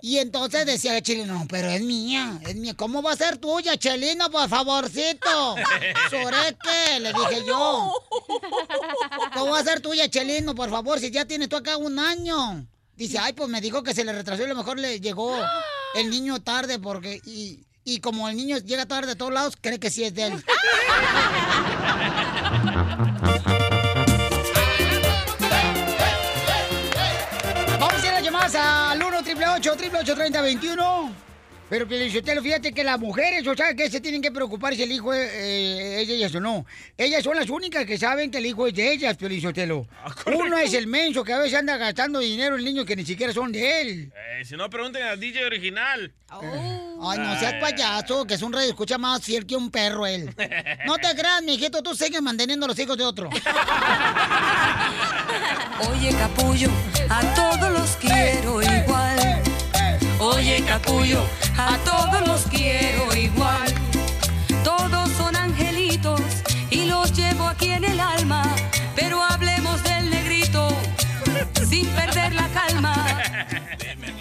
Y 0.00 0.18
entonces 0.18 0.66
decía 0.66 1.00
Chelino, 1.02 1.34
no, 1.34 1.46
pero 1.48 1.68
es 1.68 1.82
mía, 1.82 2.40
es 2.46 2.56
mía. 2.56 2.74
¿Cómo 2.74 3.02
va 3.02 3.12
a 3.12 3.16
ser 3.16 3.38
tuya, 3.38 3.76
Chelino? 3.76 4.30
Por 4.30 4.48
favorcito. 4.48 5.56
Soreque, 6.10 7.00
le 7.00 7.12
dije 7.12 7.44
yo. 7.46 7.92
¿Cómo 9.34 9.52
va 9.52 9.60
a 9.60 9.64
ser 9.64 9.80
tuya, 9.80 10.08
Chelino? 10.08 10.54
Por 10.54 10.70
favor, 10.70 10.98
si 10.98 11.10
ya 11.10 11.24
tienes 11.24 11.48
tú 11.48 11.56
acá 11.56 11.76
un 11.76 11.98
año. 11.98 12.66
Dice, 12.96 13.18
ay, 13.18 13.34
pues 13.34 13.48
me 13.48 13.60
dijo 13.60 13.82
que 13.82 13.92
se 13.92 14.04
le 14.04 14.12
retrasó 14.12 14.42
y 14.42 14.46
a 14.46 14.48
lo 14.48 14.56
mejor 14.56 14.78
le 14.78 15.00
llegó 15.00 15.36
el 15.94 16.10
niño 16.10 16.40
tarde 16.40 16.78
porque... 16.78 17.20
Y, 17.26 17.64
y 17.84 18.00
como 18.00 18.28
el 18.28 18.36
niño 18.36 18.58
llega 18.58 18.86
tarde 18.86 19.08
de 19.08 19.16
todos 19.16 19.32
lados, 19.32 19.54
cree 19.60 19.78
que 19.78 19.90
sí 19.90 20.02
es 20.02 20.14
de 20.14 20.26
él. 20.26 20.44
al 29.44 29.60
1 29.60 29.60
888 29.60 30.14
3021 30.14 31.35
Pero 31.68 31.88
Pielichotelo, 31.88 32.42
fíjate 32.42 32.72
que 32.72 32.84
las 32.84 32.98
mujeres, 33.00 33.44
o 33.46 33.54
sea, 33.56 33.74
que 33.74 33.90
se 33.90 34.00
tienen 34.00 34.22
que 34.22 34.30
preocupar 34.30 34.76
si 34.76 34.84
el 34.84 34.92
hijo 34.92 35.12
es, 35.12 35.28
eh, 35.32 36.00
es 36.02 36.08
de 36.08 36.14
ellas 36.14 36.32
o 36.36 36.40
no. 36.40 36.64
Ellas 36.96 37.24
son 37.24 37.34
las 37.34 37.50
únicas 37.50 37.84
que 37.84 37.98
saben 37.98 38.30
que 38.30 38.38
el 38.38 38.46
hijo 38.46 38.68
es 38.68 38.74
de 38.74 38.92
ellas, 38.92 39.16
Pielichotelo. 39.16 39.88
Uno 40.26 40.58
es 40.58 40.74
el 40.74 40.86
menso 40.86 41.24
que 41.24 41.32
a 41.32 41.38
veces 41.38 41.58
anda 41.58 41.76
gastando 41.76 42.20
dinero 42.20 42.56
en 42.56 42.64
niños 42.64 42.86
que 42.86 42.94
ni 42.94 43.04
siquiera 43.04 43.32
son 43.32 43.50
de 43.50 43.80
él. 43.80 44.12
Eh, 44.14 44.44
si 44.44 44.56
no, 44.56 44.70
pregunten 44.70 45.02
al 45.02 45.18
DJ 45.18 45.44
original. 45.44 46.12
Ay, 46.28 47.18
no 47.18 47.38
seas 47.38 47.54
payaso, 47.60 48.24
que 48.26 48.34
es 48.34 48.42
un 48.42 48.52
rey 48.52 48.68
escucha 48.68 48.96
más 48.98 49.22
fiel 49.24 49.44
que 49.44 49.56
un 49.56 49.70
perro 49.70 50.06
él. 50.06 50.34
No 50.86 50.96
te 50.98 51.08
creas, 51.16 51.42
mijito, 51.42 51.82
tú 51.82 51.96
sigues 51.96 52.22
manteniendo 52.22 52.66
a 52.66 52.68
los 52.68 52.78
hijos 52.78 52.96
de 52.96 53.04
otro. 53.04 53.28
Oye, 55.90 56.10
capullo, 56.16 56.70
a 57.08 57.34
todos 57.34 57.72
los 57.72 57.96
quiero 57.96 58.62
igual. 58.62 59.45
Oye, 60.18 60.64
capullo, 60.66 61.22
a 61.58 61.76
todos 61.84 62.26
los 62.26 62.42
quiero 62.46 63.14
igual. 63.14 63.72
Todos 64.64 65.10
son 65.12 65.36
angelitos 65.36 66.20
y 66.70 66.86
los 66.86 67.12
llevo 67.12 67.46
aquí 67.46 67.70
en 67.70 67.84
el 67.84 68.00
alma. 68.00 68.42
Pero 68.94 69.22
hablemos 69.22 69.82
del 69.82 70.08
negrito 70.08 70.68
sin 71.68 71.86
perder 71.88 72.32
la 72.32 72.48
calma. 72.48 72.94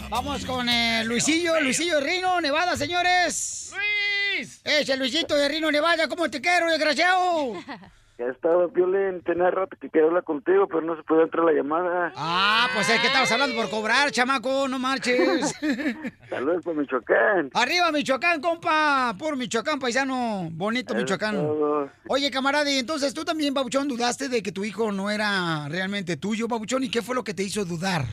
Vamos 0.10 0.46
con 0.46 0.68
eh, 0.68 1.04
Luisillo, 1.06 1.60
Luisillo 1.62 1.96
de 1.96 2.02
Rino, 2.02 2.42
Nevada, 2.42 2.76
señores. 2.76 3.72
¡Luis! 3.72 4.60
Ese 4.64 4.98
Luisito 4.98 5.36
de 5.36 5.48
Rino, 5.48 5.72
Nevada, 5.72 6.10
¿cómo 6.10 6.30
te 6.30 6.42
quiero, 6.42 6.70
desgraciado? 6.70 7.54
Ya 8.18 8.28
estaba, 8.28 8.70
Piolín, 8.70 9.22
tenía 9.24 9.52
rato 9.52 9.76
que 9.78 9.90
quería 9.90 10.08
hablar 10.08 10.24
contigo, 10.24 10.68
pero 10.70 10.80
no 10.80 10.96
se 10.96 11.04
podía 11.04 11.24
entrar 11.24 11.44
la 11.44 11.52
llamada. 11.52 12.14
Ah, 12.16 12.66
pues 12.74 12.90
es 12.90 13.02
que 13.02 13.08
estabas 13.08 13.30
hablando 13.34 13.58
por 13.58 13.70
cobrar, 13.70 14.10
chamaco, 14.12 14.70
no 14.70 14.80
marches. 14.80 15.54
Saludos 16.30 16.64
por 16.64 16.76
Michoacán. 16.78 17.50
Arriba, 17.54 17.92
Michoacán, 17.92 18.40
compa. 18.40 19.14
Por 19.20 19.36
Michoacán, 19.36 19.80
paisano. 19.80 20.48
Bonito 20.52 20.94
Eso 20.94 21.02
Michoacán. 21.02 21.36
todo. 21.36 21.90
Oye, 22.08 22.32
camarada, 22.32 22.72
y 22.72 22.78
entonces 22.80 23.14
tú 23.14 23.26
también, 23.26 23.54
Babuchón, 23.54 23.90
dudaste 23.90 24.30
de 24.30 24.42
que 24.42 24.54
tu 24.54 24.64
hijo 24.64 24.94
no 24.94 25.10
era 25.10 25.68
realmente 25.68 26.16
tuyo, 26.16 26.48
Babuchón. 26.48 26.86
¿Y 26.86 26.90
qué 26.92 27.02
fue 27.02 27.16
lo 27.16 27.24
que 27.26 27.34
te 27.34 27.44
hizo 27.44 27.66
dudar? 27.66 28.04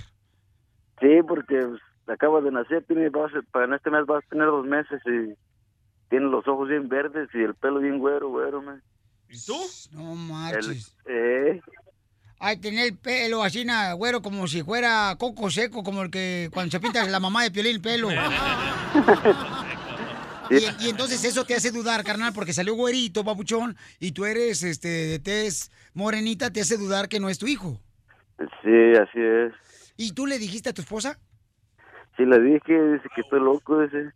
Sí, 1.00 1.20
porque 1.28 1.60
pues, 1.64 1.80
acaba 2.08 2.40
de 2.40 2.50
nacer, 2.50 2.82
tiene, 2.88 3.08
va 3.08 3.26
a 3.26 3.30
ser- 3.30 3.44
para 3.52 3.76
este 3.76 3.88
mes 3.90 4.02
va 4.10 4.18
a 4.18 4.22
tener 4.22 4.46
dos 4.46 4.66
meses 4.66 5.00
y 5.06 5.32
tiene 6.10 6.26
los 6.26 6.46
ojos 6.48 6.68
bien 6.68 6.88
verdes 6.88 7.28
y 7.34 7.38
el 7.42 7.54
pelo 7.54 7.78
bien 7.78 8.00
güero, 8.00 8.30
güero, 8.30 8.62
man. 8.62 8.82
¿Y 9.32 9.44
tú? 9.44 9.56
No 9.92 10.12
El- 10.12 10.18
marches. 10.18 10.94
eh, 11.06 11.60
Ay, 12.38 12.56
tener 12.58 12.86
el 12.88 12.96
pelo 12.98 13.42
así, 13.44 13.64
na, 13.64 13.92
güero, 13.92 14.20
como 14.20 14.46
si 14.48 14.62
fuera 14.62 15.14
coco 15.18 15.48
seco, 15.50 15.82
como 15.84 16.02
el 16.02 16.10
que 16.10 16.50
cuando 16.52 16.70
se 16.72 16.80
pinta 16.80 17.04
la 17.08 17.20
mamá 17.20 17.44
de 17.44 17.50
Piolín 17.52 17.76
el 17.76 17.80
pelo. 17.80 18.08
Y, 20.50 20.84
y 20.84 20.90
entonces 20.90 21.24
eso 21.24 21.46
te 21.46 21.54
hace 21.54 21.70
dudar, 21.70 22.04
carnal, 22.04 22.34
porque 22.34 22.52
salió 22.52 22.74
güerito, 22.74 23.24
papuchón, 23.24 23.74
y 23.98 24.12
tú 24.12 24.26
eres 24.26 24.62
este 24.62 24.88
de 24.88 25.18
tez 25.18 25.70
morenita, 25.94 26.50
te 26.52 26.60
hace 26.60 26.76
dudar 26.76 27.08
que 27.08 27.20
no 27.20 27.30
es 27.30 27.38
tu 27.38 27.46
hijo. 27.46 27.80
sí, 28.38 28.92
así 29.00 29.18
es. 29.18 29.52
¿Y 29.96 30.12
tú 30.12 30.26
le 30.26 30.38
dijiste 30.38 30.68
a 30.68 30.74
tu 30.74 30.82
esposa? 30.82 31.18
Sí, 32.18 32.24
le 32.26 32.38
dije, 32.40 32.72
dice 32.92 33.08
que 33.14 33.22
estoy 33.22 33.40
loco, 33.40 33.80
dice. 33.80 34.10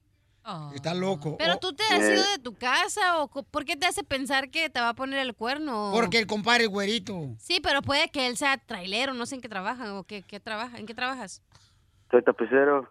Está 0.74 0.94
loco. 0.94 1.36
Pero 1.38 1.54
Oh, 1.54 1.58
tú 1.58 1.72
te 1.74 1.82
has 1.84 2.00
Eh. 2.02 2.14
ido 2.14 2.22
de 2.30 2.38
tu 2.38 2.54
casa 2.54 3.18
o 3.18 3.28
¿por 3.28 3.64
qué 3.64 3.76
te 3.76 3.86
hace 3.86 4.04
pensar 4.04 4.50
que 4.50 4.70
te 4.70 4.80
va 4.80 4.90
a 4.90 4.94
poner 4.94 5.18
el 5.20 5.34
cuerno? 5.34 5.90
Porque 5.92 6.18
el 6.18 6.26
compadre 6.26 6.64
es 6.64 6.70
güerito. 6.70 7.34
Sí, 7.38 7.60
pero 7.60 7.82
puede 7.82 8.08
que 8.10 8.26
él 8.26 8.36
sea 8.36 8.56
trailero, 8.58 9.14
no 9.14 9.26
sé 9.26 9.34
en 9.36 9.40
qué 9.40 9.48
trabaja 9.48 9.94
o 9.94 10.04
qué, 10.04 10.22
qué 10.22 10.38
trabaja, 10.40 10.78
¿en 10.78 10.86
qué 10.86 10.94
trabajas? 10.94 11.42
Soy 12.10 12.22
tapicero. 12.22 12.88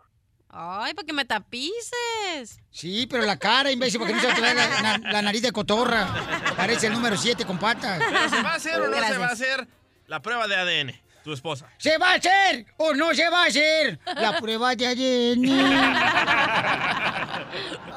Ay, 0.58 0.94
para 0.94 1.06
que 1.06 1.12
me 1.14 1.26
tapices. 1.26 2.60
Sí, 2.72 3.08
pero 3.10 3.24
la 3.24 3.38
cara, 3.38 3.72
imbécil, 3.72 4.00
porque 4.00 4.14
no 4.14 4.22
se 4.22 4.28
trae 4.34 4.54
la, 4.56 4.82
la- 4.82 4.98
la 5.12 5.22
nariz 5.22 5.42
de 5.42 5.52
cotorra. 5.52 6.08
Parece 6.56 6.88
el 6.88 6.94
número 6.94 7.18
7 7.18 7.46
con 7.46 7.58
patas. 7.58 8.00
¿Pero 8.00 8.30
se 8.30 8.42
va 8.42 8.52
a 8.52 8.56
hacer 8.56 8.80
o 8.82 8.88
no 8.88 8.98
se 9.06 9.18
va 9.18 9.26
a 9.28 9.32
hacer 9.32 9.68
la 10.08 10.22
prueba 10.22 10.48
de 10.48 10.56
ADN? 10.56 11.02
Tu 11.26 11.34
esposa. 11.34 11.68
¿Se 11.80 11.98
va 11.98 12.12
a 12.12 12.16
hacer 12.16 12.68
o 12.78 12.94
no 12.94 13.14
se 13.16 13.28
va 13.30 13.44
a 13.44 13.48
hacer 13.48 14.00
la 14.16 14.40
prueba 14.40 14.76
de 14.76 14.88
ADN? 14.88 15.44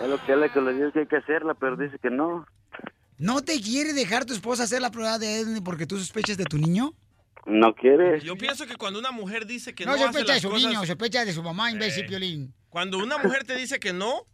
Es 0.01 0.09
lo 0.09 0.25
que 0.25 0.33
él 0.33 0.51
que 0.53 0.61
le 0.61 0.73
dice 0.75 0.93
que 0.93 0.99
hay 1.01 1.07
que 1.07 1.17
hacerla, 1.17 1.55
pero 1.55 1.77
dice 1.77 1.99
que 1.99 2.11
no. 2.11 2.47
¿No 3.19 3.43
te 3.43 3.61
quiere 3.61 3.93
dejar 3.93 4.25
tu 4.25 4.33
esposa 4.33 4.63
hacer 4.65 4.81
la 4.81 4.91
prueba 4.91 5.19
de 5.19 5.41
ADN 5.41 5.65
porque 5.65 5.87
tú 5.87 5.99
sospechas 5.99 6.37
de 6.37 6.45
tu 6.45 6.57
niño? 6.59 6.93
No 7.47 7.75
quiere. 7.75 8.21
Yo 8.21 8.37
pienso 8.37 8.67
que 8.67 8.77
cuando 8.77 8.99
una 9.01 9.11
mujer 9.11 9.47
dice 9.47 9.75
que 9.75 9.85
No, 9.85 9.93
no, 9.93 9.97
hace 9.97 10.05
sospecha 10.07 10.35
de 10.35 10.41
su 10.41 10.51
cosas... 10.51 10.69
niño, 10.69 10.87
sospecha 10.87 11.25
de 11.25 11.33
su 11.33 11.43
mamá, 11.43 11.71
imbécil, 11.71 12.05
Eh. 12.05 12.09
Piolín. 12.09 12.55
Cuando 12.69 12.99
una 12.99 13.19
mujer 13.19 13.45
te 13.45 13.57
dice 13.57 13.81
que 13.81 13.93
no, 13.93 14.27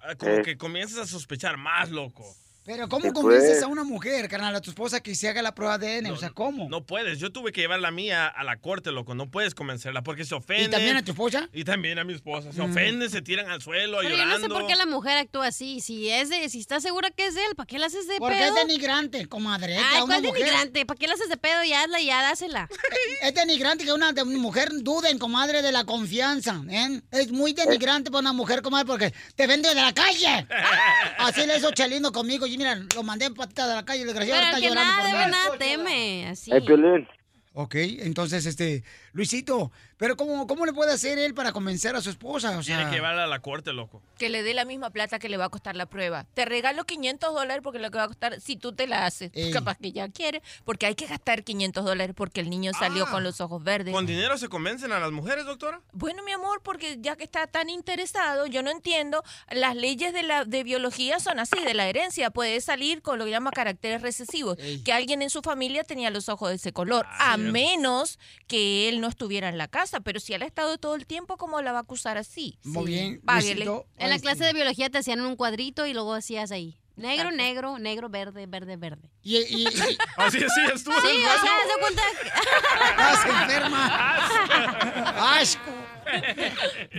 ah, 0.00 0.14
como 0.16 0.32
Eh. 0.32 0.42
que 0.42 0.56
comienzas 0.56 0.98
a 0.98 1.06
sospechar 1.06 1.56
más, 1.56 1.90
loco. 1.90 2.24
Pero 2.64 2.88
¿cómo 2.88 3.06
Sí, 3.06 3.12
convences 3.12 3.50
pues. 3.52 3.62
a 3.62 3.66
una 3.68 3.84
mujer, 3.84 4.28
carnal, 4.28 4.54
a 4.54 4.60
tu 4.60 4.70
esposa 4.70 5.00
que 5.00 5.14
se 5.14 5.28
haga 5.28 5.40
la 5.42 5.54
prueba 5.54 5.78
de 5.78 5.96
ADN? 5.98 6.10
o 6.12 6.16
sea, 6.16 6.30
¿cómo? 6.30 6.68
No 6.68 6.84
puedes. 6.84 7.18
Yo 7.18 7.32
tuve 7.32 7.52
que 7.52 7.62
llevar 7.62 7.80
la 7.80 7.90
mía 7.90 8.26
a 8.28 8.44
la 8.44 8.58
corte, 8.58 8.92
loco. 8.92 9.14
No 9.14 9.30
puedes 9.30 9.54
convencerla 9.54 10.02
porque 10.02 10.24
se 10.24 10.34
ofende. 10.34 10.64
¿Y 10.64 10.68
también 10.68 10.96
a 10.96 11.02
tu 11.02 11.12
esposa? 11.12 11.48
Y 11.52 11.64
también 11.64 11.98
a 11.98 12.04
mi 12.04 12.12
esposa. 12.12 12.52
Se 12.52 12.60
Mm. 12.60 12.70
ofenden, 12.70 13.10
se 13.10 13.22
tiran 13.22 13.48
al 13.50 13.62
suelo 13.62 13.98
Pero 13.98 14.10
yo 14.10 14.16
llorando. 14.16 14.38
no 14.48 14.54
sé 14.54 14.60
por 14.60 14.66
qué 14.68 14.76
la 14.76 14.86
mujer 14.86 15.16
actúa 15.18 15.46
así. 15.46 15.80
Si 15.80 16.10
es 16.10 16.28
de, 16.28 16.48
si 16.50 16.60
está 16.60 16.80
segura 16.80 17.10
que 17.10 17.26
es 17.26 17.34
de 17.34 17.44
él, 17.46 17.54
¿para 17.56 17.66
qué 17.66 17.78
la 17.78 17.86
haces 17.86 18.06
de 18.06 18.18
Porque 18.18 18.36
pedo? 18.36 18.48
es 18.56 18.66
denigrante, 18.66 19.26
comadre. 19.26 19.76
Ay, 19.78 20.02
¿cuál 20.06 20.22
mujer- 20.22 20.34
denigrante? 20.44 20.84
¿Para 20.86 20.98
qué 20.98 21.06
la 21.06 21.14
haces 21.14 21.28
de 21.30 21.36
pedo? 21.38 21.64
Ya 21.64 21.82
hazla, 21.82 22.00
ya 22.00 22.22
dásela. 22.22 22.68
Es 23.22 23.34
denigrante 23.34 23.84
que 23.84 23.92
una 23.92 24.12
mujer 24.24 24.68
duden, 24.82 25.18
comadre, 25.18 25.62
de 25.62 25.72
la 25.72 25.84
confianza. 25.84 26.60
¿eh? 26.70 27.00
Es 27.10 27.30
muy 27.32 27.52
denigrante 27.52 28.10
para 28.10 28.20
una 28.20 28.32
mujer, 28.32 28.62
comadre, 28.62 28.86
porque 28.86 29.14
te 29.34 29.46
vende 29.46 29.68
de 29.70 29.74
la 29.76 29.92
calle. 29.94 30.46
Así 31.18 31.46
le 31.46 31.56
hizo 31.58 31.70
Chalino 31.72 32.12
conmigo. 32.12 32.46
Y 32.50 32.58
mira, 32.58 32.74
lo 32.94 33.02
mandé 33.02 33.26
en 33.26 33.34
patita 33.34 33.68
de 33.68 33.74
la 33.74 33.84
calle, 33.84 34.02
el 34.02 34.08
desgraciado 34.08 34.40
Pero 34.40 34.46
está 34.46 34.58
el 34.58 34.62
que 34.62 34.68
llorando 34.68 35.04
nada 35.04 35.22
por 35.22 35.30
nada 35.30 35.58
teme. 35.58 36.26
Así. 36.28 36.50
Piolín. 36.66 37.08
Ok, 37.52 37.74
entonces, 37.74 38.46
este, 38.46 38.82
Luisito, 39.12 39.70
pero 39.96 40.16
¿cómo, 40.16 40.46
¿cómo 40.46 40.64
le 40.66 40.72
puede 40.72 40.92
hacer 40.92 41.18
él 41.18 41.34
para 41.34 41.52
convencer 41.52 41.94
a 41.96 42.00
su 42.00 42.10
esposa? 42.10 42.56
O 42.58 42.62
Tiene 42.62 42.82
sea, 42.82 42.90
que 42.90 42.96
llevarla 42.96 43.24
a 43.24 43.26
la 43.26 43.40
corte, 43.40 43.72
loco. 43.72 44.02
Que 44.18 44.28
le 44.28 44.42
dé 44.42 44.54
la 44.54 44.64
misma 44.64 44.90
plata 44.90 45.18
que 45.18 45.28
le 45.28 45.36
va 45.36 45.46
a 45.46 45.48
costar 45.48 45.76
la 45.76 45.86
prueba. 45.86 46.26
Te 46.34 46.44
regalo 46.44 46.84
500 46.84 47.34
dólares 47.34 47.60
porque 47.62 47.78
lo 47.78 47.90
que 47.90 47.98
va 47.98 48.04
a 48.04 48.08
costar 48.08 48.40
si 48.40 48.56
tú 48.56 48.72
te 48.72 48.86
la 48.86 49.06
haces. 49.06 49.30
Ey. 49.34 49.50
Capaz 49.50 49.76
que 49.78 49.92
ya 49.92 50.08
quiere, 50.08 50.42
porque 50.64 50.86
hay 50.86 50.94
que 50.94 51.06
gastar 51.06 51.42
500 51.44 51.84
dólares 51.84 52.14
porque 52.16 52.40
el 52.40 52.50
niño 52.50 52.72
salió 52.78 53.04
Ah. 53.06 53.10
con 53.10 53.24
los 53.24 53.40
ojos 53.40 53.62
verdes. 53.64 53.92
¿Con 53.94 54.06
dinero 54.06 54.38
se 54.38 54.48
convencen 54.48 54.92
a 54.92 55.00
las 55.00 55.10
mujeres, 55.10 55.44
doctora? 55.44 55.80
Bueno, 55.92 56.22
mi 56.22 56.32
amor, 56.32 56.60
porque 56.62 56.98
ya 57.00 57.16
que 57.16 57.24
está 57.24 57.46
tan 57.46 57.68
interesado, 57.68 58.46
yo 58.46 58.62
no 58.62 58.70
entiendo, 58.70 59.22
las 59.50 59.74
leyes 59.76 60.12
de 60.12 60.22
la 60.22 60.44
de 60.44 60.62
biología 60.64 61.18
son 61.20 61.38
así, 61.40 61.58
de 61.64 61.74
la 61.74 61.88
herencia, 61.88 62.30
puede 62.30 62.60
salir 62.60 63.02
con 63.02 63.18
lo 63.18 63.24
que 63.24 63.30
llama 63.32 63.50
caracteres 63.50 64.02
recesivos, 64.02 64.56
que 64.84 64.92
alguien 64.92 65.22
en 65.22 65.30
su 65.30 65.42
familia 65.42 65.84
tenía 65.84 66.10
los 66.10 66.28
ojos 66.28 66.50
de 66.50 66.56
ese 66.56 66.72
color, 66.72 67.06
a 67.18 67.36
menos 67.36 68.18
que 68.46 68.88
él 68.88 68.99
no 69.00 69.08
estuviera 69.08 69.48
en 69.48 69.58
la 69.58 69.66
casa, 69.68 69.98
pero 70.00 70.20
si 70.20 70.34
él 70.34 70.42
ha 70.42 70.46
estado 70.46 70.78
todo 70.78 70.94
el 70.94 71.06
tiempo, 71.06 71.36
¿cómo 71.36 71.60
la 71.62 71.72
va 71.72 71.78
a 71.78 71.82
acusar 71.82 72.16
así? 72.18 72.58
Muy 72.62 72.86
Sí, 72.86 72.92
bien, 72.92 73.20
Páguele. 73.24 73.64
Luisito. 73.64 73.86
En 73.98 74.10
la 74.10 74.18
clase 74.20 74.44
de 74.44 74.52
biología 74.52 74.90
te 74.90 74.98
hacían 74.98 75.20
un 75.22 75.34
cuadrito 75.36 75.86
y 75.86 75.92
luego 75.94 76.14
hacías 76.14 76.52
ahí. 76.52 76.76
Negro, 76.96 77.30
negro, 77.30 77.78
negro, 77.78 78.10
verde, 78.10 78.44
verde, 78.46 78.76
verde. 78.76 79.08
Y, 79.22 79.36
y- 79.38 79.62
y- 79.62 79.66
Así, 80.16 80.38
estuvo. 80.74 80.94
Sí, 81.00 81.16
o 81.16 81.42
sea, 81.42 81.56
haz 81.56 81.68
de 81.68 81.80
cuenta. 81.80 82.02
¡Estás 82.90 83.26
enferma! 83.26 85.36
¡Asco! 85.38 85.70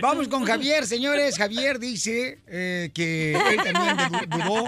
Vamos 0.00 0.28
con 0.28 0.44
Javier, 0.44 0.86
señores. 0.86 1.36
Javier 1.36 1.78
dice 1.78 2.42
eh, 2.46 2.90
que 2.94 3.32
él 3.32 3.56
también 3.72 3.96
du- 3.96 4.38
dudó 4.38 4.64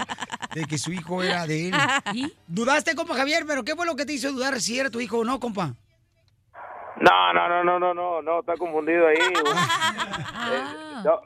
de 0.53 0.65
que 0.65 0.77
su 0.77 0.91
hijo 0.93 1.23
era 1.23 1.47
de 1.47 1.69
él. 1.69 2.33
¿Dudaste, 2.47 2.95
compa 2.95 3.15
Javier? 3.15 3.45
¿Pero 3.47 3.63
qué 3.63 3.75
fue 3.75 3.85
lo 3.85 3.95
que 3.95 4.05
te 4.05 4.13
hizo 4.13 4.31
dudar 4.31 4.61
si 4.61 4.79
era 4.79 4.89
tu 4.89 4.99
hijo 5.01 5.19
o 5.19 5.23
no, 5.25 5.39
compa? 5.39 5.75
No, 7.01 7.33
no, 7.33 7.47
no, 7.49 7.63
no, 7.63 7.79
no, 7.79 7.93
no, 7.93 8.21
no, 8.21 8.39
está 8.39 8.55
confundido 8.57 9.07
ahí. 9.07 9.17
Eh, 10.47 10.61
no, 11.03 11.21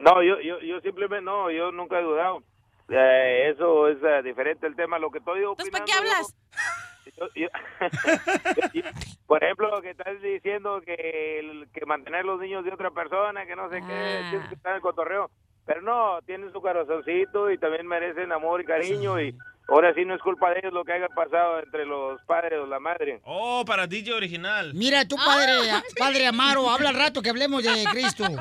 no, 0.00 0.22
yo, 0.22 0.40
yo, 0.40 0.58
yo 0.60 0.80
simplemente 0.80 1.24
no, 1.24 1.48
yo 1.50 1.70
nunca 1.70 1.98
he 1.98 2.02
dudado. 2.02 2.42
Eh, 2.88 3.50
eso 3.54 3.86
es 3.88 3.98
eh, 4.02 4.22
diferente 4.24 4.66
el 4.66 4.74
tema. 4.74 4.98
Lo 4.98 5.10
que 5.12 5.18
estoy 5.18 5.40
Entonces, 5.40 5.70
¿para 5.70 5.84
qué 5.84 5.92
opinando 5.92 6.10
hablas? 6.16 6.34
yo- 7.16 7.28
yo- 7.34 8.72
yo- 8.74 8.82
por 9.26 9.44
ejemplo, 9.44 9.70
lo 9.70 9.80
que 9.80 9.90
estás 9.90 10.20
diciendo 10.20 10.80
que, 10.80 11.38
el- 11.38 11.68
que 11.72 11.86
mantener 11.86 12.24
los 12.24 12.40
niños 12.40 12.64
de 12.64 12.72
otra 12.72 12.90
persona, 12.90 13.46
que 13.46 13.54
no 13.54 13.68
sé 13.70 13.76
qué, 13.80 14.20
tienes 14.30 14.48
que 14.48 14.54
estar 14.56 14.72
en 14.72 14.76
el 14.76 14.82
cotorreo. 14.82 15.30
Pero 15.64 15.82
no, 15.82 16.20
tienen 16.22 16.50
su 16.52 16.60
corazoncito 16.60 17.50
y 17.50 17.58
también 17.58 17.86
merecen 17.86 18.32
amor 18.32 18.60
y 18.60 18.64
cariño 18.64 19.20
y 19.20 19.36
ahora 19.68 19.92
sí 19.94 20.04
no 20.04 20.14
es 20.14 20.20
culpa 20.22 20.50
de 20.50 20.60
ellos 20.60 20.72
lo 20.72 20.84
que 20.84 20.92
haya 20.92 21.08
pasado 21.08 21.60
entre 21.62 21.84
los 21.86 22.20
padres 22.22 22.58
o 22.62 22.66
la 22.66 22.80
madre. 22.80 23.20
Oh, 23.24 23.64
para 23.66 23.86
DJ 23.86 24.12
original. 24.14 24.72
Mira, 24.74 25.06
tu 25.06 25.16
padre, 25.16 25.52
padre 25.98 26.26
Amaro, 26.26 26.68
habla 26.70 26.88
al 26.90 26.94
rato 26.96 27.22
que 27.22 27.30
hablemos 27.30 27.62
de 27.62 27.84
Cristo. 27.92 28.24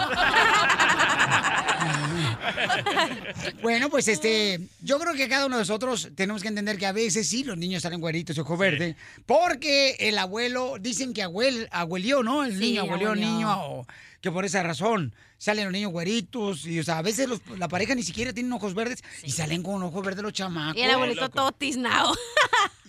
Bueno, 3.62 3.90
pues 3.90 4.08
este, 4.08 4.60
yo 4.82 4.98
creo 5.00 5.14
que 5.14 5.28
cada 5.28 5.46
uno 5.46 5.56
de 5.58 5.62
nosotros 5.62 6.10
tenemos 6.16 6.42
que 6.42 6.48
entender 6.48 6.78
que 6.78 6.86
a 6.86 6.92
veces 6.92 7.28
sí 7.28 7.44
los 7.44 7.58
niños 7.58 7.84
salen 7.84 8.00
güeritos, 8.00 8.38
ojo 8.40 8.58
verde, 8.58 8.96
porque 9.26 9.96
el 10.00 10.18
abuelo, 10.18 10.76
dicen 10.80 11.14
que 11.14 11.24
abuel, 11.24 11.68
abuelió, 11.72 12.24
¿no? 12.24 12.44
El 12.46 12.54
Sí, 12.54 12.60
niño 12.60 12.82
abuelió, 12.84 13.10
abuelió. 13.10 13.30
niño, 13.30 13.66
o 13.66 13.88
que 14.28 14.34
por 14.34 14.46
esa 14.46 14.62
razón 14.64 15.14
salen 15.38 15.66
los 15.66 15.74
niños 15.74 15.92
güeritos, 15.92 16.66
y 16.66 16.80
o 16.80 16.84
sea, 16.84 16.98
a 16.98 17.02
veces 17.02 17.28
los- 17.30 17.42
la 17.58 17.68
pareja 17.68 17.94
ni 17.96 18.04
siquiera 18.04 18.34
tiene 18.34 18.54
ojos 18.56 18.74
verdes 18.74 19.04
y 19.24 19.32
salen 19.32 19.64
con 19.64 19.82
ojos 19.84 20.04
verdes 20.04 20.24
los 20.24 20.34
chamacos. 20.34 20.78
Y 20.78 20.82
el 20.84 20.92
abuelito 20.92 21.30
todo 21.30 21.52
tiznado. 21.52 22.14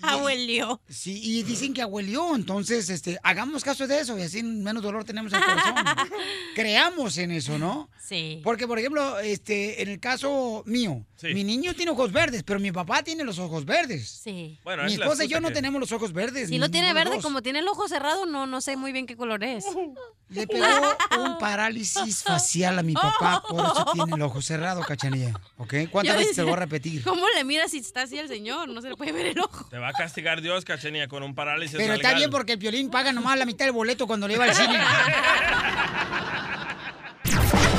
Abuelió. 0.00 0.80
Sí, 0.88 1.20
y 1.22 1.42
dicen 1.42 1.74
que 1.74 1.82
abuelió, 1.82 2.36
entonces, 2.36 2.88
este, 2.88 3.18
hagamos 3.24 3.64
caso 3.64 3.86
de 3.88 3.98
eso 3.98 4.16
y 4.16 4.22
así 4.22 4.44
menos 4.44 4.80
dolor 4.82 5.02
tenemos 5.04 5.32
en 5.32 5.40
el 5.40 5.44
corazón. 5.46 6.08
Creamos 6.54 7.18
en 7.18 7.32
eso, 7.32 7.58
¿no? 7.58 7.90
Sí. 8.00 8.40
Porque, 8.44 8.66
por 8.68 8.78
ejemplo, 8.78 9.18
este, 9.18 9.82
en 9.82 9.88
el 9.88 9.98
caso 10.00 10.62
mío, 10.66 11.04
Sí. 11.16 11.34
mi 11.34 11.42
niño 11.42 11.74
tiene 11.74 11.90
ojos 11.90 12.12
verdes, 12.12 12.44
pero 12.44 12.60
mi 12.60 12.70
papá 12.70 13.02
tiene 13.02 13.24
los 13.24 13.40
ojos 13.40 13.64
verdes. 13.64 14.08
Sí. 14.22 14.60
Bueno, 14.62 14.84
mi 14.84 14.92
es 14.94 15.00
esposa 15.00 15.24
y 15.24 15.28
yo 15.28 15.40
no 15.40 15.50
tenemos 15.52 15.80
los 15.80 15.90
ojos 15.90 16.12
verdes. 16.12 16.48
Si 16.48 16.58
lo 16.58 16.70
tiene 16.70 16.92
verde, 16.94 17.18
como 17.20 17.42
tiene 17.42 17.58
el 17.58 17.66
ojo 17.66 17.88
cerrado, 17.88 18.24
no, 18.24 18.46
no 18.46 18.60
sé 18.60 18.76
muy 18.76 18.92
bien 18.92 19.04
qué 19.06 19.16
color 19.16 19.42
es. 19.42 19.64
Le 20.30 20.46
pegó 20.46 20.96
un 21.18 21.38
parálisis 21.38 22.22
facial 22.22 22.78
a 22.78 22.82
mi 22.82 22.92
papá, 22.92 23.42
por 23.48 23.64
eso 23.64 23.86
tiene 23.94 24.14
el 24.14 24.22
ojo 24.22 24.42
cerrado, 24.42 24.82
cachanilla. 24.82 25.32
¿Ok? 25.56 25.74
¿Cuántas 25.90 26.16
veces 26.18 26.36
te 26.36 26.42
lo 26.42 26.48
voy 26.48 26.56
a 26.56 26.60
repetir? 26.60 27.02
¿Cómo 27.02 27.24
le 27.34 27.44
mira 27.44 27.66
si 27.68 27.78
está 27.78 28.02
así 28.02 28.18
el 28.18 28.28
señor? 28.28 28.68
No 28.68 28.82
se 28.82 28.90
le 28.90 28.96
puede 28.96 29.12
ver 29.12 29.26
el 29.26 29.40
ojo. 29.40 29.64
Te 29.70 29.78
va 29.78 29.88
a 29.88 29.92
castigar 29.92 30.42
Dios, 30.42 30.64
cachenía, 30.64 31.08
con 31.08 31.22
un 31.22 31.34
parálisis 31.34 31.76
Pero 31.76 31.94
está 31.94 32.14
bien 32.14 32.30
porque 32.30 32.52
el 32.52 32.58
violín 32.58 32.90
paga 32.90 33.12
nomás 33.12 33.38
la 33.38 33.46
mitad 33.46 33.64
del 33.64 33.72
boleto 33.72 34.06
cuando 34.06 34.28
le 34.28 34.36
va 34.36 34.44
al 34.44 34.54
cine. 34.54 34.78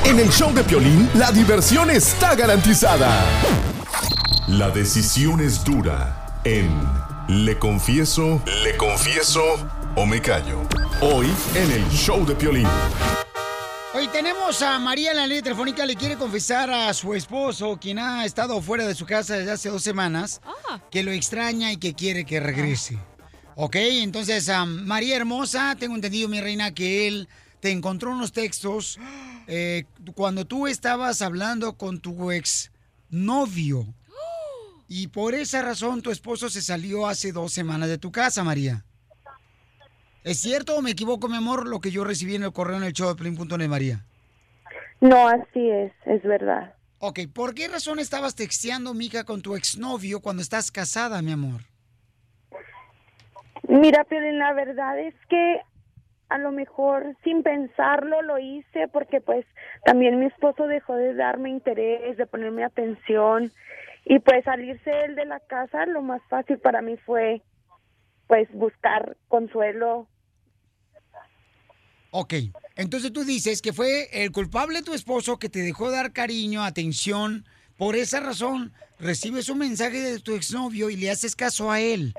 En 0.05 0.19
el 0.19 0.29
show 0.31 0.51
de 0.51 0.63
Piolín, 0.63 1.07
la 1.13 1.31
diversión 1.31 1.91
está 1.91 2.33
garantizada. 2.33 3.23
La 4.47 4.71
decisión 4.71 5.39
es 5.39 5.63
dura 5.63 6.41
en 6.43 6.67
Le 7.27 7.59
Confieso, 7.59 8.41
Le 8.63 8.75
Confieso 8.75 9.69
o 9.95 10.05
Me 10.05 10.21
Callo. 10.21 10.61
Hoy 11.01 11.27
en 11.55 11.71
el 11.71 11.87
show 11.89 12.25
de 12.25 12.35
Piolín. 12.35 12.67
Hoy 13.93 14.07
tenemos 14.09 14.61
a 14.61 14.77
María 14.79 15.11
en 15.11 15.17
la 15.17 15.27
línea 15.27 15.41
telefónica, 15.41 15.85
le 15.85 15.95
quiere 15.95 16.15
confesar 16.15 16.69
a 16.69 16.93
su 16.93 17.15
esposo, 17.15 17.77
quien 17.81 17.97
ha 17.99 18.23
estado 18.23 18.61
fuera 18.61 18.85
de 18.85 18.95
su 18.95 19.05
casa 19.05 19.35
desde 19.35 19.51
hace 19.51 19.69
dos 19.69 19.83
semanas, 19.83 20.41
que 20.91 21.03
lo 21.03 21.11
extraña 21.11 21.71
y 21.71 21.77
que 21.77 21.95
quiere 21.95 22.25
que 22.25 22.39
regrese. 22.39 22.97
Ok, 23.55 23.75
entonces, 23.75 24.47
am, 24.47 24.85
María 24.85 25.17
Hermosa, 25.17 25.75
tengo 25.77 25.95
entendido, 25.95 26.29
mi 26.29 26.39
reina, 26.39 26.73
que 26.73 27.07
él 27.07 27.27
te 27.59 27.71
encontró 27.71 28.11
unos 28.11 28.31
textos 28.31 28.99
eh, 29.47 29.85
cuando 30.13 30.45
tú 30.45 30.67
estabas 30.67 31.21
hablando 31.21 31.77
con 31.77 31.99
tu 31.99 32.31
ex 32.31 32.71
novio. 33.09 33.85
Y 34.91 35.07
por 35.07 35.35
esa 35.35 35.61
razón 35.61 36.01
tu 36.01 36.09
esposo 36.09 36.49
se 36.49 36.63
salió 36.63 37.05
hace 37.05 37.31
dos 37.31 37.53
semanas 37.53 37.89
de 37.89 37.99
tu 37.99 38.11
casa, 38.11 38.43
María. 38.43 38.85
¿Es 40.23 40.39
cierto 40.39 40.75
o 40.75 40.81
me 40.81 40.91
equivoco, 40.91 41.29
mi 41.29 41.37
amor, 41.37 41.67
lo 41.67 41.79
que 41.79 41.91
yo 41.91 42.03
recibí 42.03 42.35
en 42.35 42.43
el 42.43 42.51
correo 42.51 42.77
en 42.77 42.83
el 42.83 42.93
show 42.93 43.09
de 43.09 43.15
Pelín.net, 43.15 43.67
María? 43.67 44.05
No, 44.99 45.27
así 45.29 45.69
es, 45.69 45.93
es 46.05 46.21
verdad. 46.23 46.73
Ok, 46.99 47.19
¿por 47.33 47.53
qué 47.53 47.69
razón 47.69 47.99
estabas 47.99 48.35
texteando, 48.35 48.93
mija, 48.93 49.23
con 49.23 49.41
tu 49.41 49.55
exnovio 49.55 50.19
cuando 50.19 50.41
estás 50.41 50.71
casada, 50.71 51.21
mi 51.21 51.31
amor? 51.31 51.61
Mira, 53.69 54.03
Piolín, 54.03 54.39
la 54.39 54.51
verdad 54.51 54.99
es 54.99 55.15
que 55.29 55.61
a 56.27 56.37
lo 56.37 56.51
mejor 56.51 57.15
sin 57.23 57.41
pensarlo 57.41 58.21
lo 58.21 58.37
hice 58.37 58.87
porque 58.89 59.21
pues 59.21 59.45
también 59.85 60.19
mi 60.19 60.25
esposo 60.25 60.67
dejó 60.67 60.95
de 60.95 61.13
darme 61.13 61.49
interés, 61.49 62.17
de 62.17 62.25
ponerme 62.25 62.63
atención 62.63 63.51
y 64.05 64.19
pues 64.19 64.43
salirse 64.43 64.91
él 65.05 65.15
de 65.15 65.25
la 65.25 65.39
casa 65.39 65.85
lo 65.85 66.01
más 66.01 66.21
fácil 66.29 66.59
para 66.59 66.81
mí 66.81 66.97
fue 66.97 67.41
pues 68.29 68.47
buscar 68.53 69.17
consuelo. 69.27 70.07
Ok, 72.11 72.35
entonces 72.75 73.11
tú 73.11 73.23
dices 73.23 73.59
que 73.59 73.73
fue 73.73 74.07
el 74.23 74.31
culpable 74.31 74.83
tu 74.83 74.93
esposo 74.93 75.39
que 75.39 75.49
te 75.49 75.63
dejó 75.63 75.89
dar 75.89 76.13
cariño, 76.13 76.63
atención. 76.63 77.45
Por 77.75 77.95
esa 77.95 78.19
razón, 78.19 78.71
recibes 78.99 79.49
un 79.49 79.57
mensaje 79.57 79.99
de 79.99 80.19
tu 80.19 80.35
exnovio 80.35 80.91
y 80.91 80.95
le 80.95 81.09
haces 81.09 81.35
caso 81.35 81.71
a 81.71 81.81
él. 81.81 82.13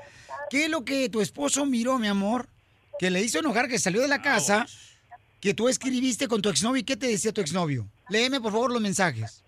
¿Qué 0.50 0.64
es 0.64 0.70
lo 0.70 0.84
que 0.84 1.08
tu 1.08 1.20
esposo 1.20 1.64
miró, 1.64 1.96
mi 2.00 2.08
amor? 2.08 2.48
Que 2.98 3.10
le 3.10 3.22
hizo 3.22 3.38
enojar, 3.38 3.68
que 3.68 3.78
salió 3.78 4.00
de 4.00 4.08
la 4.08 4.20
casa, 4.20 4.66
que 5.40 5.54
tú 5.54 5.68
escribiste 5.68 6.26
con 6.26 6.42
tu 6.42 6.48
exnovio. 6.48 6.80
¿Y 6.80 6.84
qué 6.84 6.96
te 6.96 7.06
decía 7.06 7.32
tu 7.32 7.40
exnovio? 7.40 7.86
Léeme, 8.08 8.40
por 8.40 8.50
favor, 8.50 8.72
los 8.72 8.82
mensajes. 8.82 9.44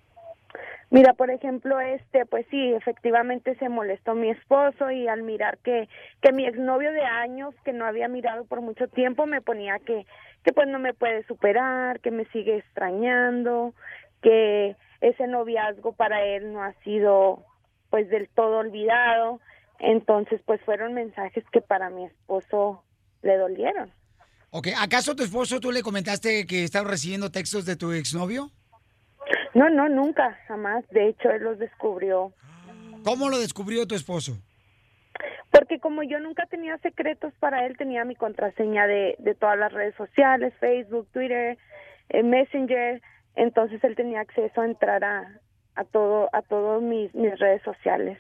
Mira, 0.93 1.15
por 1.15 1.31
ejemplo, 1.31 1.81
este, 1.81 2.27
pues 2.27 2.45
sí, 2.51 2.75
efectivamente 2.75 3.57
se 3.57 3.71
molestó 3.71 4.15
mi 4.15 4.29
esposo 4.29 4.91
y 4.91 5.09
al 5.09 5.23
mirar 5.23 5.57
que, 5.65 5.89
que 6.21 6.33
mi 6.33 6.45
exnovio 6.45 6.93
de 6.93 7.01
años, 7.01 7.55
que 7.65 7.73
no 7.73 7.87
había 7.87 8.09
mirado 8.09 8.45
por 8.45 8.61
mucho 8.61 8.89
tiempo, 8.89 9.25
me 9.25 9.41
ponía 9.41 9.79
que, 9.79 10.05
que 10.45 10.53
pues 10.53 10.69
no 10.69 10.79
me 10.79 10.93
puede 10.93 11.27
superar, 11.27 12.01
que 12.01 12.11
me 12.11 12.27
sigue 12.27 12.59
extrañando, 12.59 13.73
que 14.21 14.77
ese 15.01 15.27
noviazgo 15.27 15.93
para 15.93 16.27
él 16.27 16.53
no 16.53 16.63
ha 16.63 16.75
sido 16.85 17.43
pues 17.89 18.11
del 18.11 18.29
todo 18.29 18.59
olvidado. 18.59 19.41
Entonces, 19.79 20.43
pues 20.45 20.61
fueron 20.61 20.93
mensajes 20.93 21.43
que 21.53 21.63
para 21.63 21.89
mi 21.89 22.05
esposo 22.05 22.85
le 23.23 23.39
dolieron. 23.39 23.91
Ok, 24.51 24.69
¿acaso 24.79 25.17
tu 25.17 25.23
esposo 25.23 25.59
tú 25.59 25.73
le 25.73 25.83
comentaste 25.83 26.47
que 26.47 26.65
estaba 26.65 26.91
recibiendo 26.91 27.31
textos 27.31 27.65
de 27.65 27.77
tu 27.77 27.93
exnovio? 27.93 28.51
No, 29.55 29.71
no, 29.71 29.89
nunca, 29.89 30.39
jamás. 30.49 30.85
De 30.91 31.09
hecho, 31.09 31.31
él 31.31 31.43
los 31.43 31.59
descubrió. 31.59 32.33
¿Cómo 33.05 33.29
lo 33.29 33.39
descubrió 33.39 33.87
tu 33.87 33.95
esposo? 33.95 34.39
Porque 35.51 35.81
como 35.81 36.03
yo 36.03 36.19
nunca 36.21 36.47
tenía 36.47 36.79
secretos 36.79 37.33
para 37.39 37.67
él, 37.67 37.77
tenía 37.77 38.05
mi 38.05 38.17
contraseña 38.17 38.87
de, 38.87 39.17
de 39.19 39.35
todas 39.35 39.59
las 39.59 39.73
redes 39.73 39.95
sociales, 39.97 40.55
Facebook, 40.61 41.09
Twitter, 41.13 41.59
eh, 42.09 42.23
Messenger. 42.23 43.03
Entonces 43.35 43.83
él 43.85 43.95
tenía 43.95 44.21
acceso 44.21 44.61
a 44.61 44.65
entrar 44.65 45.05
a, 45.05 45.41
a 45.75 45.85
todo 45.85 46.29
a 46.33 46.43
todas 46.43 46.83
mis, 46.83 47.15
mis 47.15 47.39
redes 47.39 47.63
sociales. 47.63 48.19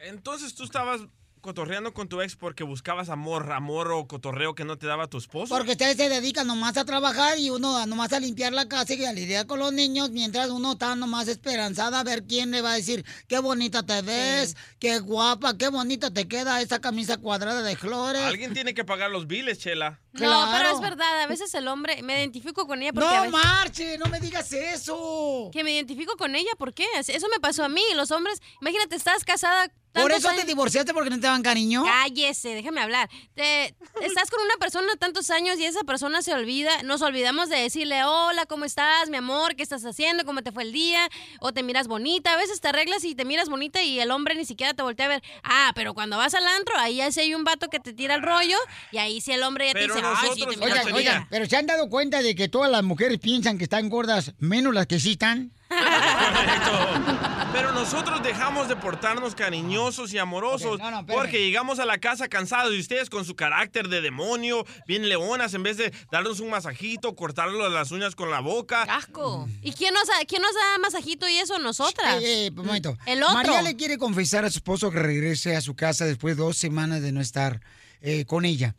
Entonces 0.00 0.54
tú 0.54 0.64
estabas 0.64 1.00
cotorreando 1.42 1.92
con 1.92 2.08
tu 2.08 2.22
ex 2.22 2.36
porque 2.36 2.62
buscabas 2.64 3.08
amor, 3.10 3.52
amor 3.52 3.90
o 3.92 4.06
cotorreo 4.06 4.54
que 4.54 4.64
no 4.64 4.78
te 4.78 4.86
daba 4.86 5.08
tu 5.08 5.18
esposo. 5.18 5.54
Porque 5.54 5.72
ustedes 5.72 5.96
se 5.96 6.08
dedican 6.08 6.46
nomás 6.46 6.76
a 6.76 6.84
trabajar 6.84 7.36
y 7.38 7.50
uno 7.50 7.84
nomás 7.86 8.12
a 8.12 8.20
limpiar 8.20 8.52
la 8.52 8.68
casa 8.68 8.94
y 8.94 9.04
a 9.04 9.12
lidiar 9.12 9.46
con 9.46 9.58
los 9.58 9.72
niños, 9.72 10.10
mientras 10.10 10.48
uno 10.50 10.72
está 10.72 10.94
nomás 10.94 11.28
esperanzada 11.28 12.00
a 12.00 12.04
ver 12.04 12.22
quién 12.24 12.52
le 12.52 12.62
va 12.62 12.72
a 12.72 12.76
decir 12.76 13.04
qué 13.26 13.40
bonita 13.40 13.82
te 13.82 14.00
ves, 14.02 14.56
qué 14.78 15.00
guapa, 15.00 15.58
qué 15.58 15.68
bonita 15.68 16.12
te 16.12 16.28
queda 16.28 16.60
esa 16.62 16.80
camisa 16.80 17.16
cuadrada 17.18 17.62
de 17.62 17.76
flores. 17.76 18.22
Alguien 18.22 18.54
tiene 18.54 18.72
que 18.72 18.84
pagar 18.84 19.10
los 19.10 19.26
biles, 19.26 19.58
Chela. 19.58 20.00
No, 20.12 20.48
pero 20.52 20.70
es 20.70 20.80
verdad, 20.80 21.22
a 21.22 21.26
veces 21.26 21.52
el 21.54 21.66
hombre, 21.66 22.02
me 22.02 22.18
identifico 22.18 22.66
con 22.68 22.82
ella 22.82 22.92
porque 22.92 23.08
No 23.08 23.14
a 23.14 23.20
veces- 23.22 23.32
marche, 23.32 23.98
no 23.98 24.06
me 24.06 24.20
digas 24.20 24.52
eso. 24.52 25.50
Que 25.52 25.64
me 25.64 25.72
identifico 25.72 26.16
con 26.16 26.36
ella, 26.36 26.52
¿por 26.56 26.72
qué? 26.72 26.86
Eso 26.98 27.26
me 27.28 27.40
pasó 27.40 27.64
a 27.64 27.68
mí, 27.68 27.82
los 27.96 28.12
hombres, 28.12 28.40
imagínate, 28.60 28.94
estás 28.94 29.24
casada... 29.24 29.68
Por 29.92 30.12
eso 30.12 30.30
te 30.34 30.44
divorciaste 30.44 30.94
porque 30.94 31.10
no 31.10 31.16
te 31.16 31.22
daban 31.22 31.42
cariño. 31.42 31.84
Cállese, 31.84 32.54
déjame 32.54 32.80
hablar. 32.80 33.10
Te, 33.34 33.74
estás 34.00 34.30
con 34.30 34.42
una 34.42 34.56
persona 34.58 34.88
tantos 34.98 35.30
años 35.30 35.58
y 35.58 35.64
esa 35.64 35.82
persona 35.84 36.22
se 36.22 36.32
olvida, 36.32 36.82
nos 36.82 37.02
olvidamos 37.02 37.48
de 37.48 37.56
decirle, 37.56 38.04
hola, 38.04 38.46
¿cómo 38.46 38.64
estás, 38.64 39.10
mi 39.10 39.18
amor? 39.18 39.54
¿Qué 39.54 39.62
estás 39.62 39.84
haciendo? 39.84 40.24
¿Cómo 40.24 40.42
te 40.42 40.50
fue 40.52 40.62
el 40.62 40.72
día? 40.72 41.08
O 41.40 41.52
te 41.52 41.62
miras 41.62 41.88
bonita. 41.88 42.32
A 42.32 42.36
veces 42.36 42.60
te 42.60 42.68
arreglas 42.68 43.04
y 43.04 43.14
te 43.14 43.24
miras 43.24 43.48
bonita 43.48 43.82
y 43.82 44.00
el 44.00 44.10
hombre 44.10 44.34
ni 44.34 44.44
siquiera 44.44 44.72
te 44.74 44.82
voltea 44.82 45.06
a 45.06 45.08
ver. 45.08 45.22
Ah, 45.42 45.72
pero 45.74 45.94
cuando 45.94 46.16
vas 46.16 46.34
al 46.34 46.46
antro, 46.46 46.74
ahí 46.78 46.96
ya 46.96 47.12
sí 47.12 47.20
hay 47.20 47.34
un 47.34 47.44
vato 47.44 47.68
que 47.68 47.80
te 47.80 47.92
tira 47.92 48.14
el 48.14 48.22
rollo 48.22 48.56
y 48.92 48.98
ahí 48.98 49.20
sí 49.20 49.32
el 49.32 49.42
hombre 49.42 49.66
ya 49.66 49.72
Pero 49.74 49.94
te 49.94 50.00
dice, 50.00 50.06
ay, 50.06 50.16
sí, 50.34 50.40
te 50.40 50.46
nosotros, 50.46 50.56
miras 50.56 50.72
Oigan, 50.72 50.92
bonita". 50.92 51.10
oigan, 51.10 51.28
pero 51.28 51.46
¿se 51.46 51.56
han 51.56 51.66
dado 51.66 51.88
cuenta 51.88 52.22
de 52.22 52.34
que 52.34 52.48
todas 52.48 52.70
las 52.70 52.82
mujeres 52.82 53.18
piensan 53.18 53.58
que 53.58 53.64
están 53.64 53.88
gordas, 53.90 54.32
menos 54.38 54.72
las 54.72 54.86
que 54.86 54.98
sí 54.98 55.12
están? 55.12 55.52
Pero 57.52 57.72
nosotros 57.72 58.22
dejamos 58.22 58.68
de 58.68 58.76
portarnos 58.76 59.34
cariñosos 59.34 60.12
y 60.14 60.18
amorosos 60.18 60.78
no, 60.78 60.90
no, 60.90 61.06
porque 61.06 61.44
llegamos 61.44 61.78
a 61.78 61.84
la 61.86 61.98
casa 61.98 62.28
cansados 62.28 62.72
y 62.74 62.80
ustedes 62.80 63.10
con 63.10 63.24
su 63.24 63.36
carácter 63.36 63.88
de 63.88 64.00
demonio, 64.00 64.64
bien 64.86 65.08
leonas, 65.08 65.52
en 65.54 65.62
vez 65.62 65.76
de 65.76 65.92
darnos 66.10 66.40
un 66.40 66.50
masajito, 66.50 67.14
cortarnos 67.14 67.70
las 67.70 67.90
uñas 67.90 68.14
con 68.14 68.30
la 68.30 68.40
boca. 68.40 68.82
¡Asco! 68.84 69.48
¿Y 69.62 69.72
quién 69.72 69.92
nos, 69.94 70.06
da- 70.06 70.24
quién 70.26 70.42
nos 70.42 70.54
da 70.54 70.78
masajito 70.80 71.28
y 71.28 71.38
eso? 71.38 71.58
Nosotras. 71.58 72.22
Eh, 72.22 72.46
eh, 72.46 72.50
un 72.50 72.66
momento. 72.66 72.96
El 73.06 73.22
otro. 73.22 73.34
María 73.34 73.62
le 73.62 73.76
quiere 73.76 73.98
confesar 73.98 74.44
a 74.44 74.50
su 74.50 74.58
esposo 74.58 74.90
que 74.90 74.98
regrese 75.00 75.54
a 75.56 75.60
su 75.60 75.74
casa 75.76 76.04
después 76.06 76.36
de 76.36 76.42
dos 76.42 76.56
semanas 76.56 77.02
de 77.02 77.12
no 77.12 77.20
estar 77.20 77.60
eh, 78.00 78.24
con 78.24 78.44
ella. 78.44 78.74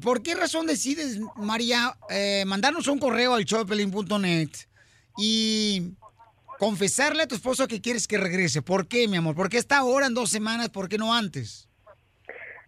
¿Por 0.00 0.22
qué 0.22 0.34
razón 0.34 0.66
decides, 0.66 1.18
María, 1.36 1.96
eh, 2.08 2.44
mandarnos 2.46 2.86
un 2.86 2.98
correo 2.98 3.34
al 3.34 3.44
showpelín.net 3.44 4.48
y 5.18 5.82
confesarle 6.62 7.24
a 7.24 7.26
tu 7.26 7.34
esposo 7.34 7.66
que 7.66 7.80
quieres 7.80 8.06
que 8.06 8.18
regrese? 8.18 8.62
¿Por 8.62 8.86
qué, 8.86 9.08
mi 9.08 9.16
amor? 9.16 9.34
¿Por 9.34 9.48
qué 9.48 9.58
está 9.58 9.78
ahora 9.78 10.06
en 10.06 10.14
dos 10.14 10.30
semanas? 10.30 10.68
¿Por 10.68 10.88
qué 10.88 10.96
no 10.96 11.12
antes? 11.12 11.68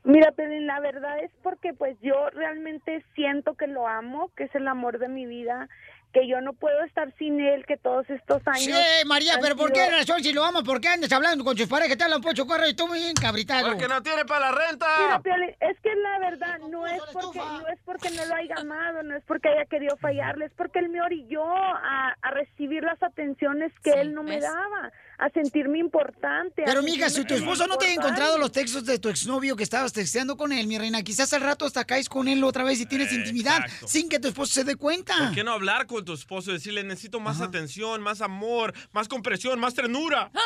Mira, 0.03 0.33
pero 0.37 0.51
la 0.63 0.81
verdad 0.81 1.21
es 1.21 1.31
porque 1.45 1.75
pues 1.75 1.97
yo 2.03 2.29
realmente 2.31 3.05
siento 3.15 3.55
que 3.55 3.69
lo 3.69 3.87
amo, 3.87 4.33
que 4.37 4.45
es 4.45 4.55
el 4.57 4.67
amor 4.67 4.99
de 4.99 5.07
mi 5.07 5.27
vida, 5.27 5.69
que 6.15 6.29
yo 6.29 6.41
no 6.41 6.53
puedo 6.53 6.81
estar 6.85 7.13
sin 7.19 7.41
él, 7.41 7.67
que 7.67 7.77
todos 7.77 8.09
estos 8.09 8.41
años... 8.47 8.63
Sí, 8.63 9.07
María, 9.07 9.39
pero 9.41 9.57
¿por 9.57 9.73
qué 9.73 9.91
razón 9.91 10.23
si 10.23 10.33
lo 10.33 10.45
amas? 10.45 10.63
¿Por 10.63 10.81
qué 10.81 10.89
andas 10.89 11.11
hablando 11.13 11.45
con 11.45 11.59
sus 11.59 11.67
parejas? 11.67 11.99
Te 11.99 12.05
hablan 12.05 12.21
pocho 12.21 12.47
correo 12.47 12.69
y 12.69 12.75
tú 12.75 12.87
muy 12.87 13.01
bien 13.01 13.15
cabritado. 13.15 13.69
Porque 13.69 13.89
no 13.89 14.01
tiene 14.01 14.25
para 14.25 14.53
la 14.53 14.53
renta. 14.53 14.87
Mira, 15.25 15.47
es 15.61 15.77
que 15.81 15.95
la 15.97 16.19
verdad 16.21 16.59
no 16.71 16.87
es 16.87 17.03
porque 17.13 17.39
no 17.39 17.69
es 17.69 17.79
porque 17.85 18.11
no 18.13 18.25
lo 18.27 18.35
haya 18.35 18.55
amado, 18.59 19.03
no 19.03 19.17
es 19.17 19.25
porque 19.27 19.49
haya 19.49 19.65
querido 19.67 19.97
fallarle, 19.97 20.47
es 20.47 20.53
porque 20.57 20.79
él 20.79 20.89
me 20.89 21.03
orilló 21.03 21.45
a, 21.45 22.15
a 22.23 22.31
recibir 22.31 22.85
las 22.85 23.03
atenciones 23.03 23.73
que 23.83 23.91
él 23.91 24.15
no 24.15 24.23
me 24.23 24.39
daba, 24.39 24.93
a 25.19 25.31
sentirme 25.31 25.79
importante. 25.79 26.63
Pero, 26.65 26.83
mija, 26.83 27.11
si 27.11 27.25
tu 27.25 27.35
esposo 27.35 27.67
no 27.67 27.77
te 27.77 27.87
ha 27.87 27.93
encontrado 27.93 28.39
los 28.39 28.53
textos 28.53 28.85
de 28.85 28.99
tu 28.99 29.09
exnovio 29.09 29.57
que 29.57 29.65
estabas 29.65 29.93
texteando 29.93 30.37
con 30.37 30.53
él, 30.53 30.67
mi 30.67 30.79
reina, 30.79 31.03
quizás 31.03 31.33
al 31.33 31.41
rato 31.41 31.67
hasta 31.67 31.85
caes 31.85 32.09
con 32.09 32.29
él 32.29 32.43
otra 32.45 32.63
vez 32.63 32.81
y 32.81 32.87
tienes 32.87 33.13
intimidad 33.13 33.59
Exacto. 33.65 33.89
sin 33.89 34.09
que 34.09 34.21
tu 34.21 34.29
esposo 34.29 34.53
se 34.53 34.65
dé 34.65 34.77
cuenta. 34.77 35.15
¿Por 35.19 35.35
qué 35.35 35.45
no 35.45 35.53
hablar 35.53 35.87
con 35.87 36.04
tu 36.05 36.13
esposo 36.13 36.51
y 36.51 36.55
decirle 36.55 36.85
necesito 36.85 37.21
más 37.21 37.41
atención, 37.41 38.01
más 38.03 38.21
amor, 38.21 38.73
más 38.93 39.09
compresión, 39.09 39.59
más 39.59 39.75
ternura? 39.75 40.31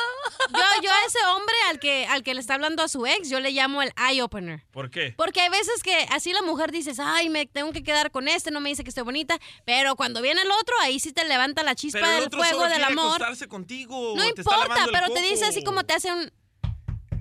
Yo, 0.51 0.83
yo 0.83 0.91
a 0.91 1.05
ese 1.07 1.19
hombre 1.35 1.55
al 1.69 1.79
que, 1.79 2.07
al 2.07 2.23
que 2.23 2.33
le 2.33 2.41
está 2.41 2.55
hablando 2.55 2.83
a 2.83 2.89
su 2.89 3.05
ex, 3.07 3.29
yo 3.29 3.41
le 3.41 3.51
llamo 3.51 3.83
el 3.83 3.93
eye 4.09 4.23
opener. 4.23 4.65
¿Por 4.71 4.89
qué? 4.91 5.13
Porque 5.17 5.41
hay 5.41 5.51
veces 5.51 5.83
que 5.83 5.95
así 6.11 6.33
la 6.33 6.41
mujer 6.43 6.71
dices, 6.71 6.99
ay, 7.01 7.29
me 7.29 7.45
tengo 7.47 7.73
que 7.73 7.83
quedar 7.83 8.11
con 8.11 8.29
este, 8.29 8.51
no 8.51 8.61
me 8.61 8.71
dice 8.71 8.83
que 8.83 8.89
estoy 8.89 9.05
bonita, 9.05 9.39
pero 9.67 9.97
cuando 9.97 10.23
viene 10.23 10.41
el 10.43 10.51
otro, 10.51 10.75
ahí 10.81 11.01
sí 11.01 11.13
te 11.13 11.25
levanta 11.27 11.63
la 11.65 11.75
chispa 11.75 11.99
Pero 12.01 12.11
el 12.13 12.17
del 12.17 12.27
otro 12.29 12.39
fuego 12.41 12.59
solo 12.61 12.69
del 12.71 12.79
quiere 12.79 12.93
amor. 12.93 13.07
acostarse 13.17 13.49
contigo. 13.49 14.15
No 14.17 14.23
te 14.23 14.29
está 14.29 14.41
importa, 14.43 14.69
lavando 14.69 14.91
el 14.91 14.93
pero 14.93 15.13
te 15.13 15.21
dice 15.23 15.45
así 15.45 15.63
como 15.65 15.85
te 15.85 15.95
hace 15.95 16.13
un... 16.13 16.33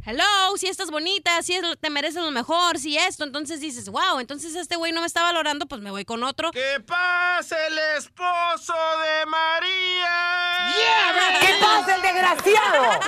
Hello, 0.10 0.56
si 0.56 0.68
estás 0.68 0.90
bonita, 0.90 1.44
si 1.44 1.54
es- 1.56 1.66
te 1.82 1.90
mereces 1.90 2.24
lo 2.24 2.32
mejor, 2.32 2.80
si 2.80 2.98
esto, 2.98 3.26
entonces 3.26 3.60
dices, 3.60 3.90
wow, 3.90 4.22
entonces 4.22 4.56
este 4.56 4.78
güey 4.78 4.94
no 4.94 5.02
me 5.02 5.06
está 5.08 5.22
valorando, 5.22 5.66
pues 5.66 5.82
me 5.82 5.92
voy 5.92 6.06
con 6.06 6.24
otro. 6.24 6.52
¡Que 6.52 6.80
pase 6.80 7.58
el 7.68 7.78
esposo 7.98 8.72
de 8.74 9.26
María! 9.26 10.74
¡Que 11.42 11.54
pase 11.62 11.94
el 11.96 12.02
desgraciado! 12.02 13.00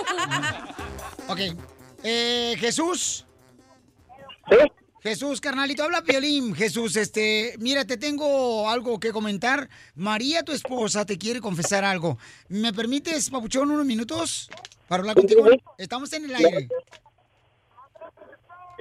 Ok. 1.30 1.39
Eh, 2.03 2.55
Jesús. 2.59 3.23
Jesús, 5.03 5.39
carnalito, 5.39 5.84
habla 5.84 6.01
Piolín. 6.01 6.55
Jesús, 6.55 6.95
este, 6.95 7.53
mira, 7.59 7.85
te 7.85 7.97
tengo 7.97 8.67
algo 8.67 8.99
que 8.99 9.11
comentar. 9.13 9.69
María, 9.93 10.41
tu 10.43 10.51
esposa, 10.53 11.05
te 11.05 11.19
quiere 11.19 11.39
confesar 11.39 11.85
algo. 11.85 12.17
¿Me 12.47 12.73
permites, 12.73 13.30
papuchón, 13.30 13.69
unos 13.69 13.85
minutos 13.85 14.49
para 14.89 15.01
hablar 15.01 15.15
contigo? 15.15 15.45
Estamos 15.77 16.11
en 16.13 16.25
el 16.25 16.35
aire. 16.35 16.67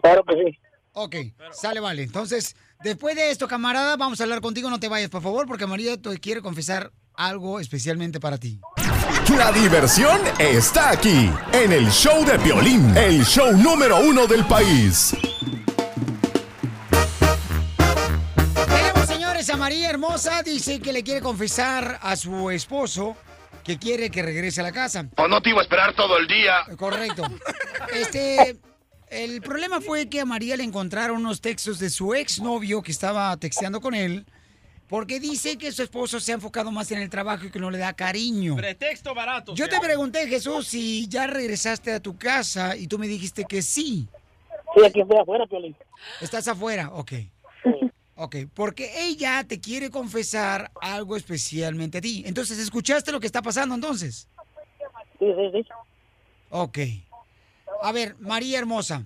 Claro 0.02 0.24
que 0.24 0.34
sí. 0.34 0.58
Ok, 0.94 1.16
sale, 1.52 1.80
vale. 1.80 2.02
Entonces, 2.02 2.56
después 2.82 3.14
de 3.14 3.30
esto, 3.30 3.46
camarada, 3.46 3.96
vamos 3.96 4.18
a 4.20 4.24
hablar 4.24 4.40
contigo. 4.40 4.70
No 4.70 4.80
te 4.80 4.88
vayas, 4.88 5.10
por 5.10 5.22
favor, 5.22 5.46
porque 5.46 5.66
María 5.66 6.00
te 6.00 6.18
quiere 6.18 6.40
confesar 6.40 6.90
algo 7.14 7.60
especialmente 7.60 8.18
para 8.18 8.38
ti. 8.38 8.58
La 9.36 9.52
diversión 9.52 10.18
está 10.38 10.90
aquí, 10.90 11.30
en 11.52 11.72
el 11.72 11.90
show 11.90 12.24
de 12.24 12.38
Piolín, 12.38 12.96
el 12.96 13.24
show 13.24 13.52
número 13.52 14.00
uno 14.00 14.26
del 14.26 14.46
país. 14.46 15.14
Tenemos, 18.66 19.06
señores, 19.06 19.50
a 19.50 19.56
María 19.58 19.90
Hermosa. 19.90 20.42
Dice 20.42 20.80
que 20.80 20.92
le 20.92 21.04
quiere 21.04 21.20
confesar 21.20 21.98
a 22.00 22.16
su 22.16 22.50
esposo 22.50 23.14
que 23.68 23.78
quiere 23.78 24.10
que 24.10 24.22
regrese 24.22 24.62
a 24.62 24.64
la 24.64 24.72
casa. 24.72 25.10
O 25.18 25.28
no 25.28 25.42
te 25.42 25.50
iba 25.50 25.58
a 25.58 25.62
esperar 25.62 25.94
todo 25.94 26.16
el 26.16 26.26
día. 26.26 26.64
Correcto. 26.76 27.22
Este, 27.94 28.58
el 29.08 29.40
problema 29.40 29.80
fue 29.80 30.08
que 30.10 30.20
a 30.20 30.26
María 30.26 30.56
le 30.56 30.64
encontraron 30.64 31.18
unos 31.18 31.40
textos 31.40 31.78
de 31.78 31.88
su 31.88 32.14
exnovio 32.14 32.82
que 32.82 32.92
estaba 32.92 33.34
texteando 33.38 33.80
con 33.80 33.94
él, 33.94 34.26
porque 34.88 35.20
dice 35.20 35.56
que 35.56 35.72
su 35.72 35.82
esposo 35.82 36.20
se 36.20 36.32
ha 36.32 36.34
enfocado 36.34 36.70
más 36.70 36.92
en 36.92 36.98
el 37.00 37.08
trabajo 37.08 37.46
y 37.46 37.50
que 37.50 37.58
no 37.58 37.70
le 37.70 37.78
da 37.78 37.94
cariño. 37.94 38.56
Pretexto 38.56 39.14
barato. 39.14 39.54
Yo 39.54 39.68
te 39.70 39.80
pregunté, 39.80 40.28
Jesús, 40.28 40.68
si 40.68 41.08
ya 41.08 41.26
regresaste 41.26 41.92
a 41.94 42.00
tu 42.00 42.18
casa 42.18 42.76
y 42.76 42.86
tú 42.86 42.98
me 42.98 43.06
dijiste 43.06 43.44
que 43.48 43.62
sí. 43.62 44.06
Sí, 44.74 44.84
aquí 44.84 45.00
estoy 45.00 45.18
afuera, 45.18 45.46
Piolín. 45.46 45.74
¿Estás 46.20 46.46
afuera? 46.46 46.90
Ok. 46.92 47.12
Ok, 48.20 48.34
porque 48.52 48.90
ella 48.98 49.44
te 49.46 49.60
quiere 49.60 49.90
confesar 49.90 50.72
algo 50.80 51.16
especialmente 51.16 51.98
a 51.98 52.00
ti. 52.00 52.24
Entonces, 52.26 52.58
¿escuchaste 52.58 53.12
lo 53.12 53.20
que 53.20 53.26
está 53.26 53.42
pasando 53.42 53.76
entonces? 53.76 54.28
Sí, 55.20 55.32
sí, 55.36 55.50
sí. 55.52 55.68
Ok. 56.50 56.78
A 57.80 57.92
ver, 57.92 58.16
María 58.18 58.58
Hermosa, 58.58 59.04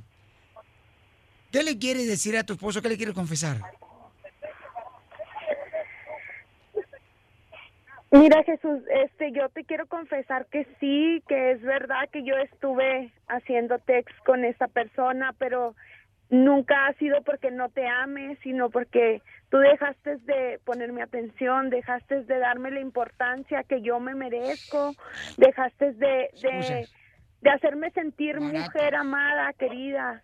¿qué 1.51 1.63
le 1.63 1.79
quieres 1.79 2.09
decir 2.09 2.39
a 2.39 2.45
tu 2.45 2.55
esposo? 2.55 2.81
¿Qué 2.81 2.89
le 2.89 2.97
quieres 2.97 3.15
confesar? 3.15 3.61
Mira 8.13 8.43
Jesús, 8.45 8.81
este, 9.05 9.33
yo 9.33 9.51
te 9.51 9.65
quiero 9.65 9.87
confesar 9.89 10.47
que 10.47 10.67
sí, 10.81 11.23
que 11.29 11.53
es 11.53 11.61
verdad 11.61 12.09
que 12.11 12.25
yo 12.25 12.35
estuve 12.37 13.13
haciendo 13.29 13.79
text 13.79 14.17
con 14.25 14.45
esta 14.47 14.69
persona, 14.69 15.35
pero 15.39 15.75
nunca 16.33 16.87
ha 16.87 16.95
sido 16.95 17.23
porque 17.23 17.51
no 17.51 17.69
te 17.69 17.87
ame, 17.87 18.37
sino 18.43 18.71
porque 18.71 19.21
tú 19.51 19.59
dejaste 19.59 20.17
de 20.17 20.59
ponerme 20.65 21.03
atención, 21.03 21.69
dejaste 21.69 22.25
de 22.25 22.39
darme 22.39 22.71
la 22.71 22.81
importancia 22.81 23.63
que 23.65 23.83
yo 23.83 24.01
me 24.01 24.15
merezco, 24.15 24.95
dejaste 25.37 25.93
de, 25.93 26.31
de, 26.41 26.89
de 27.43 27.51
hacerme 27.51 27.91
sentir 27.91 28.41
mujer 28.41 28.95
amada, 28.95 29.53
querida. 29.53 30.23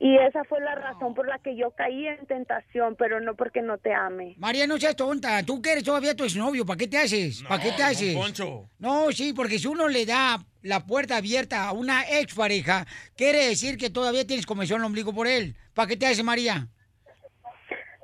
Y 0.00 0.16
esa 0.16 0.44
fue 0.44 0.60
la 0.60 0.76
razón 0.76 1.12
por 1.12 1.26
la 1.26 1.40
que 1.40 1.56
yo 1.56 1.72
caí 1.72 2.06
en 2.06 2.24
tentación, 2.26 2.94
pero 2.96 3.20
no 3.20 3.34
porque 3.34 3.62
no 3.62 3.78
te 3.78 3.92
ame. 3.92 4.34
María, 4.38 4.64
no 4.66 4.78
seas 4.78 4.94
tonta. 4.94 5.42
Tú 5.42 5.60
que 5.60 5.72
eres 5.72 5.82
todavía 5.82 6.14
tu 6.14 6.22
exnovio. 6.22 6.64
¿Para 6.64 6.78
qué 6.78 6.86
te 6.86 6.98
haces? 6.98 7.42
¿Para 7.42 7.60
qué 7.62 7.72
te 7.72 7.82
haces? 7.82 8.14
Poncho. 8.14 8.68
No, 8.78 9.10
sí, 9.10 9.32
porque 9.32 9.58
si 9.58 9.66
uno 9.66 9.88
le 9.88 10.06
da 10.06 10.38
la 10.62 10.86
puerta 10.86 11.16
abierta 11.16 11.66
a 11.66 11.72
una 11.72 12.02
expareja, 12.20 12.86
quiere 13.16 13.48
decir 13.48 13.76
que 13.76 13.90
todavía 13.90 14.24
tienes 14.24 14.46
comezón 14.46 14.80
el 14.82 14.86
ombligo 14.86 15.12
por 15.12 15.26
él. 15.26 15.56
¿Para 15.74 15.88
qué 15.88 15.96
te 15.96 16.06
haces, 16.06 16.22
María? 16.22 16.68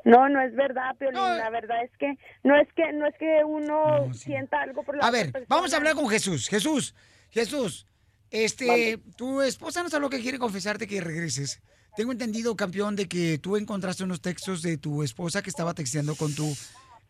No, 0.05 0.29
no 0.29 0.41
es 0.43 0.55
verdad, 0.55 0.97
Piolín. 0.99 1.15
La 1.21 1.49
verdad 1.51 1.83
es 1.85 1.91
que 1.99 2.12
no 2.43 2.57
es 2.61 2.69
que 2.75 2.93
no 2.93 3.07
es 3.07 3.15
que 3.19 3.43
uno 3.45 4.12
sienta 4.12 4.61
algo 4.61 4.83
por 4.83 4.97
la 4.97 5.07
A 5.07 5.11
ver, 5.11 5.33
persona. 5.33 5.47
vamos 5.49 5.73
a 5.73 5.77
hablar 5.77 5.95
con 5.95 6.09
Jesús. 6.09 6.49
Jesús, 6.49 6.95
Jesús, 7.31 7.87
este, 8.31 8.99
tu 9.16 9.41
esposa 9.41 9.83
no 9.83 9.99
lo 10.01 10.11
que 10.11 10.21
quiere 10.21 10.39
confesarte 10.39 10.87
que 10.87 11.01
regreses. 11.01 11.62
Tengo 11.97 12.12
entendido, 12.12 12.57
campeón, 12.57 12.97
de 12.97 13.07
que 13.07 13.39
tú 13.39 13.57
encontraste 13.57 14.03
unos 14.03 14.21
textos 14.21 14.62
de 14.62 14.77
tu 14.77 15.03
esposa 15.03 15.43
que 15.43 15.51
estaba 15.51 15.75
texteando 15.75 16.16
con 16.16 16.35
tu, 16.35 16.53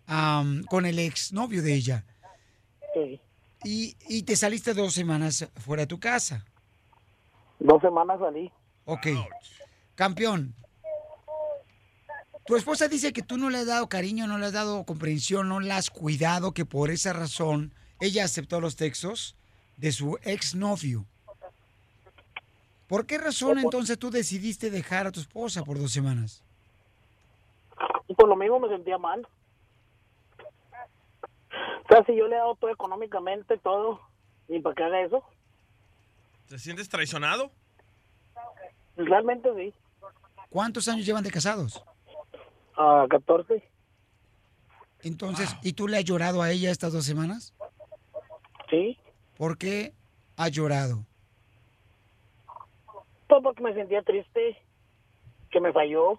am, 0.06 0.62
con 0.64 0.84
el 0.84 0.98
ex 0.98 1.32
novio 1.32 1.62
de 1.62 1.74
ella. 1.74 2.04
Sí. 2.92 3.20
Y, 3.64 3.96
y 4.08 4.22
te 4.24 4.36
saliste 4.36 4.74
dos 4.74 4.92
semanas 4.92 5.48
fuera 5.56 5.82
de 5.82 5.86
tu 5.86 5.98
casa. 5.98 6.44
Dos 7.58 7.80
semanas 7.80 8.20
salí. 8.20 8.52
Ok. 8.84 9.06
Campeón. 9.94 10.54
Tu 12.46 12.56
esposa 12.56 12.88
dice 12.88 13.14
que 13.14 13.22
tú 13.22 13.38
no 13.38 13.48
le 13.48 13.58
has 13.58 13.66
dado 13.66 13.88
cariño, 13.88 14.26
no 14.26 14.36
le 14.36 14.44
has 14.44 14.52
dado 14.52 14.84
comprensión, 14.84 15.48
no 15.48 15.60
la 15.60 15.78
has 15.78 15.88
cuidado, 15.88 16.52
que 16.52 16.66
por 16.66 16.90
esa 16.90 17.14
razón 17.14 17.72
ella 18.00 18.24
aceptó 18.24 18.60
los 18.60 18.76
textos 18.76 19.34
de 19.78 19.92
su 19.92 20.18
exnovio. 20.22 21.06
¿Por 22.88 23.06
qué 23.06 23.18
razón 23.18 23.58
entonces 23.58 23.98
tú 23.98 24.10
decidiste 24.10 24.70
dejar 24.70 25.06
a 25.06 25.12
tu 25.12 25.20
esposa 25.20 25.64
por 25.64 25.78
dos 25.78 25.92
semanas? 25.92 26.42
Por 28.16 28.28
lo 28.28 28.36
mismo 28.36 28.60
me 28.60 28.68
sentía 28.68 28.98
mal. 28.98 29.26
O 31.84 31.88
sea, 31.88 32.04
si 32.04 32.16
yo 32.16 32.28
le 32.28 32.36
he 32.36 32.38
dado 32.38 32.54
todo 32.56 32.70
económicamente, 32.70 33.58
todo, 33.58 34.00
y 34.48 34.60
para 34.60 34.74
que 34.74 34.84
haga 34.84 35.00
eso, 35.02 35.22
¿Te 36.48 36.58
sientes 36.58 36.88
traicionado? 36.88 37.50
realmente 38.96 39.48
sí. 39.56 39.74
¿Cuántos 40.50 40.86
años 40.88 41.04
llevan 41.06 41.24
de 41.24 41.30
casados? 41.30 41.82
A 42.76 43.06
14. 43.08 43.62
Entonces, 45.02 45.54
¿y 45.62 45.72
tú 45.72 45.88
le 45.88 45.96
has 45.98 46.04
llorado 46.04 46.42
a 46.42 46.50
ella 46.50 46.70
estas 46.70 46.92
dos 46.92 47.04
semanas? 47.04 47.54
Sí. 48.70 48.98
¿Por 49.36 49.58
qué 49.58 49.92
has 50.36 50.50
llorado? 50.52 51.04
Porque 53.42 53.62
me 53.62 53.74
sentía 53.74 54.02
triste, 54.02 54.56
que 55.50 55.60
me 55.60 55.72
falló. 55.72 56.18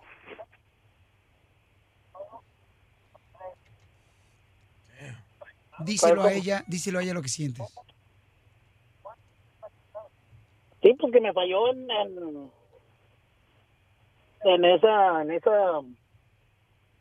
Díselo 5.80 6.24
a 6.24 6.32
ella, 6.32 6.64
díselo 6.68 7.00
a 7.00 7.04
ella 7.04 7.14
lo 7.14 7.22
que 7.22 7.30
sientes. 7.30 7.66
Sí, 10.82 10.94
porque 11.00 11.20
me 11.20 11.34
falló 11.34 11.72
en, 11.72 11.90
en, 11.90 12.52
en 14.42 14.66
esa, 14.66 15.22
en 15.22 15.32
esa, 15.32 15.82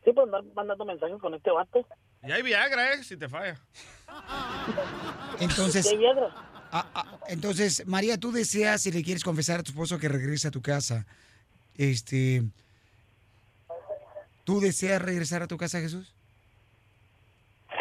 sí, 0.04 0.12
pues 0.12 0.24
andar 0.26 0.42
mandando 0.54 0.84
mensajes 0.86 1.20
con 1.20 1.34
este 1.34 1.50
vato. 1.50 1.86
Y 2.22 2.32
hay 2.32 2.42
Viagra, 2.42 2.94
¿eh? 2.94 3.04
Si 3.04 3.16
te 3.16 3.28
falla. 3.28 3.60
Entonces. 5.38 5.86
Ah, 6.74 6.90
ah, 6.94 7.18
entonces, 7.28 7.86
María, 7.86 8.18
tú 8.18 8.32
deseas, 8.32 8.82
si 8.82 8.90
le 8.90 9.02
quieres 9.02 9.24
confesar 9.24 9.60
a 9.60 9.62
tu 9.62 9.70
esposo 9.70 9.98
que 9.98 10.08
regrese 10.08 10.48
a 10.48 10.50
tu 10.50 10.60
casa, 10.60 11.06
este, 11.76 12.42
¿tú 14.44 14.60
deseas 14.60 15.00
regresar 15.00 15.42
a 15.42 15.46
tu 15.46 15.56
casa, 15.56 15.80
Jesús? 15.80 16.12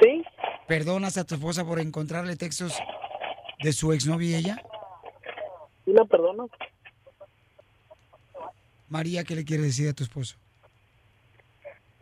Sí. 0.02 0.24
¿Perdonas 0.68 1.18
a 1.18 1.24
tu 1.24 1.36
esposa 1.36 1.66
por 1.66 1.80
encontrarle 1.80 2.36
textos 2.36 2.74
de 3.62 3.74
su 3.74 3.94
exnovia 3.94 4.30
y 4.30 4.36
ella? 4.36 4.64
Sí, 5.86 5.92
la 5.92 6.06
perdono. 6.06 6.50
María, 8.90 9.24
¿qué 9.24 9.36
le 9.36 9.44
quiere 9.44 9.64
decir 9.64 9.90
a 9.90 9.94
tu 9.94 10.04
esposo? 10.04 10.36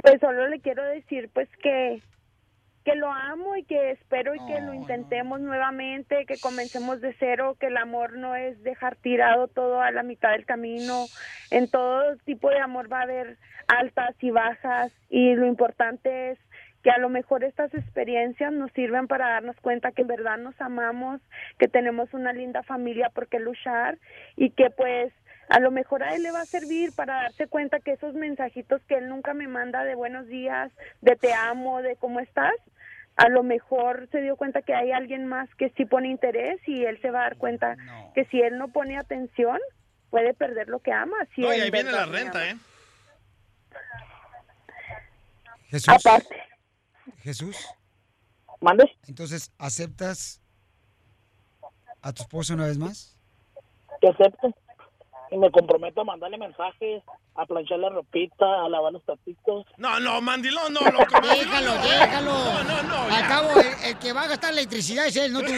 Pues 0.04 0.20
solo 0.20 0.48
le 0.50 0.60
quiero 0.60 0.84
decir 0.84 1.30
pues 1.34 1.48
que 1.64 2.02
que 2.84 2.95
lo 2.95 3.12
amo 3.12 3.56
y 3.56 3.64
que 3.64 3.91
espero 3.91 4.34
y 4.34 4.40
que 4.48 4.62
lo 4.62 4.74
intentemos 4.74 5.40
nuevamente, 5.40 6.26
que 6.26 6.40
comencemos 6.40 6.99
de 7.02 7.16
cero, 7.20 7.56
que 7.60 7.68
el 7.68 7.78
amor 7.78 8.18
no 8.18 8.36
es 8.36 8.62
dejar 8.64 8.95
tirado 8.95 9.48
todo 9.48 9.82
a 9.82 9.91
la 9.91 10.03
mitad 10.03 10.32
del 10.32 10.45
camino. 10.45 11.06
En 11.52 11.70
todo 11.70 12.18
tipo 12.26 12.49
de 12.49 12.60
amor 12.60 12.91
va 12.91 12.99
a 12.99 13.03
haber 13.03 13.38
altas 13.68 14.16
y 14.22 14.32
bajas 14.32 14.91
y 15.10 15.36
lo 15.36 15.45
importante 15.45 16.32
es 16.32 16.40
que 16.84 16.90
a 16.90 16.98
lo 16.98 17.10
mejor 17.10 17.44
estas 17.44 17.74
experiencias 17.74 18.52
nos 18.52 18.72
sirven 18.72 19.08
para 19.08 19.30
darnos 19.30 19.56
cuenta 19.62 19.91
que 19.91 20.02
en 20.02 20.08
verdad 20.08 20.38
nos 20.38 20.60
amamos, 20.60 21.22
que 21.60 21.68
tenemos 21.68 22.12
una 22.14 22.34
linda 22.34 22.64
familia 22.64 23.10
por 23.10 23.28
qué 23.28 23.40
luchar 23.40 23.99
y 24.36 24.49
que 24.49 24.72
pues 24.72 25.14
a 25.52 25.60
lo 25.60 25.69
mejor 25.69 26.02
a 26.02 26.15
él 26.15 26.23
le 26.23 26.32
va 26.32 26.41
a 26.41 26.45
servir 26.45 26.94
para 26.94 27.23
darse 27.23 27.45
cuenta 27.45 27.82
que 27.82 27.91
esos 27.91 28.14
mensajitos 28.14 28.82
que 28.88 28.95
él 28.95 29.10
nunca 29.10 29.34
me 29.34 29.49
manda 29.49 29.84
de 29.84 29.95
buenos 29.95 30.26
días, 30.28 30.72
de 31.02 31.18
te 31.18 31.34
amo, 31.34 31.82
de 31.82 31.98
cómo 31.98 32.22
estás, 32.22 32.53
a 33.18 33.28
lo 33.28 33.44
mejor 33.44 34.07
se 34.14 34.22
dio 34.22 34.38
cuenta 34.38 34.61
que 34.61 34.73
hay 34.73 34.94
alguien 34.94 35.28
más 35.28 35.53
que 35.56 35.69
sí 35.72 35.84
pone 35.84 36.07
interés 36.07 36.61
y 36.65 36.86
él 36.86 37.02
se 37.02 37.11
va 37.11 37.19
a 37.19 37.23
dar 37.23 37.38
cuenta 37.38 37.76
que 38.15 38.23
si 38.26 38.40
él 38.41 38.57
no 38.57 38.69
pone 38.69 38.98
atención 38.98 39.60
puede 40.10 40.34
perder 40.34 40.69
lo 40.69 40.80
que 40.80 40.94
ama. 40.94 41.18
Si 41.36 41.41
No, 41.41 41.52
y 41.52 41.57
en 41.57 41.64
ahí 41.64 41.69
viene 41.69 41.91
la 41.91 42.06
renta, 42.06 42.40
ama. 42.40 42.49
¿eh? 42.49 42.57
Jesús. 45.68 45.90
Aparte. 45.90 46.36
Jesús. 47.23 47.57
¿Mandes? 48.61 48.90
Entonces, 49.06 49.52
¿aceptas 49.57 50.41
a 52.02 52.14
tu 52.14 52.22
esposo 52.22 52.53
una 52.53 52.68
vez 52.68 52.78
más? 52.78 53.18
Que 53.99 54.07
acepte. 54.07 54.56
Y 55.34 55.38
me 55.38 55.49
comprometo 55.49 56.02
a 56.02 56.03
mandarle 56.03 56.38
mensajes, 56.38 57.02
a 57.36 57.45
planchar 57.45 57.80
la 57.80 57.88
ropita, 57.88 58.66
a 58.66 58.68
lavar 58.68 58.91
los 58.91 59.06
tapitos. 59.06 59.66
No, 59.78 59.98
no, 60.02 60.20
mandilón, 60.20 60.74
no, 60.74 60.82
loco. 60.82 61.06
Déjalo, 61.22 61.74
déjalo. 61.76 62.32
No, 62.34 62.64
no, 62.64 62.84
no. 62.84 63.02
Al 63.03 63.10
ya. 63.22 63.28
cabo, 63.30 63.49
el, 63.62 63.68
el 63.91 63.98
que 63.98 64.12
va 64.12 64.24
a 64.24 64.28
gastar 64.28 64.52
electricidad 64.52 65.08
es 65.08 65.16
él, 65.16 65.32
no 65.32 65.40
tú. 65.40 65.53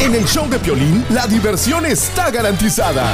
En 0.00 0.14
el 0.14 0.26
show 0.26 0.46
de 0.50 0.58
Piolín, 0.58 1.02
la 1.08 1.26
diversión 1.26 1.86
está 1.86 2.30
garantizada. 2.30 3.04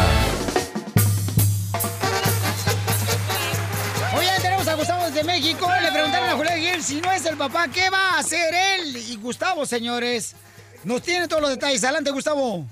Oye, 4.19 4.29
tenemos 4.43 4.67
a 4.67 4.75
Gustavo 4.75 5.05
desde 5.05 5.23
México. 5.23 5.69
Le 5.81 5.93
preguntaron 5.93 6.29
a 6.29 6.33
Julián 6.33 6.59
Gil 6.59 6.83
si 6.83 7.01
no 7.01 7.13
es 7.13 7.25
el 7.27 7.37
papá, 7.37 7.69
¿qué 7.73 7.89
va 7.91 8.17
a 8.17 8.19
hacer 8.19 8.53
él? 8.81 8.97
Y 8.97 9.15
Gustavo, 9.19 9.65
señores, 9.67 10.35
nos 10.83 11.01
tiene 11.01 11.29
todos 11.29 11.43
los 11.43 11.51
detalles. 11.53 11.85
Adelante, 11.85 12.11
Gustavo. 12.11 12.67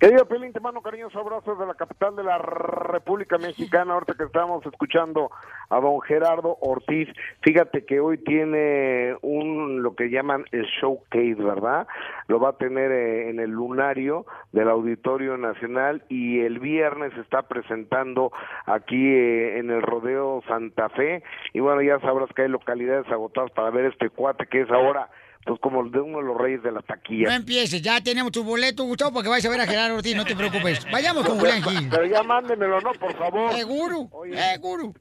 Querido 0.00 0.26
Pelín, 0.26 0.52
te 0.52 0.60
mando 0.60 0.80
cariños 0.80 1.12
abrazos 1.16 1.58
de 1.58 1.66
la 1.66 1.74
capital 1.74 2.14
de 2.14 2.22
la 2.22 2.38
República 2.38 3.36
Mexicana. 3.36 3.94
Ahorita 3.94 4.14
que 4.14 4.22
estamos 4.22 4.64
escuchando 4.64 5.32
a 5.70 5.80
don 5.80 6.00
Gerardo 6.02 6.56
Ortiz, 6.60 7.08
fíjate 7.40 7.84
que 7.84 7.98
hoy 7.98 8.18
tiene 8.18 9.16
un 9.22 9.82
lo 9.82 9.96
que 9.96 10.08
llaman 10.08 10.44
el 10.52 10.66
showcase, 10.80 11.42
¿verdad? 11.42 11.88
Lo 12.28 12.38
va 12.38 12.50
a 12.50 12.58
tener 12.58 12.92
eh, 12.92 13.30
en 13.30 13.40
el 13.40 13.50
lunario 13.50 14.24
del 14.52 14.68
Auditorio 14.68 15.36
Nacional 15.36 16.04
y 16.08 16.42
el 16.42 16.60
viernes 16.60 17.12
está 17.16 17.48
presentando 17.48 18.30
aquí 18.66 19.04
eh, 19.04 19.58
en 19.58 19.72
el 19.72 19.82
Rodeo 19.82 20.44
Santa 20.46 20.90
Fe. 20.90 21.24
Y 21.52 21.58
bueno, 21.58 21.82
ya 21.82 21.98
sabrás 21.98 22.32
que 22.36 22.42
hay 22.42 22.48
localidades 22.48 23.10
agotadas 23.10 23.50
para 23.50 23.70
ver 23.70 23.86
este 23.86 24.10
cuate 24.10 24.46
que 24.46 24.60
es 24.60 24.70
ahora 24.70 25.10
pues 25.48 25.60
como 25.60 25.82
de 25.82 25.98
uno 25.98 26.18
de 26.18 26.24
los 26.24 26.36
reyes 26.36 26.62
de 26.62 26.70
la 26.70 26.82
taquilla. 26.82 27.28
No 27.30 27.34
empieces, 27.34 27.80
ya 27.80 28.02
tenemos 28.02 28.30
tu 28.32 28.44
boleto, 28.44 28.84
Gustavo, 28.84 29.14
porque 29.14 29.30
vais 29.30 29.44
a 29.46 29.48
ver 29.48 29.60
a 29.62 29.66
Gerardo 29.66 29.96
Ortiz, 29.96 30.14
no 30.14 30.26
te 30.26 30.36
preocupes. 30.36 30.86
Vayamos 30.92 31.26
con 31.26 31.38
Julián 31.38 31.62
Gil. 31.62 31.88
Pero 31.90 32.04
ya 32.04 32.22
mándenmelo, 32.22 32.78
¿no? 32.82 32.92
Por 32.92 33.16
favor. 33.16 33.52
Seguro, 33.54 34.10
seguro. 34.30 34.92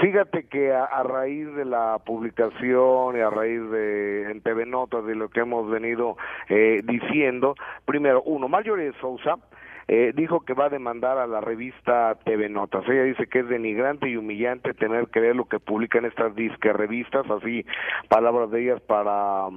Fíjate 0.00 0.46
que 0.46 0.72
a, 0.72 0.84
a 0.84 1.02
raíz 1.02 1.54
de 1.54 1.64
la 1.64 1.98
publicación 2.04 3.16
y 3.16 3.20
a 3.20 3.30
raíz 3.30 3.60
de 3.70 4.30
en 4.30 4.42
TV 4.42 4.66
Notas 4.66 5.06
de 5.06 5.14
lo 5.14 5.30
que 5.30 5.40
hemos 5.40 5.70
venido 5.70 6.16
eh, 6.50 6.82
diciendo, 6.84 7.54
primero, 7.86 8.22
uno, 8.24 8.48
Marjorie 8.48 8.92
Sousa 9.00 9.38
eh, 9.88 10.12
dijo 10.14 10.40
que 10.40 10.54
va 10.54 10.66
a 10.66 10.70
demandar 10.70 11.18
a 11.18 11.26
la 11.26 11.40
revista 11.40 12.16
TV 12.24 12.48
Notas. 12.48 12.88
Ella 12.88 13.02
dice 13.04 13.26
que 13.26 13.40
es 13.40 13.48
denigrante 13.48 14.08
y 14.08 14.16
humillante 14.16 14.74
tener 14.74 15.08
que 15.08 15.20
ver 15.20 15.36
lo 15.36 15.46
que 15.46 15.58
publican 15.58 16.04
estas 16.04 16.34
disque 16.34 16.72
revistas, 16.72 17.28
así 17.30 17.66
palabras 18.08 18.50
de 18.50 18.62
ellas 18.62 18.80
para, 18.80 19.48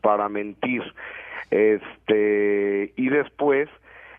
para 0.00 0.28
mentir. 0.28 0.82
Este, 1.50 2.92
y 2.96 3.08
después 3.08 3.68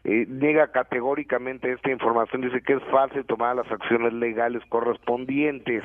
eh, 0.04 0.26
niega 0.28 0.68
categóricamente 0.72 1.72
esta 1.72 1.90
información, 1.90 2.42
dice 2.42 2.62
que 2.62 2.74
es 2.74 2.84
falsa 2.92 3.20
y 3.20 3.24
tomar 3.24 3.56
las 3.56 3.72
acciones 3.72 4.14
legales 4.14 4.62
correspondientes. 4.70 5.84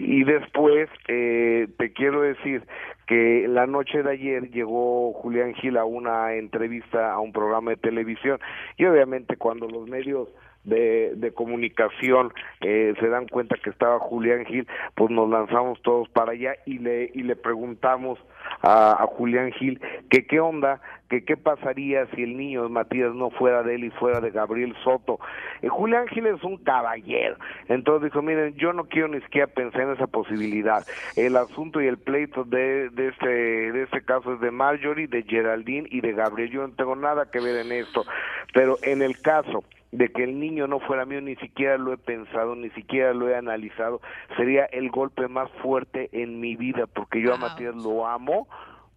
Y 0.00 0.22
después 0.22 0.88
eh, 1.08 1.66
te 1.76 1.92
quiero 1.92 2.22
decir 2.22 2.62
que 3.08 3.46
la 3.48 3.66
noche 3.66 4.04
de 4.04 4.12
ayer 4.12 4.48
llegó 4.50 5.12
Julián 5.12 5.54
Gil 5.54 5.76
a 5.76 5.84
una 5.84 6.34
entrevista 6.34 7.12
a 7.12 7.18
un 7.18 7.32
programa 7.32 7.72
de 7.72 7.78
televisión 7.78 8.38
y 8.76 8.84
obviamente 8.84 9.36
cuando 9.36 9.66
los 9.66 9.88
medios 9.88 10.28
de, 10.68 11.32
comunicación 11.34 12.32
eh, 12.60 12.94
se 12.98 13.08
dan 13.08 13.26
cuenta 13.28 13.56
que 13.56 13.70
estaba 13.70 13.98
Julián 13.98 14.44
Gil, 14.46 14.66
pues 14.94 15.10
nos 15.10 15.28
lanzamos 15.28 15.80
todos 15.82 16.08
para 16.08 16.32
allá 16.32 16.54
y 16.66 16.78
le 16.78 17.10
y 17.14 17.22
le 17.22 17.36
preguntamos 17.36 18.18
a, 18.62 19.06
Julián 19.16 19.52
Gil 19.52 19.80
que 20.10 20.26
qué 20.26 20.40
onda, 20.40 20.80
que 21.08 21.24
qué 21.24 21.36
pasaría 21.36 22.06
si 22.14 22.22
el 22.22 22.36
niño 22.36 22.68
Matías 22.68 23.14
no 23.14 23.30
fuera 23.30 23.62
de 23.62 23.76
él 23.76 23.84
y 23.84 23.90
fuera 23.90 24.20
de 24.20 24.30
Gabriel 24.30 24.74
Soto. 24.82 25.18
Eh, 25.62 25.68
Julián 25.68 26.08
Gil 26.08 26.26
es 26.26 26.42
un 26.42 26.56
caballero, 26.58 27.36
entonces 27.68 28.10
dijo, 28.10 28.22
miren, 28.22 28.54
yo 28.54 28.72
no 28.72 28.84
quiero 28.84 29.08
ni 29.08 29.20
siquiera 29.20 29.46
pensar 29.46 29.82
en 29.82 29.92
esa 29.92 30.06
posibilidad. 30.06 30.84
El 31.16 31.36
asunto 31.36 31.80
y 31.80 31.86
el 31.86 31.98
pleito 31.98 32.44
de, 32.44 32.90
de 32.90 33.08
este 33.08 33.28
de 33.28 33.82
este 33.82 34.02
caso 34.02 34.34
es 34.34 34.40
de 34.40 34.50
Marjorie, 34.50 35.06
de 35.06 35.22
Geraldine 35.22 35.88
y 35.90 36.00
de 36.00 36.12
Gabriel. 36.12 36.50
Yo 36.50 36.66
no 36.66 36.74
tengo 36.74 36.96
nada 36.96 37.30
que 37.30 37.40
ver 37.40 37.56
en 37.56 37.72
esto, 37.72 38.04
pero 38.52 38.76
en 38.82 39.02
el 39.02 39.20
caso 39.20 39.64
de 39.92 40.08
que 40.08 40.24
el 40.24 40.38
niño 40.38 40.66
no 40.66 40.80
fuera 40.80 41.06
mío, 41.06 41.20
ni 41.20 41.36
siquiera 41.36 41.78
lo 41.78 41.92
he 41.92 41.96
pensado, 41.96 42.54
ni 42.54 42.70
siquiera 42.70 43.14
lo 43.14 43.28
he 43.28 43.36
analizado, 43.36 44.00
sería 44.36 44.64
el 44.66 44.90
golpe 44.90 45.28
más 45.28 45.50
fuerte 45.62 46.10
en 46.12 46.40
mi 46.40 46.56
vida, 46.56 46.86
porque 46.86 47.22
yo 47.22 47.34
a 47.34 47.38
Matías 47.38 47.74
lo 47.74 48.06
amo, 48.06 48.48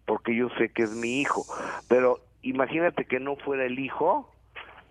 porque 0.04 0.34
yo 0.36 0.48
sé 0.58 0.68
que 0.70 0.82
es 0.82 0.94
mi 0.94 1.20
hijo, 1.20 1.44
pero 1.88 2.18
imagínate 2.42 3.06
que 3.06 3.20
no 3.20 3.36
fuera 3.36 3.64
el 3.64 3.78
hijo, 3.78 4.28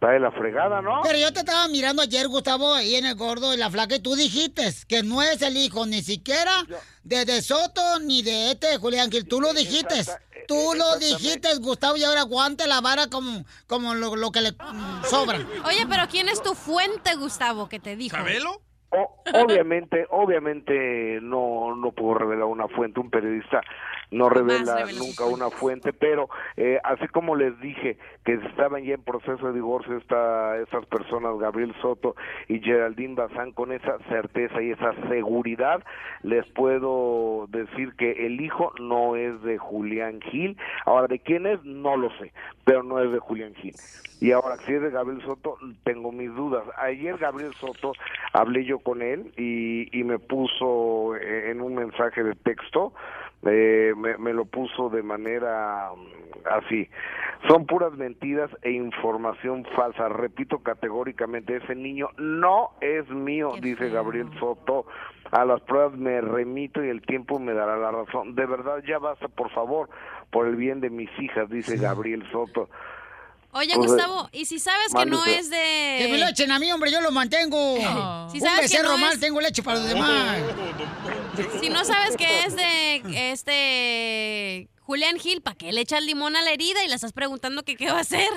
está 0.02 0.14
de 0.14 0.20
la 0.20 0.32
fregada, 0.32 0.82
¿no? 0.82 1.02
Pero 1.04 1.20
yo 1.20 1.32
te 1.32 1.42
estaba 1.42 1.68
mirando 1.68 2.02
ayer, 2.02 2.28
Gustavo, 2.28 2.74
ahí 2.74 2.96
en 2.96 3.06
el 3.06 3.14
gordo 3.16 3.54
y 3.54 3.58
la 3.58 3.70
flaca, 3.70 3.96
y 3.96 4.00
tú 4.00 4.16
dijiste 4.16 4.64
que 4.88 5.04
no 5.04 5.22
es 5.22 5.42
el 5.44 5.56
hijo 5.58 5.86
ni 5.86 6.02
siquiera 6.02 6.52
de 7.04 7.24
De 7.26 7.42
Soto 7.44 8.00
ni 8.00 8.24
de 8.24 8.52
este 8.52 8.78
Julián 8.78 9.12
Gil. 9.12 9.28
Tú 9.28 9.40
lo 9.40 9.54
dijiste. 9.54 10.04
Tú 10.48 10.74
lo 10.76 10.98
dijiste, 10.98 11.56
Gustavo, 11.60 11.98
y 11.98 12.04
ahora 12.04 12.22
aguante 12.22 12.68
la 12.68 12.82
vara 12.82 13.08
como, 13.08 13.46
como 13.68 13.94
lo, 13.94 14.16
lo 14.16 14.32
que 14.32 14.42
le 14.42 14.50
sobra. 15.08 15.38
Oye, 15.66 15.86
pero 15.88 16.08
¿quién 16.10 16.28
es 16.30 16.42
tu 16.42 16.56
fuente, 16.56 17.16
Gustavo, 17.16 17.70
que 17.70 17.80
te 17.80 17.96
dijo? 17.96 18.18
¿Chabelo? 18.18 18.60
O- 18.90 19.24
obviamente, 19.36 20.08
obviamente 20.10 21.20
no, 21.22 21.76
no 21.76 21.92
puedo 21.92 22.16
revelar 22.16 22.46
una 22.46 22.68
fuente, 22.68 23.00
un 23.00 23.10
periodista 23.12 23.62
no 24.12 24.30
revela 24.30 24.86
nunca 24.98 25.26
una 25.26 25.50
fuente, 25.50 25.94
pero 25.94 26.30
eh, 26.58 26.80
así 26.84 27.08
como 27.08 27.36
les 27.36 27.60
dije 27.62 27.98
que 28.26 28.34
estaban 28.34 28.84
ya 28.84 28.96
en 28.96 29.04
proceso 29.04 29.48
de 29.48 29.54
divorcio 29.54 29.98
esta, 29.98 30.58
estas 30.58 30.86
personas, 30.86 31.40
Gabriel 31.40 31.74
Soto 31.82 32.16
y 32.48 32.60
Geraldine 32.60 33.16
Bazán, 33.16 33.54
con 33.54 33.72
esa 33.72 33.98
certeza 34.10 34.62
y 34.62 34.72
esa 34.72 34.94
seguridad, 35.08 35.84
les 36.24 36.46
puedo 36.52 37.48
decir 37.50 37.94
que 37.96 38.26
el 38.26 38.42
hijo 38.42 38.74
no 38.80 39.16
es 39.16 39.42
de 39.44 39.58
Julián 39.58 40.20
Gil. 40.22 40.58
Ahora, 40.86 41.08
¿de 41.08 41.20
quién 41.20 41.46
es? 41.46 41.64
No 41.64 41.96
lo 41.96 42.10
sé, 42.18 42.34
pero 42.66 42.84
no 42.84 43.00
es 43.00 43.12
de 43.12 43.20
Julián 43.20 43.56
Gil. 43.56 43.74
Y 44.20 44.34
ahora, 44.34 44.56
si 44.58 44.74
es 44.74 44.82
de 44.82 44.92
Gabriel 44.92 45.22
Soto, 45.24 45.58
tengo 45.84 46.12
mis 46.12 46.34
dudas. 46.36 46.64
Ayer 46.78 47.18
Gabriel 47.18 47.54
Soto, 47.56 47.94
hablé 48.34 48.66
yo 48.66 48.78
con 48.78 49.02
él 49.02 49.34
y, 49.36 49.98
y 49.98 50.04
me 50.04 50.20
puso 50.20 51.16
eh, 51.16 51.50
en 51.50 51.60
un 51.60 51.74
mensaje 51.74 52.24
de 52.24 52.36
texto, 52.36 52.94
eh, 53.44 53.94
me, 53.96 54.18
me 54.18 54.34
lo 54.34 54.46
puso 54.46 54.90
de 54.90 55.04
manera 55.04 55.90
mm, 55.96 56.48
así. 56.66 56.90
Son 57.48 57.66
puras 57.66 57.94
mentiras 57.94 58.52
e 58.62 58.72
información 58.72 59.66
falsa. 59.76 60.10
Repito 60.10 60.60
categóricamente, 60.60 61.58
ese 61.58 61.74
niño 61.76 62.10
no 62.18 62.70
es 62.82 63.10
mío, 63.10 63.54
dice 63.62 63.90
Gabriel 63.90 64.30
Soto. 64.40 64.86
A 65.32 65.46
las 65.46 65.62
pruebas 65.62 65.98
me 65.98 66.20
remito 66.22 66.84
y 66.84 66.90
el 66.90 67.02
tiempo 67.02 67.40
me 67.40 67.54
dará 67.54 67.78
la 67.78 67.90
razón. 67.92 68.36
De 68.36 68.46
verdad, 68.46 68.84
ya 68.88 69.00
basta, 69.00 69.28
por 69.30 69.50
favor, 69.52 69.90
por 70.30 70.46
el 70.46 70.56
bien 70.56 70.82
de 70.82 70.90
mis 70.90 71.10
hijas, 71.20 71.50
dice 71.50 71.78
Gabriel 71.78 72.24
Soto. 72.32 72.70
Oye, 73.54 73.72
Pues, 73.76 73.92
Gustavo, 73.92 74.30
¿y 74.32 74.46
si 74.46 74.60
sabes 74.60 74.94
que 74.94 75.06
no 75.06 75.26
es 75.26 75.50
de... 75.50 75.98
Que 76.00 76.08
me 76.10 76.18
lo 76.20 76.28
echen 76.28 76.52
a 76.54 76.60
mí, 76.60 76.72
hombre, 76.72 76.90
yo 76.90 77.02
lo 77.02 77.12
mantengo. 77.12 77.76
Si 78.30 78.38
Un 78.38 78.46
sabes 78.46 78.72
que 78.72 78.78
becerro 78.78 78.92
no 78.94 78.98
mal, 78.98 79.14
es- 79.14 79.20
tengo 79.20 79.42
leche 79.42 79.62
para 79.62 79.78
los 79.80 79.90
demás. 79.90 80.38
Si 81.60 81.70
no 81.70 81.84
sabes 81.86 82.18
que 82.18 82.44
es 82.46 82.56
de 82.56 83.32
este 83.32 84.70
Julián 84.82 85.18
Gil, 85.18 85.42
¿para 85.42 85.56
qué 85.58 85.72
le 85.72 85.82
echas 85.82 86.04
limón 86.04 86.36
a 86.36 86.42
la 86.42 86.52
herida 86.52 86.84
y 86.84 86.88
le 86.88 86.96
estás 86.96 87.14
preguntando 87.14 87.64
que 87.64 87.76
qué 87.76 87.88
va 87.92 87.98
a 87.98 88.02
hacer? 88.02 88.28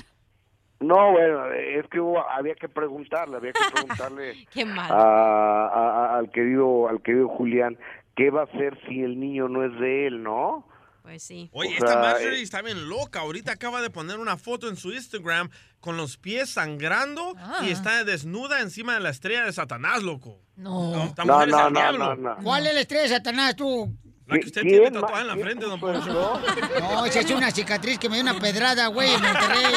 No, 0.80 1.12
bueno, 1.12 1.46
es 1.52 1.86
que 1.88 2.00
hubo- 2.00 2.28
había 2.28 2.54
que 2.56 2.68
preguntarle, 2.68 3.36
había 3.36 3.52
que 3.52 3.60
preguntarle 3.72 4.46
Qué 4.52 4.64
mal. 4.64 4.90
a- 4.90 5.66
a- 5.66 6.06
a- 6.14 6.18
al 6.18 6.30
querido 6.30 6.88
al 6.88 7.00
querido 7.02 7.28
Julián 7.28 7.78
qué 8.16 8.30
va 8.30 8.42
a 8.42 8.44
hacer 8.44 8.78
si 8.86 9.00
el 9.02 9.18
niño 9.18 9.48
no 9.48 9.64
es 9.64 9.78
de 9.80 10.06
él, 10.06 10.22
¿no? 10.22 10.66
Pues 11.04 11.22
sí. 11.22 11.50
Oye, 11.52 11.68
O 11.68 11.84
esta 11.84 11.98
Marjorie 11.98 12.38
eh, 12.38 12.42
está 12.42 12.62
bien 12.62 12.88
loca. 12.88 13.20
Ahorita 13.20 13.52
acaba 13.52 13.82
de 13.82 13.90
poner 13.90 14.18
una 14.18 14.38
foto 14.38 14.70
en 14.70 14.76
su 14.76 14.90
Instagram 14.90 15.50
con 15.78 15.98
los 15.98 16.16
pies 16.16 16.48
sangrando 16.48 17.36
y 17.60 17.68
está 17.70 18.04
desnuda 18.04 18.62
encima 18.62 18.94
de 18.94 19.00
la 19.00 19.10
estrella 19.10 19.44
de 19.44 19.52
Satanás, 19.52 20.02
loco. 20.02 20.40
No. 20.56 21.04
Esta 21.04 21.26
mujer 21.26 21.50
es 21.50 21.54
el 21.54 21.72
diablo. 21.74 22.36
¿Cuál 22.42 22.66
es 22.68 22.74
la 22.74 22.80
estrella 22.80 23.02
de 23.02 23.08
Satanás, 23.10 23.54
tú? 23.54 23.94
La 24.26 24.38
que 24.38 24.46
usted 24.46 24.62
tiene 24.62 24.90
tatuada 24.90 25.20
en 25.20 25.26
la 25.26 25.36
frente, 25.36 25.66
don 25.66 25.78
Poncho. 25.78 26.40
No, 26.80 27.04
esa 27.04 27.20
es 27.20 27.30
una 27.32 27.50
cicatriz 27.50 27.98
que 27.98 28.08
me 28.08 28.16
dio 28.16 28.22
una 28.22 28.40
pedrada, 28.40 28.86
güey, 28.86 29.12
en 29.12 29.20
Monterrey. 29.20 29.74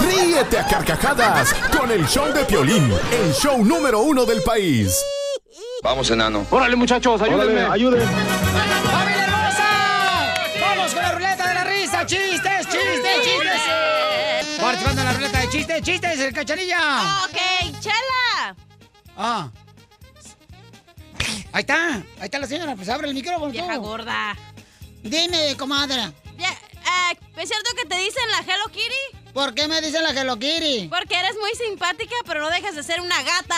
Ríete 0.00 0.58
a 0.58 0.66
carcajadas 0.66 1.54
con 1.78 1.92
el 1.92 2.04
show 2.08 2.32
de 2.32 2.44
Piolín, 2.46 2.92
el 3.12 3.32
show 3.32 3.64
número 3.64 4.00
uno 4.00 4.26
del 4.26 4.42
país. 4.42 5.00
Vamos, 5.82 6.10
enano. 6.10 6.46
Órale, 6.50 6.76
muchachos, 6.76 7.20
ayúdenme, 7.22 7.60
ayúdenme. 7.62 8.04
¡Familia 8.04 9.24
hermosa! 9.24 10.34
¡Vamos 10.60 10.94
con 10.94 11.02
la 11.02 11.12
ruleta 11.12 11.48
de 11.48 11.54
la 11.54 11.64
risa! 11.64 12.06
¡Chistes, 12.06 12.66
chistes, 12.66 13.22
chistes! 13.22 14.60
Participando 14.60 15.00
en 15.02 15.06
la 15.06 15.12
ruleta 15.12 15.38
de 15.40 15.48
chistes, 15.48 15.82
chistes, 15.82 16.20
el 16.20 16.32
cachanilla. 16.32 17.24
Ok, 17.24 17.80
chela. 17.80 18.56
Ah. 19.16 19.50
Ahí 21.52 21.60
está, 21.60 21.94
ahí 21.94 22.04
está 22.24 22.38
la 22.38 22.46
señora, 22.46 22.74
pues 22.74 22.88
abre 22.88 23.08
el 23.08 23.14
micrófono. 23.14 23.50
Vieja 23.52 23.74
tú. 23.76 23.82
gorda. 23.82 24.36
Dime, 25.02 25.56
comadre. 25.56 26.12
Ya, 26.36 26.50
eh, 26.50 27.18
¿Es 27.36 27.48
cierto 27.48 27.70
que 27.76 27.86
te 27.86 27.96
dicen 27.96 28.22
la 28.30 28.40
Hello 28.40 28.66
Kitty? 28.72 29.25
¿Por 29.36 29.52
qué 29.52 29.68
me 29.68 29.82
dicen 29.82 30.02
la 30.02 30.12
Hello 30.18 30.38
Kitty? 30.38 30.88
Porque 30.88 31.14
eres 31.14 31.34
muy 31.38 31.50
simpática, 31.68 32.14
pero 32.24 32.40
no 32.40 32.48
dejas 32.48 32.74
de 32.74 32.82
ser 32.82 33.02
una 33.02 33.16
gata. 33.22 33.54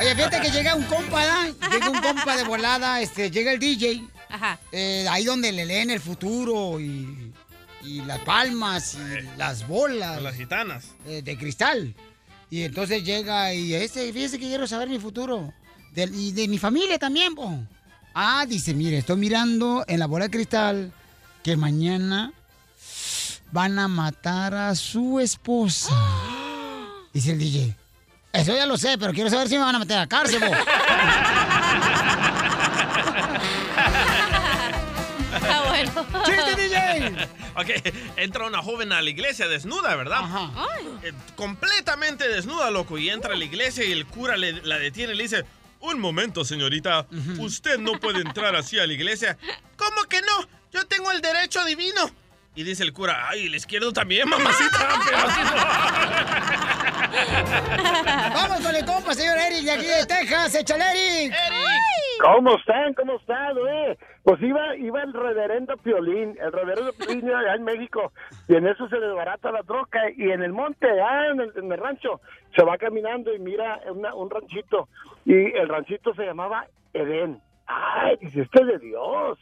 Oye, 0.00 0.14
fíjate 0.14 0.40
que 0.40 0.50
llega 0.50 0.74
un 0.74 0.84
compa, 0.84 1.20
¿verdad? 1.20 1.70
Llega 1.70 1.90
un 1.90 2.00
compa 2.00 2.36
de 2.38 2.44
volada, 2.44 3.02
este, 3.02 3.30
llega 3.30 3.52
el 3.52 3.58
DJ. 3.58 4.04
Ajá. 4.30 4.58
eh, 4.72 5.06
ahí 5.10 5.24
donde 5.24 5.52
le 5.52 5.66
leen 5.66 5.90
el 5.90 6.00
futuro 6.00 6.80
y, 6.80 7.30
y 7.82 8.00
las 8.02 8.18
palmas 8.20 8.94
y 8.94 9.36
las 9.36 9.68
bolas. 9.68 10.22
Las 10.22 10.34
gitanas. 10.34 10.84
eh, 11.06 11.20
de 11.22 11.36
cristal. 11.36 11.94
Y 12.48 12.62
entonces 12.62 13.04
llega 13.04 13.52
y 13.52 13.74
este, 13.74 14.10
fíjese 14.14 14.38
que 14.38 14.46
quiero 14.46 14.66
saber 14.66 14.88
mi 14.88 14.98
futuro. 14.98 15.52
Del- 15.92 16.14
y 16.14 16.32
de 16.32 16.48
mi 16.48 16.56
familia 16.56 16.98
también, 16.98 17.34
po. 17.34 17.52
Ah, 18.18 18.46
dice, 18.48 18.72
mire, 18.72 18.96
estoy 18.98 19.16
mirando 19.16 19.84
en 19.86 19.98
la 19.98 20.06
bola 20.06 20.24
de 20.24 20.30
cristal 20.30 20.90
que 21.44 21.54
mañana 21.58 22.32
van 23.52 23.78
a 23.78 23.88
matar 23.88 24.54
a 24.54 24.74
su 24.74 25.20
esposa. 25.20 25.94
Dice 27.12 27.32
el 27.32 27.38
DJ. 27.38 27.76
Eso 28.32 28.54
ya 28.54 28.64
lo 28.66 28.78
sé, 28.78 28.96
pero 28.98 29.12
quiero 29.12 29.28
saber 29.28 29.48
si 29.48 29.56
me 29.56 29.64
van 29.64 29.74
a 29.74 29.78
meter 29.78 29.98
a 29.98 30.00
la 30.00 30.06
cárcel, 30.06 30.40
po. 30.40 30.46
Ah, 35.48 35.64
bueno. 35.68 36.06
¡Chiste, 36.24 36.56
DJ! 36.56 37.28
Ok, 37.56 37.92
entra 38.16 38.46
una 38.46 38.62
joven 38.62 38.92
a 38.92 39.02
la 39.02 39.10
iglesia 39.10 39.46
desnuda, 39.48 39.94
¿verdad? 39.94 40.20
Eh, 41.02 41.12
completamente 41.36 42.26
desnuda, 42.28 42.70
loco. 42.70 42.96
Y 42.98 43.10
entra 43.10 43.34
a 43.34 43.36
la 43.36 43.44
iglesia 43.44 43.84
y 43.84 43.92
el 43.92 44.06
cura 44.06 44.36
le- 44.36 44.62
la 44.62 44.78
detiene 44.78 45.12
y 45.12 45.16
le 45.16 45.22
dice, 45.24 45.44
un 45.80 45.98
momento, 46.00 46.44
señorita, 46.44 47.06
usted 47.38 47.78
no 47.78 47.92
puede 48.00 48.20
entrar 48.20 48.54
así 48.56 48.78
a 48.78 48.86
la 48.86 48.92
iglesia. 48.92 49.38
¿Cómo 49.76 50.04
que 50.04 50.20
no? 50.20 50.48
Yo 50.72 50.86
tengo 50.86 51.10
el 51.12 51.20
derecho 51.20 51.64
divino. 51.64 52.10
Y 52.54 52.64
dice 52.64 52.82
el 52.82 52.92
cura, 52.92 53.28
ay, 53.28 53.46
el 53.46 53.54
izquierdo 53.54 53.92
también, 53.92 54.28
mamacita. 54.28 55.00
pero 55.04 55.18
así 55.18 55.40
no". 55.42 55.56
Vamos 58.34 58.60
con 58.60 58.74
el 58.74 58.84
compa, 58.84 59.14
señor 59.14 59.38
Eric, 59.38 59.64
de 59.64 59.70
aquí 59.72 59.86
de 59.86 60.06
Texas. 60.06 60.54
¡Échale, 60.54 60.84
Eric! 60.90 61.34
¿Cómo 62.20 62.56
están? 62.56 62.94
¿Cómo 62.94 63.16
están, 63.16 63.56
eh? 63.68 63.98
Pues 64.22 64.40
iba, 64.42 64.74
iba 64.76 65.02
el 65.02 65.12
reverendo 65.12 65.76
Piolín, 65.76 66.36
el 66.40 66.50
reverendo 66.52 66.92
Piolín 66.94 67.30
allá 67.30 67.54
en 67.54 67.64
México, 67.64 68.12
y 68.48 68.54
en 68.56 68.66
eso 68.66 68.88
se 68.88 68.98
desbarata 68.98 69.52
la 69.52 69.62
troca, 69.62 70.00
y 70.16 70.30
en 70.30 70.42
el 70.42 70.52
monte, 70.52 70.88
allá 70.90 71.28
en 71.30 71.40
el, 71.40 71.52
en 71.56 71.70
el 71.72 71.78
rancho, 71.78 72.20
se 72.56 72.64
va 72.64 72.78
caminando 72.78 73.32
y 73.34 73.38
mira 73.38 73.80
una- 73.90 74.14
un 74.14 74.30
ranchito, 74.30 74.88
y 75.24 75.34
el 75.56 75.68
ranchito 75.68 76.14
se 76.14 76.24
llamaba 76.24 76.66
Edén. 76.94 77.40
Ay, 77.66 78.16
dice, 78.20 78.42
es 78.42 78.66
de 78.66 78.78
Dios. 78.78 79.38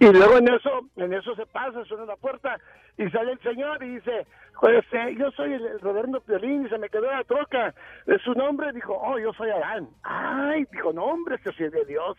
Y 0.00 0.12
luego 0.12 0.38
en 0.38 0.48
eso, 0.48 0.88
en 0.96 1.12
eso 1.12 1.34
se 1.34 1.46
pasa, 1.46 1.84
suena 1.84 2.04
la 2.04 2.16
puerta, 2.16 2.56
y 2.96 3.08
sale 3.10 3.32
el 3.32 3.40
señor 3.40 3.82
y 3.82 3.96
dice, 3.96 4.26
pues 4.60 4.84
eh, 4.92 5.16
yo 5.18 5.30
soy 5.32 5.54
el, 5.54 5.66
el 5.66 5.80
reverendo 5.80 6.20
Piolín 6.20 6.66
y 6.66 6.68
se 6.68 6.78
me 6.78 6.88
quedó 6.88 7.10
la 7.10 7.24
troca. 7.24 7.74
¿Es 8.06 8.22
su 8.22 8.32
nombre? 8.34 8.72
Dijo, 8.72 8.94
oh, 8.94 9.18
yo 9.18 9.32
soy 9.32 9.50
Adán. 9.50 9.88
Ay, 10.02 10.66
dijo, 10.70 10.92
no, 10.92 11.04
hombre, 11.04 11.36
este 11.36 11.52
sí 11.52 11.64
es 11.64 11.72
de 11.72 11.84
Dios. 11.84 12.16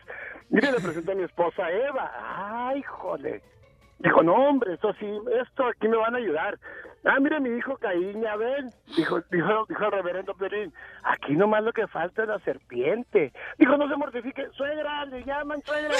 Mire, 0.50 0.72
le 0.72 0.80
presenté 0.80 1.12
a 1.12 1.16
mi 1.16 1.24
esposa 1.24 1.70
Eva. 1.70 2.10
Ay, 2.68 2.82
joder. 2.82 3.42
Dijo, 3.98 4.22
no, 4.22 4.34
hombre, 4.34 4.74
esto 4.74 4.94
sí, 4.98 5.06
esto 5.40 5.66
aquí 5.66 5.86
me 5.88 5.96
van 5.96 6.14
a 6.14 6.18
ayudar. 6.18 6.58
Ah, 7.04 7.18
mire, 7.18 7.40
mi 7.40 7.56
hijo 7.56 7.78
Caín 7.78 8.22
y 8.22 8.26
Abel. 8.26 8.70
Dijo, 8.94 9.20
dijo, 9.30 9.64
dijo 9.68 9.84
el 9.86 9.92
reverendo 9.92 10.34
Piolín, 10.34 10.72
aquí 11.02 11.32
nomás 11.32 11.62
lo 11.62 11.72
que 11.72 11.86
falta 11.86 12.22
es 12.22 12.28
la 12.28 12.38
serpiente. 12.40 13.32
Dijo, 13.58 13.76
no 13.78 13.88
se 13.88 13.96
mortifique. 13.96 14.48
Suegra, 14.54 15.06
le 15.06 15.24
llaman, 15.24 15.62
suegra. 15.64 15.96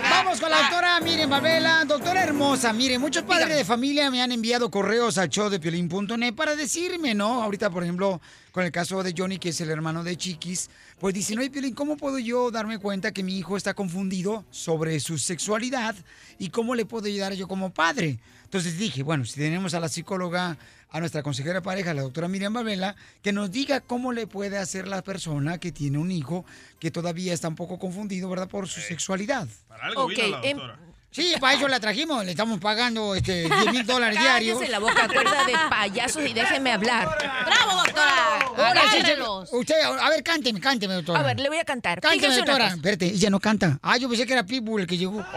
Vamos 0.00 0.40
con 0.40 0.50
la 0.50 0.58
doctora 0.58 1.00
Miren 1.00 1.28
Babela. 1.28 1.84
Doctora 1.84 2.22
hermosa, 2.22 2.72
mire, 2.72 2.98
muchos 2.98 3.24
padres 3.24 3.54
de 3.54 3.64
familia 3.64 4.10
me 4.10 4.22
han 4.22 4.32
enviado 4.32 4.70
correos 4.70 5.18
al 5.18 5.28
show 5.28 5.50
de 5.50 5.60
para 6.32 6.56
decirme, 6.56 7.14
¿no? 7.14 7.42
Ahorita, 7.42 7.68
por 7.68 7.82
ejemplo, 7.82 8.22
con 8.58 8.64
el 8.64 8.72
caso 8.72 9.04
de 9.04 9.14
Johnny, 9.16 9.38
que 9.38 9.50
es 9.50 9.60
el 9.60 9.70
hermano 9.70 10.02
de 10.02 10.16
Chiquis, 10.16 10.68
pues 10.98 11.14
dicen, 11.14 11.38
oye, 11.38 11.48
Piolín, 11.48 11.74
¿cómo 11.74 11.96
puedo 11.96 12.18
yo 12.18 12.50
darme 12.50 12.80
cuenta 12.80 13.12
que 13.12 13.22
mi 13.22 13.38
hijo 13.38 13.56
está 13.56 13.72
confundido 13.72 14.44
sobre 14.50 14.98
su 14.98 15.16
sexualidad 15.16 15.94
y 16.40 16.48
cómo 16.48 16.74
le 16.74 16.84
puedo 16.84 17.06
ayudar 17.06 17.34
yo 17.34 17.46
como 17.46 17.70
padre? 17.70 18.18
Entonces 18.42 18.76
dije, 18.76 19.04
bueno, 19.04 19.24
si 19.24 19.38
tenemos 19.38 19.74
a 19.74 19.78
la 19.78 19.88
psicóloga, 19.88 20.58
a 20.90 20.98
nuestra 20.98 21.22
consejera 21.22 21.54
de 21.54 21.62
pareja, 21.62 21.94
la 21.94 22.02
doctora 22.02 22.26
Miriam 22.26 22.52
Babela, 22.52 22.96
que 23.22 23.32
nos 23.32 23.52
diga 23.52 23.80
cómo 23.80 24.10
le 24.10 24.26
puede 24.26 24.58
hacer 24.58 24.88
la 24.88 25.02
persona 25.02 25.58
que 25.58 25.70
tiene 25.70 25.98
un 25.98 26.10
hijo 26.10 26.44
que 26.80 26.90
todavía 26.90 27.34
está 27.34 27.46
un 27.46 27.54
poco 27.54 27.78
confundido, 27.78 28.28
¿verdad? 28.28 28.48
Por 28.48 28.66
su 28.66 28.80
sexualidad. 28.80 29.46
Para 29.68 29.86
algo 29.86 30.08
vino 30.08 30.26
la 30.26 30.40
em, 30.42 30.56
doctora. 30.56 30.87
Sí, 31.18 31.34
para 31.40 31.54
eso 31.56 31.66
la 31.66 31.80
trajimos. 31.80 32.24
Le 32.24 32.30
estamos 32.30 32.60
pagando 32.60 33.14
este, 33.16 33.48
10 33.48 33.72
mil 33.72 33.84
dólares 33.84 34.18
diarios. 34.20 34.56
Cállese 34.58 34.70
la 34.70 34.78
boca, 34.78 35.08
cuerda 35.08 35.44
de 35.44 35.52
payasos 35.68 36.24
y 36.24 36.32
déjeme 36.32 36.70
hablar. 36.72 37.08
¡Bravo, 37.44 37.72
doctora! 37.84 38.38
Ahora 38.56 38.82
sí, 38.82 38.88
se- 38.90 38.96
Agárrelos. 38.98 39.48
usted, 39.52 39.74
a 39.82 40.08
ver, 40.10 40.22
cánteme, 40.22 40.60
cánteme, 40.60 40.94
doctora. 40.94 41.18
A 41.18 41.22
ver, 41.24 41.40
le 41.40 41.48
voy 41.48 41.58
a 41.58 41.64
cantar. 41.64 42.00
Cánteme, 42.00 42.36
doctora. 42.36 42.68
Espérate, 42.68 43.06
ella 43.06 43.30
no 43.30 43.40
canta. 43.40 43.80
Ah, 43.82 43.96
yo 43.96 44.08
pensé 44.08 44.26
que 44.26 44.32
era 44.32 44.44
Pitbull 44.46 44.82
el 44.82 44.86
que 44.86 44.96
llegó. 44.96 45.24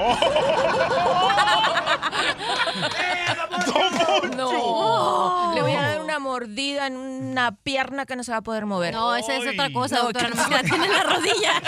No, 4.38 5.52
le 5.56 5.62
voy 5.62 5.72
a 5.74 5.82
dar 5.82 6.02
una 6.02 6.20
mordida 6.20 6.88
en 6.88 6.96
una 6.98 7.56
pierna 7.56 8.06
que 8.06 8.16
no 8.16 8.24
se 8.24 8.32
va 8.32 8.38
a 8.38 8.42
poder 8.42 8.66
mover. 8.66 8.94
No, 8.94 9.16
esa 9.16 9.36
es 9.36 9.48
otra 9.48 9.72
cosa, 9.72 9.98
No, 9.98 10.04
doctora. 10.04 10.30
nomás 10.30 10.48
que 10.48 10.54
la 10.56 10.64
tiene 10.64 10.86
en 10.86 10.92
la 10.94 11.04
rodilla. 11.04 11.62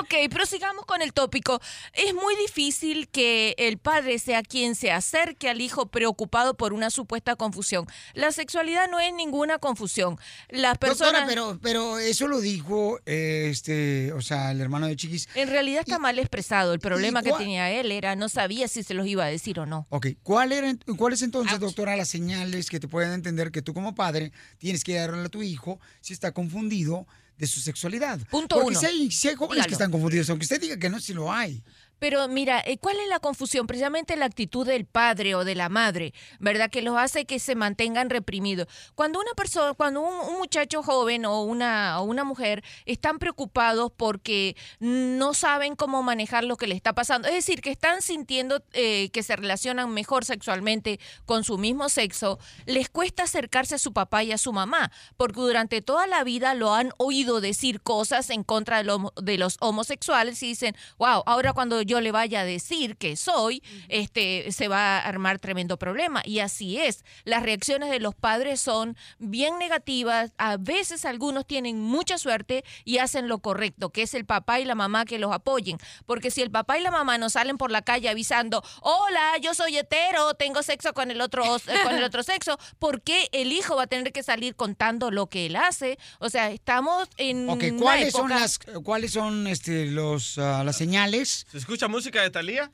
Ok, 0.00 0.14
prosigamos 0.30 0.84
con 0.86 1.02
el 1.02 1.12
tópico. 1.12 1.60
Es 1.92 2.14
muy 2.14 2.36
difícil 2.36 3.08
que 3.08 3.54
el 3.58 3.78
padre 3.78 4.18
sea 4.18 4.42
quien 4.42 4.74
se 4.74 4.90
acerque 4.90 5.48
al 5.48 5.60
hijo 5.60 5.86
preocupado 5.86 6.56
por 6.56 6.72
una 6.72 6.90
supuesta 6.90 7.36
confusión. 7.36 7.86
La 8.14 8.32
sexualidad 8.32 8.88
no 8.90 9.00
es 9.00 9.12
ninguna 9.12 9.58
confusión. 9.58 10.18
Las 10.48 10.78
personas... 10.78 11.26
Doctora, 11.26 11.26
pero, 11.26 11.58
pero 11.62 11.98
eso 11.98 12.28
lo 12.28 12.40
dijo, 12.40 12.98
eh, 13.06 13.48
este, 13.50 14.12
o 14.12 14.20
sea, 14.20 14.50
el 14.50 14.60
hermano 14.60 14.86
de 14.86 14.96
Chiquis. 14.96 15.28
En 15.34 15.48
realidad 15.48 15.82
está 15.86 15.98
mal 15.98 16.18
expresado. 16.18 16.72
El 16.72 16.80
problema 16.80 17.22
que 17.22 17.32
tenía 17.32 17.70
él 17.70 17.92
era 17.92 18.16
no 18.16 18.28
sabía 18.28 18.68
si 18.68 18.82
se 18.82 18.94
los 18.94 19.06
iba 19.06 19.24
a 19.24 19.28
decir 19.28 19.60
o 19.60 19.66
no. 19.66 19.86
Ok, 19.90 20.08
¿cuál 20.22 20.52
era, 20.52 20.74
¿cuáles 20.96 21.22
entonces, 21.22 21.58
doctora, 21.58 21.96
las 21.96 22.08
señales 22.08 22.70
que 22.70 22.80
te 22.80 22.88
pueden 22.88 23.12
entender 23.12 23.50
que 23.50 23.62
tú 23.62 23.74
como 23.74 23.94
padre 23.94 24.32
tienes 24.58 24.84
que 24.84 24.94
darle 24.94 25.24
a 25.24 25.28
tu 25.28 25.42
hijo 25.42 25.80
si 26.00 26.12
está 26.12 26.32
confundido 26.32 27.06
de 27.38 27.46
su 27.46 27.60
sexualidad? 27.60 28.18
Punto 28.30 28.56
Porque 28.56 28.70
uno. 28.70 28.80
Si 28.80 28.86
hay, 28.86 29.10
si 29.10 29.28
hay 29.28 29.36
jóvenes 29.36 29.66
que 29.66 29.72
están 29.72 29.90
confundidos, 29.90 30.28
aunque 30.30 30.44
usted 30.44 30.60
diga 30.60 30.76
que 30.76 30.88
no, 30.90 31.00
si 31.00 31.14
lo 31.14 31.32
hay. 31.32 31.62
Pero 31.98 32.28
mira, 32.28 32.62
eh, 32.64 32.78
¿cuál 32.78 32.98
es 33.00 33.08
la 33.08 33.18
confusión? 33.18 33.66
Precisamente 33.66 34.16
la 34.16 34.26
actitud 34.26 34.66
del 34.66 34.84
padre 34.86 35.34
o 35.34 35.44
de 35.44 35.54
la 35.54 35.68
madre, 35.68 36.12
¿verdad? 36.38 36.70
Que 36.70 36.82
los 36.82 36.96
hace 36.96 37.24
que 37.24 37.38
se 37.38 37.54
mantengan 37.54 38.10
reprimidos. 38.10 38.68
Cuando 38.94 39.20
una 39.20 39.32
persona, 39.34 39.74
cuando 39.74 40.00
un, 40.00 40.38
muchacho 40.38 40.82
joven 40.84 41.26
o 41.26 41.42
una, 41.42 42.00
o 42.00 42.04
una 42.04 42.22
mujer 42.22 42.62
están 42.86 43.18
preocupados 43.18 43.90
porque 43.96 44.56
no 44.78 45.34
saben 45.34 45.74
cómo 45.74 46.02
manejar 46.02 46.44
lo 46.44 46.56
que 46.56 46.68
le 46.68 46.76
está 46.76 46.94
pasando, 46.94 47.26
es 47.26 47.34
decir, 47.34 47.60
que 47.60 47.70
están 47.70 48.02
sintiendo 48.02 48.62
eh, 48.72 49.10
que 49.10 49.22
se 49.22 49.34
relacionan 49.34 49.90
mejor 49.90 50.24
sexualmente 50.24 51.00
con 51.26 51.42
su 51.42 51.58
mismo 51.58 51.88
sexo, 51.88 52.38
les 52.66 52.88
cuesta 52.88 53.24
acercarse 53.24 53.74
a 53.74 53.78
su 53.78 53.92
papá 53.92 54.22
y 54.22 54.32
a 54.32 54.38
su 54.38 54.52
mamá, 54.52 54.92
porque 55.16 55.40
durante 55.40 55.82
toda 55.82 56.06
la 56.06 56.22
vida 56.22 56.54
lo 56.54 56.72
han 56.72 56.92
oído 56.98 57.40
decir 57.40 57.80
cosas 57.80 58.30
en 58.30 58.44
contra 58.44 58.82
de, 58.82 58.96
de 59.20 59.38
los 59.38 59.56
homosexuales 59.60 60.42
y 60.42 60.48
dicen, 60.48 60.76
wow, 60.98 61.22
ahora 61.26 61.52
cuando 61.52 61.82
yo 61.88 62.00
le 62.00 62.12
vaya 62.12 62.40
a 62.40 62.44
decir 62.44 62.96
que 62.96 63.16
soy, 63.16 63.62
este, 63.88 64.52
se 64.52 64.68
va 64.68 64.98
a 64.98 65.00
armar 65.00 65.38
tremendo 65.38 65.78
problema. 65.78 66.22
Y 66.24 66.38
así 66.40 66.78
es. 66.78 67.04
Las 67.24 67.42
reacciones 67.42 67.90
de 67.90 67.98
los 68.00 68.14
padres 68.14 68.60
son 68.60 68.96
bien 69.18 69.58
negativas. 69.58 70.32
A 70.38 70.56
veces 70.58 71.04
algunos 71.04 71.46
tienen 71.46 71.80
mucha 71.80 72.18
suerte 72.18 72.64
y 72.84 72.98
hacen 72.98 73.26
lo 73.28 73.38
correcto, 73.38 73.90
que 73.90 74.02
es 74.02 74.14
el 74.14 74.24
papá 74.26 74.60
y 74.60 74.64
la 74.64 74.74
mamá 74.74 75.04
que 75.04 75.18
los 75.18 75.32
apoyen. 75.32 75.78
Porque 76.06 76.30
si 76.30 76.42
el 76.42 76.50
papá 76.50 76.78
y 76.78 76.82
la 76.82 76.90
mamá 76.90 77.18
no 77.18 77.30
salen 77.30 77.56
por 77.58 77.70
la 77.70 77.82
calle 77.82 78.08
avisando, 78.08 78.62
hola, 78.82 79.38
yo 79.40 79.54
soy 79.54 79.76
hetero, 79.78 80.34
tengo 80.34 80.62
sexo 80.62 80.92
con 80.92 81.10
el 81.10 81.20
otro, 81.20 81.42
eh, 81.56 81.60
con 81.84 81.94
el 81.96 82.04
otro 82.04 82.22
sexo, 82.22 82.58
¿por 82.78 83.00
qué 83.02 83.28
el 83.32 83.52
hijo 83.52 83.76
va 83.76 83.84
a 83.84 83.86
tener 83.86 84.12
que 84.12 84.22
salir 84.22 84.54
contando 84.54 85.10
lo 85.10 85.26
que 85.28 85.46
él 85.46 85.56
hace? 85.56 85.98
O 86.18 86.28
sea, 86.28 86.50
estamos 86.50 87.08
en 87.16 87.48
Ok, 87.48 87.64
una 87.72 87.80
¿cuáles 87.80 88.12
son 88.12 88.30
época- 88.30 88.40
las, 88.40 88.58
cuáles 88.84 89.12
son 89.12 89.46
este, 89.46 89.86
los, 89.86 90.36
ah, 90.38 90.62
las 90.64 90.76
señales? 90.76 91.46
¿Se 91.50 91.58
escucha 91.78 91.86
música 91.86 92.22
de 92.22 92.30
Talía? 92.30 92.68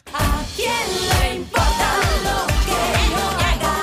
quién 0.56 0.72
le 1.20 1.34
importa 1.36 1.98
lo 2.24 2.46
que 2.64 2.80
yo 3.10 3.20
haga? 3.36 3.82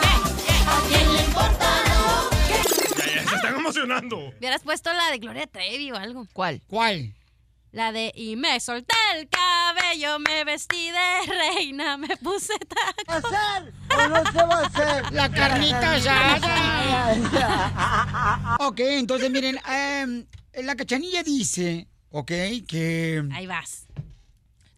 ¿A 0.66 0.82
quién 0.88 1.14
le 1.14 1.22
importa 1.22 1.70
lo 1.92 2.28
que 2.48 2.58
Ya, 2.98 3.06
ya, 3.14 3.30
se 3.30 3.36
están 3.36 3.56
emocionando. 3.56 4.18
Hubieras 4.40 4.64
puesto 4.64 4.92
la 4.92 5.12
de 5.12 5.20
Gloria 5.20 5.46
Trevi 5.46 5.92
o 5.92 5.96
algo. 5.96 6.28
¿Cuál? 6.34 6.64
¿Cuál? 6.66 7.14
La 7.72 7.92
de 7.92 8.12
y 8.16 8.36
me 8.36 8.60
solté 8.60 8.96
el 9.16 9.30
cabello, 9.30 10.18
me 10.18 10.44
vestí 10.44 10.90
de 10.90 11.28
reina, 11.28 11.98
me 11.98 12.18
puse 12.18 12.58
taco. 12.58 13.28
¿O 13.96 14.08
no 14.08 14.32
se 14.32 14.38
va 14.40 14.56
a 14.56 14.66
hacer? 14.66 15.14
La 15.14 15.30
carnita 15.32 15.94
asada. 15.94 17.18
ok, 18.68 18.80
entonces 18.80 19.30
miren, 19.30 19.60
em, 19.70 20.26
la 20.64 20.76
cachanilla 20.76 21.22
dice, 21.22 21.88
ok, 22.10 22.32
que... 22.68 23.24
Ahí 23.32 23.46
vas. 23.46 23.86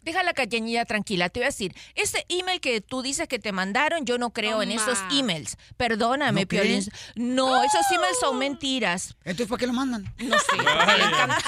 Deja 0.04 0.22
la 0.22 0.34
cañeñilla 0.34 0.84
tranquila, 0.84 1.28
te 1.30 1.40
voy 1.40 1.44
a 1.44 1.48
decir, 1.48 1.74
ese 1.94 2.24
email 2.28 2.60
que 2.60 2.80
tú 2.80 3.02
dices 3.02 3.26
que 3.26 3.38
te 3.38 3.52
mandaron, 3.52 4.04
yo 4.04 4.18
no 4.18 4.30
creo 4.30 4.62
en 4.62 4.70
esos 4.70 4.98
emails. 5.10 5.56
Perdóname, 5.76 6.42
¿No 6.42 6.46
Piolín. 6.46 6.84
No, 7.14 7.62
esos 7.64 7.90
emails 7.90 8.18
son 8.20 8.38
mentiras. 8.38 9.16
Entonces, 9.24 9.48
¿para 9.48 9.58
qué 9.60 9.66
lo 9.66 9.72
mandan? 9.72 10.04
No 10.18 10.38
sé, 10.38 10.56
le 10.56 10.62
encanta, 11.06 11.38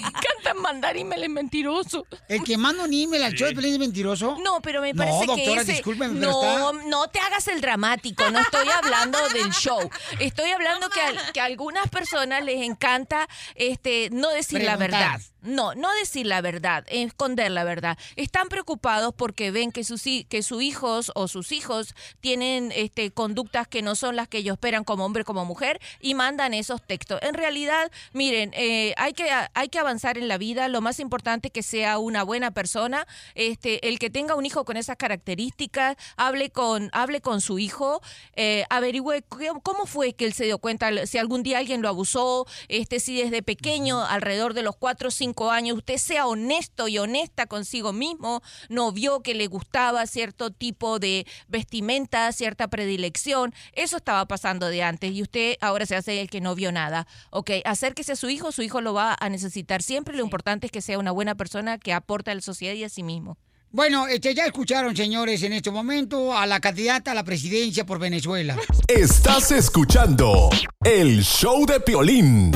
le 0.00 0.06
encanta 0.06 0.54
mandar 0.54 0.96
emails 0.96 1.28
mentirosos. 1.28 2.04
¿El 2.28 2.42
que 2.42 2.56
manda 2.56 2.84
un 2.84 2.92
email 2.92 3.22
al 3.22 3.34
show 3.34 3.48
de 3.48 3.54
Pelín 3.54 3.74
es 3.74 3.78
mentiroso? 3.78 4.36
No, 4.42 4.60
pero 4.62 4.80
me 4.80 4.92
No, 4.92 4.98
parece 5.04 5.26
doctora, 5.26 5.64
que 5.64 5.72
ese... 5.72 5.82
no, 6.10 6.42
está- 6.42 6.72
no 6.88 7.08
te 7.08 7.18
hagas 7.20 7.46
el 7.48 7.60
dramático, 7.60 8.30
no 8.30 8.40
estoy 8.40 8.68
hablando 8.68 9.18
del 9.28 9.50
show. 9.52 9.90
Estoy 10.18 10.50
hablando 10.50 10.88
que, 10.90 11.00
al- 11.00 11.32
que 11.32 11.40
a 11.40 11.44
algunas 11.44 11.88
personas 11.88 12.44
les 12.44 12.62
encanta 12.62 13.28
este, 13.54 14.08
no 14.10 14.30
decir 14.30 14.62
la 14.62 14.76
verdad. 14.76 15.20
No, 15.42 15.74
no 15.74 15.92
decir 15.94 16.26
la 16.26 16.40
verdad, 16.40 16.84
esconder 16.88 17.50
la 17.52 17.62
verdad. 17.62 17.96
Están 18.16 18.48
preocupados 18.48 19.14
porque 19.14 19.50
ven 19.50 19.70
que 19.70 19.84
sus, 19.84 20.02
que 20.28 20.42
sus 20.42 20.62
hijos 20.62 21.12
o 21.14 21.28
sus 21.28 21.52
hijos 21.52 21.94
tienen 22.20 22.72
este, 22.74 23.12
conductas 23.12 23.68
que 23.68 23.82
no 23.82 23.94
son 23.94 24.16
las 24.16 24.28
que 24.28 24.38
ellos 24.38 24.54
esperan 24.54 24.82
como 24.82 25.04
hombre 25.04 25.24
como 25.24 25.44
mujer 25.44 25.80
y 26.00 26.14
mandan 26.14 26.52
esos 26.54 26.82
textos. 26.84 27.20
En 27.22 27.34
realidad, 27.34 27.92
miren, 28.12 28.50
eh, 28.54 28.94
hay, 28.96 29.12
que, 29.12 29.28
hay 29.54 29.68
que 29.68 29.78
avanzar 29.78 30.18
en 30.18 30.26
la 30.26 30.38
vida. 30.38 30.68
Lo 30.68 30.80
más 30.80 30.98
importante 30.98 31.48
es 31.48 31.52
que 31.52 31.62
sea 31.62 31.98
una 31.98 32.24
buena 32.24 32.50
persona. 32.50 33.06
Este, 33.34 33.88
el 33.88 33.98
que 33.98 34.10
tenga 34.10 34.34
un 34.34 34.46
hijo 34.46 34.64
con 34.64 34.76
esas 34.76 34.96
características, 34.96 35.96
hable 36.16 36.50
con, 36.50 36.90
hable 36.92 37.20
con 37.20 37.40
su 37.40 37.58
hijo, 37.58 38.00
eh, 38.34 38.64
averigüe 38.70 39.22
cómo 39.62 39.86
fue 39.86 40.14
que 40.14 40.24
él 40.24 40.32
se 40.32 40.44
dio 40.44 40.58
cuenta, 40.58 41.06
si 41.06 41.18
algún 41.18 41.42
día 41.42 41.58
alguien 41.58 41.82
lo 41.82 41.88
abusó, 41.88 42.46
este, 42.68 42.98
si 42.98 43.22
desde 43.22 43.42
pequeño, 43.42 44.04
alrededor 44.04 44.54
de 44.54 44.62
los 44.62 44.76
4 44.76 45.08
o 45.08 45.10
5 45.36 45.50
años, 45.50 45.76
usted 45.76 45.98
sea 45.98 46.26
honesto 46.26 46.88
y 46.88 46.96
honesta 46.96 47.46
consigo 47.46 47.92
mismo, 47.92 48.42
no 48.70 48.90
vio 48.90 49.20
que 49.20 49.34
le 49.34 49.48
gustaba 49.48 50.06
cierto 50.06 50.50
tipo 50.50 50.98
de 50.98 51.26
vestimenta, 51.46 52.32
cierta 52.32 52.68
predilección, 52.68 53.52
eso 53.72 53.98
estaba 53.98 54.24
pasando 54.26 54.68
de 54.68 54.82
antes 54.82 55.12
y 55.12 55.20
usted 55.20 55.56
ahora 55.60 55.84
se 55.84 55.94
hace 55.94 56.22
el 56.22 56.30
que 56.30 56.40
no 56.40 56.54
vio 56.54 56.72
nada. 56.72 57.06
Ok, 57.30 57.50
acérquese 57.66 58.12
a 58.12 58.16
su 58.16 58.30
hijo, 58.30 58.50
su 58.50 58.62
hijo 58.62 58.80
lo 58.80 58.94
va 58.94 59.14
a 59.20 59.28
necesitar 59.28 59.82
siempre, 59.82 60.16
lo 60.16 60.24
importante 60.24 60.66
es 60.66 60.72
que 60.72 60.80
sea 60.80 60.98
una 60.98 61.10
buena 61.10 61.34
persona 61.34 61.76
que 61.76 61.92
aporta 61.92 62.30
a 62.30 62.34
la 62.34 62.40
sociedad 62.40 62.72
y 62.72 62.84
a 62.84 62.88
sí 62.88 63.02
mismo. 63.02 63.36
Bueno, 63.70 64.06
este, 64.06 64.34
ya 64.34 64.46
escucharon, 64.46 64.96
señores, 64.96 65.42
en 65.42 65.52
este 65.52 65.70
momento 65.70 66.34
a 66.34 66.46
la 66.46 66.60
candidata 66.60 67.10
a 67.10 67.14
la 67.14 67.24
presidencia 67.24 67.84
por 67.84 67.98
Venezuela. 67.98 68.56
Estás 68.88 69.50
escuchando 69.50 70.48
el 70.82 71.22
show 71.22 71.66
de 71.66 71.80
Piolín. 71.80 72.52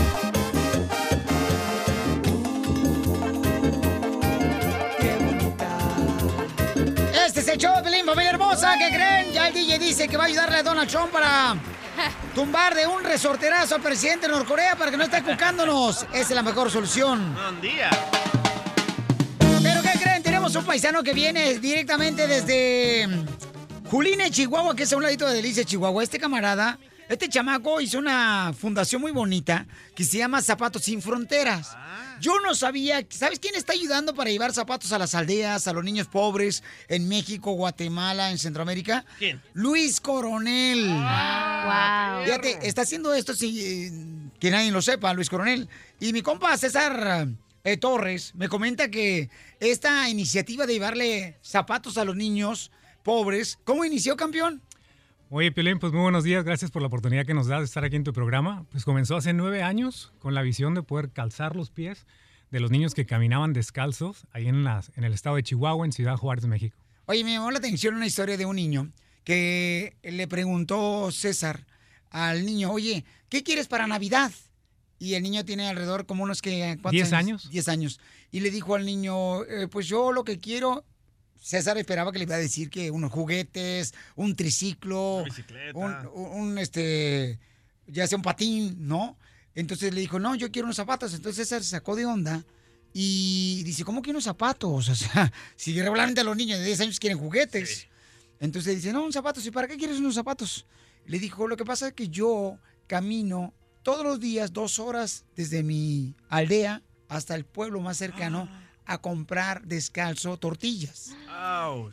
¿Qué 8.60 8.94
creen? 8.94 9.32
Ya 9.32 9.48
el 9.48 9.54
DJ 9.54 9.78
dice 9.78 10.06
que 10.06 10.18
va 10.18 10.24
a 10.24 10.26
ayudarle 10.26 10.58
a 10.58 10.62
Donald 10.62 10.90
Trump 10.90 11.10
para 11.10 11.56
tumbar 12.34 12.74
de 12.74 12.86
un 12.86 13.02
resorterazo 13.02 13.76
al 13.76 13.80
presidente 13.80 14.26
de 14.26 14.34
Norcorea 14.34 14.76
para 14.76 14.90
que 14.90 14.98
no 14.98 15.04
esté 15.04 15.22
cucándonos. 15.22 16.02
Esa 16.12 16.20
es 16.20 16.30
la 16.30 16.42
mejor 16.42 16.70
solución. 16.70 17.34
Un 17.48 17.60
día. 17.62 17.88
¿Pero 19.62 19.80
qué 19.80 19.98
creen? 19.98 20.22
Tenemos 20.22 20.54
un 20.56 20.64
paisano 20.66 21.02
que 21.02 21.14
viene 21.14 21.58
directamente 21.58 22.26
desde 22.26 23.08
Juline, 23.90 24.30
Chihuahua, 24.30 24.76
que 24.76 24.82
es 24.82 24.92
a 24.92 24.96
un 24.98 25.04
ladito 25.04 25.26
de 25.26 25.34
Delicia, 25.36 25.64
Chihuahua. 25.64 26.02
Este 26.02 26.18
camarada, 26.18 26.78
este 27.10 27.28
chamaco 27.28 27.80
hizo 27.80 27.98
una 27.98 28.54
fundación 28.56 29.02
muy 29.02 29.10
bonita 29.10 29.66
que 29.96 30.04
se 30.04 30.18
llama 30.18 30.40
Zapatos 30.40 30.84
Sin 30.84 31.02
Fronteras. 31.02 31.76
Yo 32.20 32.38
no 32.38 32.54
sabía, 32.54 33.04
¿sabes 33.08 33.40
quién 33.40 33.56
está 33.56 33.72
ayudando 33.72 34.14
para 34.14 34.30
llevar 34.30 34.52
zapatos 34.52 34.92
a 34.92 34.98
las 34.98 35.16
aldeas, 35.16 35.66
a 35.66 35.72
los 35.72 35.82
niños 35.82 36.06
pobres 36.06 36.62
en 36.86 37.08
México, 37.08 37.50
Guatemala, 37.50 38.30
en 38.30 38.38
Centroamérica? 38.38 39.04
¿Quién? 39.18 39.42
Luis 39.54 40.00
Coronel. 40.00 40.86
Wow. 40.86 42.24
Fíjate, 42.26 42.58
está 42.62 42.82
haciendo 42.82 43.12
esto 43.12 43.34
sin 43.34 43.56
eh, 43.58 44.30
que 44.38 44.52
nadie 44.52 44.70
lo 44.70 44.80
sepa, 44.80 45.12
Luis 45.12 45.28
Coronel. 45.28 45.68
Y 45.98 46.12
mi 46.12 46.22
compa 46.22 46.56
César 46.58 47.26
eh, 47.64 47.76
Torres 47.76 48.36
me 48.36 48.48
comenta 48.48 48.88
que 48.88 49.30
esta 49.58 50.08
iniciativa 50.08 50.64
de 50.64 50.74
llevarle 50.74 51.38
zapatos 51.42 51.98
a 51.98 52.04
los 52.04 52.14
niños 52.14 52.70
pobres, 53.02 53.58
¿cómo 53.64 53.84
inició, 53.84 54.16
campeón? 54.16 54.62
Oye, 55.32 55.52
Piolín, 55.52 55.78
pues 55.78 55.92
muy 55.92 56.02
buenos 56.02 56.24
días. 56.24 56.44
Gracias 56.44 56.72
por 56.72 56.82
la 56.82 56.88
oportunidad 56.88 57.24
que 57.24 57.34
nos 57.34 57.46
da 57.46 57.58
de 57.60 57.64
estar 57.64 57.84
aquí 57.84 57.94
en 57.94 58.02
tu 58.02 58.12
programa. 58.12 58.66
Pues 58.72 58.84
comenzó 58.84 59.16
hace 59.16 59.32
nueve 59.32 59.62
años 59.62 60.12
con 60.18 60.34
la 60.34 60.42
visión 60.42 60.74
de 60.74 60.82
poder 60.82 61.10
calzar 61.12 61.54
los 61.54 61.70
pies 61.70 62.04
de 62.50 62.58
los 62.58 62.72
niños 62.72 62.94
que 62.94 63.06
caminaban 63.06 63.52
descalzos 63.52 64.26
ahí 64.32 64.48
en, 64.48 64.64
las, 64.64 64.90
en 64.96 65.04
el 65.04 65.12
estado 65.12 65.36
de 65.36 65.44
Chihuahua, 65.44 65.86
en 65.86 65.92
Ciudad 65.92 66.16
Juárez, 66.16 66.46
México. 66.46 66.76
Oye, 67.06 67.22
me 67.22 67.34
llamó 67.34 67.52
la 67.52 67.58
atención 67.58 67.94
una 67.94 68.06
historia 68.06 68.36
de 68.36 68.44
un 68.44 68.56
niño 68.56 68.90
que 69.22 69.94
le 70.02 70.26
preguntó 70.26 71.12
César 71.12 71.64
al 72.10 72.44
niño, 72.44 72.72
oye, 72.72 73.04
¿qué 73.28 73.44
quieres 73.44 73.68
para 73.68 73.86
Navidad? 73.86 74.32
Y 74.98 75.14
el 75.14 75.22
niño 75.22 75.44
tiene 75.44 75.68
alrededor 75.68 76.06
como 76.06 76.24
unos 76.24 76.42
que... 76.42 76.76
¿cuántos 76.82 76.90
¿Diez 76.90 77.12
años? 77.12 77.48
Diez 77.50 77.68
años. 77.68 78.00
Y 78.32 78.40
le 78.40 78.50
dijo 78.50 78.74
al 78.74 78.84
niño, 78.84 79.44
"Eh, 79.44 79.68
pues 79.70 79.86
yo 79.86 80.10
lo 80.10 80.24
que 80.24 80.40
quiero... 80.40 80.84
César 81.40 81.78
esperaba 81.78 82.12
que 82.12 82.18
le 82.18 82.24
iba 82.24 82.34
a 82.34 82.38
decir 82.38 82.68
que 82.68 82.90
unos 82.90 83.10
juguetes, 83.10 83.94
un 84.14 84.36
triciclo, 84.36 85.24
un, 85.74 86.58
este, 86.58 87.38
ya 87.86 88.06
sea 88.06 88.16
un 88.16 88.22
patín, 88.22 88.76
¿no? 88.86 89.18
Entonces 89.54 89.92
le 89.94 90.02
dijo, 90.02 90.18
no, 90.18 90.34
yo 90.34 90.52
quiero 90.52 90.66
unos 90.66 90.76
zapatos. 90.76 91.14
Entonces 91.14 91.48
César 91.48 91.64
se 91.64 91.70
sacó 91.70 91.96
de 91.96 92.04
onda 92.04 92.44
y 92.92 93.62
dice, 93.64 93.84
¿cómo 93.84 94.02
que 94.02 94.10
unos 94.10 94.24
zapatos? 94.24 94.88
O 94.90 94.94
sea, 94.94 95.32
si 95.56 95.80
regularmente 95.80 96.22
los 96.22 96.36
niños 96.36 96.58
de 96.58 96.66
10 96.66 96.80
años 96.82 97.00
quieren 97.00 97.18
juguetes. 97.18 97.88
Entonces 98.38 98.76
dice, 98.76 98.92
no, 98.92 99.02
un 99.02 99.12
zapatos. 99.12 99.44
¿Y 99.46 99.50
para 99.50 99.66
qué 99.66 99.76
quieres 99.76 99.98
unos 99.98 100.14
zapatos? 100.14 100.66
Le 101.06 101.18
dijo, 101.18 101.48
lo 101.48 101.56
que 101.56 101.64
pasa 101.64 101.88
es 101.88 101.92
que 101.94 102.08
yo 102.08 102.58
camino 102.86 103.54
todos 103.82 104.04
los 104.04 104.20
días 104.20 104.52
dos 104.52 104.78
horas 104.78 105.24
desde 105.36 105.62
mi 105.62 106.14
aldea 106.28 106.82
hasta 107.08 107.34
el 107.34 107.44
pueblo 107.44 107.80
más 107.80 107.96
cercano 107.96 108.48
a 108.92 108.98
comprar 108.98 109.62
descalzo 109.66 110.36
tortillas. 110.36 111.10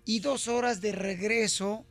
Y 0.06 0.19
dos 0.19 0.48
horas 0.48 0.82
de 0.82 0.91
regreso 0.91 1.86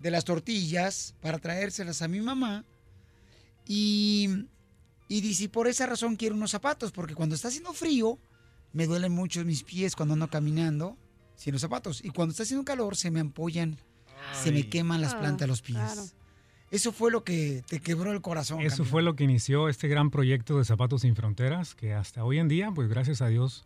de 0.00 0.10
las 0.10 0.24
tortillas 0.24 1.14
para 1.20 1.38
traérselas 1.38 2.02
a 2.02 2.08
mi 2.08 2.20
mamá. 2.20 2.64
Y, 3.66 4.28
y 5.08 5.20
dice, 5.20 5.44
"Y 5.44 5.48
por 5.48 5.68
esa 5.68 5.86
razón 5.86 6.16
quiero 6.16 6.34
unos 6.34 6.50
zapatos, 6.50 6.90
porque 6.92 7.14
cuando 7.14 7.34
está 7.34 7.48
haciendo 7.48 7.72
frío, 7.72 8.18
me 8.72 8.86
duelen 8.86 9.12
mucho 9.12 9.44
mis 9.44 9.62
pies 9.62 9.94
cuando 9.94 10.14
ando 10.14 10.28
caminando 10.28 10.96
sin 11.36 11.52
los 11.52 11.62
zapatos. 11.62 12.04
Y 12.04 12.10
cuando 12.10 12.32
está 12.32 12.42
haciendo 12.42 12.64
calor, 12.64 12.96
se 12.96 13.10
me 13.10 13.20
ampollan, 13.20 13.78
se 14.42 14.52
me 14.52 14.68
queman 14.68 15.00
las 15.00 15.14
Ah, 15.14 15.20
plantas 15.20 15.40
de 15.40 15.46
los 15.46 15.62
pies. 15.62 15.78
claro. 15.78 16.02
Eso 16.70 16.92
fue 16.92 17.10
lo 17.10 17.24
que 17.24 17.64
te 17.68 17.80
quebró 17.80 18.12
el 18.12 18.20
corazón. 18.22 18.60
Eso 18.60 18.84
fue 18.84 19.02
lo 19.02 19.16
que 19.16 19.24
inició 19.24 19.68
este 19.68 19.88
gran 19.88 20.10
proyecto 20.10 20.56
de 20.58 20.64
Zapatos 20.64 21.00
Sin 21.02 21.16
Fronteras, 21.16 21.74
que 21.74 21.94
hasta 21.94 22.22
hoy 22.24 22.38
en 22.38 22.46
día, 22.46 22.70
pues 22.72 22.88
gracias 22.88 23.20
a 23.22 23.26
Dios, 23.26 23.64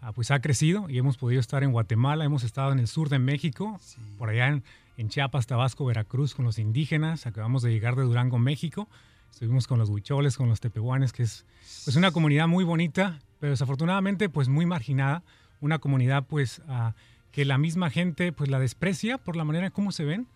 ah, 0.00 0.12
pues 0.12 0.30
ha 0.30 0.40
crecido 0.40 0.88
y 0.88 0.98
hemos 0.98 1.16
podido 1.16 1.40
estar 1.40 1.62
en 1.62 1.72
Guatemala, 1.72 2.24
hemos 2.24 2.44
estado 2.44 2.72
en 2.72 2.78
el 2.78 2.88
sur 2.88 3.08
de 3.08 3.18
México, 3.18 3.78
por 4.18 4.28
allá 4.28 4.48
en, 4.48 4.64
en 4.96 5.08
Chiapas, 5.08 5.46
Tabasco, 5.46 5.84
Veracruz 5.84 6.34
con 6.34 6.44
los 6.44 6.58
indígenas, 6.58 7.26
acabamos 7.26 7.62
de 7.62 7.70
llegar 7.70 7.96
de 7.96 8.02
Durango, 8.02 8.38
México, 8.38 8.88
estuvimos 9.30 9.66
con 9.66 9.78
los 9.78 9.90
huicholes, 9.90 10.36
con 10.36 10.48
los 10.48 10.60
tepehuanes, 10.60 11.12
que 11.12 11.24
es 11.24 11.44
pues 11.84 11.96
una 11.96 12.12
comunidad 12.12 12.46
muy 12.46 12.64
bonita, 12.64 13.18
pero 13.40 13.50
desafortunadamente 13.50 14.28
pues 14.28 14.48
muy 14.48 14.66
marginada, 14.66 15.22
una 15.60 15.78
comunidad 15.78 16.24
pues 16.26 16.62
ah, 16.68 16.94
que 17.32 17.44
la 17.44 17.58
misma 17.58 17.90
gente 17.90 18.32
pues 18.32 18.48
la 18.48 18.60
desprecia 18.60 19.18
por 19.18 19.36
la 19.36 19.44
manera 19.44 19.70
como 19.70 19.90
se 19.90 20.04
ven 20.04 20.28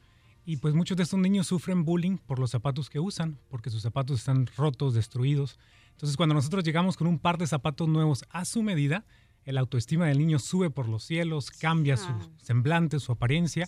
y 0.49 0.57
pues 0.57 0.75
muchos 0.75 0.97
de 0.97 1.03
estos 1.03 1.21
niños 1.21 1.47
sufren 1.47 1.85
bullying 1.85 2.17
por 2.17 2.39
los 2.39 2.51
zapatos 2.51 2.89
que 2.89 2.99
usan, 2.99 3.39
porque 3.51 3.69
sus 3.69 3.83
zapatos 3.83 4.21
están 4.21 4.49
rotos, 4.57 4.95
destruidos. 4.95 5.59
Entonces 5.91 6.17
cuando 6.17 6.35
nosotros 6.35 6.65
llegamos 6.65 6.97
con 6.97 7.07
un 7.07 7.19
par 7.19 7.37
de 7.37 7.47
zapatos 7.47 7.87
nuevos 7.87 8.25
a 8.31 8.47
su 8.47 8.63
medida, 8.63 9.05
el 9.49 9.57
autoestima 9.57 10.07
del 10.07 10.19
niño 10.19 10.39
sube 10.39 10.69
por 10.69 10.89
los 10.89 11.03
cielos, 11.05 11.51
cambia 11.51 11.97
su 11.97 12.09
semblante, 12.37 13.01
su 13.01 13.13
apariencia. 13.13 13.67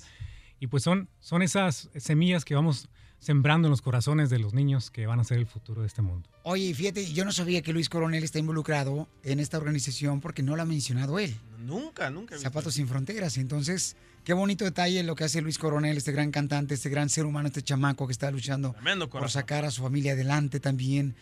Y 0.58 0.66
pues 0.66 0.82
son, 0.82 1.08
son 1.20 1.40
esas 1.40 1.88
semillas 1.96 2.44
que 2.44 2.54
vamos 2.54 2.90
sembrando 3.18 3.66
en 3.68 3.70
los 3.70 3.80
corazones 3.80 4.28
de 4.28 4.38
los 4.38 4.52
niños 4.52 4.90
que 4.90 5.06
van 5.06 5.20
a 5.20 5.24
ser 5.24 5.38
el 5.38 5.46
futuro 5.46 5.80
de 5.80 5.86
este 5.86 6.02
mundo. 6.02 6.28
Oye, 6.42 6.74
fíjate, 6.74 7.10
yo 7.14 7.24
no 7.24 7.32
sabía 7.32 7.62
que 7.62 7.72
Luis 7.72 7.88
Coronel 7.88 8.22
está 8.22 8.38
involucrado 8.38 9.08
en 9.22 9.40
esta 9.40 9.56
organización 9.56 10.20
porque 10.20 10.42
no 10.42 10.54
lo 10.54 10.60
ha 10.60 10.66
mencionado 10.66 11.18
él. 11.18 11.34
Nunca, 11.58 12.10
nunca. 12.10 12.38
Zapatos 12.38 12.74
sin 12.74 12.86
fronteras. 12.86 13.38
Entonces, 13.38 13.96
qué 14.24 14.34
bonito 14.34 14.66
detalle 14.66 15.02
lo 15.02 15.14
que 15.14 15.24
hace 15.24 15.40
Luis 15.40 15.56
Coronel, 15.56 15.96
este 15.96 16.12
gran 16.12 16.30
cantante, 16.30 16.74
este 16.74 16.90
gran 16.90 17.08
ser 17.08 17.24
humano, 17.24 17.48
este 17.48 17.62
chamaco 17.62 18.06
que 18.06 18.12
está 18.12 18.30
luchando 18.30 18.74
por 19.10 19.30
sacar 19.30 19.64
a 19.64 19.70
su 19.70 19.80
familia 19.80 20.12
adelante 20.12 20.60
también. 20.60 21.14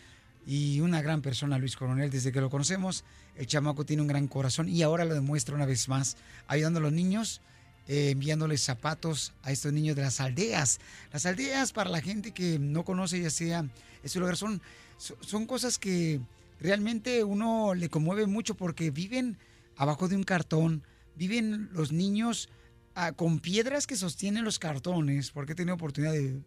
Y 0.51 0.79
una 0.79 1.03
gran 1.03 1.21
persona, 1.21 1.59
Luis 1.59 1.75
Coronel, 1.75 2.09
desde 2.09 2.31
que 2.31 2.41
lo 2.41 2.49
conocemos, 2.49 3.03
el 3.35 3.45
chamaco 3.45 3.85
tiene 3.85 4.01
un 4.01 4.07
gran 4.07 4.27
corazón 4.27 4.67
y 4.67 4.81
ahora 4.81 5.05
lo 5.05 5.13
demuestra 5.13 5.53
una 5.53 5.67
vez 5.67 5.87
más, 5.87 6.17
ayudando 6.47 6.79
a 6.79 6.81
los 6.81 6.91
niños, 6.91 7.41
eh, 7.87 8.09
enviándoles 8.09 8.63
zapatos 8.63 9.33
a 9.43 9.51
estos 9.51 9.71
niños 9.73 9.95
de 9.95 10.01
las 10.01 10.19
aldeas. 10.19 10.79
Las 11.13 11.27
aldeas, 11.27 11.71
para 11.71 11.91
la 11.91 12.01
gente 12.01 12.31
que 12.31 12.57
no 12.57 12.83
conoce, 12.83 13.21
ya 13.21 13.29
sea 13.29 13.63
ese 14.01 14.17
lugar, 14.19 14.37
son, 14.37 14.59
son- 14.97 15.45
cosas 15.45 15.77
que 15.77 16.19
realmente 16.59 17.23
uno 17.23 17.75
le 17.75 17.89
conmueve 17.89 18.25
mucho 18.25 18.55
porque 18.55 18.89
viven 18.89 19.37
abajo 19.77 20.07
de 20.07 20.15
un 20.15 20.23
cartón, 20.23 20.81
viven 21.15 21.69
los 21.73 21.91
niños 21.91 22.49
ah, 22.95 23.11
con 23.11 23.39
piedras 23.39 23.85
que 23.85 23.95
sostienen 23.95 24.45
los 24.45 24.57
cartones, 24.57 25.29
porque 25.29 25.51
he 25.51 25.55
tenido 25.55 25.75
oportunidad 25.75 26.13
de 26.13 26.41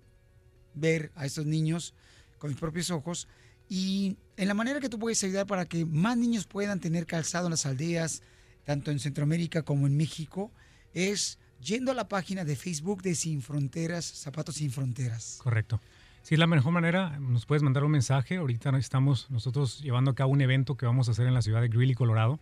ver 0.74 1.12
a 1.14 1.24
estos 1.24 1.46
niños 1.46 1.94
con 2.38 2.50
mis 2.50 2.58
propios 2.58 2.90
ojos. 2.90 3.28
Y 3.74 4.18
en 4.36 4.48
la 4.48 4.52
manera 4.52 4.80
que 4.80 4.90
tú 4.90 4.98
puedes 4.98 5.24
ayudar 5.24 5.46
para 5.46 5.64
que 5.64 5.86
más 5.86 6.18
niños 6.18 6.44
puedan 6.44 6.78
tener 6.78 7.06
calzado 7.06 7.46
en 7.46 7.52
las 7.52 7.64
aldeas, 7.64 8.22
tanto 8.64 8.90
en 8.90 8.98
Centroamérica 8.98 9.62
como 9.62 9.86
en 9.86 9.96
México, 9.96 10.52
es 10.92 11.38
yendo 11.58 11.90
a 11.90 11.94
la 11.94 12.06
página 12.06 12.44
de 12.44 12.54
Facebook 12.54 13.00
de 13.00 13.14
Sin 13.14 13.40
Fronteras, 13.40 14.04
Zapatos 14.04 14.56
Sin 14.56 14.70
Fronteras. 14.72 15.38
Correcto. 15.42 15.80
Si 16.20 16.34
es 16.34 16.38
la 16.38 16.46
mejor 16.46 16.70
manera, 16.70 17.18
nos 17.18 17.46
puedes 17.46 17.62
mandar 17.62 17.82
un 17.84 17.92
mensaje. 17.92 18.36
Ahorita 18.36 18.76
estamos 18.76 19.30
nosotros 19.30 19.80
llevando 19.80 20.10
a 20.10 20.14
cabo 20.14 20.32
un 20.32 20.42
evento 20.42 20.76
que 20.76 20.84
vamos 20.84 21.08
a 21.08 21.12
hacer 21.12 21.26
en 21.26 21.32
la 21.32 21.40
ciudad 21.40 21.62
de 21.62 21.68
Greeley, 21.68 21.94
Colorado. 21.94 22.40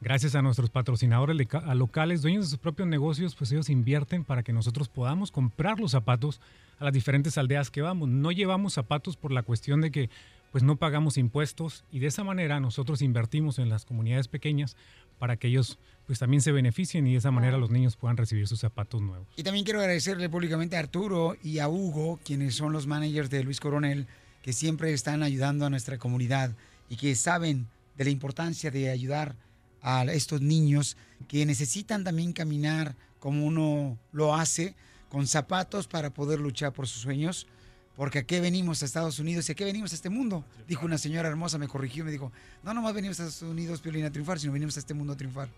Gracias 0.00 0.36
a 0.36 0.42
nuestros 0.42 0.70
patrocinadores 0.70 1.36
locales, 1.74 2.22
dueños 2.22 2.44
de 2.44 2.50
sus 2.50 2.60
propios 2.60 2.86
negocios, 2.86 3.34
pues 3.34 3.50
ellos 3.50 3.68
invierten 3.68 4.22
para 4.22 4.44
que 4.44 4.52
nosotros 4.52 4.88
podamos 4.88 5.32
comprar 5.32 5.80
los 5.80 5.90
zapatos 5.90 6.40
a 6.78 6.84
las 6.84 6.92
diferentes 6.92 7.36
aldeas 7.36 7.72
que 7.72 7.82
vamos. 7.82 8.08
No 8.08 8.30
llevamos 8.30 8.74
zapatos 8.74 9.16
por 9.16 9.32
la 9.32 9.42
cuestión 9.42 9.80
de 9.80 9.90
que 9.90 10.08
pues 10.50 10.64
no 10.64 10.76
pagamos 10.76 11.18
impuestos 11.18 11.84
y 11.90 11.98
de 11.98 12.06
esa 12.06 12.24
manera 12.24 12.60
nosotros 12.60 13.02
invertimos 13.02 13.58
en 13.58 13.68
las 13.68 13.84
comunidades 13.84 14.28
pequeñas 14.28 14.76
para 15.18 15.36
que 15.36 15.48
ellos 15.48 15.78
pues 16.06 16.18
también 16.18 16.40
se 16.40 16.52
beneficien 16.52 17.06
y 17.06 17.12
de 17.12 17.18
esa 17.18 17.30
manera 17.30 17.58
los 17.58 17.70
niños 17.70 17.96
puedan 17.96 18.16
recibir 18.16 18.46
sus 18.48 18.60
zapatos 18.60 19.02
nuevos. 19.02 19.26
Y 19.36 19.42
también 19.42 19.64
quiero 19.64 19.80
agradecerle 19.80 20.28
públicamente 20.28 20.76
a 20.76 20.80
Arturo 20.80 21.36
y 21.42 21.58
a 21.58 21.68
Hugo, 21.68 22.18
quienes 22.24 22.54
son 22.54 22.72
los 22.72 22.86
managers 22.86 23.28
de 23.28 23.44
Luis 23.44 23.60
Coronel, 23.60 24.06
que 24.42 24.52
siempre 24.52 24.92
están 24.92 25.22
ayudando 25.22 25.66
a 25.66 25.70
nuestra 25.70 25.98
comunidad 25.98 26.52
y 26.88 26.96
que 26.96 27.14
saben 27.14 27.66
de 27.96 28.04
la 28.04 28.10
importancia 28.10 28.70
de 28.70 28.90
ayudar 28.90 29.36
a 29.82 30.04
estos 30.04 30.40
niños 30.40 30.96
que 31.28 31.44
necesitan 31.44 32.04
también 32.04 32.32
caminar 32.32 32.94
como 33.18 33.44
uno 33.44 33.98
lo 34.12 34.34
hace, 34.34 34.74
con 35.08 35.26
zapatos 35.26 35.88
para 35.88 36.10
poder 36.10 36.40
luchar 36.40 36.72
por 36.72 36.86
sus 36.86 37.02
sueños. 37.02 37.46
Porque 37.98 38.20
a 38.20 38.22
qué 38.22 38.40
venimos 38.40 38.80
a 38.82 38.86
Estados 38.86 39.18
Unidos 39.18 39.48
y 39.48 39.52
a 39.52 39.54
qué 39.56 39.64
venimos 39.64 39.90
a 39.90 39.96
este 39.96 40.08
mundo. 40.08 40.44
Dijo 40.68 40.86
una 40.86 40.98
señora 40.98 41.28
hermosa, 41.28 41.58
me 41.58 41.66
corrigió, 41.66 42.04
me 42.04 42.12
dijo, 42.12 42.30
no 42.62 42.72
nomás 42.72 42.94
venimos 42.94 43.18
a 43.18 43.24
Estados 43.24 43.50
Unidos, 43.50 43.80
Piolín, 43.80 44.04
a 44.04 44.12
triunfar, 44.12 44.38
sino 44.38 44.52
venimos 44.52 44.76
a 44.76 44.80
este 44.80 44.94
mundo 44.94 45.14
a 45.14 45.16
triunfar. 45.16 45.48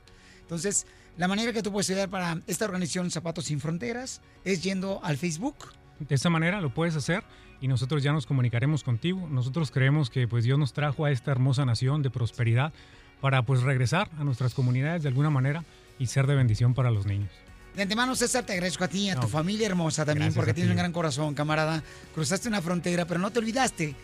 Entonces, 0.40 0.86
la 1.18 1.28
manera 1.28 1.52
que 1.52 1.62
tú 1.62 1.70
puedes 1.70 1.90
ayudar 1.90 2.08
para 2.08 2.40
esta 2.46 2.64
organización 2.64 3.10
Zapatos 3.10 3.44
Sin 3.44 3.60
Fronteras 3.60 4.22
es 4.42 4.62
yendo 4.62 5.04
al 5.04 5.18
Facebook. 5.18 5.54
De 5.98 6.14
esa 6.14 6.30
manera 6.30 6.62
lo 6.62 6.72
puedes 6.72 6.96
hacer 6.96 7.24
y 7.60 7.68
nosotros 7.68 8.02
ya 8.02 8.14
nos 8.14 8.24
comunicaremos 8.24 8.84
contigo. 8.84 9.28
Nosotros 9.28 9.70
creemos 9.70 10.08
que 10.08 10.26
pues 10.26 10.42
Dios 10.42 10.58
nos 10.58 10.72
trajo 10.72 11.04
a 11.04 11.10
esta 11.10 11.32
hermosa 11.32 11.66
nación 11.66 12.00
de 12.00 12.08
prosperidad 12.08 12.72
para 13.20 13.44
pues 13.44 13.60
regresar 13.60 14.08
a 14.18 14.24
nuestras 14.24 14.54
comunidades 14.54 15.02
de 15.02 15.08
alguna 15.10 15.28
manera 15.28 15.62
y 15.98 16.06
ser 16.06 16.26
de 16.26 16.36
bendición 16.36 16.72
para 16.72 16.90
los 16.90 17.04
niños. 17.04 17.30
De 17.74 17.82
antemano, 17.82 18.16
César, 18.16 18.44
te 18.44 18.52
agradezco 18.52 18.84
a 18.84 18.88
ti 18.88 19.06
y 19.06 19.10
a 19.10 19.16
tu 19.18 19.28
familia 19.28 19.66
hermosa 19.66 20.04
también, 20.04 20.26
Gracias 20.26 20.36
porque 20.36 20.54
tienes 20.54 20.68
ti. 20.68 20.72
un 20.72 20.78
gran 20.78 20.92
corazón, 20.92 21.34
camarada. 21.34 21.82
Cruzaste 22.14 22.48
una 22.48 22.60
frontera, 22.60 23.06
pero 23.06 23.20
no 23.20 23.30
te 23.30 23.38
olvidaste 23.38 23.94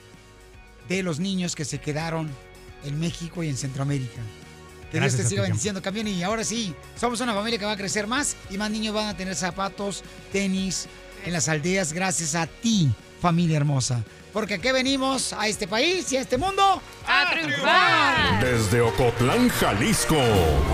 de 0.89 1.03
los 1.03 1.19
niños 1.19 1.55
que 1.57 1.65
se 1.65 1.79
quedaron 1.79 2.31
en 2.85 2.99
México 3.01 3.43
y 3.43 3.49
en 3.49 3.57
Centroamérica. 3.57 4.21
Que 4.93 5.01
Dios 5.01 5.17
te 5.17 5.25
siga 5.25 5.43
bendiciendo, 5.43 5.83
campeón. 5.83 6.07
Y 6.09 6.23
ahora 6.23 6.45
sí, 6.45 6.75
somos 6.99 7.21
una 7.21 7.35
familia 7.35 7.59
que 7.59 7.65
va 7.65 7.73
a 7.73 7.77
crecer 7.77 8.07
más 8.07 8.37
y 8.51 8.57
más 8.57 8.71
niños 8.71 8.95
van 8.95 9.09
a 9.09 9.17
tener 9.17 9.35
zapatos, 9.35 10.05
tenis 10.33 10.87
en 11.25 11.33
las 11.33 11.49
aldeas 11.49 11.93
gracias 11.93 12.37
a 12.37 12.47
ti, 12.47 12.89
familia 13.21 13.57
hermosa. 13.57 14.05
Porque 14.37 14.53
aquí 14.57 14.71
venimos 14.71 15.33
a 15.33 15.49
este 15.49 15.67
país 15.67 16.13
y 16.13 16.19
a 16.19 16.21
este 16.21 16.37
mundo 16.37 16.83
a 17.07 17.31
triunfar. 17.31 18.39
Desde 18.45 18.83
Ocotlán, 18.83 19.49
Jalisco. 19.49 20.15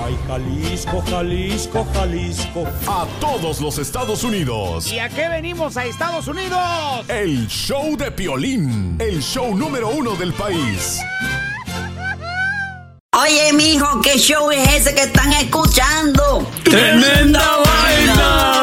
Ay, 0.05 0.19
Jalisco, 0.27 1.05
Jalisco, 1.09 1.87
Jalisco. 1.95 2.67
A 2.89 3.07
todos 3.21 3.61
los 3.61 3.79
Estados 3.79 4.25
Unidos. 4.25 4.91
¿Y 4.91 4.99
a 4.99 5.09
qué 5.09 5.29
venimos 5.29 5.77
a 5.77 5.85
Estados 5.85 6.27
Unidos? 6.27 6.59
El 7.07 7.47
show 7.47 7.97
de 7.97 8.11
Piolín. 8.11 8.97
El 8.99 9.23
show 9.23 9.57
número 9.57 9.91
uno 9.91 10.17
del 10.17 10.33
país. 10.33 10.99
Oye, 13.13 13.53
mijo, 13.53 14.01
¿qué 14.01 14.19
show 14.19 14.51
es 14.51 14.69
ese 14.75 14.93
que 14.93 15.03
están 15.03 15.33
escuchando? 15.35 16.51
¡Tremenda 16.65 17.59
vaina! 17.65 18.63